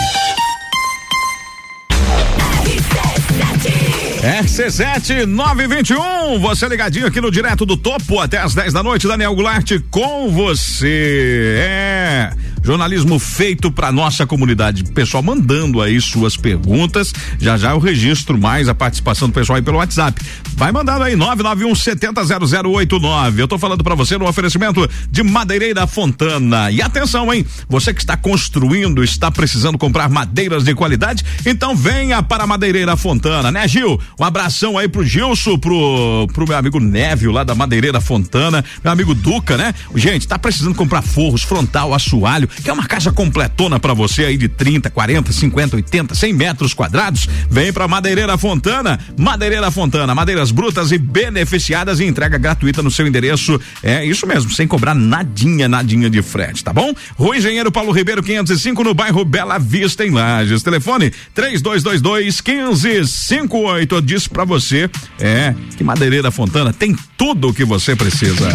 RC7 4.23 5.25
921, 5.25 6.39
você 6.39 6.65
ligadinho 6.69 7.07
aqui 7.07 7.19
no 7.19 7.29
Direto 7.29 7.65
do 7.65 7.75
Topo 7.75 8.21
até 8.21 8.37
às 8.37 8.55
10 8.55 8.71
da 8.71 8.81
noite, 8.81 9.05
Daniel 9.05 9.35
Goulart 9.35 9.69
com 9.91 10.31
você. 10.31 11.57
É, 11.59 12.31
jornalismo 12.65 13.19
feito 13.19 13.71
para 13.71 13.91
nossa 13.91 14.25
comunidade. 14.25 14.83
Pessoal 14.85 15.21
mandando 15.21 15.81
aí 15.81 16.01
suas 16.01 16.35
perguntas. 16.35 17.13
Já 17.39 17.57
já 17.57 17.71
eu 17.71 17.79
registro 17.79 18.37
mais 18.39 18.67
a 18.67 18.73
participação 18.73 19.29
do 19.29 19.33
pessoal 19.33 19.57
aí 19.57 19.61
pelo 19.61 19.77
WhatsApp. 19.77 20.19
Vai 20.55 20.71
mandando 20.71 21.03
aí 21.03 21.15
991 21.15 21.75
700089. 21.75 23.41
Eu 23.41 23.47
tô 23.47 23.59
falando 23.59 23.83
para 23.83 23.93
você 23.93 24.17
no 24.17 24.27
oferecimento 24.27 24.89
de 25.11 25.21
Madeireira 25.21 25.85
Fontana. 25.85 26.71
E 26.71 26.81
atenção, 26.81 27.31
hein? 27.31 27.45
Você 27.69 27.93
que 27.93 28.01
está 28.01 28.17
construindo, 28.17 29.03
está 29.03 29.29
precisando 29.29 29.77
comprar 29.77 30.09
madeiras 30.09 30.63
de 30.63 30.73
qualidade, 30.73 31.23
então 31.45 31.75
venha 31.75 32.23
para 32.23 32.47
Madeireira 32.47 32.97
Fontana, 32.97 33.51
né, 33.51 33.67
Gil? 33.67 33.99
Um 34.19 34.23
abração 34.23 34.77
aí 34.77 34.87
pro 34.87 35.03
Gilson, 35.03 35.57
pro, 35.59 36.27
pro 36.33 36.47
meu 36.47 36.57
amigo 36.57 36.79
Névio 36.79 37.31
lá 37.31 37.43
da 37.43 37.53
Madeireira 37.53 38.01
Fontana, 38.01 38.65
meu 38.83 38.91
amigo 38.91 39.13
Duca, 39.13 39.55
né? 39.55 39.73
Gente, 39.93 40.27
tá 40.27 40.39
precisando 40.39 40.73
comprar 40.73 41.03
forros, 41.03 41.43
frontal, 41.43 41.93
assoalho, 41.93 42.49
que 42.63 42.69
é 42.69 42.73
uma 42.73 42.85
caixa 42.85 43.11
completona 43.11 43.79
para 43.79 43.93
você 43.93 44.25
aí 44.25 44.37
de 44.37 44.47
30, 44.47 44.89
40, 44.89 45.31
50, 45.31 45.75
80, 45.77 46.15
100 46.15 46.33
metros 46.33 46.73
quadrados. 46.73 47.27
Vem 47.49 47.71
pra 47.71 47.87
Madeireira 47.87 48.37
Fontana, 48.37 48.99
Madeireira 49.17 49.69
Fontana, 49.71 50.15
madeiras 50.15 50.51
brutas 50.51 50.91
e 50.91 50.97
beneficiadas 50.97 51.99
e 51.99 52.05
entrega 52.05 52.37
gratuita 52.37 52.81
no 52.81 52.91
seu 52.91 53.07
endereço. 53.07 53.59
É 53.83 54.05
isso 54.05 54.25
mesmo, 54.25 54.51
sem 54.51 54.67
cobrar 54.67 54.93
nadinha, 54.93 55.67
nadinha 55.67 56.09
de 56.09 56.21
frete, 56.21 56.63
tá 56.63 56.73
bom? 56.73 56.93
Rua 57.15 57.37
Engenheiro 57.37 57.71
Paulo 57.71 57.91
Ribeiro 57.91 58.23
505 58.23 58.83
no 58.83 58.93
bairro 58.93 59.23
Bela 59.25 59.57
Vista 59.57 60.05
em 60.05 60.11
Lages. 60.11 60.63
Telefone 60.63 61.11
3222 61.33 62.41
1558. 62.41 63.95
Eu 63.95 64.01
disse 64.01 64.29
pra 64.29 64.45
você, 64.45 64.89
é, 65.19 65.53
que 65.77 65.83
Madeireira 65.83 66.31
Fontana 66.31 66.73
tem 66.73 66.95
tudo 67.17 67.49
o 67.49 67.53
que 67.53 67.65
você 67.65 67.95
precisa. 67.95 68.49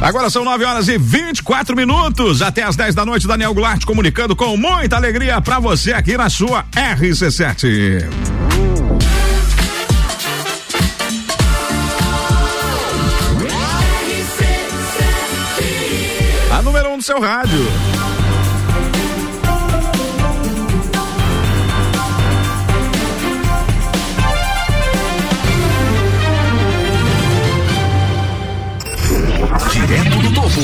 Agora 0.00 0.30
são 0.30 0.44
9 0.44 0.64
horas 0.64 0.88
e 0.88 0.96
24 0.98 1.76
minutos. 1.76 2.40
Até 2.42 2.62
às 2.62 2.76
10 2.76 2.94
da 2.94 3.04
noite, 3.04 3.26
Daniel 3.26 3.52
Goulart 3.52 3.84
comunicando 3.84 4.34
com 4.34 4.56
muita 4.56 4.96
alegria 4.96 5.40
para 5.40 5.58
você 5.58 5.92
aqui 5.92 6.16
na 6.16 6.30
sua 6.30 6.64
RC7. 6.72 8.39
A 17.00 17.02
número 17.02 17.02
1 17.02 17.02
do 17.02 17.02
seu 17.02 17.18
rádio. 17.18 17.58
Direto 29.72 30.18
do 30.18 30.34
Topo. 30.34 30.60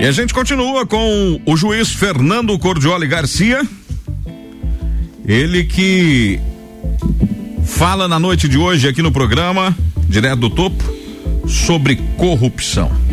E 0.00 0.04
a 0.06 0.12
gente 0.12 0.34
continua 0.34 0.86
com 0.86 1.40
o 1.46 1.56
juiz 1.56 1.90
Fernando 1.90 2.58
Cordioli 2.58 3.06
Garcia. 3.06 3.66
Ele 5.24 5.64
que 5.64 6.38
fala 7.64 8.06
na 8.06 8.18
noite 8.18 8.46
de 8.48 8.58
hoje 8.58 8.86
aqui 8.86 9.00
no 9.00 9.10
programa, 9.10 9.74
direto 10.08 10.40
do 10.40 10.50
topo, 10.50 10.84
sobre 11.48 11.96
corrupção. 12.16 13.05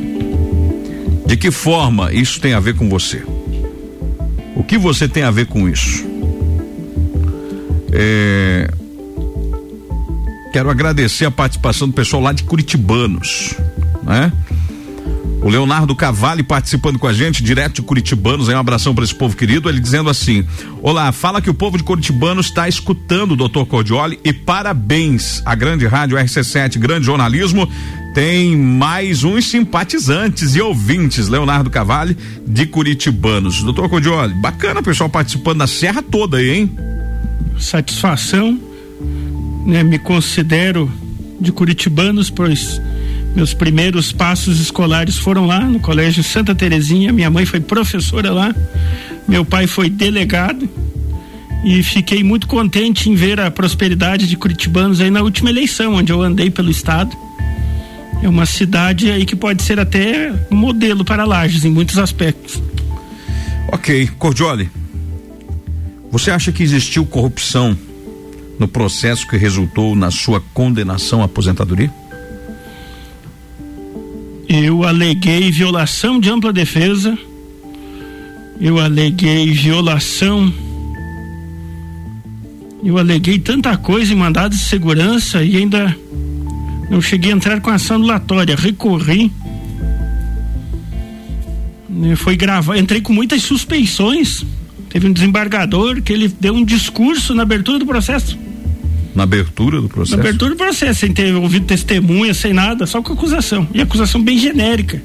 De 1.33 1.37
que 1.37 1.49
forma 1.49 2.13
isso 2.13 2.39
tem 2.39 2.53
a 2.53 2.59
ver 2.59 2.75
com 2.75 2.87
você? 2.87 3.23
O 4.55 4.63
que 4.63 4.77
você 4.77 5.07
tem 5.07 5.23
a 5.23 5.31
ver 5.31 5.47
com 5.47 5.67
isso? 5.67 6.05
É, 7.91 8.69
Quero 10.53 10.69
agradecer 10.69 11.25
a 11.25 11.31
participação 11.31 11.87
do 11.87 11.93
pessoal 11.95 12.21
lá 12.21 12.33
de 12.33 12.43
Curitibanos, 12.43 13.55
né? 14.03 14.31
O 15.41 15.49
Leonardo 15.49 15.95
Cavalli 15.95 16.43
participando 16.43 16.99
com 16.99 17.07
a 17.07 17.11
gente, 17.11 17.41
direto 17.41 17.77
de 17.77 17.81
Curitibanos, 17.81 18.47
aí 18.47 18.55
um 18.55 18.59
abração 18.59 18.93
para 18.93 19.03
esse 19.03 19.15
povo 19.15 19.35
querido, 19.35 19.67
ele 19.67 19.79
dizendo 19.79 20.11
assim: 20.11 20.45
Olá, 20.83 21.11
fala 21.11 21.41
que 21.41 21.49
o 21.49 21.53
povo 21.55 21.79
de 21.79 21.83
Curitibanos 21.83 22.45
está 22.45 22.69
escutando 22.69 23.31
o 23.31 23.35
Dr. 23.35 23.65
Cordioli 23.65 24.19
e 24.23 24.31
parabéns 24.31 25.41
à 25.43 25.55
grande 25.55 25.87
rádio 25.87 26.15
RC7, 26.15 26.77
grande 26.77 27.07
jornalismo. 27.07 27.67
Tem 28.13 28.55
mais 28.55 29.23
uns 29.23 29.45
simpatizantes 29.45 30.55
e 30.55 30.61
ouvintes, 30.61 31.27
Leonardo 31.27 31.69
Cavalli, 31.69 32.15
de 32.45 32.67
Curitibanos. 32.67 33.63
Doutor 33.63 33.89
Cordioli, 33.89 34.35
bacana 34.35 34.81
o 34.81 34.83
pessoal 34.83 35.09
participando 35.09 35.59
da 35.59 35.67
serra 35.67 36.01
toda 36.01 36.37
aí, 36.37 36.51
hein? 36.51 36.71
Satisfação, 37.57 38.59
né? 39.65 39.83
Me 39.83 39.97
considero 39.97 40.91
de 41.41 41.51
Curitibanos, 41.51 42.29
pois 42.29 42.79
meus 43.35 43.51
primeiros 43.51 44.11
passos 44.11 44.59
escolares 44.59 45.17
foram 45.17 45.47
lá 45.47 45.61
no 45.61 45.79
Colégio 45.79 46.23
Santa 46.23 46.53
Terezinha. 46.53 47.11
Minha 47.11 47.31
mãe 47.31 47.47
foi 47.47 47.59
professora 47.59 48.31
lá, 48.31 48.55
meu 49.27 49.43
pai 49.43 49.65
foi 49.65 49.89
delegado 49.89 50.69
e 51.65 51.81
fiquei 51.81 52.23
muito 52.23 52.45
contente 52.45 53.09
em 53.09 53.15
ver 53.15 53.39
a 53.39 53.49
prosperidade 53.49 54.27
de 54.27 54.37
Curitibanos 54.37 55.01
aí 55.01 55.09
na 55.09 55.21
última 55.23 55.49
eleição, 55.49 55.95
onde 55.95 56.11
eu 56.11 56.21
andei 56.21 56.51
pelo 56.51 56.69
estado. 56.69 57.15
É 58.21 58.29
uma 58.29 58.45
cidade 58.45 59.11
aí 59.11 59.25
que 59.25 59.35
pode 59.35 59.63
ser 59.63 59.79
até 59.79 60.31
um 60.51 60.55
modelo 60.55 61.03
para 61.03 61.25
Lages 61.25 61.65
em 61.65 61.69
muitos 61.69 61.97
aspectos. 61.97 62.61
Ok, 63.71 64.07
Cordioli, 64.17 64.69
você 66.11 66.31
acha 66.31 66.51
que 66.51 66.61
existiu 66.61 67.05
corrupção 67.05 67.77
no 68.59 68.67
processo 68.67 69.27
que 69.27 69.35
resultou 69.35 69.95
na 69.95 70.11
sua 70.11 70.41
condenação 70.53 71.21
à 71.21 71.25
aposentadoria? 71.25 71.91
Eu 74.47 74.83
aleguei 74.83 75.49
violação 75.49 76.19
de 76.19 76.29
ampla 76.29 76.53
defesa. 76.53 77.17
Eu 78.61 78.79
aleguei 78.79 79.51
violação. 79.51 80.53
Eu 82.83 82.97
aleguei 82.97 83.39
tanta 83.39 83.75
coisa 83.75 84.13
em 84.13 84.15
mandados 84.15 84.59
de 84.59 84.65
segurança 84.65 85.43
e 85.43 85.57
ainda 85.57 85.97
não 86.93 87.01
cheguei 87.01 87.31
a 87.31 87.35
entrar 87.35 87.59
com 87.59 87.71
ação 87.71 87.95
anulatória. 87.95 88.55
Recorri. 88.55 89.31
Né, 91.89 92.15
Foi 92.15 92.35
gravar, 92.35 92.77
entrei 92.77 93.01
com 93.01 93.11
muitas 93.11 93.41
suspeições. 93.41 94.45
Teve 94.89 95.07
um 95.07 95.11
desembargador 95.11 96.03
que 96.03 96.13
ele 96.13 96.27
deu 96.27 96.53
um 96.53 96.63
discurso 96.63 97.33
na 97.33 97.41
abertura 97.41 97.79
do 97.79 97.85
processo. 97.85 98.37
Na 99.15 99.23
abertura 99.23 99.81
do 99.81 99.89
processo? 99.89 100.17
Na 100.17 100.21
abertura 100.21 100.51
do 100.51 100.57
processo, 100.57 100.99
sem 100.99 101.11
ter 101.11 101.33
ouvido 101.33 101.65
testemunha, 101.65 102.31
sem 102.33 102.53
nada, 102.53 102.85
só 102.85 103.01
com 103.01 103.13
acusação. 103.13 103.67
E 103.73 103.81
acusação 103.81 104.21
bem 104.21 104.37
genérica. 104.37 105.01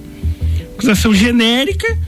Acusação 0.75 1.15
genérica, 1.15 1.99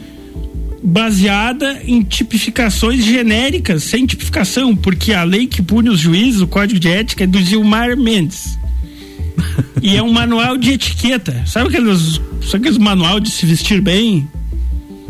baseada 0.82 1.80
em 1.84 2.02
tipificações 2.02 3.02
genéricas, 3.02 3.84
sem 3.84 4.04
tipificação, 4.04 4.76
porque 4.76 5.14
a 5.14 5.24
lei 5.24 5.46
que 5.46 5.62
pune 5.62 5.88
os 5.88 6.00
juízes, 6.00 6.42
o 6.42 6.46
código 6.46 6.78
de 6.78 6.88
ética, 6.88 7.24
é 7.24 7.26
do 7.26 7.40
Gilmar 7.40 7.96
Mendes. 7.96 8.59
e 9.82 9.96
é 9.96 10.02
um 10.02 10.12
manual 10.12 10.56
de 10.56 10.72
etiqueta. 10.72 11.42
Sabe 11.46 11.68
aqueles, 11.68 12.20
sabe 12.42 12.56
aqueles 12.56 12.78
manual 12.78 13.20
de 13.20 13.30
se 13.30 13.46
vestir 13.46 13.80
bem? 13.80 14.28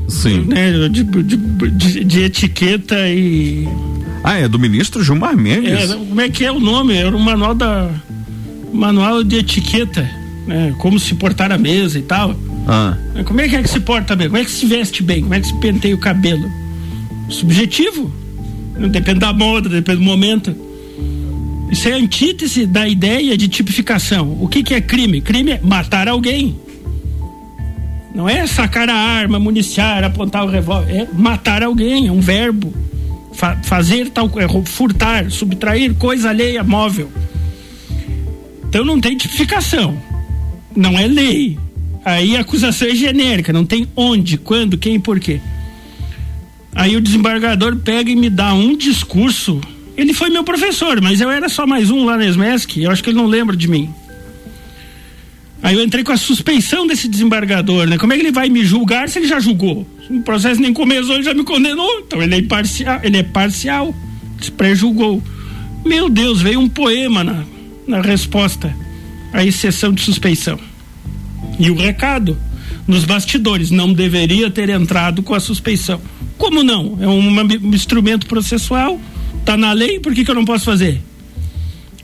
Sim. 0.09 0.45
Né, 0.49 0.89
de, 0.89 1.05
de, 1.05 1.37
de, 1.37 2.05
de 2.05 2.23
etiqueta 2.25 2.97
e 3.09 3.69
Ah, 4.25 4.39
é 4.39 4.49
do 4.49 4.59
ministro 4.59 5.05
Gilmar 5.05 5.37
Mendes? 5.37 5.91
É, 5.91 5.95
como 5.95 6.21
é 6.21 6.29
que 6.29 6.45
é 6.45 6.51
o 6.51 6.59
nome? 6.59 6.95
Era 6.95 7.17
o 7.17 7.21
manual 7.21 7.55
da. 7.55 7.89
Manual 8.73 9.25
de 9.25 9.37
etiqueta, 9.37 10.09
né? 10.47 10.75
Como 10.79 10.99
se 10.99 11.15
portar 11.15 11.51
à 11.53 11.59
mesa 11.59 11.99
e 11.99 12.03
tal. 12.03 12.37
Ah. 12.67 12.97
Como 13.25 13.41
é 13.41 13.49
que 13.49 13.57
é 13.57 13.63
que 13.63 13.69
se 13.69 13.81
porta 13.81 14.15
bem? 14.15 14.29
Como 14.29 14.39
é 14.39 14.45
que 14.45 14.51
se 14.51 14.67
veste 14.67 15.03
bem? 15.03 15.23
Como 15.23 15.35
é 15.35 15.41
que 15.41 15.47
se 15.47 15.55
penteia 15.59 15.95
o 15.95 15.99
cabelo? 15.99 16.49
Subjetivo. 17.29 18.13
Depende 18.91 19.21
da 19.21 19.33
moda, 19.33 19.69
depende 19.69 19.99
do 19.99 20.05
momento. 20.05 20.55
Isso 21.71 21.89
é 21.89 21.93
antítese 21.93 22.67
da 22.67 22.89
ideia 22.89 23.37
de 23.37 23.49
tipificação. 23.49 24.37
O 24.41 24.49
que, 24.49 24.63
que 24.63 24.75
é 24.75 24.81
crime? 24.81 25.21
Crime 25.21 25.53
é 25.53 25.61
matar 25.63 26.09
alguém. 26.09 26.57
Não 28.15 28.29
é 28.29 28.47
sacar 28.47 28.89
a 28.91 28.95
arma, 28.95 29.39
municiar, 29.39 30.03
apontar 30.03 30.45
o 30.45 30.49
revólver. 30.49 30.93
É 30.93 31.09
matar 31.13 31.63
alguém, 31.63 32.09
é 32.09 32.13
um 32.13 32.21
verbo. 32.21 32.75
Fa 33.33 33.57
fazer 33.63 34.11
tal 34.11 34.29
é, 34.37 34.49
furtar, 34.67 35.31
subtrair 35.31 35.95
coisa 35.95 36.31
alheia 36.31 36.65
móvel. 36.65 37.11
Então 38.69 38.85
não 38.85 39.01
tem 39.01 39.17
tipificação. 39.17 39.97
Não 40.75 40.99
é 40.99 41.07
lei. 41.07 41.57
Aí 42.05 42.37
a 42.37 42.41
acusação 42.41 42.89
é 42.89 42.95
genérica, 42.95 43.53
não 43.53 43.65
tem 43.65 43.87
onde, 43.95 44.39
quando, 44.39 44.77
quem 44.77 44.97
e 44.97 44.99
por 44.99 45.21
quê. 45.21 45.41
Aí 46.75 46.97
o 46.97 47.01
desembargador 47.01 47.77
pega 47.77 48.11
e 48.11 48.17
me 48.17 48.31
dá 48.31 48.55
um 48.55 48.77
discurso. 48.77 49.61
Ele 50.01 50.15
foi 50.15 50.31
meu 50.31 50.43
professor, 50.43 50.99
mas 51.03 51.21
eu 51.21 51.31
era 51.31 51.47
só 51.47 51.67
mais 51.67 51.91
um 51.91 52.07
lá 52.07 52.17
na 52.17 52.25
ESMESC, 52.25 52.83
eu 52.83 52.91
acho 52.91 53.05
que 53.05 53.11
ele 53.11 53.19
não 53.19 53.27
lembra 53.27 53.55
de 53.55 53.69
mim. 53.69 53.93
Aí 55.63 55.75
eu 55.75 55.85
entrei 55.85 56.03
com 56.03 56.11
a 56.11 56.17
suspeição 56.17 56.87
desse 56.87 57.07
desembargador, 57.07 57.87
né? 57.87 57.99
Como 57.99 58.11
é 58.11 58.17
que 58.17 58.23
ele 58.23 58.33
vai 58.33 58.49
me 58.49 58.65
julgar 58.65 59.11
se 59.11 59.19
ele 59.19 59.29
já 59.29 59.39
julgou? 59.39 59.87
O 60.09 60.23
processo 60.23 60.59
nem 60.59 60.73
começou, 60.73 61.17
ele 61.17 61.25
já 61.25 61.35
me 61.35 61.45
condenou. 61.45 62.01
Então 62.01 62.23
ele 62.23 62.35
é 62.35 62.39
imparcial, 62.39 62.99
ele 63.03 63.19
é 63.19 63.23
parcial, 63.23 63.95
se 64.41 64.51
pré-julgou. 64.51 65.23
Meu 65.85 66.09
Deus, 66.09 66.41
veio 66.41 66.61
um 66.61 66.69
poema 66.69 67.23
na, 67.23 67.45
na 67.87 68.01
resposta 68.01 68.75
à 69.35 69.45
exceção 69.45 69.93
de 69.93 70.01
suspeição. 70.01 70.59
E 71.59 71.71
o 71.71 71.75
recado 71.75 72.39
nos 72.87 73.05
bastidores, 73.05 73.71
não 73.71 73.93
deveria 73.93 74.51
ter 74.51 74.69
entrado 74.69 75.23
com 75.23 75.35
a 75.35 75.41
suspeição. 75.41 76.01
Como 76.37 76.63
não? 76.63 76.99
É 77.01 77.07
um 77.07 77.75
instrumento 77.75 78.27
processual, 78.27 79.01
tá 79.45 79.57
na 79.57 79.73
lei, 79.73 79.99
por 80.01 80.15
que, 80.15 80.25
que 80.25 80.31
eu 80.31 80.35
não 80.35 80.45
posso 80.45 80.65
fazer? 80.65 81.01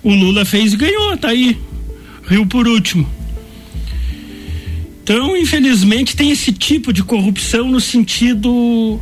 O 0.03 0.13
Lula 0.13 0.45
fez 0.45 0.73
e 0.73 0.77
ganhou, 0.77 1.17
tá 1.17 1.29
aí. 1.29 1.59
Rio 2.29 2.47
por 2.47 2.67
último. 2.67 3.09
Então, 5.03 5.37
infelizmente, 5.37 6.17
tem 6.17 6.31
esse 6.31 6.53
tipo 6.53 6.93
de 6.93 7.03
corrupção 7.03 7.71
no 7.71 7.81
sentido 7.81 9.01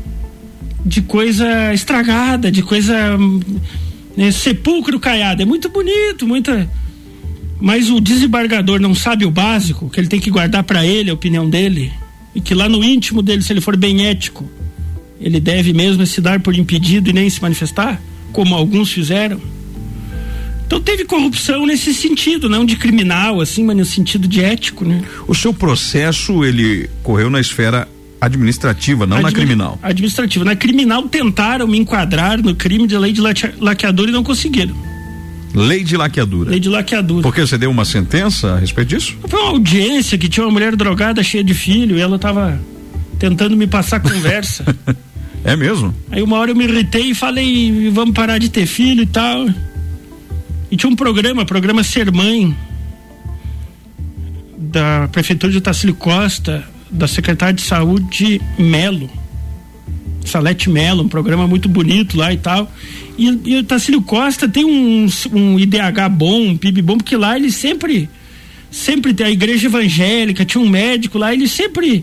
de 0.85 1.01
coisa 1.01 1.73
estragada, 1.73 2.53
de 2.53 2.63
coisa 2.63 2.95
né, 4.15 4.31
sepulcro 4.31 5.01
caiado. 5.01 5.43
É 5.43 5.47
muito 5.47 5.69
bonito, 5.71 6.27
muita. 6.27 6.71
Mas 7.59 7.89
o 7.89 8.01
desembargador 8.01 8.81
não 8.81 8.95
sabe 8.95 9.25
o 9.25 9.31
básico, 9.31 9.89
que 9.89 9.99
ele 9.99 10.09
tem 10.09 10.21
que 10.21 10.31
guardar 10.31 10.63
para 10.65 10.85
ele 10.85 11.11
a 11.11 11.15
opinião 11.15 11.49
dele. 11.49 11.91
E 12.35 12.41
que 12.41 12.55
lá 12.55 12.69
no 12.69 12.85
íntimo 12.85 13.23
dele, 13.23 13.43
se 13.43 13.53
ele 13.53 13.63
for 13.63 13.77
bem 13.77 14.07
ético, 14.07 14.49
ele 15.21 15.41
deve 15.41 15.73
mesmo 15.73 16.05
se 16.07 16.21
dar 16.21 16.41
por 16.41 16.55
impedido 16.55 17.09
e 17.09 17.13
nem 17.13 17.31
se 17.31 17.41
manifestar, 17.41 18.01
como 18.35 18.55
alguns 18.55 18.93
fizeram. 18.93 19.41
Então 20.67 20.81
teve 20.81 21.05
corrupção 21.05 21.65
nesse 21.67 21.95
sentido, 21.95 22.49
não 22.49 22.65
de 22.67 22.75
criminal, 22.77 23.41
assim, 23.41 23.63
mas 23.65 23.77
no 23.77 23.85
sentido 23.85 24.27
de 24.27 24.43
ético, 24.43 24.85
né? 24.85 25.03
O 25.29 25.35
seu 25.35 25.55
processo, 25.55 26.45
ele 26.45 26.91
correu 27.03 27.31
na 27.31 27.41
esfera 27.41 27.87
administrativa, 28.21 29.07
não 29.07 29.21
na 29.23 29.29
Admi- 29.29 29.41
criminal. 29.45 29.79
Administrativa. 29.83 30.45
Na 30.45 30.57
criminal 30.57 31.03
tentaram 31.05 31.67
me 31.69 31.79
enquadrar 31.79 32.43
no 32.43 32.55
crime 32.55 32.87
de 32.87 32.97
lei 32.99 33.13
de 33.13 33.21
laqueadura 33.61 34.11
e 34.11 34.13
não 34.13 34.25
conseguiram. 34.25 34.75
Lei 35.55 35.85
de 35.85 35.97
laqueadura. 35.97 36.51
Lei 36.51 36.59
de 36.59 36.69
laqueadura. 36.69 37.23
Porque 37.23 37.41
você 37.43 37.57
deu 37.57 37.71
uma 37.71 37.85
sentença 37.85 38.55
a 38.55 38.59
respeito 38.59 38.89
disso? 38.89 39.15
Foi 39.29 39.39
uma 39.41 39.51
audiência 39.51 40.19
que 40.19 40.29
tinha 40.29 40.45
uma 40.45 40.51
mulher 40.53 40.75
drogada 40.75 41.23
cheia 41.23 41.45
de 41.45 41.55
filho 41.55 41.97
e 41.97 42.01
ela 42.01 42.19
tava 42.19 42.61
tentando 43.19 43.57
me 43.57 43.67
passar 43.69 44.01
conversa. 44.01 44.65
É 45.45 45.55
mesmo? 45.55 45.95
Aí 46.11 46.23
uma 46.23 46.39
hora 46.39 46.51
eu 46.51 46.57
me 46.57 46.65
irritei 46.65 47.11
e 47.11 47.15
falei, 47.15 47.91
vamos 47.91 48.15
parar 48.15 48.39
de 48.39 48.49
ter 48.49 48.67
filho 48.67 49.03
e 49.03 49.07
tal. 49.07 49.47
E 50.71 50.77
tinha 50.77 50.91
um 50.91 50.97
programa, 50.97 51.45
programa 51.45 51.85
Ser 51.85 52.11
Mãe, 52.11 52.57
da 54.57 55.07
Prefeitura 55.13 55.53
de 55.53 55.61
Tacílio 55.61 55.95
Costa, 55.95 56.65
da 56.91 57.07
Secretária 57.07 57.55
de 57.55 57.61
Saúde 57.61 58.41
Melo. 58.59 59.11
Salete 60.25 60.71
Melo, 60.71 61.03
um 61.03 61.09
programa 61.09 61.47
muito 61.47 61.69
bonito 61.69 62.17
lá 62.17 62.33
e 62.33 62.39
tal. 62.39 62.73
E, 63.19 63.41
e 63.45 63.57
o 63.59 63.65
Tacílio 63.65 64.01
Costa 64.01 64.49
tem 64.49 64.65
um, 64.65 65.07
um 65.33 65.59
IDH 65.59 66.09
bom, 66.11 66.49
um 66.49 66.57
PIB 66.57 66.81
bom, 66.81 66.97
porque 66.97 67.17
lá 67.17 67.37
ele 67.37 67.53
sempre, 67.53 68.09
sempre 68.71 69.13
tem 69.13 69.27
a 69.27 69.31
igreja 69.31 69.67
evangélica, 69.67 70.45
tinha 70.45 70.65
um 70.65 70.69
médico 70.69 71.19
lá, 71.19 71.35
eles 71.35 71.53
sempre, 71.53 72.03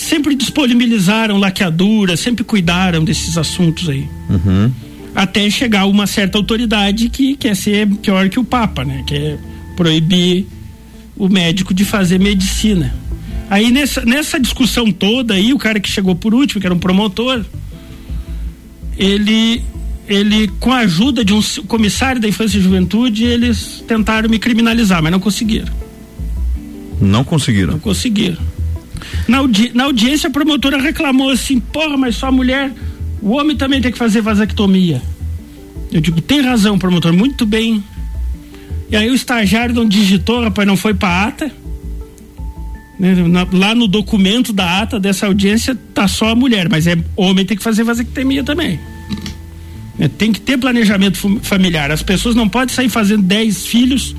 sempre 0.00 0.34
disponibilizaram 0.34 1.36
laqueadura, 1.36 2.16
sempre 2.16 2.42
cuidaram 2.42 3.04
desses 3.04 3.36
assuntos 3.36 3.88
aí. 3.88 4.08
Uhum. 4.30 4.72
Até 5.14 5.48
chegar 5.50 5.86
uma 5.86 6.06
certa 6.06 6.38
autoridade 6.38 7.10
que 7.10 7.36
quer 7.36 7.54
ser 7.54 7.86
pior 7.86 8.28
que 8.28 8.40
o 8.40 8.44
Papa, 8.44 8.84
né? 8.84 9.04
Que 9.06 9.14
é 9.14 9.38
proibir 9.76 10.46
o 11.16 11.28
médico 11.28 11.74
de 11.74 11.84
fazer 11.84 12.18
medicina. 12.18 12.94
Aí 13.50 13.70
nessa, 13.70 14.02
nessa 14.04 14.40
discussão 14.40 14.90
toda 14.90 15.34
aí, 15.34 15.52
o 15.52 15.58
cara 15.58 15.78
que 15.78 15.88
chegou 15.88 16.14
por 16.14 16.34
último, 16.34 16.60
que 16.60 16.66
era 16.66 16.74
um 16.74 16.78
promotor, 16.78 17.44
ele, 18.96 19.62
ele 20.08 20.48
com 20.60 20.72
a 20.72 20.78
ajuda 20.78 21.24
de 21.24 21.34
um 21.34 21.42
comissário 21.66 22.20
da 22.20 22.28
infância 22.28 22.56
e 22.56 22.62
juventude, 22.62 23.24
eles 23.24 23.84
tentaram 23.86 24.30
me 24.30 24.38
criminalizar, 24.38 25.02
mas 25.02 25.12
não 25.12 25.20
conseguiram. 25.20 25.72
Não 27.00 27.22
conseguiram. 27.22 27.72
Não 27.72 27.80
conseguiram. 27.80 28.38
Na, 29.28 29.38
audi- 29.38 29.70
na 29.74 29.84
audiência, 29.84 30.28
a 30.28 30.32
promotora 30.32 30.80
reclamou 30.80 31.30
assim: 31.30 31.58
porra, 31.60 31.96
mas 31.96 32.16
só 32.16 32.26
a 32.28 32.32
mulher, 32.32 32.72
o 33.22 33.30
homem 33.32 33.56
também 33.56 33.80
tem 33.80 33.90
que 33.92 33.98
fazer 33.98 34.20
vasectomia. 34.20 35.00
Eu 35.92 36.00
digo: 36.00 36.20
tem 36.20 36.40
razão, 36.40 36.78
promotor, 36.78 37.12
muito 37.12 37.44
bem. 37.46 37.82
E 38.90 38.96
aí 38.96 39.08
o 39.10 39.14
estagiário 39.14 39.74
não 39.74 39.86
digitou, 39.86 40.42
rapaz, 40.42 40.66
não 40.66 40.76
foi 40.76 40.94
pra 40.94 41.24
ata. 41.26 41.52
Né, 42.98 43.14
na- 43.28 43.46
Lá 43.52 43.74
no 43.74 43.86
documento 43.88 44.52
da 44.52 44.80
ata 44.82 45.00
dessa 45.00 45.26
audiência 45.26 45.76
tá 45.94 46.06
só 46.06 46.30
a 46.30 46.34
mulher, 46.34 46.68
mas 46.68 46.86
é 46.86 46.96
homem 47.16 47.46
tem 47.46 47.56
que 47.56 47.62
fazer 47.62 47.82
vasectomia 47.84 48.44
também. 48.44 48.78
É, 49.98 50.08
Tem 50.08 50.32
que 50.32 50.40
ter 50.40 50.58
planejamento 50.58 51.16
fam- 51.18 51.38
familiar. 51.42 51.90
As 51.90 52.02
pessoas 52.02 52.34
não 52.34 52.48
podem 52.48 52.74
sair 52.74 52.88
fazendo 52.88 53.22
10 53.22 53.66
filhos, 53.66 54.14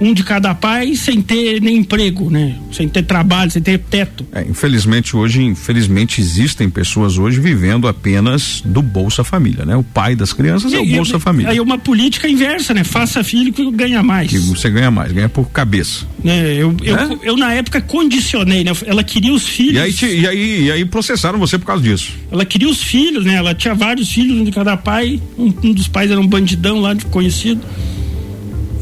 um 0.00 0.14
de 0.14 0.22
cada 0.22 0.54
pai, 0.54 0.94
sem 0.94 1.20
ter 1.20 1.60
nem 1.60 1.78
emprego, 1.78 2.30
né? 2.30 2.56
Sem 2.72 2.88
ter 2.88 3.02
trabalho, 3.02 3.50
sem 3.50 3.60
ter 3.60 3.78
teto. 3.78 4.24
É, 4.32 4.42
infelizmente 4.42 5.16
hoje, 5.16 5.42
infelizmente 5.42 6.20
existem 6.20 6.70
pessoas 6.70 7.18
hoje 7.18 7.40
vivendo 7.40 7.88
apenas 7.88 8.62
do 8.64 8.80
Bolsa 8.80 9.24
Família, 9.24 9.64
né? 9.64 9.74
O 9.76 9.82
pai 9.82 10.14
das 10.14 10.32
crianças 10.32 10.72
é 10.72 10.78
o 10.78 10.84
E- 10.84 10.94
Bolsa 10.94 11.16
e- 11.16 11.20
Família. 11.20 11.50
Aí 11.50 11.58
é 11.58 11.62
uma 11.62 11.78
política 11.78 12.28
inversa, 12.28 12.72
né? 12.72 12.84
Faça 12.84 13.24
filho 13.24 13.52
que 13.52 13.68
ganha 13.72 14.02
mais. 14.02 14.30
Que 14.30 14.38
você 14.38 14.70
ganha 14.70 14.90
mais, 14.90 15.10
ganha 15.10 15.28
por 15.28 15.50
cabeça. 15.50 16.06
Né? 16.22 16.54
Eu, 16.54 16.76
eu, 16.82 16.96
É? 16.96 17.18
eu, 17.22 17.36
na 17.36 17.52
época 17.54 17.80
condicionei, 17.80 18.62
né? 18.62 18.70
Ela 18.86 19.02
queria 19.02 19.32
os 19.34 19.46
filhos. 19.48 19.74
E 19.74 19.78
aí, 19.80 19.92
te- 19.92 20.06
e 20.20 20.26
aí, 20.28 20.64
e 20.66 20.72
aí 20.72 20.84
processaram 20.84 21.38
você 21.38 21.58
por 21.58 21.66
causa 21.66 21.82
disso. 21.82 22.12
Ela 22.30 22.44
queria 22.44 22.68
os 22.68 22.82
filhos, 22.82 23.24
né? 23.24 23.34
Ela 23.34 23.54
tinha 23.54 23.74
vários 23.74 24.10
filhos, 24.12 24.38
um 24.38 24.44
de 24.44 24.52
cada 24.52 24.76
pai. 24.76 25.20
Um, 25.36 25.52
um 25.64 25.72
dos 25.72 25.88
pais 25.88 26.10
era 26.10 26.20
um 26.20 26.26
bandidão 26.26 26.80
lá, 26.80 26.94
de 26.94 27.04
conhecido. 27.06 27.60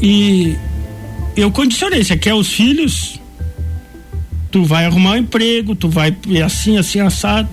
E 0.01 0.55
eu 1.41 1.51
condicionei, 1.51 2.03
você 2.03 2.17
quer 2.17 2.33
os 2.33 2.51
filhos? 2.51 3.19
Tu 4.51 4.63
vai 4.63 4.85
arrumar 4.85 5.11
um 5.11 5.17
emprego, 5.17 5.75
tu 5.75 5.89
vai 5.89 6.15
assim, 6.45 6.77
assim, 6.77 6.99
assado. 6.99 7.47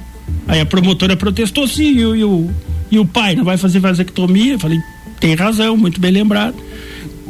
Aí 0.49 0.61
a 0.61 0.67
promotora 0.67 1.17
protestou 1.17 1.67
sim, 1.69 1.97
e, 1.99 2.05
o- 2.05 2.17
e 2.17 2.25
o, 2.25 2.51
e 2.93 2.99
o 2.99 3.05
pai 3.05 3.35
não 3.35 3.45
vai 3.45 3.57
fazer 3.57 3.79
vasectomia? 3.81 4.55
Eu 4.55 4.59
falei, 4.59 4.79
tem 5.21 5.35
razão, 5.35 5.77
muito 5.77 6.01
bem 6.01 6.11
lembrado. 6.13 6.57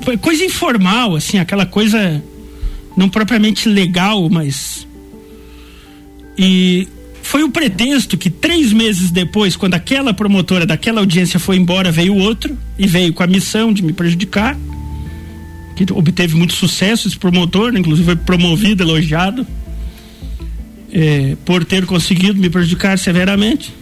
Foi 0.03 0.17
coisa 0.17 0.45
informal, 0.45 1.17
assim, 1.17 1.39
aquela 1.39 1.65
coisa 1.67 2.23
não 2.97 3.09
propriamente 3.09 3.69
legal, 3.69 4.29
mas 4.29 4.87
e 6.37 6.87
foi 7.23 7.43
o 7.43 7.49
pretexto 7.51 8.17
que 8.19 8.29
três 8.29 8.73
meses 8.73 9.11
depois, 9.11 9.57
quando 9.57 9.75
aquela 9.75 10.13
promotora 10.13 10.67
daquela 10.67 11.01
audiência 11.01 11.41
foi 11.41 11.57
embora, 11.57 11.91
veio 11.91 12.15
outro 12.17 12.57
e 12.79 12.87
veio 12.87 13.13
com 13.13 13.23
a 13.23 13.27
missão 13.27 13.73
de 13.73 13.83
me 13.83 13.93
prejudicar. 13.93 14.57
Que 15.75 15.85
obteve 15.93 16.37
muito 16.37 16.53
sucesso 16.53 17.09
esse 17.09 17.19
promotor, 17.19 17.73
né? 17.73 17.81
inclusive 17.81 18.07
foi 18.07 18.17
promovido, 18.17 18.83
elogiado, 18.83 19.47
eh, 20.93 21.37
por 21.45 21.65
ter 21.65 21.85
conseguido 21.85 22.41
me 22.41 22.49
prejudicar 22.49 22.99
severamente. 22.99 23.73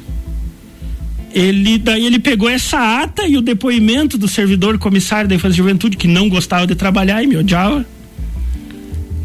Ele 1.34 1.78
daí 1.78 2.06
ele 2.06 2.18
pegou 2.18 2.48
essa 2.48 3.02
ata 3.02 3.26
e 3.26 3.36
o 3.36 3.42
depoimento 3.42 4.18
do 4.18 4.28
servidor 4.28 4.78
comissário 4.78 5.28
da 5.28 5.34
Infância 5.34 5.54
e 5.54 5.58
Juventude 5.58 5.96
que 5.96 6.06
não 6.06 6.28
gostava 6.28 6.66
de 6.66 6.74
trabalhar 6.74 7.22
e 7.22 7.26
me 7.26 7.36
odiava. 7.36 7.84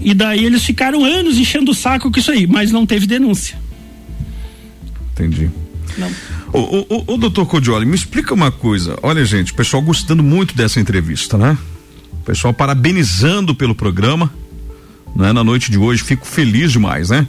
E 0.02 0.14
daí 0.14 0.46
eles 0.46 0.64
ficaram 0.64 1.04
anos 1.04 1.38
enchendo 1.38 1.72
o 1.72 1.76
saco 1.76 2.12
com 2.12 2.20
isso 2.20 2.32
aí, 2.32 2.48
mas 2.48 2.72
não 2.72 2.86
teve 2.86 3.06
denúncia. 3.06 3.58
Entendi. 5.14 5.50
Não. 5.98 6.10
Ô, 6.54 6.60
ô, 6.60 6.86
ô, 6.90 7.14
ô, 7.14 7.18
doutor 7.18 7.46
Codioli, 7.46 7.86
me 7.86 7.96
explica 7.96 8.34
uma 8.34 8.52
coisa. 8.52 8.98
Olha, 9.02 9.26
gente, 9.26 9.52
o 9.52 9.56
pessoal 9.56 9.82
gostando 9.82 10.24
muito 10.24 10.56
dessa 10.56 10.80
entrevista, 10.80 11.38
né? 11.38 11.58
Pessoal 12.28 12.54
parabenizando 12.54 13.56
pelo 13.56 13.74
programa, 13.74 14.30
né? 15.16 15.32
Na 15.32 15.46
noite 15.46 15.72
de 15.72 15.78
hoje, 15.78 16.04
fico 16.04 16.28
feliz 16.28 16.74
demais, 16.74 17.10
né? 17.10 17.26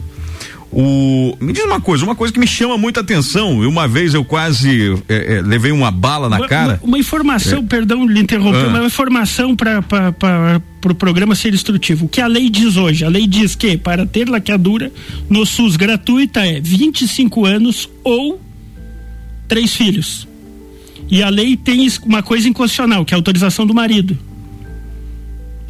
O, 0.72 1.36
me 1.40 1.52
diz 1.52 1.62
uma 1.64 1.80
coisa, 1.80 2.04
uma 2.04 2.16
coisa 2.16 2.34
que 2.34 2.40
me 2.40 2.48
chama 2.48 2.76
muita 2.76 2.98
atenção. 3.00 3.62
e 3.62 3.66
Uma 3.66 3.86
vez 3.86 4.12
eu 4.12 4.24
quase 4.24 5.00
é, 5.08 5.36
é, 5.36 5.40
levei 5.40 5.70
uma 5.70 5.92
bala 5.92 6.28
na 6.28 6.38
Uma- 6.38 6.48
cara. 6.48 6.80
Uma, 6.82 6.88
uma 6.88 6.98
informação, 6.98 7.60
É. 7.60 7.62
perdão 7.62 8.04
lhe 8.08 8.18
interromper, 8.20 8.64
Ah. 8.64 8.68
uma 8.68 8.84
informação 8.86 9.54
para 9.54 9.78
o 9.78 10.60
pro 10.80 10.94
programa 10.96 11.36
ser 11.36 11.54
instrutivo. 11.54 12.06
O 12.06 12.08
que 12.08 12.20
a 12.20 12.26
lei 12.26 12.50
diz 12.50 12.76
hoje? 12.76 13.04
A 13.04 13.08
lei 13.08 13.26
diz 13.28 13.54
que 13.54 13.78
para 13.78 14.04
ter 14.04 14.28
laqueadura 14.28 14.90
no 15.30 15.46
SUS 15.46 15.76
gratuita 15.76 16.44
é 16.44 16.60
25 16.60 17.46
anos 17.46 17.88
ou 18.02 18.40
três 19.46 19.74
filhos. 19.76 20.26
E 21.08 21.22
a 21.22 21.28
lei 21.28 21.56
tem 21.56 21.88
uma 22.04 22.20
coisa 22.22 22.48
inconstitucional, 22.48 23.04
que 23.04 23.14
é 23.14 23.16
a 23.16 23.18
autorização 23.18 23.64
do 23.64 23.72
marido. 23.72 24.18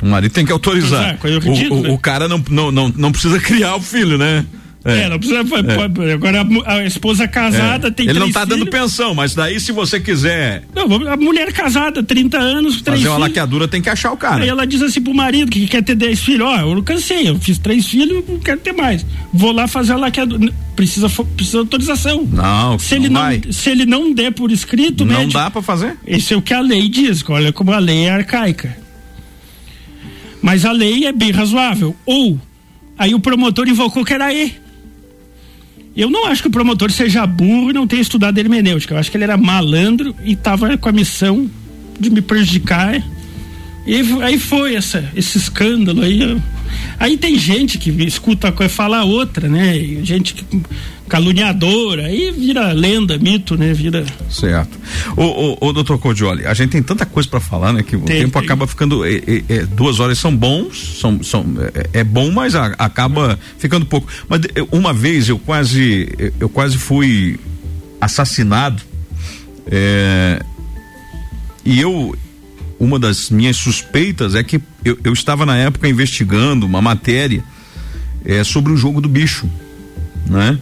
O 0.02 0.06
marido 0.06 0.32
tem 0.32 0.44
que 0.46 0.52
autorizar. 0.52 1.14
Autorizar, 1.20 1.42
coisa 1.48 1.74
O- 1.74 1.90
o, 1.90 1.94
o 1.94 1.98
cara 1.98 2.28
não, 2.28 2.42
não, 2.50 2.70
não, 2.70 2.88
não 2.96 3.12
precisa 3.12 3.38
criar 3.40 3.76
o 3.76 3.80
filho, 3.80 4.16
né? 4.18 4.44
É, 4.84 5.08
não 5.08 5.18
precisa. 5.18 5.44
pode- 5.44 6.12
agora 6.12 6.46
a, 6.64 6.84
esposa 6.84 7.26
casada 7.26 7.88
É. 7.88 7.90
tem 7.90 8.08
Ele 8.08 8.18
não 8.20 8.30
tá 8.30 8.44
dando 8.44 8.60
filhos. 8.64 8.70
pensão, 8.70 9.12
mas 9.12 9.34
daí 9.34 9.58
se 9.58 9.72
você 9.72 9.98
quiser 9.98 10.62
Não, 10.74 10.84
a 11.12 11.16
mulher 11.16 11.52
casada, 11.52 12.00
30 12.02 12.38
anos, 12.38 12.80
três 12.80 13.00
fazer 13.00 13.08
uma 13.10 13.18
laqueadura, 13.18 13.66
tem 13.66 13.82
que 13.82 13.90
achar 13.90 14.12
o 14.12 14.16
cara. 14.16 14.44
Aí 14.44 14.48
ela 14.48 14.64
diz 14.66 14.80
assim 14.80 15.02
pro 15.02 15.12
marido 15.12 15.50
que 15.50 15.66
quer 15.66 15.82
ter 15.82 15.96
10 15.96 16.20
filhos, 16.20 16.46
ó, 16.46 16.60
eu 16.60 16.74
não 16.76 16.82
cansei, 16.82 17.28
eu 17.28 17.38
fiz 17.40 17.58
três 17.58 17.86
filhos, 17.88 18.22
não 18.26 18.38
quero 18.38 18.60
ter 18.60 18.72
mais. 18.72 19.04
Vou 19.34 19.50
lá 19.52 19.66
fazer 19.66 19.92
a 19.92 19.96
laqueadura. 19.96 20.50
Precisa, 20.76 21.08
precisa 21.08 21.58
de 21.58 21.62
autorização. 21.64 22.24
Não, 22.32 22.78
se 22.78 22.94
ele 22.94 23.08
não 23.08 23.20
não, 23.20 23.28
vai. 23.28 23.42
se 23.50 23.68
ele 23.68 23.84
não 23.84 24.14
der 24.14 24.32
por 24.32 24.50
escrito, 24.52 25.04
Não 25.04 25.12
médico- 25.18 25.32
dá 25.38 25.50
pra 25.50 25.60
fazer? 25.60 25.96
Esse 26.06 26.32
é 26.32 26.36
o 26.36 26.40
que 26.40 26.54
a 26.54 26.60
lei 26.60 26.88
diz, 26.88 27.22
olha 27.28 27.52
como 27.52 27.72
a 27.72 27.78
lei 27.80 28.04
é 28.04 28.10
arcaica. 28.10 28.74
Mas 30.42 30.64
a 30.64 30.72
lei 30.72 31.04
é 31.06 31.12
bem 31.12 31.30
razoável. 31.30 31.94
Ou, 32.06 32.38
aí 32.96 33.14
o 33.14 33.20
promotor 33.20 33.68
invocou 33.68 34.04
que 34.04 34.12
era 34.14 34.32
E. 34.32 34.54
Eu 35.96 36.08
não 36.10 36.26
acho 36.26 36.42
que 36.42 36.48
o 36.48 36.50
promotor 36.52 36.90
seja 36.92 37.26
burro 37.26 37.70
e 37.70 37.72
não 37.72 37.86
tenha 37.86 38.00
estudado 38.02 38.38
hermenêutica. 38.38 38.94
Eu 38.94 38.98
acho 38.98 39.10
que 39.10 39.16
ele 39.16 39.24
era 39.24 39.36
malandro 39.36 40.14
e 40.24 40.32
estava 40.32 40.76
com 40.78 40.88
a 40.88 40.92
missão 40.92 41.50
de 41.98 42.08
me 42.10 42.20
prejudicar. 42.20 43.02
E 43.84 43.96
aí 44.22 44.38
foi 44.38 44.74
essa, 44.76 45.10
esse 45.16 45.38
escândalo 45.38 46.02
aí. 46.02 46.20
eu- 46.20 46.40
Aí 46.98 47.16
tem 47.16 47.38
gente 47.38 47.78
que 47.78 47.90
escuta 48.04 48.48
a 48.48 48.52
coisa 48.52 48.72
e 48.72 48.76
fala 48.76 49.04
outra, 49.04 49.48
né? 49.48 49.76
E 49.76 50.04
gente 50.04 50.34
que, 50.34 50.44
caluniadora, 51.08 52.06
aí 52.06 52.30
vira 52.32 52.72
lenda, 52.72 53.16
mito, 53.18 53.56
né? 53.56 53.72
Vira. 53.72 54.04
Certo. 54.30 54.78
Ô, 55.16 55.22
ô, 55.24 55.68
ô 55.68 55.72
doutor 55.72 55.98
Cordioli, 55.98 56.44
a 56.46 56.52
gente 56.54 56.70
tem 56.70 56.82
tanta 56.82 57.06
coisa 57.06 57.28
para 57.28 57.40
falar, 57.40 57.72
né? 57.72 57.82
Que 57.82 57.96
o 57.96 58.00
Tem, 58.00 58.22
tempo 58.22 58.38
tem. 58.38 58.44
acaba 58.44 58.66
ficando. 58.66 59.04
é, 59.04 59.14
é, 59.14 59.42
é, 59.48 59.66
duas 59.66 60.00
horas 60.00 60.18
são 60.18 60.34
bons, 60.36 60.98
são, 61.00 61.22
são, 61.22 61.44
é, 61.92 62.00
é 62.00 62.04
bom, 62.04 62.30
mas 62.30 62.54
a- 62.54 62.74
acaba 62.78 63.38
ficando 63.58 63.86
pouco. 63.86 64.06
Mas 64.28 64.40
uma 64.70 64.92
vez 64.92 65.28
eu 65.28 65.38
quase, 65.38 66.08
eu 66.38 66.48
quase 66.48 66.76
fui 66.76 67.38
assassinado. 68.00 68.82
é, 69.70 70.42
e 71.64 71.80
eu. 71.80 72.14
Uma 72.78 72.98
das 72.98 73.30
minhas 73.30 73.56
suspeitas 73.56 74.34
é 74.34 74.42
que 74.42 74.60
eu, 74.84 74.98
eu 75.02 75.12
estava 75.12 75.44
na 75.44 75.56
época 75.56 75.88
investigando 75.88 76.66
uma 76.66 76.80
matéria 76.80 77.42
é, 78.24 78.44
sobre 78.44 78.72
o 78.72 78.76
jogo 78.76 79.00
do 79.00 79.08
bicho, 79.08 79.48
né? 80.26 80.58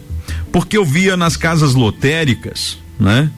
Porque 0.51 0.77
eu 0.77 0.85
via 0.85 1.15
nas 1.15 1.37
casas 1.37 1.73
lotéricas, 1.73 2.77
né? 2.99 3.29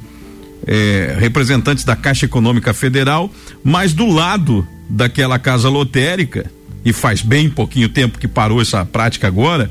é, 0.65 1.15
representantes 1.19 1.83
da 1.83 1.95
Caixa 1.95 2.25
Econômica 2.25 2.73
Federal, 2.73 3.31
mas 3.63 3.93
do 3.93 4.07
lado 4.07 4.67
daquela 4.89 5.39
casa 5.39 5.69
lotérica, 5.69 6.51
e 6.83 6.93
faz 6.93 7.21
bem 7.21 7.49
pouquinho 7.49 7.89
tempo 7.89 8.19
que 8.19 8.27
parou 8.27 8.61
essa 8.61 8.85
prática 8.85 9.27
agora, 9.27 9.69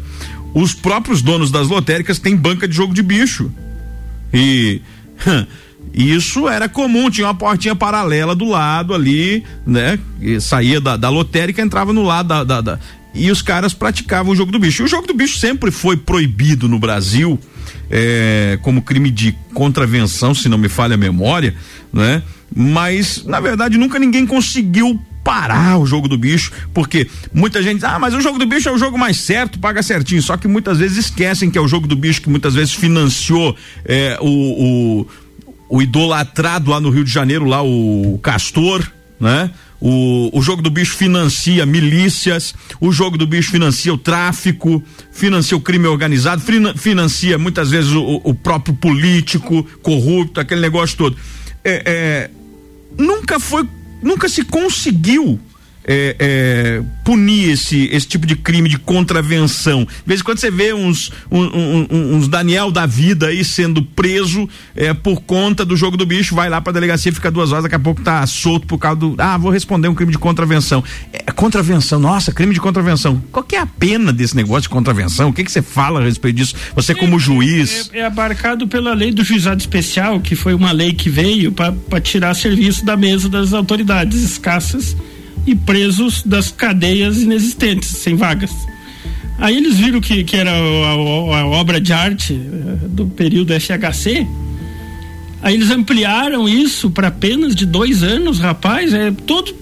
os 0.55 0.74
próprios 0.74 1.22
donos 1.22 1.51
das 1.51 1.68
lotéricas 1.68 2.18
têm 2.18 2.36
banca 2.36 2.66
de 2.66 2.74
jogo 2.74 2.93
de 2.93 3.02
bicho. 3.02 3.51
E 4.32 4.82
isso 5.93 6.48
era 6.48 6.69
comum, 6.69 7.10
tinha 7.10 7.27
uma 7.27 7.35
portinha 7.35 7.74
paralela 7.74 8.35
do 8.35 8.44
lado 8.44 8.94
ali, 8.94 9.43
né? 9.66 9.98
E 10.20 10.40
saía 10.40 10.81
da, 10.81 10.97
da 10.97 11.09
lotérica, 11.09 11.62
entrava 11.62 11.93
no 11.93 12.02
lado 12.02 12.28
da, 12.28 12.44
da- 12.44 12.60
da- 12.60 12.78
E 13.15 13.31
os 13.31 13.43
caras 13.43 13.73
praticavam 13.74 14.32
o 14.32 14.36
jogo 14.36 14.52
do 14.52 14.59
bicho. 14.59 14.82
E 14.82 14.85
o 14.85 14.89
jogo 14.89 15.06
do 15.06 15.15
bicho 15.15 15.39
sempre 15.39 15.70
foi 15.70 15.97
proibido 15.97 16.69
no 16.69 16.78
Brasil, 16.78 17.39
é, 17.90 18.59
como 18.62 18.82
crime 18.82 19.10
de 19.10 19.35
contravenção, 19.55 20.35
se 20.35 20.48
não 20.48 20.59
me 20.59 20.69
falha 20.69 20.94
a 20.94 20.98
memória, 20.98 21.55
né? 21.93 22.23
Mas, 22.55 23.24
na 23.24 23.40
verdade, 23.40 23.77
nunca 23.78 23.98
ninguém 23.98 24.27
conseguiu 24.27 25.01
parar 25.24 25.78
o 25.78 25.85
jogo 25.86 26.09
do 26.09 26.16
bicho, 26.16 26.51
porque 26.73 27.06
muita 27.35 27.62
gente 27.62 27.77
diz, 27.77 27.85
ah, 27.85 27.98
mas 27.98 28.15
o 28.15 28.20
jogo 28.20 28.39
do 28.39 28.47
bicho 28.47 28.69
é 28.69 28.73
o 28.73 28.78
jogo 28.78 28.97
mais 28.97 29.19
certo, 29.19 29.59
paga 29.59 29.82
certinho, 29.82 30.23
só 30.23 30.39
que 30.39 30.48
muitas 30.48 30.78
vezes 30.78 30.97
esquecem 30.97 31.51
que 31.51 31.59
é 31.59 31.60
o 31.60 31.69
jogo 31.69 31.86
do 31.86 31.94
bicho 31.94 32.23
que 32.23 32.31
muitas 32.31 32.55
vezes 32.55 32.73
financiou 32.73 33.55
é, 33.85 34.16
o, 34.23 34.27
o, 35.02 35.06
o 35.69 35.82
idolatrado 35.82 36.70
lá 36.70 36.81
no 36.81 36.90
Rio 36.90 37.05
de 37.05 37.12
Janeiro, 37.12 37.45
lá 37.45 37.62
o 37.62 38.19
Castor, 38.23 38.86
né? 39.20 39.51
O, 39.81 40.36
o 40.36 40.43
jogo 40.43 40.61
do 40.61 40.70
bicho 40.70 40.97
financia 40.97 41.65
milícias, 41.65 42.53
o 42.81 42.90
jogo 42.90 43.16
do 43.16 43.27
bicho 43.28 43.53
financia 43.53 43.95
o 43.95 43.99
tráfico, 43.99 44.82
financia 45.12 45.57
o 45.57 45.61
crime 45.61 45.86
organizado, 45.86 46.43
fina- 46.43 46.74
financia 46.74 47.39
muitas 47.39 47.70
vezes 47.70 47.93
o, 47.93 48.20
o 48.24 48.35
próprio 48.35 48.74
político 48.74 49.62
corrupto, 49.82 50.40
aquele 50.40 50.61
negócio 50.61 50.97
todo. 50.97 51.16
É, 51.62 51.82
é, 51.86 52.31
nunca 52.99 53.39
foi, 53.39 53.69
nunca 54.03 54.28
se 54.28 54.43
conseguiu 54.43 55.39
é, 55.90 56.16
é, 56.19 56.82
punir 57.02 57.51
esse, 57.51 57.89
esse 57.90 58.06
tipo 58.06 58.27
de 58.27 58.36
crime 58.36 58.69
de 58.69 58.78
contravenção. 58.78 59.85
De 59.85 59.89
vez 60.06 60.20
em 60.20 60.23
quando 60.24 60.39
você 60.39 60.51
vê 60.51 60.74
uns, 60.74 61.10
um- 61.31 61.40
um- 61.40 61.86
um- 61.90 62.15
uns 62.16 62.28
Daniel 62.28 62.70
da 62.70 62.85
vida 62.85 63.28
aí 63.28 63.43
sendo 63.43 63.82
preso 63.82 64.47
é, 64.77 64.93
por 64.93 65.23
conta 65.23 65.65
do 65.65 65.74
jogo 65.77 65.97
do 65.97 66.05
bicho, 66.05 66.35
vai 66.35 66.51
lá 66.51 66.60
pra 66.60 66.73
delegacia, 66.73 67.10
fica 67.12 67.31
duas 67.31 67.51
horas, 67.52 67.65
daqui 67.65 67.74
a 67.74 67.78
pouco 67.78 68.02
tá 68.02 68.27
solto 68.27 68.66
por 68.66 68.77
causa 68.78 69.01
do. 69.01 69.15
Ah, 69.19 69.39
vou 69.39 69.51
responder 69.51 69.89
um 69.89 69.94
crime 69.94 70.12
de 70.12 70.19
contravenção. 70.19 70.85
É, 71.12 71.32
contravenção, 71.32 71.98
nossa, 71.98 72.32
crime 72.32 72.52
de 72.52 72.60
contravenção. 72.60 73.23
Qual 73.32 73.43
que 73.43 73.56
é 73.56 73.60
a 73.60 73.66
pena 73.66 74.12
desse 74.12 74.36
negócio 74.36 74.62
de 74.62 74.69
contravenção? 74.69 75.31
O 75.31 75.32
que 75.32 75.43
que 75.43 75.51
você 75.51 75.62
fala 75.62 76.01
a 76.01 76.05
respeito 76.05 76.36
disso? 76.36 76.55
Você 76.74 76.94
como 76.94 77.19
juiz. 77.19 77.90
É, 77.94 78.01
é 78.01 78.05
abarcado 78.05 78.69
pela 78.69 78.93
lei 78.93 79.10
do 79.10 79.24
juizado 79.24 79.60
especial, 79.60 80.20
que 80.20 80.36
foi 80.36 80.52
uma 80.52 80.70
lei 80.73 80.93
que 80.93 81.09
veio 81.09 81.51
para 81.52 82.01
tirar 82.01 82.35
serviço 82.35 82.85
da 82.85 82.97
mesa 82.97 83.28
das 83.28 83.52
autoridades 83.55 84.23
escassas 84.23 84.94
e 85.51 85.55
presos 85.55 86.23
das 86.23 86.51
cadeias 86.51 87.23
inexistentes, 87.23 87.89
sem 87.89 88.15
vagas. 88.15 88.51
Aí 89.39 89.57
eles 89.57 89.77
viram 89.77 90.01
que, 90.01 90.25
que 90.25 90.37
era 90.37 90.51
a, 90.51 90.55
a- 90.55 91.41
a 91.41 91.47
obra 91.47 91.81
de 91.81 91.93
arte 91.93 92.35
eh, 92.35 92.87
do 92.89 93.07
período 93.07 93.53
FHC. 93.59 94.27
Aí 95.41 95.55
eles 95.55 95.70
ampliaram 95.70 96.49
isso 96.49 96.91
para 96.91 97.11
penas 97.11 97.55
de 97.55 97.65
dois 97.65 98.03
anos, 98.03 98.41
rapaz. 98.41 98.93
É 98.93 99.11
todo. 99.12 99.55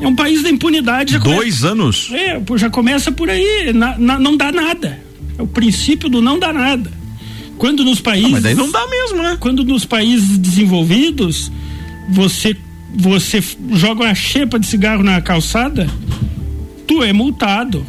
É 0.00 0.06
um 0.06 0.14
país 0.14 0.42
da 0.42 0.50
impunidade. 0.50 1.18
Dois 1.18 1.64
anos? 1.64 2.08
é, 2.12 2.40
já 2.56 2.70
começa 2.70 3.10
por 3.10 3.28
aí. 3.28 3.72
Na- 3.74 3.98
na- 3.98 4.18
não 4.18 4.36
dá 4.36 4.52
nada. 4.52 5.00
É 5.36 5.42
o 5.42 5.46
princípio 5.46 6.08
do 6.08 6.20
não 6.22 6.38
dá 6.38 6.52
nada. 6.52 6.90
Quando 7.58 7.84
nos 7.84 8.00
países. 8.00 8.30
mas 8.30 8.42
daí 8.44 8.54
não 8.54 8.70
dá 8.70 8.86
mesmo, 8.88 9.22
né? 9.22 9.36
Quando 9.40 9.64
nos 9.64 9.84
países 9.84 10.38
desenvolvidos 10.38 11.50
você 12.10 12.56
você 12.94 13.42
joga 13.72 14.04
uma 14.04 14.14
xepa 14.14 14.58
de 14.58 14.66
cigarro 14.66 15.02
na 15.02 15.20
calçada, 15.20 15.88
tu 16.86 17.02
é 17.02 17.12
multado. 17.12 17.84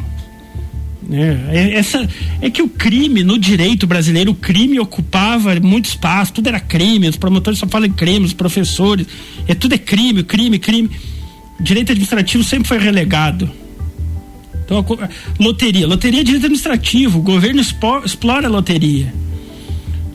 É, 1.10 1.58
é- 1.58 1.74
essa, 1.74 2.08
é 2.40 2.50
que 2.50 2.60
o 2.62 2.68
crime 2.68 3.22
no 3.22 3.38
direito 3.38 3.86
brasileiro, 3.86 4.32
o 4.32 4.34
crime 4.34 4.80
ocupava 4.80 5.54
muito 5.60 5.84
espaço, 5.84 6.32
tudo 6.32 6.48
era 6.48 6.58
crime, 6.58 7.08
os 7.08 7.16
promotores 7.16 7.58
só 7.60 7.66
falam 7.66 7.86
em 7.86 7.92
crime, 7.92 8.26
os 8.26 8.32
professores, 8.32 9.06
é 9.46 9.54
tudo 9.54 9.74
é 9.74 9.78
crime, 9.78 10.24
crime, 10.24 10.58
crime. 10.58 10.90
Direito 11.60 11.92
administrativo 11.92 12.42
sempre 12.42 12.68
foi 12.68 12.78
relegado. 12.78 13.50
Então, 14.64 14.78
a 14.78 15.08
loteria, 15.40 15.86
loteria 15.86 16.20
é 16.20 16.24
direito 16.24 16.44
administrativo, 16.44 17.20
o 17.20 17.22
governo 17.22 17.60
explora 17.60 18.48
a 18.48 18.50
loteria. 18.50 19.14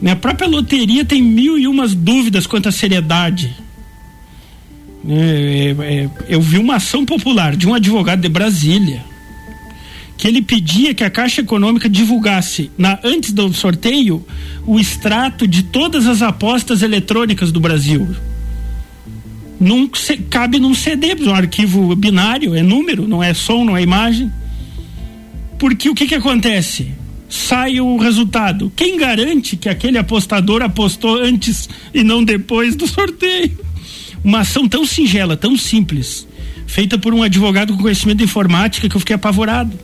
Né? 0.02 0.12
A 0.12 0.16
própria 0.16 0.48
loteria 0.48 1.06
tem 1.06 1.22
mil 1.22 1.58
e 1.58 1.68
umas 1.68 1.94
dúvidas 1.94 2.46
quanto 2.46 2.68
à 2.68 2.72
seriedade. 2.72 3.56
É, 5.08 5.76
é, 5.80 5.94
é, 6.04 6.10
eu 6.30 6.42
vi 6.42 6.58
uma 6.58 6.76
ação 6.76 7.06
popular 7.06 7.56
de 7.56 7.68
um 7.68 7.74
advogado 7.74 8.22
de 8.22 8.30
Brasília 8.30 9.04
que 10.22 10.28
ele 10.28 10.44
pedia 10.44 10.94
que 10.94 11.04
a 11.04 11.10
Caixa 11.10 11.42
Econômica 11.42 11.90
divulgasse 11.90 12.70
na, 12.78 13.00
antes 13.04 13.34
do 13.34 13.52
sorteio 13.54 14.24
o 14.68 14.80
extrato 14.80 15.48
de 15.48 15.64
todas 15.64 16.06
as 16.06 16.22
apostas 16.22 16.84
eletrônicas 16.84 17.52
do 17.52 17.60
Brasil. 17.60 18.08
Num, 19.60 19.90
cabe 20.30 20.60
num 20.60 20.76
CD, 20.76 21.16
um 21.24 21.34
arquivo 21.34 21.96
binário, 21.96 22.54
é 22.54 22.62
número, 22.62 23.08
não 23.08 23.24
é 23.24 23.34
som, 23.34 23.66
não 23.66 23.76
é 23.76 23.82
imagem. 23.82 24.32
Porque 25.58 25.90
o 25.90 25.96
que 25.96 26.06
que 26.06 26.16
acontece? 26.16 26.92
Sai 27.28 27.82
o 27.82 27.98
resultado. 27.98 28.72
Quem 28.76 28.98
garante 28.98 29.58
que 29.58 29.70
aquele 29.70 29.98
apostador 29.98 30.62
apostou 30.62 31.16
antes 31.16 31.68
e 31.92 32.04
não 32.04 32.24
depois 32.24 32.76
do 32.76 32.86
sorteio? 32.86 33.71
Uma 34.24 34.42
ação 34.42 34.68
tão 34.68 34.86
singela, 34.86 35.36
tão 35.36 35.58
simples, 35.58 36.28
feita 36.68 36.98
por 36.98 37.14
um 37.14 37.24
advogado 37.24 37.74
com 37.74 37.82
conhecimento 37.82 38.20
de 38.20 38.26
informática 38.26 38.88
que 38.88 38.96
eu 38.96 39.00
fiquei 39.00 39.16
apavorado. 39.16 39.78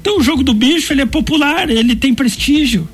Então 0.00 0.18
o 0.18 0.22
jogo 0.22 0.42
do 0.42 0.54
bicho, 0.54 0.92
ele 0.92 1.02
é 1.02 1.06
popular, 1.06 1.68
ele 1.68 1.96
tem 1.96 2.14
prestígio. 2.14 2.88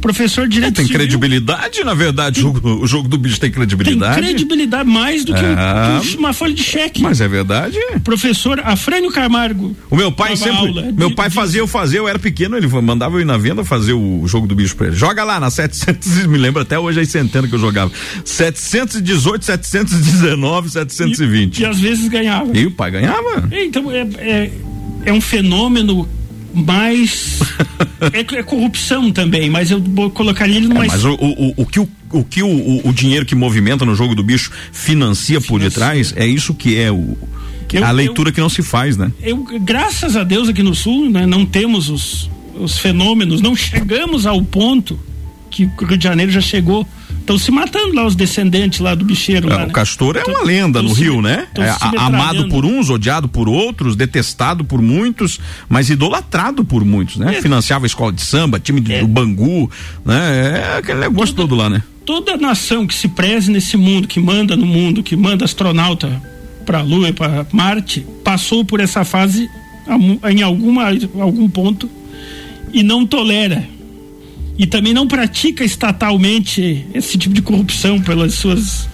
Professor 0.00 0.46
de 0.46 0.54
direito 0.54 0.76
Tem 0.76 0.84
civil 0.86 0.98
credibilidade, 1.00 1.82
na 1.84 1.92
verdade, 1.94 2.38
o 2.40 2.42
jogo, 2.42 2.68
o 2.82 2.86
jogo 2.86 3.08
do 3.08 3.18
bicho 3.18 3.38
tem 3.40 3.50
tem 3.50 3.54
credibilidade. 3.58 4.16
credibilidade 4.20 4.88
mais 4.88 5.24
do 5.24 5.34
que, 5.34 5.40
um- 5.40 5.54
Ah. 5.58 6.00
que 6.02 6.16
uma 6.16 6.32
folha 6.32 6.54
de 6.54 6.62
cheque. 6.62 7.02
Mas 7.02 7.20
é 7.20 7.26
verdade. 7.26 7.76
Professor 8.04 8.60
Afrânio 8.64 9.10
Camargo. 9.10 9.76
O 9.90 9.96
meu 9.96 10.12
pai 10.12 10.36
sempre. 10.36 10.56
aula 10.56 10.82
meu 10.92 11.08
de- 11.08 11.14
pai 11.14 11.28
de- 11.28 11.34
fazia 11.34 11.60
eu 11.60 11.66
fazer, 11.66 11.98
eu 11.98 12.06
era 12.08 12.18
pequeno, 12.18 12.56
ele 12.56 12.66
mandava 12.68 13.16
eu 13.16 13.20
ir 13.20 13.24
na 13.24 13.36
venda 13.36 13.64
fazer 13.64 13.92
o 13.92 14.22
jogo 14.26 14.46
do 14.46 14.54
bicho 14.54 14.76
pra 14.76 14.86
ele. 14.88 14.96
Joga 14.96 15.24
lá 15.24 15.40
na 15.40 15.50
700, 15.50 16.08
me 16.26 16.38
lembro 16.38 16.62
até 16.62 16.78
hoje 16.78 17.00
aí 17.00 17.06
centena 17.06 17.48
que 17.48 17.54
eu 17.54 17.58
jogava. 17.58 17.90
718, 18.24 19.44
719, 19.44 20.70
720. 20.70 21.60
E 21.60 21.66
às 21.66 21.78
vezes 21.80 22.08
ganhava. 22.08 22.56
E 22.56 22.66
o 22.66 22.70
pai 22.70 22.90
ganhava? 22.90 23.48
É, 23.50 23.64
Então 23.64 23.90
é, 23.90 24.06
é, 24.18 24.50
é 25.06 25.12
um 25.12 25.20
fenômeno 25.20 26.08
mais. 26.54 27.38
é, 28.12 28.38
é 28.38 28.42
corrupção 28.42 29.10
também, 29.10 29.50
mas 29.50 29.70
eu 29.70 29.82
colocaria 30.14 30.56
ele 30.56 30.68
numa. 30.68 30.84
É, 30.84 30.88
mas 30.88 31.04
o, 31.04 31.14
o, 31.14 31.54
o, 31.56 31.66
que, 31.66 31.80
o, 31.80 31.88
o, 32.12 32.24
que 32.24 32.42
o, 32.42 32.88
o, 32.88 32.92
dinheiro 32.92 33.24
que 33.24 33.34
movimenta 33.34 33.84
no 33.84 33.94
jogo 33.94 34.14
do 34.14 34.22
bicho 34.22 34.50
financia, 34.72 35.40
por 35.40 35.60
detrás, 35.60 36.12
é 36.16 36.26
isso 36.26 36.54
que 36.54 36.78
é 36.78 36.90
o. 36.90 37.16
Eu- 37.72 37.84
a 37.84 37.90
leitura 37.90 38.32
que 38.32 38.40
não 38.40 38.48
se 38.48 38.62
faz, 38.62 38.96
né? 38.96 39.12
eu, 39.20 39.36
graças 39.60 40.16
a 40.16 40.24
Deus 40.24 40.48
aqui 40.48 40.62
no 40.62 40.74
sul, 40.74 41.10
né, 41.10 41.26
não 41.26 41.44
temos 41.44 41.90
os, 41.90 42.30
os 42.58 42.78
fenômenos, 42.78 43.42
não 43.42 43.54
chegamos 43.54 44.24
ao 44.24 44.40
ponto 44.42 44.98
que 45.50 45.64
o 45.78 45.84
Rio 45.84 45.98
de 45.98 46.04
Janeiro 46.04 46.32
já 46.32 46.40
chegou. 46.40 46.86
Estão 47.34 47.38
se 47.38 47.50
matando 47.50 47.94
lá 47.94 48.06
os 48.06 48.14
descendentes 48.16 48.80
lá 48.80 48.94
do 48.94 49.04
bicheiro. 49.04 49.48
É, 49.50 49.54
lá, 49.54 49.62
o 49.64 49.66
né? 49.66 49.72
Castor 49.72 50.16
é 50.16 50.22
Tão- 50.22 50.32
uma 50.34 50.42
lenda 50.44 50.80
no 50.82 50.94
se- 50.94 51.02
Rio, 51.02 51.20
né? 51.20 51.46
É, 51.54 51.74
amado 51.98 52.48
por 52.48 52.64
uns, 52.64 52.88
odiado 52.88 53.28
por 53.28 53.48
outros, 53.48 53.94
detestado 53.96 54.64
por 54.64 54.80
muitos, 54.80 55.38
mas 55.68 55.90
idolatrado 55.90 56.64
por 56.64 56.84
muitos, 56.84 57.16
né? 57.16 57.36
É. 57.36 57.42
Financiava 57.42 57.84
a 57.84 57.88
escola 57.88 58.12
de 58.12 58.22
samba, 58.22 58.58
time 58.58 58.80
do 58.80 59.06
Bangu, 59.06 59.70
né? 60.04 60.72
É 60.74 60.78
aquele 60.78 61.00
negócio 61.00 61.34
todo 61.34 61.54
lá, 61.54 61.68
né? 61.68 61.82
toda 62.06 62.38
nação 62.38 62.86
que 62.86 62.94
se 62.94 63.06
preze 63.06 63.50
nesse 63.50 63.76
mundo, 63.76 64.08
que 64.08 64.18
manda 64.18 64.56
no 64.56 64.64
mundo, 64.64 65.02
que 65.02 65.14
manda 65.14 65.44
astronauta 65.44 66.22
para 66.64 66.78
a 66.78 66.82
Lua 66.82 67.10
e 67.10 67.12
para 67.12 67.46
Marte, 67.52 68.06
passou 68.24 68.64
por 68.64 68.80
essa 68.80 69.04
fase 69.04 69.46
em 70.30 70.40
alguma, 70.40 70.84
algum 71.20 71.46
ponto 71.50 71.86
e 72.72 72.82
não 72.82 73.04
tolera. 73.04 73.68
E 74.58 74.66
também 74.66 74.92
não 74.92 75.06
pratica 75.06 75.64
estatalmente 75.64 76.84
esse 76.92 77.16
tipo 77.16 77.32
de 77.32 77.40
corrupção 77.40 78.00
pelas 78.00 78.34
suas. 78.34 78.88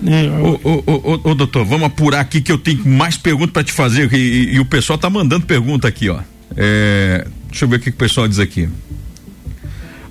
Né, 0.00 0.30
ô, 0.30 0.60
ô, 0.62 0.82
ô, 0.86 1.30
ô, 1.30 1.34
doutor, 1.34 1.64
vamos 1.64 1.86
apurar 1.86 2.20
aqui 2.20 2.40
que 2.40 2.52
eu 2.52 2.58
tenho 2.58 2.86
mais 2.86 3.16
perguntas 3.16 3.52
para 3.52 3.64
te 3.64 3.72
fazer 3.72 4.12
e, 4.12 4.16
e, 4.16 4.54
e, 4.54 4.60
o 4.60 4.64
pessoal 4.64 4.96
tá 4.96 5.10
mandando 5.10 5.46
pergunta 5.46 5.88
aqui, 5.88 6.08
ó. 6.08 6.20
É, 6.56 7.26
deixa 7.48 7.64
eu 7.64 7.68
ver 7.68 7.76
o 7.76 7.80
que, 7.80 7.90
que 7.90 7.96
o 7.96 7.98
pessoal 7.98 8.28
diz 8.28 8.38
aqui. 8.38 8.68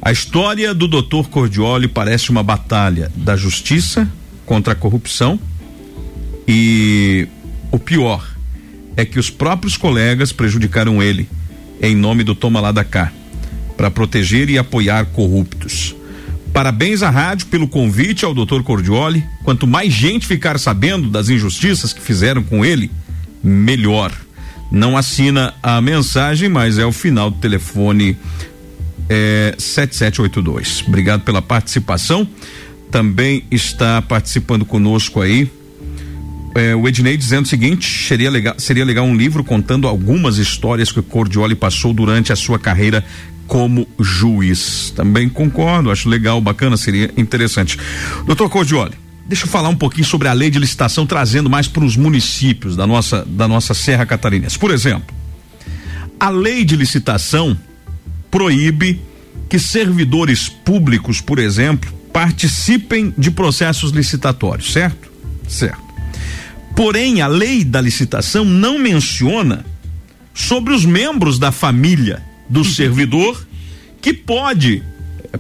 A 0.01 0.11
história 0.11 0.73
do 0.73 0.85
doutor 0.85 1.29
Cordioli 1.29 1.87
parece 1.87 2.29
uma 2.29 2.43
batalha 2.43 3.09
da 3.15 3.37
justiça 3.37 4.11
contra 4.45 4.73
a 4.73 4.75
corrupção 4.75 5.39
e 6.45 7.25
o 7.71 7.79
pior 7.79 8.35
é 8.97 9.05
que 9.05 9.17
os 9.17 9.29
próprios 9.29 9.77
colegas 9.77 10.33
prejudicaram 10.33 11.01
ele 11.01 11.29
em 11.81 11.95
nome 11.95 12.25
do 12.25 12.35
Toma 12.35 12.59
lá 12.59 12.73
da 12.73 12.83
cá 12.83 13.13
para 13.75 13.91
proteger 13.91 14.49
e 14.49 14.57
apoiar 14.57 15.05
corruptos. 15.07 15.95
Parabéns 16.53 17.01
à 17.01 17.09
rádio 17.09 17.47
pelo 17.47 17.67
convite 17.67 18.23
ao 18.25 18.33
Dr. 18.33 18.61
Cordioli. 18.61 19.23
Quanto 19.43 19.65
mais 19.65 19.91
gente 19.91 20.27
ficar 20.27 20.59
sabendo 20.59 21.09
das 21.09 21.29
injustiças 21.29 21.93
que 21.93 22.01
fizeram 22.01 22.43
com 22.43 22.63
ele, 22.63 22.91
melhor. 23.43 24.11
Não 24.71 24.95
assina 24.95 25.53
a 25.61 25.81
mensagem, 25.81 26.49
mas 26.49 26.77
é 26.77 26.85
o 26.85 26.91
final 26.91 27.31
do 27.31 27.37
telefone 27.37 28.17
é, 29.09 29.55
7782. 29.57 30.83
Obrigado 30.87 31.21
pela 31.21 31.41
participação. 31.41 32.27
Também 32.91 33.43
está 33.49 34.01
participando 34.01 34.63
conosco 34.63 35.21
aí 35.21 35.49
é, 36.55 36.75
o 36.75 36.87
Ednei 36.87 37.17
dizendo 37.17 37.45
o 37.45 37.49
seguinte: 37.49 38.07
seria 38.07 38.29
legal, 38.29 38.55
seria 38.57 38.85
legal 38.85 39.05
um 39.05 39.15
livro 39.15 39.43
contando 39.43 39.87
algumas 39.87 40.37
histórias 40.37 40.91
que 40.91 40.99
o 40.99 41.03
Cordioli 41.03 41.55
passou 41.55 41.93
durante 41.93 42.31
a 42.31 42.35
sua 42.35 42.59
carreira 42.59 43.03
como 43.53 43.87
juiz. 43.99 44.91
Também 44.95 45.29
concordo, 45.29 45.91
acho 45.91 46.09
legal, 46.09 46.41
bacana, 46.41 46.75
seria 46.75 47.13
interessante. 47.15 47.77
Doutor 48.25 48.49
Cordioli, 48.49 48.93
deixa 49.27 49.45
eu 49.45 49.47
falar 49.47 49.69
um 49.69 49.75
pouquinho 49.75 50.07
sobre 50.07 50.27
a 50.27 50.33
lei 50.33 50.49
de 50.49 50.57
licitação, 50.57 51.05
trazendo 51.05 51.51
mais 51.51 51.67
para 51.67 51.85
os 51.85 51.95
municípios 51.95 52.75
da 52.75 52.87
nossa, 52.87 53.23
da 53.23 53.47
nossa 53.47 53.75
Serra 53.75 54.07
Catarinense. 54.07 54.57
Por 54.57 54.71
exemplo, 54.71 55.15
a 56.19 56.31
lei 56.31 56.65
de 56.65 56.75
licitação 56.75 57.55
proíbe 58.31 58.99
que 59.47 59.59
servidores 59.59 60.49
públicos, 60.49 61.21
por 61.21 61.37
exemplo, 61.37 61.93
participem 62.11 63.13
de 63.15 63.29
processos 63.29 63.91
licitatórios, 63.91 64.73
certo? 64.73 65.11
Certo. 65.47 65.83
Porém, 66.75 67.21
a 67.21 67.27
lei 67.27 67.63
da 67.63 67.79
licitação 67.79 68.43
não 68.43 68.79
menciona 68.79 69.63
sobre 70.33 70.73
os 70.73 70.83
membros 70.85 71.37
da 71.37 71.51
família 71.51 72.32
do 72.49 72.63
servidor 72.63 73.47
que 74.01 74.13
pode, 74.13 74.83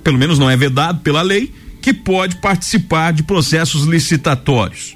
pelo 0.03 0.17
menos 0.17 0.39
não 0.39 0.49
é 0.49 0.55
vedado 0.55 1.01
pela 1.01 1.21
lei, 1.21 1.53
que 1.81 1.93
pode 1.93 2.37
participar 2.37 3.11
de 3.11 3.23
processos 3.23 3.83
licitatórios. 3.83 4.95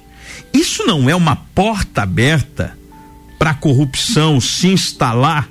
Isso 0.52 0.86
não 0.86 1.08
é 1.08 1.14
uma 1.14 1.36
porta 1.36 2.02
aberta 2.02 2.76
para 3.38 3.50
a 3.50 3.54
corrupção 3.54 4.40
se 4.40 4.68
instalar? 4.68 5.48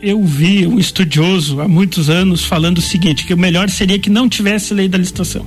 Eu 0.00 0.22
vi 0.24 0.66
um 0.66 0.78
estudioso 0.78 1.60
há 1.60 1.66
muitos 1.66 2.10
anos 2.10 2.44
falando 2.44 2.78
o 2.78 2.82
seguinte: 2.82 3.24
que 3.24 3.34
o 3.34 3.38
melhor 3.38 3.70
seria 3.70 3.98
que 3.98 4.10
não 4.10 4.28
tivesse 4.28 4.74
lei 4.74 4.88
da 4.88 4.98
licitação. 4.98 5.46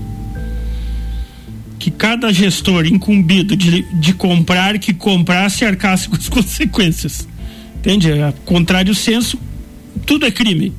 Que 1.77 1.91
cada 1.91 2.31
gestor 2.31 2.85
incumbido 2.85 3.55
de, 3.55 3.83
de 3.93 4.13
comprar, 4.13 4.77
que 4.79 4.93
comprasse 4.93 5.65
arcasse 5.65 6.07
com 6.07 6.15
as 6.15 6.27
consequências. 6.29 7.27
Entende? 7.77 8.09
Contrário 8.45 8.93
senso, 8.93 9.39
tudo 10.05 10.25
é 10.25 10.31
crime. 10.31 10.73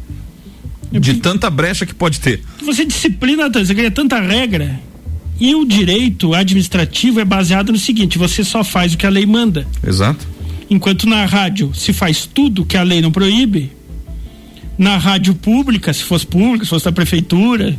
De 0.91 1.15
tanta 1.15 1.49
brecha 1.49 1.87
que 1.87 1.95
pode 1.95 2.21
ter. 2.21 2.43
Você 2.65 2.85
disciplina, 2.85 3.49
você 3.49 3.75
cria 3.75 3.91
tanta 3.91 4.21
regra. 4.21 4.79
E 5.41 5.55
o 5.55 5.65
direito 5.65 6.35
administrativo 6.35 7.19
é 7.19 7.25
baseado 7.25 7.73
no 7.73 7.79
seguinte: 7.79 8.19
você 8.19 8.45
só 8.45 8.63
faz 8.63 8.93
o 8.93 8.99
que 8.99 9.07
a 9.07 9.11
lei 9.11 9.25
manda. 9.25 9.67
Exato. 9.87 10.29
Enquanto 10.69 11.09
na 11.09 11.25
rádio 11.25 11.73
se 11.75 11.93
faz 11.93 12.27
tudo 12.27 12.65
que 12.65 12.77
a 12.77 12.83
lei 12.83 13.01
não 13.01 13.11
proíbe, 13.11 13.73
na 14.79 14.97
rádio 14.97 15.35
pública, 15.35 15.93
se 15.93 16.03
fosse 16.03 16.27
pública, 16.27 16.65
se 16.65 16.71
fosse 16.71 16.85
da 16.85 16.93
prefeitura, 16.93 17.77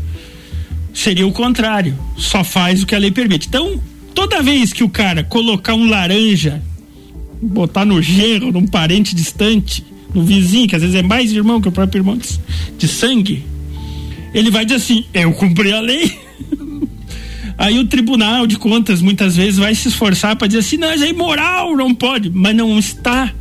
seria 0.93 1.25
o 1.25 1.31
contrário. 1.31 1.97
Só 2.17 2.43
faz 2.43 2.83
o 2.83 2.85
que 2.85 2.95
a 2.95 2.99
lei 2.99 3.11
permite. 3.11 3.47
Então, 3.47 3.79
toda 4.13 4.41
vez 4.41 4.73
que 4.73 4.83
o 4.83 4.89
cara 4.89 5.23
colocar 5.23 5.73
um 5.73 5.89
laranja, 5.89 6.61
botar 7.41 7.85
no 7.85 8.01
genro, 8.01 8.51
num 8.51 8.67
parente 8.67 9.15
distante, 9.15 9.83
no 10.13 10.23
vizinho, 10.23 10.67
que 10.67 10.75
às 10.75 10.81
vezes 10.81 10.95
é 10.95 11.01
mais 11.01 11.31
irmão 11.31 11.61
que 11.61 11.67
o 11.67 11.71
próprio 11.71 11.99
irmão 11.99 12.17
de, 12.17 12.39
de 12.77 12.87
sangue, 12.87 13.43
ele 14.33 14.51
vai 14.51 14.65
dizer 14.65 14.77
assim: 14.77 15.05
eu 15.13 15.31
cumpri 15.33 15.71
a 15.71 15.81
lei. 15.81 16.11
Aí 17.57 17.77
o 17.77 17.85
Tribunal 17.85 18.47
de 18.47 18.57
Contas 18.57 19.01
muitas 19.01 19.35
vezes 19.35 19.57
vai 19.57 19.75
se 19.75 19.87
esforçar 19.87 20.35
para 20.35 20.47
dizer 20.47 20.59
assim: 20.59 20.77
não, 20.77 20.89
é 20.89 21.09
imoral, 21.09 21.75
não 21.75 21.93
pode, 21.93 22.29
mas 22.29 22.55
não 22.55 22.77
está 22.77 23.31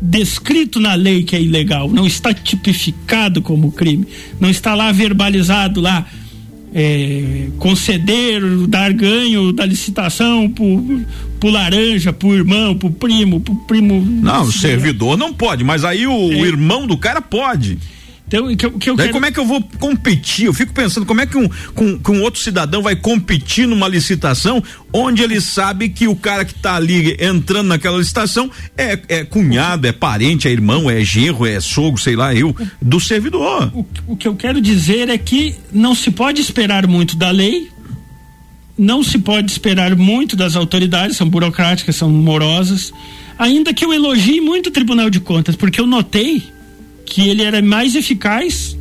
descrito 0.00 0.78
na 0.78 0.94
lei 0.94 1.24
que 1.24 1.34
é 1.34 1.42
ilegal, 1.42 1.90
não 1.90 2.06
está 2.06 2.32
tipificado 2.32 3.42
como 3.42 3.72
crime, 3.72 4.06
não 4.40 4.48
está 4.48 4.74
lá 4.74 4.92
verbalizado 4.92 5.80
lá 5.80 6.06
é, 6.74 7.48
conceder, 7.58 8.42
dar 8.66 8.92
ganho 8.92 9.52
da 9.52 9.64
licitação 9.64 10.48
por, 10.50 10.82
por 11.40 11.50
laranja, 11.50 12.12
por 12.12 12.34
irmão, 12.34 12.76
por 12.76 12.90
primo, 12.90 13.40
por 13.40 13.54
primo. 13.66 14.00
Não, 14.00 14.42
o 14.42 14.52
servidor 14.52 15.16
não 15.16 15.32
pode, 15.32 15.64
mas 15.64 15.84
aí 15.84 16.06
o, 16.06 16.32
é. 16.32 16.36
o 16.36 16.46
irmão 16.46 16.86
do 16.86 16.96
cara 16.96 17.20
pode. 17.20 17.78
Então, 18.28 18.54
que, 18.54 18.70
que 18.70 18.90
eu 18.90 18.96
Daí 18.96 19.06
quero... 19.06 19.12
como 19.14 19.26
é 19.26 19.32
que 19.32 19.40
eu 19.40 19.46
vou 19.46 19.62
competir? 19.78 20.46
Eu 20.46 20.54
fico 20.54 20.72
pensando 20.72 21.06
como 21.06 21.20
é 21.20 21.26
que 21.26 21.36
um, 21.36 21.48
com, 21.74 21.98
com 21.98 22.20
outro 22.20 22.40
cidadão 22.40 22.82
vai 22.82 22.94
competir 22.94 23.66
numa 23.66 23.88
licitação 23.88 24.62
onde 24.92 25.22
ele 25.22 25.40
sabe 25.40 25.88
que 25.88 26.06
o 26.06 26.14
cara 26.14 26.44
que 26.44 26.52
está 26.52 26.76
ali 26.76 27.16
entrando 27.18 27.68
naquela 27.68 27.96
licitação 27.96 28.50
é, 28.76 29.00
é 29.08 29.24
cunhado, 29.24 29.86
é 29.86 29.92
parente, 29.92 30.46
é 30.46 30.50
irmão, 30.50 30.90
é 30.90 31.02
genro, 31.02 31.46
é 31.46 31.58
sogro, 31.58 32.00
sei 32.00 32.16
lá, 32.16 32.34
eu, 32.34 32.54
do 32.80 33.00
servidor. 33.00 33.72
O, 33.74 33.86
o 34.08 34.16
que 34.16 34.28
eu 34.28 34.36
quero 34.36 34.60
dizer 34.60 35.08
é 35.08 35.16
que 35.16 35.54
não 35.72 35.94
se 35.94 36.10
pode 36.10 36.40
esperar 36.40 36.86
muito 36.86 37.16
da 37.16 37.30
lei, 37.30 37.70
não 38.76 39.02
se 39.02 39.18
pode 39.18 39.50
esperar 39.50 39.96
muito 39.96 40.36
das 40.36 40.54
autoridades, 40.54 41.16
são 41.16 41.28
burocráticas, 41.28 41.96
são 41.96 42.10
morosas, 42.10 42.92
ainda 43.38 43.72
que 43.72 43.84
eu 43.84 43.92
elogie 43.92 44.40
muito 44.40 44.66
o 44.66 44.70
Tribunal 44.70 45.08
de 45.08 45.18
Contas, 45.18 45.56
porque 45.56 45.80
eu 45.80 45.86
notei 45.86 46.57
que 47.08 47.28
ele 47.28 47.42
era 47.42 47.62
mais 47.62 47.94
eficaz 47.94 48.76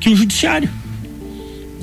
que 0.00 0.08
o 0.08 0.16
judiciário. 0.16 0.68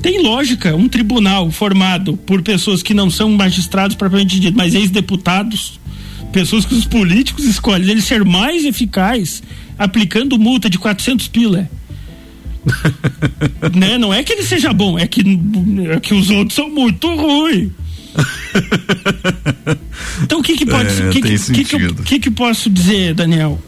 Tem 0.02 0.20
lógica, 0.20 0.74
um 0.74 0.88
tribunal 0.88 1.50
formado 1.50 2.16
por 2.16 2.42
pessoas 2.42 2.82
que 2.82 2.92
não 2.92 3.08
são 3.08 3.30
magistrados 3.30 3.96
propriamente 3.96 4.40
dito, 4.40 4.56
mas 4.56 4.74
ex-deputados, 4.74 5.78
pessoas 6.32 6.66
que 6.66 6.74
os 6.74 6.84
políticos 6.84 7.44
escolhem, 7.44 7.88
ele 7.88 8.02
ser 8.02 8.24
mais 8.24 8.64
eficaz 8.64 9.42
aplicando 9.78 10.38
multa 10.38 10.68
de 10.68 10.78
400 10.78 11.28
pila. 11.28 11.70
né? 13.74 13.98
Não 13.98 14.12
é 14.12 14.22
que 14.22 14.32
ele 14.32 14.42
seja 14.42 14.72
bom, 14.72 14.98
é 14.98 15.06
que, 15.06 15.22
é 15.94 16.00
que 16.00 16.14
os 16.14 16.30
outros 16.30 16.54
são 16.54 16.68
muito 16.68 17.08
ruins. 17.14 17.70
então 20.22 20.40
o 20.40 20.42
que 20.42 20.54
que 20.54 20.66
pode, 20.66 20.90
é, 20.90 21.10
que, 21.10 21.22
que, 21.22 21.38
que, 21.38 21.64
que, 21.64 21.94
que, 21.94 22.20
que 22.20 22.30
posso 22.30 22.68
dizer, 22.68 23.14
Daniel? 23.14 23.58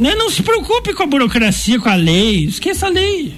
Né? 0.00 0.14
Não 0.14 0.30
se 0.30 0.42
preocupe 0.42 0.94
com 0.94 1.02
a 1.02 1.06
burocracia, 1.06 1.78
com 1.78 1.88
a 1.90 1.94
lei. 1.94 2.46
Esqueça 2.46 2.86
a 2.86 2.88
lei. 2.88 3.34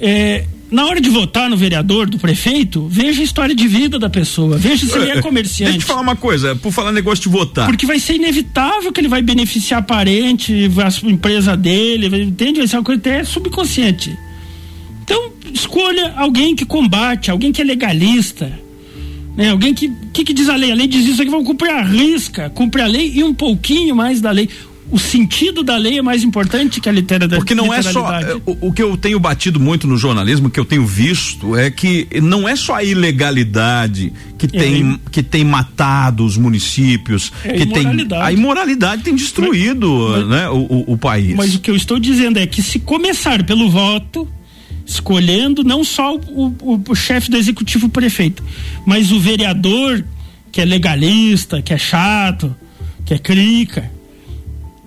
É, 0.00 0.46
na 0.70 0.86
hora 0.86 0.98
de 0.98 1.10
votar 1.10 1.50
no 1.50 1.58
vereador, 1.58 2.08
do 2.08 2.18
prefeito, 2.18 2.88
veja 2.88 3.20
a 3.20 3.24
história 3.24 3.54
de 3.54 3.68
vida 3.68 3.98
da 3.98 4.08
pessoa, 4.08 4.56
veja 4.56 4.86
se 4.86 4.96
ele 4.96 5.10
é 5.10 5.20
comerciante. 5.20 5.72
Deixa 5.72 5.76
eu 5.76 5.80
te 5.80 5.84
falar 5.84 6.00
uma 6.00 6.16
coisa, 6.16 6.56
por 6.56 6.72
falar 6.72 6.90
negócio 6.90 7.22
de 7.24 7.28
votar. 7.28 7.66
Porque 7.66 7.84
vai 7.84 8.00
ser 8.00 8.14
inevitável 8.14 8.90
que 8.90 8.98
ele 8.98 9.08
vai 9.08 9.20
beneficiar 9.20 9.82
parente, 9.82 10.54
a 10.54 11.10
empresa 11.10 11.54
dele, 11.54 12.22
entende? 12.22 12.60
Vai 12.60 12.68
ser 12.68 12.76
uma 12.78 12.84
coisa 12.84 12.98
até 12.98 13.22
subconsciente. 13.22 14.16
Então, 15.04 15.32
escolha 15.52 16.14
alguém 16.16 16.56
que 16.56 16.64
combate, 16.64 17.30
alguém 17.30 17.52
que 17.52 17.60
é 17.60 17.64
legalista. 17.64 18.50
Né? 19.36 19.50
Alguém 19.50 19.74
que, 19.74 19.92
que, 20.14 20.24
que 20.24 20.32
diz 20.32 20.48
a 20.48 20.56
lei? 20.56 20.72
A 20.72 20.74
lei 20.74 20.86
diz 20.86 21.06
isso 21.06 21.20
aqui, 21.20 21.30
vamos 21.30 21.46
cumprir 21.46 21.70
a 21.70 21.82
risca, 21.82 22.48
cumprir 22.48 22.82
a 22.82 22.86
lei 22.86 23.12
e 23.14 23.22
um 23.22 23.34
pouquinho 23.34 23.94
mais 23.94 24.20
da 24.20 24.30
lei 24.30 24.48
o 24.90 24.98
sentido 24.98 25.62
da 25.62 25.76
lei 25.76 25.98
é 25.98 26.02
mais 26.02 26.24
importante 26.24 26.80
que 26.80 26.88
a 26.88 26.92
literatura. 26.92 27.38
Porque 27.38 27.54
não 27.54 27.72
é 27.72 27.80
só 27.80 28.12
é, 28.12 28.34
o, 28.44 28.68
o, 28.68 28.72
que 28.72 28.82
eu 28.82 28.96
tenho 28.96 29.20
batido 29.20 29.60
muito 29.60 29.86
no 29.86 29.96
jornalismo, 29.96 30.50
que 30.50 30.58
eu 30.58 30.64
tenho 30.64 30.84
visto, 30.84 31.56
é 31.56 31.70
que 31.70 32.08
não 32.20 32.48
é 32.48 32.56
só 32.56 32.74
a 32.74 32.84
ilegalidade 32.84 34.12
que 34.36 34.46
é. 34.46 34.48
tem 34.48 35.00
que 35.10 35.22
tem 35.22 35.44
matado 35.44 36.24
os 36.24 36.36
municípios, 36.36 37.32
é 37.44 37.52
que 37.52 37.66
tem 37.66 37.86
a 38.20 38.32
imoralidade 38.32 39.02
tem 39.02 39.14
destruído, 39.14 40.08
mas, 40.10 40.28
né, 40.28 40.48
o, 40.48 40.58
o, 40.58 40.92
o 40.92 40.98
país. 40.98 41.36
Mas 41.36 41.54
o 41.54 41.60
que 41.60 41.70
eu 41.70 41.76
estou 41.76 41.98
dizendo 41.98 42.38
é 42.38 42.46
que 42.46 42.62
se 42.62 42.78
começar 42.80 43.44
pelo 43.44 43.70
voto, 43.70 44.26
escolhendo 44.84 45.62
não 45.62 45.84
só 45.84 46.16
o, 46.16 46.54
o, 46.60 46.82
o 46.88 46.94
chefe 46.94 47.30
do 47.30 47.36
executivo 47.36 47.88
prefeito, 47.88 48.42
mas 48.84 49.12
o 49.12 49.20
vereador 49.20 50.04
que 50.50 50.60
é 50.60 50.64
legalista, 50.64 51.62
que 51.62 51.72
é 51.72 51.78
chato, 51.78 52.54
que 53.04 53.14
é 53.14 53.18
crica, 53.18 53.90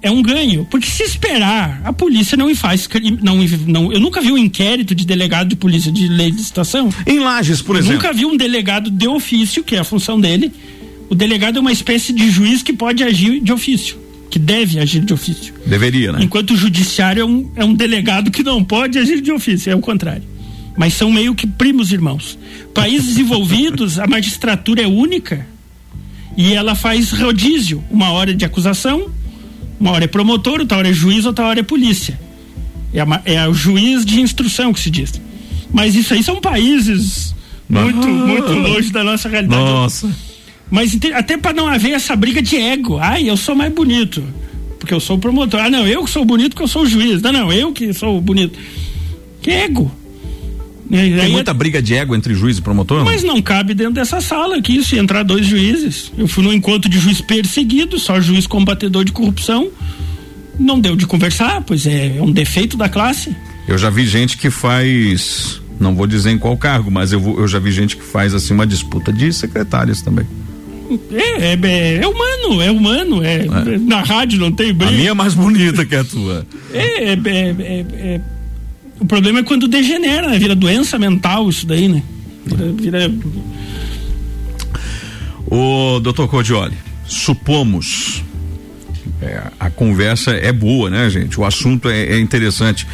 é 0.03 0.11
um 0.11 0.21
ganho. 0.21 0.67
Porque 0.69 0.87
se 0.87 1.01
esperar, 1.01 1.81
a 1.83 1.93
polícia 1.93 2.37
não 2.37 2.53
faz 2.53 2.85
crime. 2.85 3.17
Não, 3.21 3.37
não, 3.65 3.91
eu 3.91 4.01
nunca 4.01 4.21
vi 4.21 4.31
um 4.31 4.37
inquérito 4.37 4.93
de 4.93 5.05
delegado 5.05 5.47
de 5.47 5.55
polícia 5.55 5.91
de 5.91 6.09
lei 6.09 6.29
de 6.29 6.41
estação. 6.41 6.89
Em 7.07 7.19
Lages, 7.19 7.61
por 7.61 7.77
eu 7.77 7.79
exemplo. 7.79 7.95
Nunca 7.95 8.13
vi 8.13 8.25
um 8.25 8.35
delegado 8.35 8.91
de 8.91 9.07
ofício, 9.07 9.63
que 9.63 9.75
é 9.75 9.79
a 9.79 9.83
função 9.83 10.19
dele. 10.19 10.51
O 11.09 11.15
delegado 11.15 11.57
é 11.57 11.61
uma 11.61 11.71
espécie 11.71 12.11
de 12.11 12.29
juiz 12.29 12.61
que 12.61 12.73
pode 12.73 13.01
agir 13.01 13.39
de 13.39 13.53
ofício, 13.53 13.97
que 14.29 14.37
deve 14.37 14.77
agir 14.77 14.99
de 14.99 15.13
ofício. 15.13 15.53
Deveria, 15.65 16.11
né? 16.11 16.19
Enquanto 16.21 16.51
o 16.51 16.57
judiciário 16.57 17.21
é 17.21 17.25
um, 17.25 17.51
é 17.55 17.63
um 17.63 17.73
delegado 17.73 18.29
que 18.29 18.43
não 18.43 18.63
pode 18.63 18.99
agir 18.99 19.21
de 19.21 19.31
ofício, 19.31 19.71
é 19.71 19.75
o 19.75 19.79
contrário. 19.79 20.23
Mas 20.75 20.95
são 20.95 21.11
meio 21.11 21.33
que 21.33 21.47
primos 21.47 21.93
irmãos. 21.93 22.37
Países 22.73 23.07
desenvolvidos, 23.07 23.99
a 23.99 24.07
magistratura 24.07 24.81
é 24.81 24.87
única 24.87 25.47
e 26.35 26.53
ela 26.53 26.75
faz 26.75 27.11
rodízio. 27.11 27.83
Uma 27.91 28.11
hora 28.11 28.33
de 28.33 28.43
acusação, 28.43 29.11
uma 29.83 29.91
hora 29.91 30.05
é 30.05 30.07
promotor, 30.07 30.61
outra 30.61 30.77
hora 30.77 30.89
é 30.89 30.93
juiz, 30.93 31.25
outra 31.25 31.45
hora 31.45 31.59
é 31.59 31.63
polícia. 31.63 32.17
É, 32.93 33.01
a, 33.01 33.21
é 33.25 33.47
o 33.49 33.53
juiz 33.53 34.05
de 34.05 34.21
instrução 34.21 34.71
que 34.71 34.79
se 34.79 34.89
diz. 34.89 35.21
Mas 35.73 35.93
isso 35.93 36.13
aí 36.13 36.23
são 36.23 36.39
países 36.39 37.35
muito, 37.67 38.07
muito 38.07 38.53
longe 38.53 38.89
da 38.93 39.03
nossa 39.03 39.27
realidade. 39.27 39.61
Nossa. 39.61 40.09
Mas 40.71 40.97
até 41.13 41.35
para 41.35 41.51
não 41.51 41.67
haver 41.67 41.91
essa 41.91 42.15
briga 42.15 42.41
de 42.41 42.55
ego. 42.55 42.97
Ai, 42.97 43.29
eu 43.29 43.35
sou 43.35 43.55
mais 43.55 43.73
bonito. 43.73 44.23
Porque 44.79 44.93
eu 44.93 45.01
sou 45.01 45.17
o 45.17 45.19
promotor. 45.19 45.59
Ah, 45.59 45.69
não, 45.69 45.85
eu 45.85 46.05
que 46.05 46.09
sou 46.09 46.23
bonito 46.23 46.51
porque 46.51 46.63
eu 46.63 46.67
sou 46.69 46.83
o 46.83 46.87
juiz. 46.87 47.21
Não, 47.21 47.33
não, 47.33 47.51
eu 47.51 47.73
que 47.73 47.91
sou 47.91 48.21
bonito. 48.21 48.57
Que 49.41 49.51
ego. 49.51 49.91
Tem 50.89 51.31
muita 51.31 51.53
briga 51.53 51.81
de 51.81 51.95
ego 51.95 52.15
entre 52.15 52.33
juiz 52.33 52.57
e 52.57 52.61
promotor? 52.61 53.03
Mas 53.05 53.23
não 53.23 53.41
cabe 53.41 53.73
dentro 53.73 53.93
dessa 53.93 54.19
sala 54.19 54.57
aqui, 54.57 54.83
se 54.83 54.97
entrar 54.97 55.23
dois 55.23 55.45
juízes. 55.45 56.11
Eu 56.17 56.27
fui 56.27 56.43
no 56.43 56.53
encontro 56.53 56.89
de 56.89 56.99
juiz 56.99 57.21
perseguido, 57.21 57.97
só 57.97 58.19
juiz 58.19 58.45
combatedor 58.45 59.03
de 59.03 59.11
corrupção. 59.11 59.69
Não 60.59 60.79
deu 60.79 60.95
de 60.95 61.07
conversar, 61.07 61.61
pois 61.61 61.87
é, 61.87 62.17
é 62.17 62.21
um 62.21 62.31
defeito 62.31 62.77
da 62.77 62.89
classe. 62.89 63.35
Eu 63.67 63.77
já 63.77 63.89
vi 63.89 64.05
gente 64.05 64.37
que 64.37 64.49
faz, 64.49 65.61
não 65.79 65.95
vou 65.95 66.05
dizer 66.05 66.31
em 66.31 66.37
qual 66.37 66.55
cargo, 66.57 66.91
mas 66.91 67.11
eu, 67.11 67.19
vou, 67.19 67.39
eu 67.39 67.47
já 67.47 67.59
vi 67.59 67.71
gente 67.71 67.97
que 67.97 68.03
faz 68.03 68.33
assim 68.35 68.53
uma 68.53 68.67
disputa 68.67 69.11
de 69.11 69.31
secretárias 69.33 70.01
também. 70.01 70.27
É, 71.11 71.53
é, 71.53 71.95
é 72.01 72.07
humano, 72.07 72.61
é 72.61 72.69
humano. 72.69 73.23
É, 73.23 73.37
é. 73.37 73.77
Na 73.79 74.01
rádio 74.01 74.39
não 74.39 74.51
tem 74.51 74.73
briga. 74.73 74.91
A 74.91 74.95
minha 74.95 75.09
é 75.11 75.13
mais 75.13 75.33
bonita 75.33 75.85
que 75.85 75.95
a 75.95 76.03
tua. 76.03 76.45
É, 76.71 77.13
é, 77.13 77.13
é, 77.13 77.85
é 77.97 78.21
o 78.99 79.05
problema 79.05 79.39
é 79.39 79.43
quando 79.43 79.67
degenera, 79.67 80.27
né? 80.29 80.39
Vira 80.39 80.55
doença 80.55 80.97
mental 80.97 81.49
isso 81.49 81.65
daí, 81.65 81.87
né? 81.87 82.03
Vira. 82.45 82.71
vira... 82.71 83.13
O 85.45 85.99
doutor 85.99 86.27
Cordioli, 86.27 86.75
supomos. 87.05 88.23
É, 89.21 89.43
a 89.59 89.69
conversa 89.69 90.31
é 90.31 90.51
boa, 90.51 90.89
né, 90.89 91.09
gente? 91.09 91.39
O 91.39 91.45
assunto 91.45 91.89
é, 91.89 92.03
é 92.03 92.19
interessante. 92.19 92.87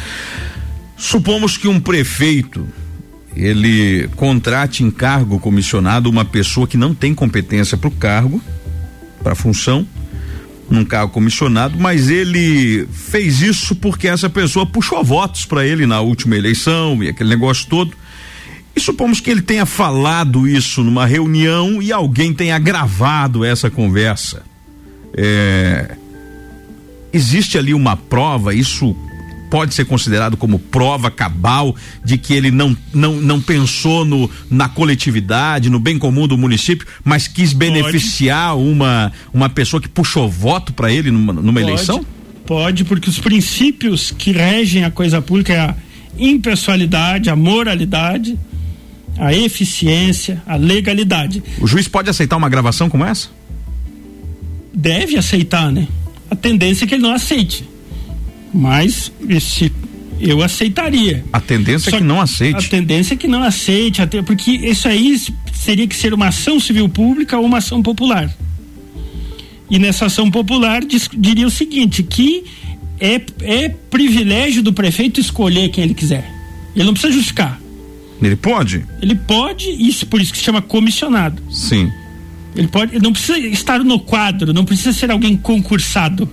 Supomos 0.96 1.56
que 1.56 1.66
um 1.66 1.80
prefeito 1.80 2.66
ele 3.34 4.08
contrate 4.16 4.82
em 4.82 4.90
cargo 4.90 5.38
comissionado 5.38 6.10
uma 6.10 6.24
pessoa 6.24 6.66
que 6.66 6.76
não 6.76 6.94
tem 6.94 7.14
competência 7.14 7.76
para 7.76 7.88
o 7.88 7.92
cargo, 7.92 8.42
para 9.22 9.32
a 9.32 9.36
função, 9.36 9.86
num 10.70 10.84
cargo 10.84 11.12
comissionado, 11.12 11.76
mas 11.78 12.08
ele 12.08 12.86
fez 12.92 13.42
isso 13.42 13.74
porque 13.74 14.06
essa 14.06 14.30
pessoa 14.30 14.64
puxou 14.64 15.02
votos 15.02 15.44
para 15.44 15.66
ele 15.66 15.86
na 15.86 16.00
última 16.00 16.36
eleição 16.36 17.02
e 17.02 17.08
aquele 17.08 17.28
negócio 17.30 17.66
todo. 17.68 17.92
E 18.74 18.80
supomos 18.80 19.20
que 19.20 19.30
ele 19.30 19.42
tenha 19.42 19.66
falado 19.66 20.46
isso 20.46 20.82
numa 20.82 21.04
reunião 21.04 21.82
e 21.82 21.92
alguém 21.92 22.32
tenha 22.32 22.58
gravado 22.58 23.44
essa 23.44 23.68
conversa. 23.68 24.42
É, 25.12 25.96
existe 27.12 27.58
ali 27.58 27.74
uma 27.74 27.96
prova, 27.96 28.54
isso 28.54 28.96
pode 29.50 29.74
ser 29.74 29.84
considerado 29.84 30.36
como 30.36 30.58
prova 30.58 31.10
cabal 31.10 31.74
de 32.04 32.16
que 32.16 32.32
ele 32.32 32.52
não, 32.52 32.76
não, 32.94 33.16
não 33.16 33.40
pensou 33.40 34.04
no, 34.04 34.30
na 34.48 34.68
coletividade, 34.68 35.68
no 35.68 35.80
bem 35.80 35.98
comum 35.98 36.28
do 36.28 36.38
município, 36.38 36.86
mas 37.04 37.26
quis 37.26 37.52
beneficiar 37.52 38.56
uma, 38.56 39.12
uma 39.34 39.48
pessoa 39.48 39.82
que 39.82 39.88
puxou 39.88 40.30
voto 40.30 40.72
para 40.72 40.92
ele 40.92 41.10
numa, 41.10 41.32
numa 41.32 41.60
pode, 41.60 41.66
eleição? 41.66 42.06
Pode, 42.46 42.84
porque 42.84 43.10
os 43.10 43.18
princípios 43.18 44.14
que 44.16 44.30
regem 44.30 44.84
a 44.84 44.90
coisa 44.90 45.20
pública 45.20 45.52
é 45.52 45.58
a 45.58 45.74
impessoalidade, 46.16 47.28
a 47.28 47.34
moralidade, 47.34 48.38
a 49.18 49.34
eficiência, 49.34 50.40
a 50.46 50.54
legalidade. 50.56 51.42
O 51.60 51.66
juiz 51.66 51.88
pode 51.88 52.08
aceitar 52.08 52.36
uma 52.36 52.48
gravação 52.48 52.88
como 52.88 53.04
essa? 53.04 53.28
Deve 54.72 55.16
aceitar, 55.16 55.72
né? 55.72 55.88
A 56.30 56.36
tendência 56.36 56.84
é 56.84 56.88
que 56.88 56.94
ele 56.94 57.02
não 57.02 57.12
aceite. 57.12 57.68
Mas 58.52 59.12
esse 59.28 59.72
eu 60.20 60.42
aceitaria. 60.42 61.24
A 61.32 61.40
tendência 61.40 61.90
Só 61.90 61.96
é 61.96 62.00
que 62.00 62.04
não 62.04 62.20
aceite. 62.20 62.66
A 62.66 62.68
tendência 62.68 63.14
é 63.14 63.16
que 63.16 63.26
não 63.26 63.42
aceite, 63.42 64.02
até 64.02 64.20
porque 64.20 64.50
isso 64.50 64.86
aí 64.86 65.18
seria 65.52 65.86
que 65.86 65.96
ser 65.96 66.12
uma 66.12 66.28
ação 66.28 66.60
civil 66.60 66.88
pública 66.88 67.38
ou 67.38 67.46
uma 67.46 67.58
ação 67.58 67.82
popular. 67.82 68.30
E 69.70 69.78
nessa 69.78 70.06
ação 70.06 70.30
popular 70.30 70.84
diz, 70.84 71.08
diria 71.16 71.46
o 71.46 71.50
seguinte, 71.50 72.02
que 72.02 72.44
é, 73.00 73.20
é 73.42 73.68
privilégio 73.68 74.62
do 74.62 74.72
prefeito 74.72 75.20
escolher 75.20 75.70
quem 75.70 75.84
ele 75.84 75.94
quiser. 75.94 76.30
Ele 76.76 76.84
não 76.84 76.92
precisa 76.92 77.12
justificar. 77.12 77.60
Ele 78.20 78.36
pode? 78.36 78.84
Ele 79.00 79.14
pode, 79.14 79.70
isso 79.70 80.06
por 80.06 80.20
isso 80.20 80.32
que 80.32 80.38
se 80.38 80.44
chama 80.44 80.60
comissionado. 80.60 81.42
Sim. 81.50 81.90
Ele 82.54 82.68
pode, 82.68 82.98
não 82.98 83.12
precisa 83.12 83.38
estar 83.38 83.78
no 83.82 83.98
quadro, 83.98 84.52
não 84.52 84.64
precisa 84.64 84.92
ser 84.92 85.10
alguém 85.10 85.36
concursado 85.36 86.28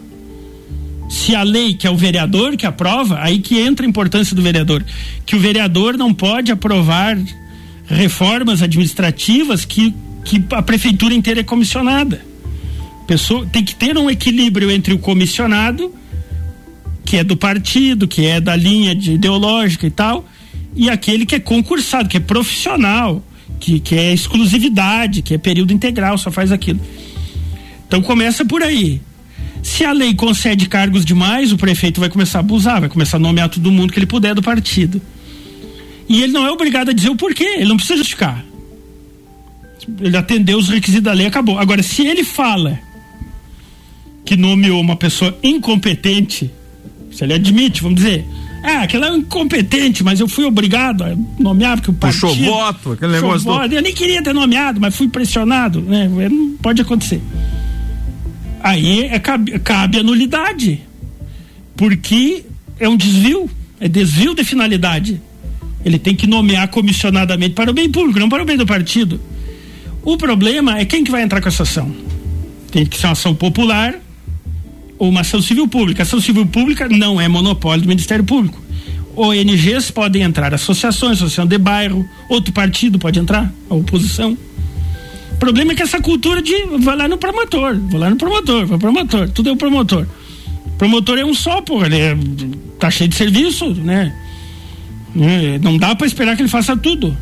se 1.08 1.34
a 1.34 1.44
lei, 1.44 1.74
que 1.74 1.88
é 1.88 1.90
o 1.90 1.96
vereador 1.96 2.58
que 2.58 2.66
aprova, 2.66 3.20
aí 3.22 3.40
que 3.40 3.60
entra 3.60 3.86
a 3.86 3.90
importância 3.90 4.36
do 4.36 4.42
vereador, 4.42 4.84
que 5.26 5.36
o 5.36 5.40
vereador 5.40 5.98
não 5.98 6.14
pode 6.14 6.52
aprovar 6.52 7.18
reformas 7.88 8.62
administrativas 8.62 9.64
que, 9.64 9.94
que 10.24 10.44
a 10.52 10.62
prefeitura 10.62 11.14
inteira 11.14 11.40
é 11.40 11.44
comissionada. 11.44 12.22
Pessoa, 13.08 13.46
tem 13.46 13.64
que 13.64 13.74
ter 13.74 13.98
um 13.98 14.10
equilíbrio 14.10 14.70
entre 14.70 14.94
o 14.94 15.00
comissionado, 15.00 15.94
que 17.06 17.16
é 17.16 17.24
do 17.24 17.38
partido, 17.38 18.06
que 18.06 18.26
é 18.26 18.42
da 18.42 18.56
linha 18.56 18.94
de 18.94 19.14
ideológica 19.14 19.88
e 19.88 19.92
tal, 19.92 20.28
e 20.76 20.90
aquele 20.90 21.26
que 21.26 21.36
é 21.36 21.40
concursado, 21.40 22.10
que 22.10 22.18
é 22.18 22.20
profissional, 22.20 23.24
que, 23.62 23.80
que 23.80 23.96
é 23.96 24.14
exclusividade, 24.14 25.22
que 25.22 25.34
é 25.34 25.38
período 25.38 25.72
integral, 25.72 26.18
só 26.18 26.30
faz 26.30 26.52
aquilo. 26.52 26.82
Então 27.88 28.02
começa 28.02 28.44
por 28.44 28.62
aí. 28.62 29.02
Se 29.68 29.84
a 29.84 29.92
lei 29.92 30.16
concede 30.16 30.70
cargos 30.70 31.04
demais, 31.04 31.52
o 31.52 31.58
prefeito 31.58 32.00
vai 32.00 32.10
começar 32.10 32.40
a 32.40 32.42
abusar, 32.42 32.80
vai 32.80 32.90
começar 32.90 33.18
a 33.18 33.20
nomear 33.20 33.50
todo 33.50 33.70
mundo 33.70 33.92
que 33.92 34.00
ele 34.00 34.06
puder 34.06 34.34
do 34.34 34.42
partido. 34.42 35.02
E 36.08 36.24
ele 36.24 36.32
não 36.32 36.48
é 36.48 36.50
obrigado 36.50 36.90
a 36.90 36.94
dizer 36.94 37.10
o 37.10 37.18
porquê, 37.18 37.44
ele 37.44 37.66
não 37.66 37.76
precisa 37.76 37.98
justificar. 37.98 38.44
Ele 40.00 40.16
atendeu 40.16 40.58
os 40.58 40.70
requisitos 40.70 41.04
da 41.04 41.12
lei, 41.12 41.28
acabou. 41.28 41.60
Agora, 41.60 41.84
se 41.84 42.08
ele 42.08 42.24
fala 42.24 42.80
que 44.26 44.38
nomeou 44.38 44.80
uma 44.80 44.96
pessoa 44.96 45.38
incompetente, 45.44 46.50
se 47.12 47.26
ele 47.26 47.34
admite, 47.34 47.84
vamos 47.84 48.02
dizer, 48.02 48.26
ah, 48.64 48.84
aquela 48.84 49.10
é 49.10 49.18
incompetente, 49.18 50.02
mas 50.02 50.22
eu 50.22 50.30
fui 50.30 50.46
obrigado 50.46 51.04
a 51.04 51.14
nomear 51.38 51.76
porque 51.78 51.92
o 51.92 51.94
partido... 51.94 52.30
Puxou 52.30 52.46
voto, 52.46 52.92
aquele 52.94 53.12
negócio... 53.12 53.42
Voto, 53.42 53.68
do... 53.68 53.76
Eu 53.76 53.82
nem 53.82 53.94
queria 53.94 54.24
ter 54.24 54.34
nomeado, 54.34 54.80
mas 54.80 54.96
fui 54.96 55.10
pressionado, 55.10 55.82
né? 55.82 56.08
Não 56.08 56.56
pode 56.62 56.82
acontecer 56.82 57.22
aí 58.68 59.06
é, 59.06 59.20
cabe, 59.20 59.60
cabe 59.60 60.00
a 60.00 60.04
nulidade. 60.04 60.82
Porque 61.76 62.44
é 62.80 62.88
um 62.88 62.98
desvio, 62.98 63.50
é 63.80 63.88
desvio 63.88 64.34
de 64.34 64.44
finalidade. 64.44 65.22
Ele 65.86 65.98
tem 65.98 66.16
que 66.16 66.28
nomear 66.28 66.68
comissionadamente 66.68 67.54
para 67.54 67.72
o 67.72 67.74
bem 67.74 67.90
público, 67.90 68.20
não 68.20 68.30
para 68.30 68.44
o 68.44 68.46
bem 68.46 68.58
do 68.58 68.66
partido. 68.66 69.20
O 70.04 70.18
problema 70.18 70.80
é 70.80 70.86
quem 70.86 71.04
que 71.04 71.12
vai 71.12 71.22
entrar 71.22 71.42
com 71.42 71.48
essa 71.48 71.64
ação. 71.64 71.94
Tem 72.72 72.86
que 72.86 72.98
ser 72.98 73.08
uma 73.08 73.14
ação 73.14 73.34
popular 73.34 73.96
ou 74.98 75.10
uma 75.10 75.22
ação 75.22 75.42
civil 75.42 75.68
pública. 75.68 76.02
A 76.02 76.04
ação 76.04 76.20
civil 76.20 76.46
pública 76.46 76.90
não 76.90 77.22
é 77.22 77.28
monopólio 77.28 77.84
do 77.84 77.88
Ministério 77.88 78.24
Público. 78.24 78.62
ONGs 79.16 79.90
podem 79.92 80.22
entrar, 80.22 80.54
associações, 80.54 81.18
associação 81.18 81.48
de 81.48 81.58
bairro, 81.58 82.08
outro 82.30 82.54
partido 82.54 83.00
pode 83.00 83.20
entrar, 83.20 83.52
a 83.70 83.74
oposição. 83.74 84.38
O 85.38 85.40
problema 85.40 85.72
é 85.72 85.76
que 85.76 85.84
essa 85.84 86.02
cultura 86.02 86.42
de 86.42 86.52
vai 86.80 86.98
lá 86.98 87.08
no 87.08 87.16
promotor, 87.16 87.78
vou 87.78 88.00
lá 88.00 88.10
no 88.10 88.16
promotor, 88.16 88.66
vai 88.66 88.80
promotor, 88.80 89.30
tudo 89.30 89.50
é 89.50 89.52
o 89.52 89.56
promotor. 89.56 90.08
Promotor 90.80 91.20
é 91.20 91.24
um 91.24 91.34
só, 91.34 91.62
pô, 91.62 91.86
ele 91.86 91.96
é, 91.96 92.18
tá 92.80 92.90
cheio 92.90 93.08
de 93.08 93.16
serviço, 93.16 93.72
né? 93.76 94.16
É, 95.16 95.60
não 95.60 95.78
dá 95.78 95.94
para 95.94 96.08
esperar 96.08 96.36
que 96.36 96.42
ele 96.42 96.50
faça 96.50 96.76
tudo. 96.76 97.16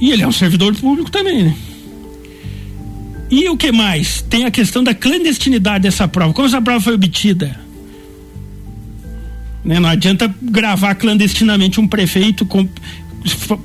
E 0.00 0.12
ele 0.12 0.22
é 0.22 0.28
um 0.28 0.32
servidor 0.32 0.76
público 0.76 1.10
também, 1.10 1.42
né? 1.42 1.56
E 3.28 3.48
o 3.48 3.56
que 3.56 3.72
mais? 3.72 4.22
Tem 4.22 4.44
a 4.44 4.50
questão 4.50 4.84
da 4.84 4.94
clandestinidade 4.94 5.82
dessa 5.82 6.06
prova. 6.06 6.32
Como 6.32 6.46
essa 6.46 6.62
prova 6.62 6.80
foi 6.80 6.94
obtida? 6.94 7.58
Né? 9.64 9.80
Não 9.80 9.88
adianta 9.88 10.32
gravar 10.40 10.94
clandestinamente 10.94 11.80
um 11.80 11.88
prefeito 11.88 12.46
com, 12.46 12.68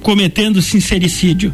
cometendo 0.02 0.60
sincericídio 0.60 1.54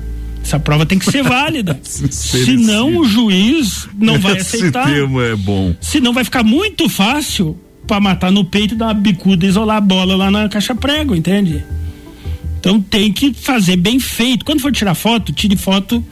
Essa 0.52 0.60
prova 0.60 0.86
tem 0.86 1.00
que 1.00 1.10
ser 1.10 1.24
válida. 1.24 1.80
Senão 2.12 2.98
o 2.98 3.06
juiz 3.06 3.88
não 3.98 4.20
vai 4.20 4.38
aceitar. 4.38 4.84
Esse 4.84 4.96
termo 4.96 5.22
é 5.22 5.34
bom. 5.34 5.74
Senão 5.80 6.12
vai 6.12 6.26
ficar 6.26 6.44
muito 6.44 6.90
fácil 6.90 7.58
pra 7.88 8.02
matar 8.02 8.34
no 8.34 8.44
peito 8.44 8.74
e 8.74 8.78
dar 8.78 8.88
uma 8.88 8.94
bicuda 8.94 9.46
e 9.46 9.48
isolar 9.48 9.78
a 9.78 9.82
bola 9.82 10.14
lá 10.18 10.30
na 10.30 10.50
caixa 10.50 10.76
prego, 10.76 11.16
entende? 11.16 11.64
Então 12.60 12.82
tem 12.82 13.14
que 13.14 13.34
fazer 13.34 13.78
bem 13.78 13.98
feito. 13.98 14.44
Quando 14.44 14.60
for 14.60 14.74
tirar 14.74 14.94
foto, 14.94 15.32
tire 15.32 15.56
foto 15.56 16.04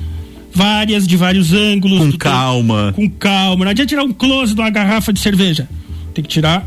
várias, 0.54 1.06
de 1.06 1.18
vários 1.18 1.52
ângulos. 1.52 2.00
Com 2.00 2.18
calma. 2.18 2.94
Com 2.96 3.10
calma. 3.10 3.66
Não 3.66 3.72
adianta 3.72 3.90
tirar 3.90 4.04
um 4.04 4.14
close 4.14 4.56
de 4.56 4.62
uma 4.62 4.70
garrafa 4.70 5.12
de 5.12 5.20
cerveja. 5.20 5.68
Tem 6.14 6.24
que 6.24 6.30
tirar 6.30 6.66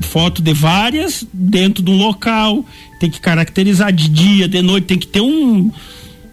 foto 0.00 0.40
de 0.40 0.54
várias 0.54 1.26
dentro 1.34 1.82
de 1.82 1.90
um 1.90 1.98
local. 1.98 2.64
Tem 2.98 3.10
que 3.10 3.20
caracterizar 3.20 3.92
de 3.92 4.08
dia, 4.08 4.48
de 4.48 4.62
noite. 4.62 4.86
Tem 4.86 4.98
que 4.98 5.06
ter 5.06 5.20
um. 5.20 5.70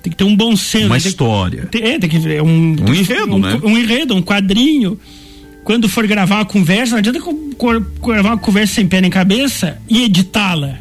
Tem 0.01 0.11
que 0.11 0.17
ter 0.17 0.23
um 0.23 0.35
bom 0.35 0.55
senso. 0.55 0.85
Uma 0.87 0.99
que- 0.99 1.07
história. 1.07 1.65
tem- 1.65 1.81
é, 1.83 1.99
tem 1.99 2.09
que 2.09 2.19
ver 2.19 2.41
um, 2.41 2.47
Um 2.79 2.93
enredo, 2.93 3.35
um, 3.35 3.39
né? 3.39 3.59
Um 3.63 3.77
enredo, 3.77 4.15
um 4.15 4.21
quadrinho. 4.21 4.99
Quando 5.63 5.89
for 5.89 6.07
gravar 6.07 6.35
uma 6.37 6.45
conversa, 6.45 6.91
não 6.93 6.99
adianta 6.99 7.19
gravar 8.01 8.29
uma 8.29 8.37
conversa 8.37 8.75
sem 8.75 8.87
pé 8.87 9.01
nem 9.01 9.09
cabeça 9.11 9.77
e 9.89 10.03
editá-la. 10.03 10.79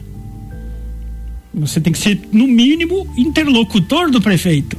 Você 1.53 1.81
tem 1.81 1.93
que 1.93 1.99
ser, 1.99 2.21
no 2.33 2.47
mínimo, 2.47 3.09
interlocutor 3.17 4.11
do 4.11 4.21
prefeito. 4.21 4.77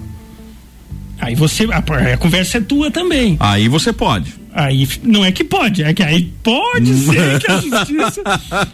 Aí 1.19 1.35
você. 1.35 1.65
A, 1.72 1.77
a 2.14 2.18
conversa 2.18 2.57
é 2.57 2.61
tua 2.61 2.91
também. 2.91 3.38
Aí 3.39 3.68
você 3.68 3.91
pode. 3.91 4.34
Aí 4.53 4.88
não 5.03 5.23
é 5.23 5.31
que 5.31 5.44
pode, 5.44 5.84
é 5.84 5.94
que 5.94 6.02
aí 6.02 6.31
pode 6.41 6.91
ser 7.06 7.39
que 7.39 7.52
a 7.52 7.60
justiça. 7.60 8.22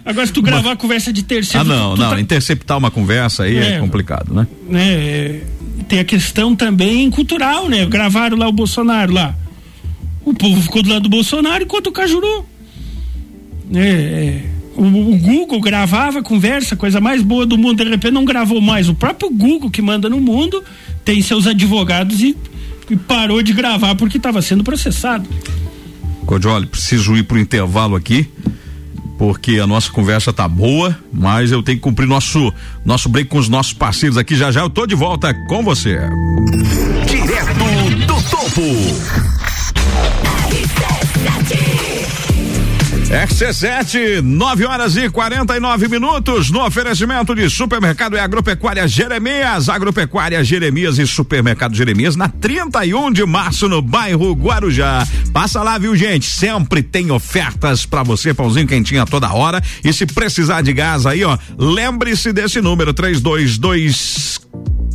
Agora, 0.05 0.25
se 0.27 0.31
tu 0.33 0.41
gravar 0.41 0.71
a 0.71 0.75
conversa 0.77 1.11
de 1.11 1.23
terceiro. 1.23 1.69
Ah, 1.71 1.75
não, 1.75 1.95
tu 1.95 2.01
não. 2.01 2.09
tá- 2.11 2.19
Interceptar 2.21 2.77
uma 2.77 2.89
conversa 2.91 3.43
aí 3.43 3.57
é, 3.57 3.73
É. 3.75 3.79
complicado, 3.79 4.33
né? 4.33 4.47
né, 4.69 4.93
é, 4.93 5.41
tem 5.89 5.99
a 5.99 6.03
questão 6.05 6.55
também 6.55 7.09
cultural, 7.09 7.67
né? 7.67 7.85
Gravaram 7.85 8.37
lá 8.37 8.47
o 8.47 8.51
Bolsonaro 8.53 9.11
lá. 9.13 9.35
O 10.23 10.33
povo 10.33 10.61
ficou 10.61 10.81
do 10.81 10.89
lado 10.89 11.03
do 11.03 11.09
Bolsonaro 11.09 11.63
enquanto 11.63 11.87
o 11.87 11.91
Cajuru. 11.91 12.45
É, 13.73 13.79
é, 13.79 14.41
o, 14.75 14.83
o 14.85 15.17
Google 15.17 15.59
gravava 15.59 16.19
a 16.19 16.23
conversa, 16.23 16.75
coisa 16.75 17.01
mais 17.01 17.21
boa 17.21 17.45
do 17.45 17.57
mundo, 17.57 17.83
de 17.83 17.89
repente 17.89 18.13
não 18.13 18.23
gravou 18.25 18.61
mais. 18.61 18.87
O 18.87 18.93
próprio 18.95 19.29
Google 19.29 19.69
que 19.69 19.81
manda 19.81 20.09
no 20.09 20.21
mundo 20.21 20.63
tem 21.03 21.21
seus 21.21 21.47
advogados 21.47 22.21
e, 22.21 22.35
e 22.89 22.95
parou 22.95 23.41
de 23.41 23.53
gravar 23.53 23.95
porque 23.95 24.17
estava 24.17 24.41
sendo 24.41 24.63
processado. 24.63 25.27
Codioli, 26.25 26.65
preciso 26.65 27.15
ir 27.15 27.23
pro 27.23 27.37
intervalo 27.37 27.95
aqui, 27.95 28.27
porque 29.17 29.59
a 29.59 29.67
nossa 29.67 29.91
conversa 29.91 30.31
tá 30.31 30.47
boa, 30.47 30.97
mas 31.11 31.51
eu 31.51 31.61
tenho 31.61 31.77
que 31.77 31.83
cumprir 31.83 32.07
nosso 32.07 32.53
nosso 32.85 33.09
break 33.09 33.29
com 33.29 33.37
os 33.37 33.49
nossos 33.49 33.73
parceiros 33.73 34.17
aqui. 34.17 34.35
Já 34.35 34.51
já 34.51 34.61
eu 34.61 34.69
tô 34.69 34.85
de 34.85 34.95
volta 34.95 35.33
com 35.47 35.63
você. 35.63 35.99
Direto 37.07 38.05
do 38.05 38.29
topo. 38.29 38.61
RC7, 43.13 44.21
9 44.23 44.65
horas 44.65 44.97
e 44.97 45.07
49 45.07 45.87
minutos, 45.87 46.49
no 46.49 46.65
oferecimento 46.65 47.35
de 47.35 47.47
Supermercado 47.47 48.15
e 48.15 48.19
Agropecuária 48.19 48.87
Jeremias, 48.87 49.69
Agropecuária 49.69 50.43
Jeremias 50.43 50.97
e 50.97 51.05
Supermercado 51.05 51.75
Jeremias, 51.75 52.15
na 52.15 52.27
31 52.27 53.11
de 53.11 53.23
março, 53.23 53.69
no 53.69 53.83
bairro 53.83 54.33
Guarujá. 54.33 55.07
Passa 55.31 55.61
lá, 55.61 55.77
viu, 55.77 55.95
gente? 55.95 56.25
Sempre 56.25 56.81
tem 56.81 57.11
ofertas 57.11 57.85
pra 57.85 58.01
você, 58.01 58.33
pãozinho 58.33 58.65
quentinho 58.65 59.03
a 59.03 59.05
toda 59.05 59.31
hora. 59.31 59.61
E 59.83 59.93
se 59.93 60.07
precisar 60.07 60.63
de 60.63 60.73
gás 60.73 61.05
aí, 61.05 61.23
ó, 61.23 61.37
lembre-se 61.55 62.33
desse 62.33 62.61
número: 62.61 62.95
322 62.95 64.41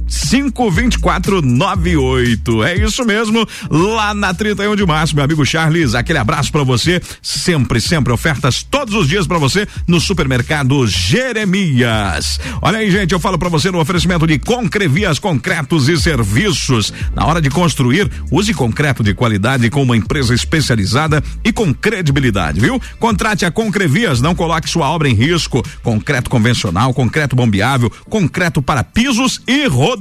52498. 0.08 2.64
É 2.64 2.76
isso 2.76 3.04
mesmo, 3.04 3.46
lá 3.70 4.14
na 4.14 4.32
31 4.34 4.74
de 4.74 4.84
março, 4.86 5.14
meu 5.14 5.24
amigo 5.24 5.44
Charles. 5.44 5.94
Aquele 5.94 6.18
abraço 6.18 6.50
pra 6.50 6.64
você. 6.64 7.00
Sempre, 7.22 7.80
sempre 7.80 8.12
ofertas 8.12 8.62
todos 8.62 8.94
os 8.94 9.06
dias 9.06 9.26
pra 9.26 9.36
você 9.38 9.68
no 9.86 10.00
supermercado 10.00 10.86
Jeremias. 10.86 12.40
Olha 12.62 12.78
aí, 12.78 12.90
gente, 12.90 13.12
eu 13.12 13.20
falo 13.20 13.38
pra 13.38 13.48
você 13.48 13.70
no 13.70 13.78
oferecimento 13.78 14.26
de 14.26 14.38
Concrevias 14.38 15.18
Concretos 15.18 15.88
e 15.88 15.96
Serviços. 15.96 16.92
Na 17.14 17.24
hora 17.26 17.40
de 17.40 17.48
construir, 17.50 18.10
use 18.30 18.54
concreto 18.54 19.04
de 19.04 19.14
qualidade 19.14 19.68
com 19.70 19.82
uma 19.82 19.96
empresa 19.96 20.34
especializada 20.34 21.22
e 21.44 21.52
com 21.52 21.74
credibilidade, 21.74 22.60
viu? 22.60 22.80
Contrate 22.98 23.44
a 23.44 23.50
Concrevias, 23.50 24.20
não 24.20 24.34
coloque 24.34 24.70
sua 24.70 24.88
obra 24.88 25.08
em 25.08 25.14
risco. 25.14 25.64
Concreto 25.82 26.30
convencional, 26.30 26.94
concreto 26.94 27.36
bombeável, 27.36 27.90
concreto 28.08 28.62
para 28.62 28.82
pisos 28.82 29.42
e 29.46 29.66
rodovias. 29.66 29.97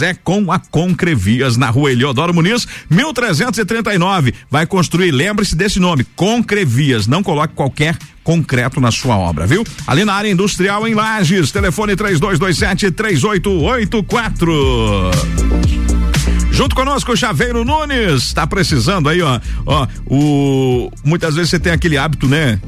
É 0.00 0.14
com 0.14 0.50
a 0.50 0.58
Concrevias 0.58 1.56
na 1.56 1.70
rua 1.70 1.92
Eliodoro 1.92 2.34
Muniz, 2.34 2.66
1339. 2.90 4.34
Vai 4.50 4.66
construir, 4.66 5.10
lembre-se 5.10 5.54
desse 5.54 5.78
nome, 5.78 6.04
Concrevias. 6.16 7.06
Não 7.06 7.22
coloque 7.22 7.54
qualquer 7.54 7.96
concreto 8.24 8.80
na 8.80 8.90
sua 8.90 9.16
obra, 9.16 9.46
viu? 9.46 9.64
Ali 9.86 10.04
na 10.04 10.14
área 10.14 10.30
industrial 10.30 10.86
em 10.86 10.94
Lages, 10.94 11.50
telefone 11.50 11.96
3227 11.96 12.90
3884. 12.90 15.10
Junto 16.52 16.76
conosco, 16.76 17.12
o 17.12 17.16
Chaveiro 17.16 17.64
Nunes. 17.64 18.32
Tá 18.32 18.46
precisando 18.46 19.08
aí, 19.08 19.22
ó. 19.22 19.40
Ó, 19.64 19.86
o. 20.06 20.90
Muitas 21.02 21.34
vezes 21.34 21.50
você 21.50 21.58
tem 21.58 21.72
aquele 21.72 21.96
hábito, 21.96 22.28
né? 22.28 22.60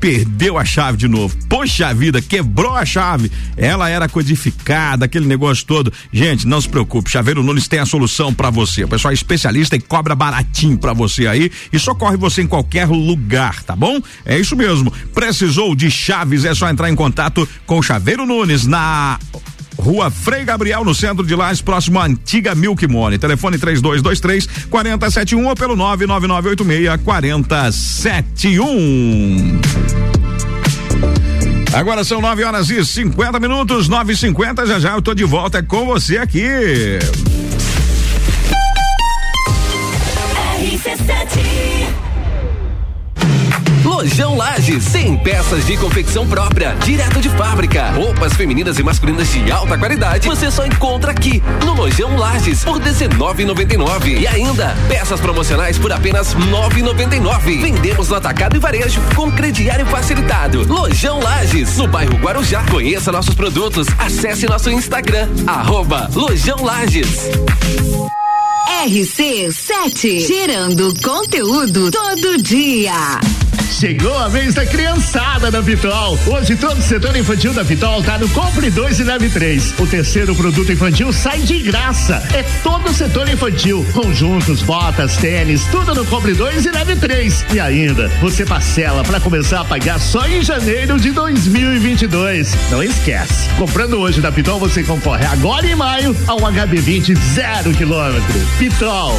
Perdeu 0.00 0.56
a 0.56 0.64
chave 0.64 0.96
de 0.96 1.06
novo. 1.06 1.36
Poxa 1.48 1.92
vida, 1.92 2.22
quebrou 2.22 2.74
a 2.74 2.86
chave. 2.86 3.30
Ela 3.56 3.90
era 3.90 4.08
codificada, 4.08 5.04
aquele 5.04 5.26
negócio 5.26 5.66
todo. 5.66 5.92
Gente, 6.10 6.46
não 6.46 6.60
se 6.60 6.68
preocupe. 6.68 7.10
Chaveiro 7.10 7.42
Nunes 7.42 7.68
tem 7.68 7.78
a 7.78 7.86
solução 7.86 8.32
pra 8.32 8.48
você. 8.48 8.84
O 8.84 8.88
pessoal 8.88 9.12
é 9.12 9.14
especialista 9.14 9.76
e 9.76 9.80
cobra 9.80 10.14
baratinho 10.14 10.78
pra 10.78 10.94
você 10.94 11.26
aí 11.26 11.50
e 11.70 11.78
socorre 11.78 12.16
você 12.16 12.42
em 12.42 12.46
qualquer 12.46 12.88
lugar, 12.88 13.62
tá 13.62 13.76
bom? 13.76 14.00
É 14.24 14.38
isso 14.38 14.56
mesmo. 14.56 14.90
Precisou 15.14 15.74
de 15.74 15.90
chaves? 15.90 16.44
É 16.44 16.54
só 16.54 16.68
entrar 16.70 16.88
em 16.88 16.96
contato 16.96 17.46
com 17.66 17.78
o 17.78 17.82
Chaveiro 17.82 18.24
Nunes 18.24 18.66
na 18.66 19.18
Rua 19.80 20.10
Frei 20.10 20.44
Gabriel, 20.44 20.84
no 20.84 20.94
centro 20.94 21.26
de 21.26 21.34
Lages, 21.34 21.62
próximo 21.62 21.98
à 21.98 22.06
antiga 22.06 22.54
Milk 22.54 22.86
Money. 22.86 23.18
Telefone 23.18 23.58
3223 23.58 24.66
4071 24.68 25.46
ou 25.46 25.56
pelo 25.56 25.74
99986 25.74 27.02
4071. 27.02 29.60
Agora 31.72 32.04
são 32.04 32.20
9 32.20 32.44
horas 32.44 32.68
e 32.68 32.84
50 32.84 33.40
minutos, 33.40 33.88
9 33.88 34.12
e 34.12 34.16
50 34.16 34.66
já 34.66 34.78
já 34.78 34.92
eu 34.92 35.02
tô 35.02 35.14
de 35.14 35.24
volta 35.24 35.62
com 35.62 35.86
você 35.86 36.18
aqui. 36.18 36.44
Lojão 44.00 44.34
Lages, 44.34 44.82
100 44.84 45.18
peças 45.18 45.66
de 45.66 45.76
confecção 45.76 46.26
própria, 46.26 46.74
direto 46.86 47.20
de 47.20 47.28
fábrica. 47.28 47.90
Roupas 47.90 48.32
femininas 48.32 48.78
e 48.78 48.82
masculinas 48.82 49.30
de 49.30 49.52
alta 49.52 49.76
qualidade, 49.76 50.26
você 50.26 50.50
só 50.50 50.64
encontra 50.64 51.10
aqui 51.10 51.42
no 51.66 51.74
Lojão 51.74 52.16
Lages 52.16 52.64
por 52.64 52.80
19,99 52.80 54.18
e 54.18 54.26
ainda 54.26 54.74
peças 54.88 55.20
promocionais 55.20 55.76
por 55.76 55.92
apenas 55.92 56.34
9,99. 56.34 57.60
Vendemos 57.60 58.08
no 58.08 58.16
atacado 58.16 58.56
e 58.56 58.58
varejo 58.58 59.02
com 59.14 59.30
crediário 59.30 59.84
facilitado. 59.84 60.66
Lojão 60.66 61.20
Lages, 61.20 61.76
no 61.76 61.86
bairro 61.86 62.16
Guarujá. 62.16 62.64
Conheça 62.70 63.12
nossos 63.12 63.34
produtos, 63.34 63.86
acesse 63.98 64.46
nosso 64.46 64.70
Instagram 64.70 65.28
arroba 65.46 66.08
Lojão 66.14 66.64
Lages. 66.64 67.28
RC7, 68.82 70.26
gerando 70.26 70.94
conteúdo 71.02 71.90
todo 71.90 72.42
dia. 72.42 73.20
Chegou 73.80 74.14
a 74.18 74.28
vez 74.28 74.52
da 74.54 74.66
criançada 74.66 75.50
da 75.50 75.62
Pitol. 75.62 76.18
Hoje 76.26 76.54
todo 76.56 76.78
o 76.78 76.82
setor 76.82 77.16
infantil 77.16 77.54
da 77.54 77.64
Pitol 77.64 78.02
tá 78.02 78.18
no 78.18 78.28
Compre 78.28 78.68
2 78.68 79.00
e 79.00 79.04
Leve 79.04 79.30
3. 79.30 79.74
O 79.78 79.86
terceiro 79.86 80.34
produto 80.34 80.70
infantil 80.70 81.12
sai 81.12 81.40
de 81.40 81.60
graça. 81.60 82.22
É 82.34 82.42
todo 82.62 82.90
o 82.90 82.92
setor 82.92 83.28
infantil. 83.28 83.86
Conjuntos, 83.92 84.60
botas, 84.62 85.16
tênis, 85.16 85.64
tudo 85.70 85.94
no 85.94 86.04
Compre 86.04 86.34
2 86.34 86.66
e 86.66 86.70
Leve 86.70 86.96
3. 86.96 87.46
E 87.54 87.60
ainda, 87.60 88.08
você 88.20 88.44
parcela 88.44 89.02
para 89.02 89.18
começar 89.18 89.60
a 89.60 89.64
pagar 89.64 89.98
só 89.98 90.26
em 90.26 90.42
janeiro 90.42 91.00
de 91.00 91.10
2022. 91.12 92.54
Não 92.70 92.82
esquece. 92.82 93.48
Comprando 93.56 93.98
hoje 93.98 94.20
da 94.20 94.30
Pitol, 94.30 94.58
você 94.58 94.82
concorre 94.82 95.24
agora 95.24 95.66
em 95.66 95.74
maio 95.74 96.14
a 96.26 96.34
um 96.34 96.40
HB20 96.40 97.16
zero 97.34 97.72
quilômetro. 97.72 98.46
Pitol. 98.58 99.18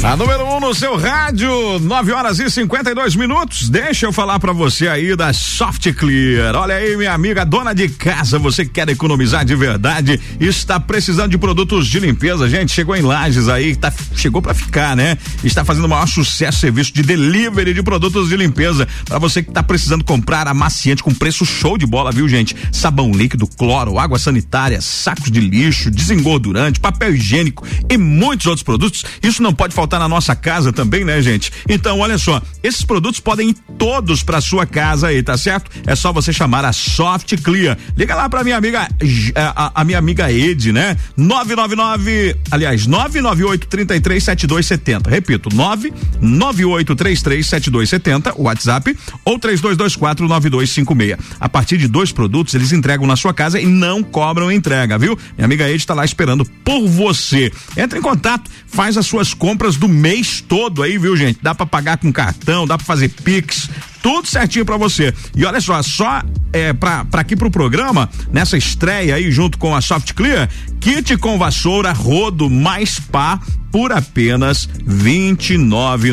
A 0.00 0.16
número 0.16 0.44
1 0.44 0.56
um 0.56 0.60
no 0.60 0.74
seu 0.74 0.96
rádio, 0.96 1.50
9 1.80 2.12
horas 2.12 2.38
e 2.38 2.48
52 2.48 3.16
minutos. 3.16 3.68
Deixa 3.68 4.06
eu 4.06 4.12
falar 4.12 4.38
para 4.38 4.52
você 4.52 4.86
aí 4.86 5.16
da 5.16 5.32
Soft 5.32 5.92
Clear. 5.92 6.54
Olha 6.54 6.76
aí, 6.76 6.96
minha 6.96 7.12
amiga 7.12 7.44
dona 7.44 7.74
de 7.74 7.88
casa, 7.88 8.38
você 8.38 8.64
que 8.64 8.70
quer 8.70 8.88
economizar 8.88 9.44
de 9.44 9.56
verdade, 9.56 10.20
está 10.38 10.78
precisando 10.78 11.32
de 11.32 11.36
produtos 11.36 11.88
de 11.88 11.98
limpeza. 11.98 12.48
Gente, 12.48 12.72
chegou 12.72 12.94
em 12.94 13.02
Lages 13.02 13.48
aí, 13.48 13.74
tá, 13.74 13.92
chegou 14.14 14.40
para 14.40 14.54
ficar, 14.54 14.94
né? 14.94 15.18
Está 15.42 15.64
fazendo 15.64 15.86
o 15.86 15.88
maior 15.88 16.06
sucesso 16.06 16.60
serviço 16.60 16.94
de 16.94 17.02
delivery 17.02 17.74
de 17.74 17.82
produtos 17.82 18.28
de 18.28 18.36
limpeza. 18.36 18.86
Para 19.04 19.18
você 19.18 19.42
que 19.42 19.50
tá 19.50 19.64
precisando 19.64 20.04
comprar 20.04 20.46
amaciante 20.46 21.02
com 21.02 21.12
preço 21.12 21.44
show 21.44 21.76
de 21.76 21.86
bola, 21.86 22.12
viu, 22.12 22.28
gente? 22.28 22.54
Sabão 22.70 23.10
líquido, 23.10 23.48
cloro, 23.48 23.98
água 23.98 24.18
sanitária, 24.18 24.80
sacos 24.80 25.28
de 25.28 25.40
lixo, 25.40 25.90
desengordurante, 25.90 26.78
papel 26.78 27.16
higiênico 27.16 27.66
e 27.90 27.98
muitos 27.98 28.46
outros 28.46 28.62
produtos. 28.62 29.04
Isso 29.20 29.42
não 29.42 29.52
pode 29.52 29.74
faltar 29.74 29.87
na 29.96 30.08
nossa 30.08 30.34
casa 30.34 30.72
também, 30.72 31.04
né, 31.04 31.22
gente? 31.22 31.52
Então, 31.68 32.00
olha 32.00 32.18
só, 32.18 32.42
esses 32.64 32.82
produtos 32.82 33.20
podem 33.20 33.50
ir 33.50 33.56
todos 33.78 34.24
para 34.24 34.40
sua 34.40 34.66
casa 34.66 35.06
aí, 35.06 35.22
tá 35.22 35.36
certo? 35.38 35.70
É 35.86 35.94
só 35.94 36.12
você 36.12 36.32
chamar 36.32 36.64
a 36.64 36.72
Soft 36.72 37.40
Clear. 37.42 37.78
Liga 37.96 38.16
lá 38.16 38.28
pra 38.28 38.42
minha 38.42 38.56
amiga, 38.56 38.88
a, 39.36 39.80
a 39.80 39.84
minha 39.84 39.98
amiga 39.98 40.32
Ed, 40.32 40.72
né? 40.72 40.96
999, 41.16 42.36
aliás, 42.50 42.86
998 42.86 43.68
33 43.68 44.24
7270. 44.24 45.08
Repito, 45.08 45.48
998 45.54 46.96
33 46.96 47.46
7270, 47.46 48.34
WhatsApp, 48.36 48.98
ou 49.24 49.38
3224 49.38 50.26
9256. 50.26 51.16
A 51.38 51.48
partir 51.48 51.78
de 51.78 51.86
dois 51.86 52.10
produtos, 52.10 52.54
eles 52.54 52.72
entregam 52.72 53.06
na 53.06 53.14
sua 53.14 53.32
casa 53.32 53.60
e 53.60 53.66
não 53.66 54.02
cobram 54.02 54.50
entrega, 54.50 54.98
viu? 54.98 55.16
Minha 55.36 55.44
amiga 55.44 55.70
Ed 55.70 55.86
tá 55.86 55.94
lá 55.94 56.04
esperando 56.04 56.44
por 56.64 56.88
você. 56.88 57.52
Entre 57.76 57.98
em 57.98 58.02
contato, 58.02 58.50
faz 58.66 58.96
as 58.96 59.06
suas 59.06 59.32
compras 59.34 59.76
do 59.78 59.88
mês 59.88 60.40
todo 60.46 60.82
aí, 60.82 60.98
viu, 60.98 61.16
gente? 61.16 61.38
Dá 61.42 61.54
para 61.54 61.66
pagar 61.66 61.98
com 61.98 62.12
cartão, 62.12 62.66
dá 62.66 62.76
para 62.76 62.86
fazer 62.86 63.08
Pix, 63.08 63.70
tudo 64.02 64.26
certinho 64.26 64.64
para 64.64 64.76
você. 64.76 65.14
E 65.34 65.44
olha 65.44 65.60
só, 65.60 65.82
só 65.82 66.22
é 66.52 66.72
para 66.72 67.06
aqui 67.12 67.36
pro 67.36 67.50
programa, 67.50 68.08
nessa 68.32 68.56
estreia 68.56 69.14
aí 69.14 69.30
junto 69.30 69.58
com 69.58 69.74
a 69.74 69.80
Soft 69.80 70.12
Clear, 70.14 70.48
kit 70.80 71.16
com 71.18 71.38
vassoura, 71.38 71.92
rodo 71.92 72.48
mais 72.50 72.98
pá 72.98 73.40
por 73.70 73.92
apenas 73.92 74.68
vinte 74.84 75.54
e 75.54 75.58
nove. 75.58 76.10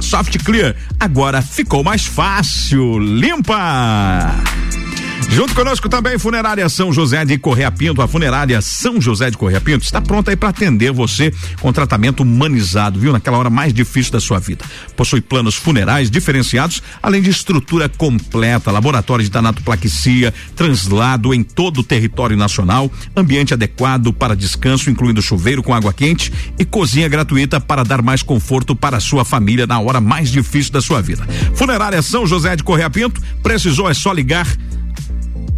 Soft 0.00 0.38
Clear, 0.42 0.74
agora 0.98 1.42
ficou 1.42 1.84
mais 1.84 2.06
fácil. 2.06 2.98
Limpa! 2.98 4.34
Junto 5.34 5.52
conosco 5.52 5.88
também 5.88 6.16
Funerária 6.16 6.68
São 6.68 6.92
José 6.92 7.24
de 7.24 7.36
Correia 7.36 7.68
Pinto. 7.68 8.00
A 8.00 8.06
Funerária 8.06 8.60
São 8.60 9.00
José 9.00 9.32
de 9.32 9.36
Correia 9.36 9.60
Pinto 9.60 9.84
está 9.84 10.00
pronta 10.00 10.30
aí 10.30 10.36
para 10.36 10.50
atender 10.50 10.92
você 10.92 11.32
com 11.60 11.72
tratamento 11.72 12.22
humanizado, 12.22 13.00
viu? 13.00 13.12
Naquela 13.12 13.38
hora 13.38 13.50
mais 13.50 13.74
difícil 13.74 14.12
da 14.12 14.20
sua 14.20 14.38
vida. 14.38 14.64
Possui 14.96 15.20
planos 15.20 15.56
funerais 15.56 16.08
diferenciados, 16.08 16.80
além 17.02 17.20
de 17.20 17.30
estrutura 17.30 17.88
completa, 17.88 18.70
laboratório 18.70 19.24
de 19.24 19.30
tanatoplaquia, 19.30 20.32
translado 20.54 21.34
em 21.34 21.42
todo 21.42 21.78
o 21.78 21.84
território 21.84 22.36
nacional, 22.36 22.88
ambiente 23.16 23.52
adequado 23.52 24.12
para 24.12 24.36
descanso, 24.36 24.88
incluindo 24.88 25.20
chuveiro 25.20 25.64
com 25.64 25.74
água 25.74 25.92
quente 25.92 26.32
e 26.56 26.64
cozinha 26.64 27.08
gratuita 27.08 27.60
para 27.60 27.82
dar 27.82 28.02
mais 28.02 28.22
conforto 28.22 28.76
para 28.76 28.98
a 28.98 29.00
sua 29.00 29.24
família 29.24 29.66
na 29.66 29.80
hora 29.80 30.00
mais 30.00 30.30
difícil 30.30 30.72
da 30.72 30.80
sua 30.80 31.02
vida. 31.02 31.26
Funerária 31.54 32.00
São 32.02 32.24
José 32.24 32.54
de 32.54 32.62
Correia 32.62 32.88
Pinto, 32.88 33.20
precisou 33.42 33.90
é 33.90 33.94
só 33.94 34.12
ligar 34.12 34.46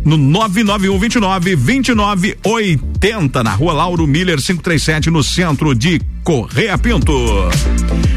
no 0.06 0.16
991 0.16 0.98
29 0.98 1.56
29 1.56 2.38
80 2.44 3.42
na 3.42 3.50
rua 3.50 3.72
Lauro 3.72 4.06
Miller 4.06 4.36
537 4.36 5.10
no 5.10 5.22
centro 5.22 5.74
de 5.74 6.00
Correia 6.22 6.78
Pinto. 6.78 7.12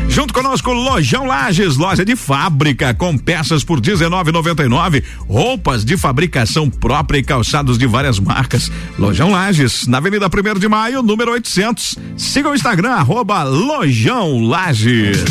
Junto 0.07 0.33
conosco, 0.33 0.71
Lojão 0.71 1.25
Lages, 1.25 1.77
loja 1.77 2.05
de 2.05 2.15
fábrica 2.15 2.93
com 2.93 3.17
peças 3.17 3.63
por 3.63 3.79
19,99, 3.79 5.03
roupas 5.27 5.83
de 5.83 5.97
fabricação 5.97 6.69
própria 6.69 7.19
e 7.19 7.23
calçados 7.23 7.77
de 7.77 7.87
várias 7.87 8.19
marcas. 8.19 8.71
Lojão 8.97 9.31
Lages, 9.31 9.87
na 9.87 9.97
Avenida 9.97 10.27
1 10.27 10.59
de 10.59 10.67
Maio, 10.67 11.01
número 11.01 11.31
800. 11.31 11.97
Siga 12.17 12.49
o 12.49 12.55
Instagram 12.55 12.91
arroba 12.91 13.43
Lojão 13.43 14.41
Lages. 14.41 15.23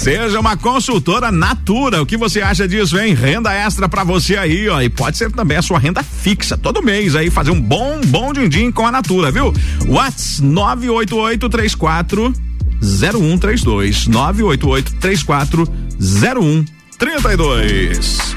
Seja 0.00 0.40
uma 0.40 0.56
consultora 0.56 1.30
Natura. 1.30 2.00
O 2.00 2.06
que 2.06 2.16
você 2.16 2.40
acha 2.40 2.66
disso, 2.66 2.98
hein? 2.98 3.12
Renda 3.12 3.52
extra 3.52 3.86
para 3.86 4.02
você 4.02 4.34
aí, 4.34 4.66
ó. 4.66 4.80
E 4.80 4.88
pode 4.88 5.18
ser 5.18 5.30
também 5.30 5.58
a 5.58 5.62
sua 5.62 5.78
renda 5.78 6.02
fixa 6.02 6.56
todo 6.56 6.82
mês 6.82 7.14
aí, 7.14 7.28
fazer 7.28 7.50
um 7.50 7.60
bom, 7.60 8.00
bom 8.06 8.32
din-din 8.32 8.72
com 8.72 8.86
a 8.86 8.90
Natura, 8.90 9.30
viu? 9.30 9.52
Whats 9.86 10.40
98834 10.40 12.32
0132 12.80 14.06
988 14.06 14.94
34 14.94 15.68
0132 16.00 18.34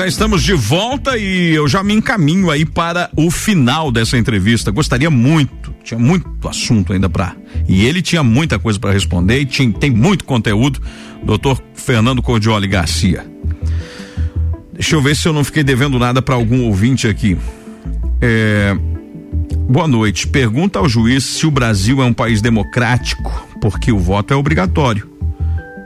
já 0.00 0.06
estamos 0.06 0.42
de 0.42 0.54
volta 0.54 1.18
e 1.18 1.50
eu 1.54 1.68
já 1.68 1.82
me 1.82 1.92
encaminho 1.92 2.50
aí 2.50 2.64
para 2.64 3.10
o 3.14 3.30
final 3.30 3.92
dessa 3.92 4.16
entrevista. 4.16 4.70
Gostaria 4.70 5.10
muito, 5.10 5.74
tinha 5.84 6.00
muito 6.00 6.48
assunto 6.48 6.94
ainda 6.94 7.06
para. 7.06 7.36
E 7.68 7.84
ele 7.84 8.00
tinha 8.00 8.22
muita 8.22 8.58
coisa 8.58 8.78
para 8.78 8.92
responder 8.92 9.40
e 9.40 9.44
tinha, 9.44 9.70
tem 9.70 9.90
muito 9.90 10.24
conteúdo. 10.24 10.80
Doutor 11.22 11.62
Fernando 11.74 12.22
Cordioli 12.22 12.66
Garcia. 12.66 13.26
Deixa 14.72 14.96
eu 14.96 15.02
ver 15.02 15.14
se 15.14 15.28
eu 15.28 15.34
não 15.34 15.44
fiquei 15.44 15.62
devendo 15.62 15.98
nada 15.98 16.22
para 16.22 16.34
algum 16.34 16.64
ouvinte 16.64 17.06
aqui. 17.06 17.36
É, 18.22 18.74
Boa 19.68 19.86
noite. 19.86 20.26
Pergunta 20.26 20.78
ao 20.78 20.88
juiz 20.88 21.24
se 21.24 21.46
o 21.46 21.50
Brasil 21.50 22.00
é 22.00 22.06
um 22.06 22.14
país 22.14 22.40
democrático, 22.40 23.46
porque 23.60 23.92
o 23.92 23.98
voto 23.98 24.32
é 24.32 24.36
obrigatório. 24.36 25.10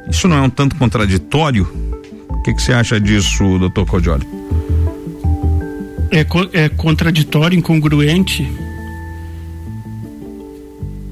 Isso 0.09 0.28
não 0.28 0.36
é 0.36 0.41
um 0.41 0.51
tanto 0.51 0.77
contraditório? 0.77 1.94
O 2.45 2.47
que 2.47 2.53
que 2.53 2.62
você 2.62 2.75
acha 2.75 3.01
disso, 3.01 3.59
doutor 3.59 3.87
Cordioli? 3.87 4.27
É, 6.11 6.25
co- 6.25 6.47
é 6.53 6.69
contraditório, 6.69 7.59
incongruente 7.59 8.47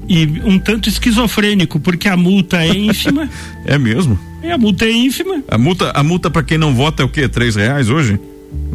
e 0.07 0.25
um 0.45 0.59
tanto 0.59 0.87
esquizofrênico, 0.87 1.79
porque 1.79 2.07
a 2.07 2.15
multa 2.15 2.63
é 2.63 2.67
ínfima. 2.69 3.27
É 3.65 3.79
mesmo? 3.79 4.19
e 4.43 4.51
a 4.51 4.57
multa 4.59 4.85
é 4.85 4.91
ínfima. 4.91 5.41
A 5.47 5.57
multa, 5.57 5.89
a 5.95 6.03
multa 6.03 6.29
para 6.29 6.43
quem 6.43 6.59
não 6.59 6.75
vota 6.75 7.01
é 7.01 7.05
o 7.05 7.09
quê? 7.09 7.27
Três 7.27 7.55
reais 7.55 7.89
hoje? 7.89 8.19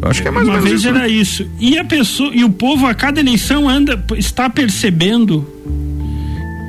Eu 0.01 0.09
acho 0.09 0.21
que 0.21 0.27
é 0.27 0.31
mais 0.31 0.45
ou 0.45 0.53
Uma 0.53 0.59
menos 0.61 0.69
vez 0.81 0.81
isso. 0.81 0.89
era 0.89 1.07
isso. 1.07 1.49
E 1.61 1.77
a 1.77 1.85
pessoa 1.85 2.31
e 2.35 2.43
o 2.43 2.49
povo 2.49 2.87
a 2.87 2.93
cada 2.93 3.21
eleição 3.21 3.69
anda 3.69 4.03
está 4.17 4.49
percebendo 4.49 5.47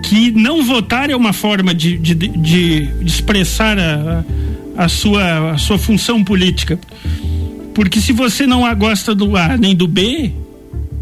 que 0.05 0.31
não 0.31 0.63
votar 0.63 1.11
é 1.11 1.17
uma 1.17 1.33
forma 1.33 1.75
de, 1.75 1.99
de, 1.99 2.15
de, 2.15 2.29
de 2.29 2.89
expressar 3.05 3.77
a, 3.77 4.21
a, 4.21 4.25
sua, 4.89 5.53
a 5.53 5.59
sua 5.59 5.79
função 5.79 6.23
política. 6.23 6.79
Porque 7.75 8.01
se 8.01 8.13
você 8.13 8.47
não 8.47 8.63
gosta 8.75 9.15
do 9.15 9.37
A 9.37 9.57
nem 9.57 9.75
do 9.75 9.87
B 9.87 10.33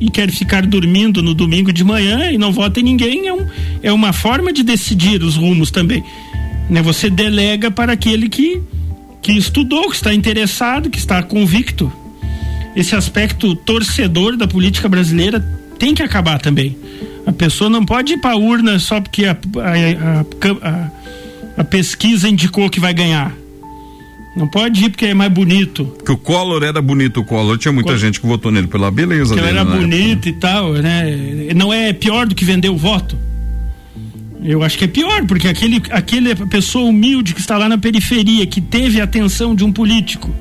e 0.01 0.11
quer 0.11 0.31
ficar 0.31 0.65
dormindo 0.65 1.23
no 1.23 1.35
domingo 1.35 1.73
de 1.73 1.83
manhã 1.83 2.31
e 2.31 2.39
não 2.39 2.53
vota 2.53 2.81
em 2.81 2.83
ninguém, 2.83 3.27
é, 3.27 3.33
um, 3.33 3.47
é 3.83 3.93
uma 3.93 4.13
forma 4.13 4.53
de 4.53 4.63
decidir 4.63 5.23
os 5.23 5.37
rumos 5.37 5.71
também. 5.71 6.05
Né? 6.71 6.83
Você 6.83 7.11
delega 7.11 7.71
para 7.71 7.93
aquele 7.93 8.29
que, 8.29 8.61
que 9.23 9.33
estudou, 9.33 9.91
que 9.91 9.97
está 9.97 10.15
interessado, 10.15 10.91
que 10.91 10.99
está 10.99 11.23
convicto. 11.23 11.93
Esse 12.77 12.95
aspecto 12.95 13.57
torcedor 13.57 14.37
da 14.37 14.47
política 14.47 14.89
brasileira 14.89 15.41
tem 15.79 15.95
que 15.95 16.03
acabar 16.03 16.39
também. 16.41 16.77
A 17.27 17.33
pessoa 17.33 17.69
não 17.69 17.85
pode 17.85 18.15
ir 18.15 18.21
para 18.21 18.33
a 18.33 18.37
urna 18.37 18.79
só 18.79 19.01
porque 19.01 19.25
a, 19.25 19.33
a, 19.33 20.69
a, 20.69 20.91
a 21.59 21.65
pesquisa 21.65 22.29
indicou 22.29 22.71
que 22.71 22.79
vai 22.79 22.95
ganhar. 22.95 23.35
Não 24.39 24.47
pode 24.47 24.85
ir 24.85 24.91
porque 24.91 25.07
é 25.07 25.15
mais 25.15 25.33
bonito. 25.33 25.85
Que 26.05 26.13
o 26.13 26.17
Collor 26.17 26.63
era 26.63 26.81
bonito, 26.81 27.21
o 27.21 27.25
Collor. 27.25 27.59
Tinha 27.59 27.73
muita 27.73 27.89
Collor. 27.89 28.01
gente 28.01 28.21
que 28.21 28.27
votou 28.27 28.53
nele 28.53 28.69
pela 28.69 28.89
beleza 28.91 29.35
que 29.35 29.41
dele. 29.41 29.59
ele 29.59 29.59
era 29.59 29.69
bonito 29.69 30.29
época. 30.29 30.29
e 30.29 30.33
tal, 30.35 30.73
né? 30.75 31.05
Não 31.57 31.73
é 31.73 31.93
pior 31.93 32.27
do 32.27 32.35
que 32.37 32.45
vender 32.45 32.69
o 32.69 32.77
voto. 32.77 33.19
Eu 34.43 34.63
acho 34.63 34.79
que 34.79 34.85
é 34.85 34.89
pior, 34.89 35.27
porque 35.27 35.49
aquele, 35.49 35.83
aquele 35.91 36.35
pessoa 36.47 36.85
humilde 36.85 37.35
que 37.35 37.41
está 37.41 37.59
lá 37.59 37.69
na 37.69 37.77
periferia, 37.77 38.47
que 38.47 38.61
teve 38.61 39.01
a 39.01 39.05
atenção 39.05 39.55
de 39.55 39.65
um 39.65 39.73
político 39.73 40.33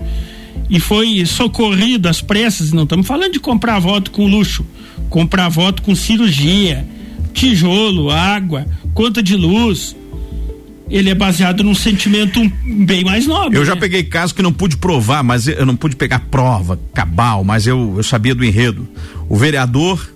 e 0.69 0.79
foi 0.79 1.25
socorrido 1.25 2.07
às 2.07 2.21
pressas, 2.21 2.71
não 2.71 2.83
estamos 2.83 3.07
falando 3.07 3.33
de 3.33 3.39
comprar 3.39 3.79
voto 3.79 4.11
com 4.11 4.27
luxo, 4.27 4.63
comprar 5.09 5.49
voto 5.49 5.81
com 5.81 5.95
cirurgia, 5.95 6.87
tijolo, 7.33 8.11
água, 8.11 8.67
conta 8.93 9.23
de 9.23 9.35
luz, 9.35 9.95
ele 10.89 11.09
é 11.09 11.15
baseado 11.15 11.63
num 11.63 11.75
sentimento 11.75 12.39
bem 12.63 13.03
mais 13.03 13.27
nobre. 13.27 13.57
Eu 13.57 13.65
já 13.65 13.75
né? 13.75 13.81
peguei 13.81 14.03
casos 14.03 14.31
que 14.31 14.41
não 14.41 14.53
pude 14.53 14.77
provar, 14.77 15.23
mas 15.23 15.47
eu 15.47 15.65
não 15.65 15.75
pude 15.75 15.95
pegar 15.95 16.19
prova, 16.31 16.79
cabal, 16.93 17.43
mas 17.43 17.67
eu, 17.67 17.95
eu 17.97 18.03
sabia 18.03 18.33
do 18.33 18.43
enredo. 18.43 18.87
O 19.29 19.35
vereador 19.35 20.09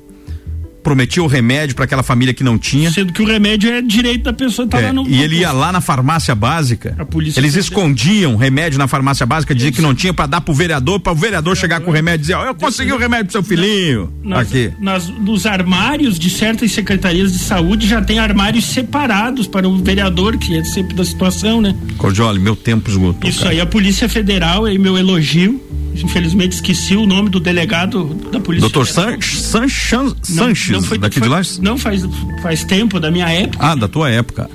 prometia 0.82 1.24
o 1.24 1.28
remédio 1.28 1.76
para 1.76 1.86
aquela 1.86 2.04
família 2.04 2.34
que 2.34 2.44
não 2.44 2.58
tinha. 2.58 2.92
Sendo 2.92 3.14
que 3.14 3.22
o 3.22 3.26
remédio 3.26 3.72
é 3.72 3.82
direito 3.82 4.24
da 4.24 4.34
pessoa 4.34 4.66
estar 4.66 4.78
tá 4.78 4.84
é, 4.84 4.88
lá 4.88 4.94
no. 4.94 5.08
E 5.08 5.22
ele 5.22 5.38
ia 5.38 5.52
lá 5.52 5.72
na 5.72 5.82
farmácia 5.82 6.36
básica. 6.36 6.96
A 6.98 7.06
polícia 7.06 7.40
eles 7.40 7.56
escondiam 7.56 8.36
remédio 8.36 8.78
na 8.78 8.88
farmácia 8.88 9.26
básica, 9.26 9.54
dizia 9.54 9.72
que 9.72 9.82
não 9.82 9.94
tinha 9.96 10.14
para 10.14 10.26
dar 10.26 10.42
pro 10.42 10.54
vereador, 10.54 11.00
para 11.00 11.14
o 11.14 11.16
vereador 11.16 11.56
chegar 11.56 11.82
com 11.82 11.92
o 11.92 11.94
remédio 11.94 12.20
e 12.20 12.22
dizer: 12.22 12.34
ó, 12.36 12.44
oh, 12.44 12.46
eu 12.46 12.56
consegui 12.56 12.92
o 12.92 12.98
remédio 12.98 13.26
pro 13.26 13.34
seu 13.34 13.44
filhinho. 13.44 14.12
Nas, 14.24 14.40
aqui. 14.40 14.72
Nas, 14.80 15.08
nos 15.08 15.46
armários 15.46 16.18
de 16.18 16.30
certas 16.30 16.72
secretarias 16.72 17.32
de 17.32 17.40
saúde 17.40 17.88
já 17.88 18.02
tem 18.02 18.20
armários 18.20 18.66
separados 18.66 19.48
para 19.48 19.68
o 19.68 19.78
vereador, 19.78 20.38
que 20.38 20.58
é 20.58 20.64
sempre 20.64 20.96
da 20.96 21.06
situação, 21.06 21.62
né? 21.62 21.76
Cordioli, 21.98 22.40
meu 22.40 22.56
tempo 22.56 22.90
esgotou. 22.90 23.30
Isso 23.30 23.40
cara. 23.40 23.52
aí, 23.52 23.62
a 23.62 23.66
Polícia 23.66 24.10
Federal, 24.10 24.66
aí 24.66 24.78
meu 24.78 24.98
elogio 24.98 25.62
infelizmente 25.96 26.54
esqueci 26.54 26.96
o 26.96 27.06
nome 27.06 27.30
do 27.30 27.40
delegado 27.40 28.14
da 28.32 28.40
polícia. 28.40 28.62
Doutor 28.62 28.88
Sanches, 28.88 29.42
Sanches, 29.42 30.71
não, 30.72 30.82
não 30.82 30.88
foi, 30.88 30.98
daqui 30.98 31.20
foi, 31.20 31.28
de 31.28 31.34
lá? 31.34 31.42
Não 31.62 31.78
faz 31.78 32.04
faz 32.42 32.64
tempo 32.64 33.00
da 33.00 33.12
minha 33.12 33.30
época. 33.30 33.66
Ah, 33.66 33.76
da 33.76 33.88
tua 33.88 34.10
época. 34.10 34.50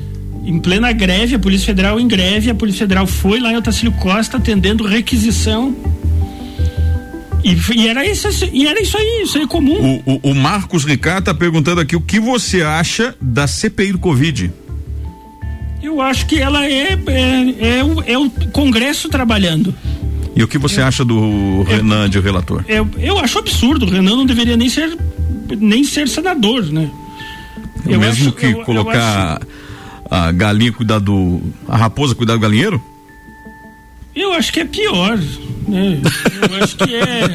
Em 0.44 0.60
plena 0.60 0.92
greve, 0.92 1.34
a 1.34 1.38
Polícia 1.38 1.66
Federal 1.66 1.98
em 1.98 2.06
greve, 2.06 2.50
a 2.50 2.54
Polícia 2.54 2.80
Federal 2.80 3.06
foi 3.06 3.40
lá 3.40 3.52
em 3.52 3.56
Otacílio 3.56 3.92
Costa 3.92 4.36
atendendo 4.36 4.86
requisição 4.86 5.74
e, 7.46 7.56
e, 7.76 7.88
era 7.88 8.04
isso, 8.04 8.28
e 8.52 8.66
era 8.66 8.82
isso 8.82 8.98
aí, 8.98 9.22
isso 9.22 9.38
aí 9.38 9.44
é 9.44 9.46
comum. 9.46 10.02
O, 10.04 10.14
o, 10.14 10.30
o 10.32 10.34
Marcos 10.34 10.84
Ricardo 10.84 11.20
está 11.20 11.34
perguntando 11.34 11.80
aqui 11.80 11.94
o 11.94 12.00
que 12.00 12.18
você 12.18 12.62
acha 12.62 13.14
da 13.20 13.46
CPI 13.46 13.92
do 13.92 13.98
Covid. 13.98 14.52
Eu 15.80 16.00
acho 16.00 16.26
que 16.26 16.40
ela 16.40 16.66
é, 16.66 16.98
é, 17.06 17.78
é, 17.78 17.84
o, 17.84 18.02
é 18.04 18.18
o 18.18 18.28
Congresso 18.50 19.08
trabalhando. 19.08 19.72
E 20.34 20.42
o 20.42 20.48
que 20.48 20.58
você 20.58 20.80
eu, 20.80 20.86
acha 20.86 21.04
do 21.04 21.62
Renan 21.62 22.10
de 22.10 22.18
relator? 22.18 22.64
Eu, 22.66 22.88
eu 22.98 23.16
acho 23.18 23.38
absurdo. 23.38 23.86
O 23.86 23.90
Renan 23.90 24.16
não 24.16 24.26
deveria 24.26 24.56
nem 24.56 24.68
ser 24.68 24.98
nem 25.60 25.84
ser 25.84 26.08
senador, 26.08 26.64
né? 26.64 26.90
É 27.86 27.94
eu 27.94 28.00
mesmo 28.00 28.28
acho, 28.28 28.36
que 28.36 28.46
eu, 28.46 28.64
colocar 28.64 29.36
acho... 29.36 29.46
a 30.10 30.32
galinha 30.32 30.72
cuidar 30.72 30.98
do. 30.98 31.40
a 31.68 31.76
raposa 31.76 32.14
cuidar 32.14 32.34
do 32.34 32.40
galinheiro? 32.40 32.82
Eu 34.14 34.32
acho 34.32 34.52
que 34.52 34.60
é 34.60 34.64
pior. 34.64 35.18
Né? 35.68 36.00
Eu 36.50 36.62
acho 36.62 36.76
que 36.76 36.94
é. 36.94 37.28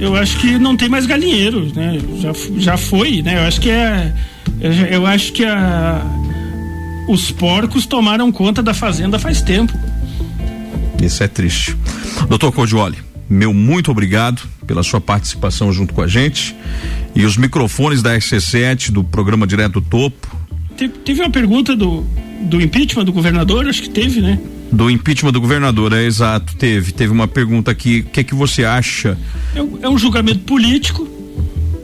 Eu 0.00 0.16
acho 0.16 0.38
que 0.38 0.58
não 0.58 0.76
tem 0.76 0.88
mais 0.88 1.04
galinheiro, 1.04 1.70
né? 1.74 1.98
Já, 2.20 2.32
já 2.56 2.76
foi, 2.78 3.20
né? 3.20 3.36
Eu 3.36 3.46
acho 3.46 3.60
que 3.60 3.70
é. 3.70 4.14
Eu, 4.58 4.72
eu 4.72 5.06
acho 5.06 5.32
que 5.32 5.44
a, 5.44 6.02
os 7.06 7.30
porcos 7.30 7.84
tomaram 7.84 8.32
conta 8.32 8.62
da 8.62 8.72
fazenda 8.72 9.18
faz 9.18 9.42
tempo. 9.42 9.78
Isso 11.02 11.22
é 11.22 11.28
triste. 11.28 11.76
Doutor 12.28 12.52
Cordioli, 12.52 12.96
meu 13.30 13.54
muito 13.54 13.92
obrigado 13.92 14.42
pela 14.66 14.82
sua 14.82 15.00
participação 15.00 15.72
junto 15.72 15.94
com 15.94 16.02
a 16.02 16.08
gente. 16.08 16.54
E 17.14 17.24
os 17.24 17.36
microfones 17.36 18.02
da 18.02 18.16
RC7 18.16 18.90
do 18.90 19.04
programa 19.04 19.46
Direto 19.46 19.80
Topo. 19.80 20.36
Teve, 20.76 20.94
teve 20.98 21.20
uma 21.20 21.30
pergunta 21.30 21.76
do, 21.76 22.04
do 22.40 22.60
impeachment 22.60 23.04
do 23.04 23.12
governador, 23.12 23.68
acho 23.68 23.82
que 23.82 23.90
teve, 23.90 24.20
né? 24.20 24.38
Do 24.72 24.90
impeachment 24.90 25.32
do 25.32 25.40
governador, 25.40 25.92
é 25.92 26.04
exato, 26.04 26.56
teve. 26.56 26.90
Teve 26.90 27.12
uma 27.12 27.28
pergunta 27.28 27.70
aqui, 27.70 28.00
o 28.00 28.10
que 28.10 28.20
é 28.20 28.24
que 28.24 28.34
você 28.34 28.64
acha? 28.64 29.16
É, 29.54 29.58
é 29.58 29.88
um 29.88 29.96
julgamento 29.96 30.40
político, 30.40 31.08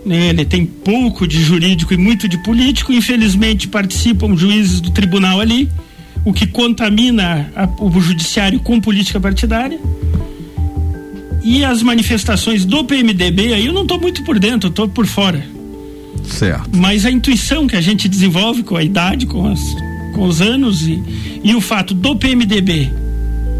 né? 0.04 0.30
Ele 0.30 0.44
tem 0.44 0.66
pouco 0.66 1.28
de 1.28 1.40
jurídico 1.42 1.94
e 1.94 1.96
muito 1.96 2.28
de 2.28 2.42
político. 2.42 2.92
Infelizmente 2.92 3.68
participam 3.68 4.36
juízes 4.36 4.80
do 4.80 4.90
tribunal 4.90 5.40
ali 5.40 5.68
o 6.26 6.32
que 6.32 6.44
contamina 6.44 7.52
a, 7.54 7.68
o 7.78 8.00
judiciário 8.00 8.58
com 8.58 8.80
política 8.80 9.20
partidária. 9.20 9.78
E 11.46 11.64
as 11.64 11.80
manifestações 11.80 12.64
do 12.64 12.84
PMDB, 12.84 13.52
aí 13.54 13.66
eu 13.66 13.72
não 13.72 13.82
estou 13.82 14.00
muito 14.00 14.24
por 14.24 14.36
dentro, 14.36 14.66
eu 14.66 14.70
estou 14.70 14.88
por 14.88 15.06
fora. 15.06 15.46
Certo. 16.28 16.68
Mas 16.76 17.06
a 17.06 17.10
intuição 17.10 17.68
que 17.68 17.76
a 17.76 17.80
gente 17.80 18.08
desenvolve 18.08 18.64
com 18.64 18.76
a 18.76 18.82
idade, 18.82 19.26
com, 19.26 19.46
as, 19.46 19.60
com 20.12 20.26
os 20.26 20.42
anos 20.42 20.82
e, 20.82 21.00
e 21.44 21.54
o 21.54 21.60
fato 21.60 21.94
do 21.94 22.16
PMDB 22.16 22.90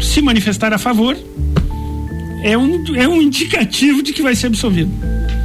se 0.01 0.21
manifestar 0.21 0.73
a 0.73 0.77
favor 0.77 1.17
é 2.43 2.57
um, 2.57 2.93
é 2.93 3.07
um 3.07 3.21
indicativo 3.21 4.03
de 4.03 4.11
que 4.11 4.21
vai 4.21 4.35
ser 4.35 4.47
absolvido. 4.47 4.91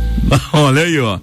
Olha 0.52 0.82
aí, 0.82 0.98
ó 0.98 1.20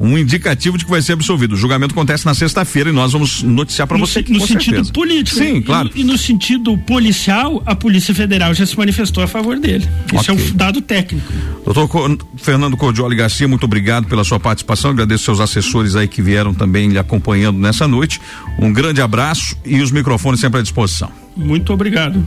um 0.00 0.16
indicativo 0.16 0.78
de 0.78 0.84
que 0.86 0.90
vai 0.90 1.02
ser 1.02 1.12
absolvido. 1.12 1.52
O 1.52 1.56
julgamento 1.56 1.92
acontece 1.92 2.24
na 2.24 2.32
sexta-feira 2.32 2.88
e 2.88 2.92
nós 2.92 3.12
vamos 3.12 3.42
noticiar 3.42 3.86
para 3.86 3.98
você. 3.98 4.24
No 4.26 4.40
sentido 4.40 4.76
certeza. 4.76 4.92
político. 4.92 5.38
Sim, 5.38 5.56
e, 5.56 5.62
claro. 5.62 5.90
E, 5.94 6.02
no 6.02 6.16
sentido 6.16 6.76
policial, 6.78 7.62
a 7.66 7.74
Polícia 7.76 8.14
Federal 8.14 8.54
já 8.54 8.64
se 8.64 8.76
manifestou 8.78 9.22
a 9.22 9.26
favor 9.26 9.58
dele. 9.58 9.86
Isso 10.06 10.32
okay. 10.32 10.34
é 10.34 10.48
um 10.48 10.56
dado 10.56 10.80
técnico. 10.80 11.30
Doutor 11.66 12.18
Fernando 12.36 12.78
Cordioli 12.78 13.14
Garcia, 13.14 13.46
muito 13.46 13.64
obrigado 13.64 14.06
pela 14.06 14.24
sua 14.24 14.40
participação. 14.40 14.90
Agradeço 14.92 15.24
seus 15.24 15.38
assessores 15.38 15.94
aí 15.94 16.08
que 16.08 16.22
vieram 16.22 16.54
também 16.54 16.88
lhe 16.88 16.98
acompanhando 16.98 17.58
nessa 17.58 17.86
noite. 17.86 18.20
Um 18.58 18.72
grande 18.72 19.02
abraço 19.02 19.54
e 19.66 19.82
os 19.82 19.90
microfones 19.90 20.40
sempre 20.40 20.60
à 20.60 20.62
disposição. 20.62 21.12
Muito 21.36 21.72
obrigado. 21.72 22.26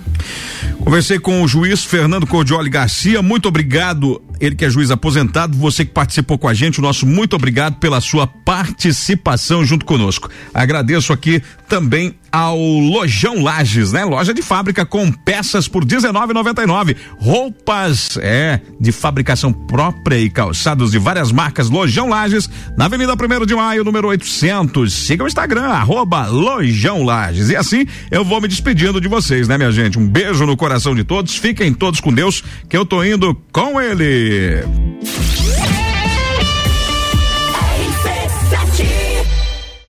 Conversei 0.79 1.19
com 1.19 1.41
o 1.41 1.47
juiz 1.47 1.83
Fernando 1.83 2.25
Cordioli 2.25 2.69
Garcia. 2.69 3.21
Muito 3.21 3.47
obrigado, 3.47 4.21
ele 4.39 4.55
que 4.55 4.65
é 4.65 4.69
juiz 4.69 4.91
aposentado. 4.91 5.57
Você 5.57 5.85
que 5.85 5.91
participou 5.91 6.37
com 6.37 6.47
a 6.47 6.53
gente, 6.53 6.79
o 6.79 6.81
nosso 6.81 7.05
muito 7.05 7.35
obrigado 7.35 7.75
pela 7.75 8.01
sua 8.01 8.25
participação 8.25 9.65
junto 9.65 9.85
conosco. 9.85 10.29
Agradeço 10.53 11.13
aqui 11.13 11.41
também 11.67 12.15
ao 12.33 12.57
Lojão 12.57 13.43
Lages, 13.43 13.91
né? 13.91 14.03
Loja 14.03 14.33
de 14.33 14.41
fábrica 14.41 14.83
com 14.83 15.11
peças 15.11 15.67
por 15.67 15.83
R$19,99. 15.83 16.97
Roupas, 17.19 18.17
é, 18.17 18.59
de 18.79 18.91
fabricação 18.91 19.53
própria 19.53 20.17
e 20.17 20.31
calçados 20.31 20.89
de 20.89 20.97
várias 20.97 21.31
marcas. 21.31 21.69
Lojão 21.69 22.09
Lages, 22.09 22.49
na 22.75 22.85
Avenida 22.85 23.13
1 23.13 23.45
de 23.45 23.55
Maio, 23.55 23.83
número 23.83 24.07
800. 24.07 24.91
Siga 24.91 25.23
o 25.23 25.27
Instagram, 25.27 25.65
arroba 25.65 26.25
Lojão 26.25 27.03
Lages. 27.03 27.49
E 27.51 27.55
assim 27.55 27.85
eu 28.09 28.25
vou 28.25 28.41
me 28.41 28.47
despedindo 28.47 28.99
de 28.99 29.07
vocês, 29.07 29.47
né, 29.47 29.55
minha 29.55 29.71
gente? 29.71 29.99
Um 29.99 30.07
beijo 30.07 30.47
no 30.47 30.57
coração 30.57 30.95
de 30.95 31.03
todos. 31.03 31.35
Fiquem 31.35 31.71
todos 31.71 32.01
com 32.01 32.11
Deus, 32.11 32.43
que 32.67 32.75
eu 32.75 32.83
tô 32.83 33.03
indo 33.03 33.39
com 33.51 33.79
ele. 33.79 34.63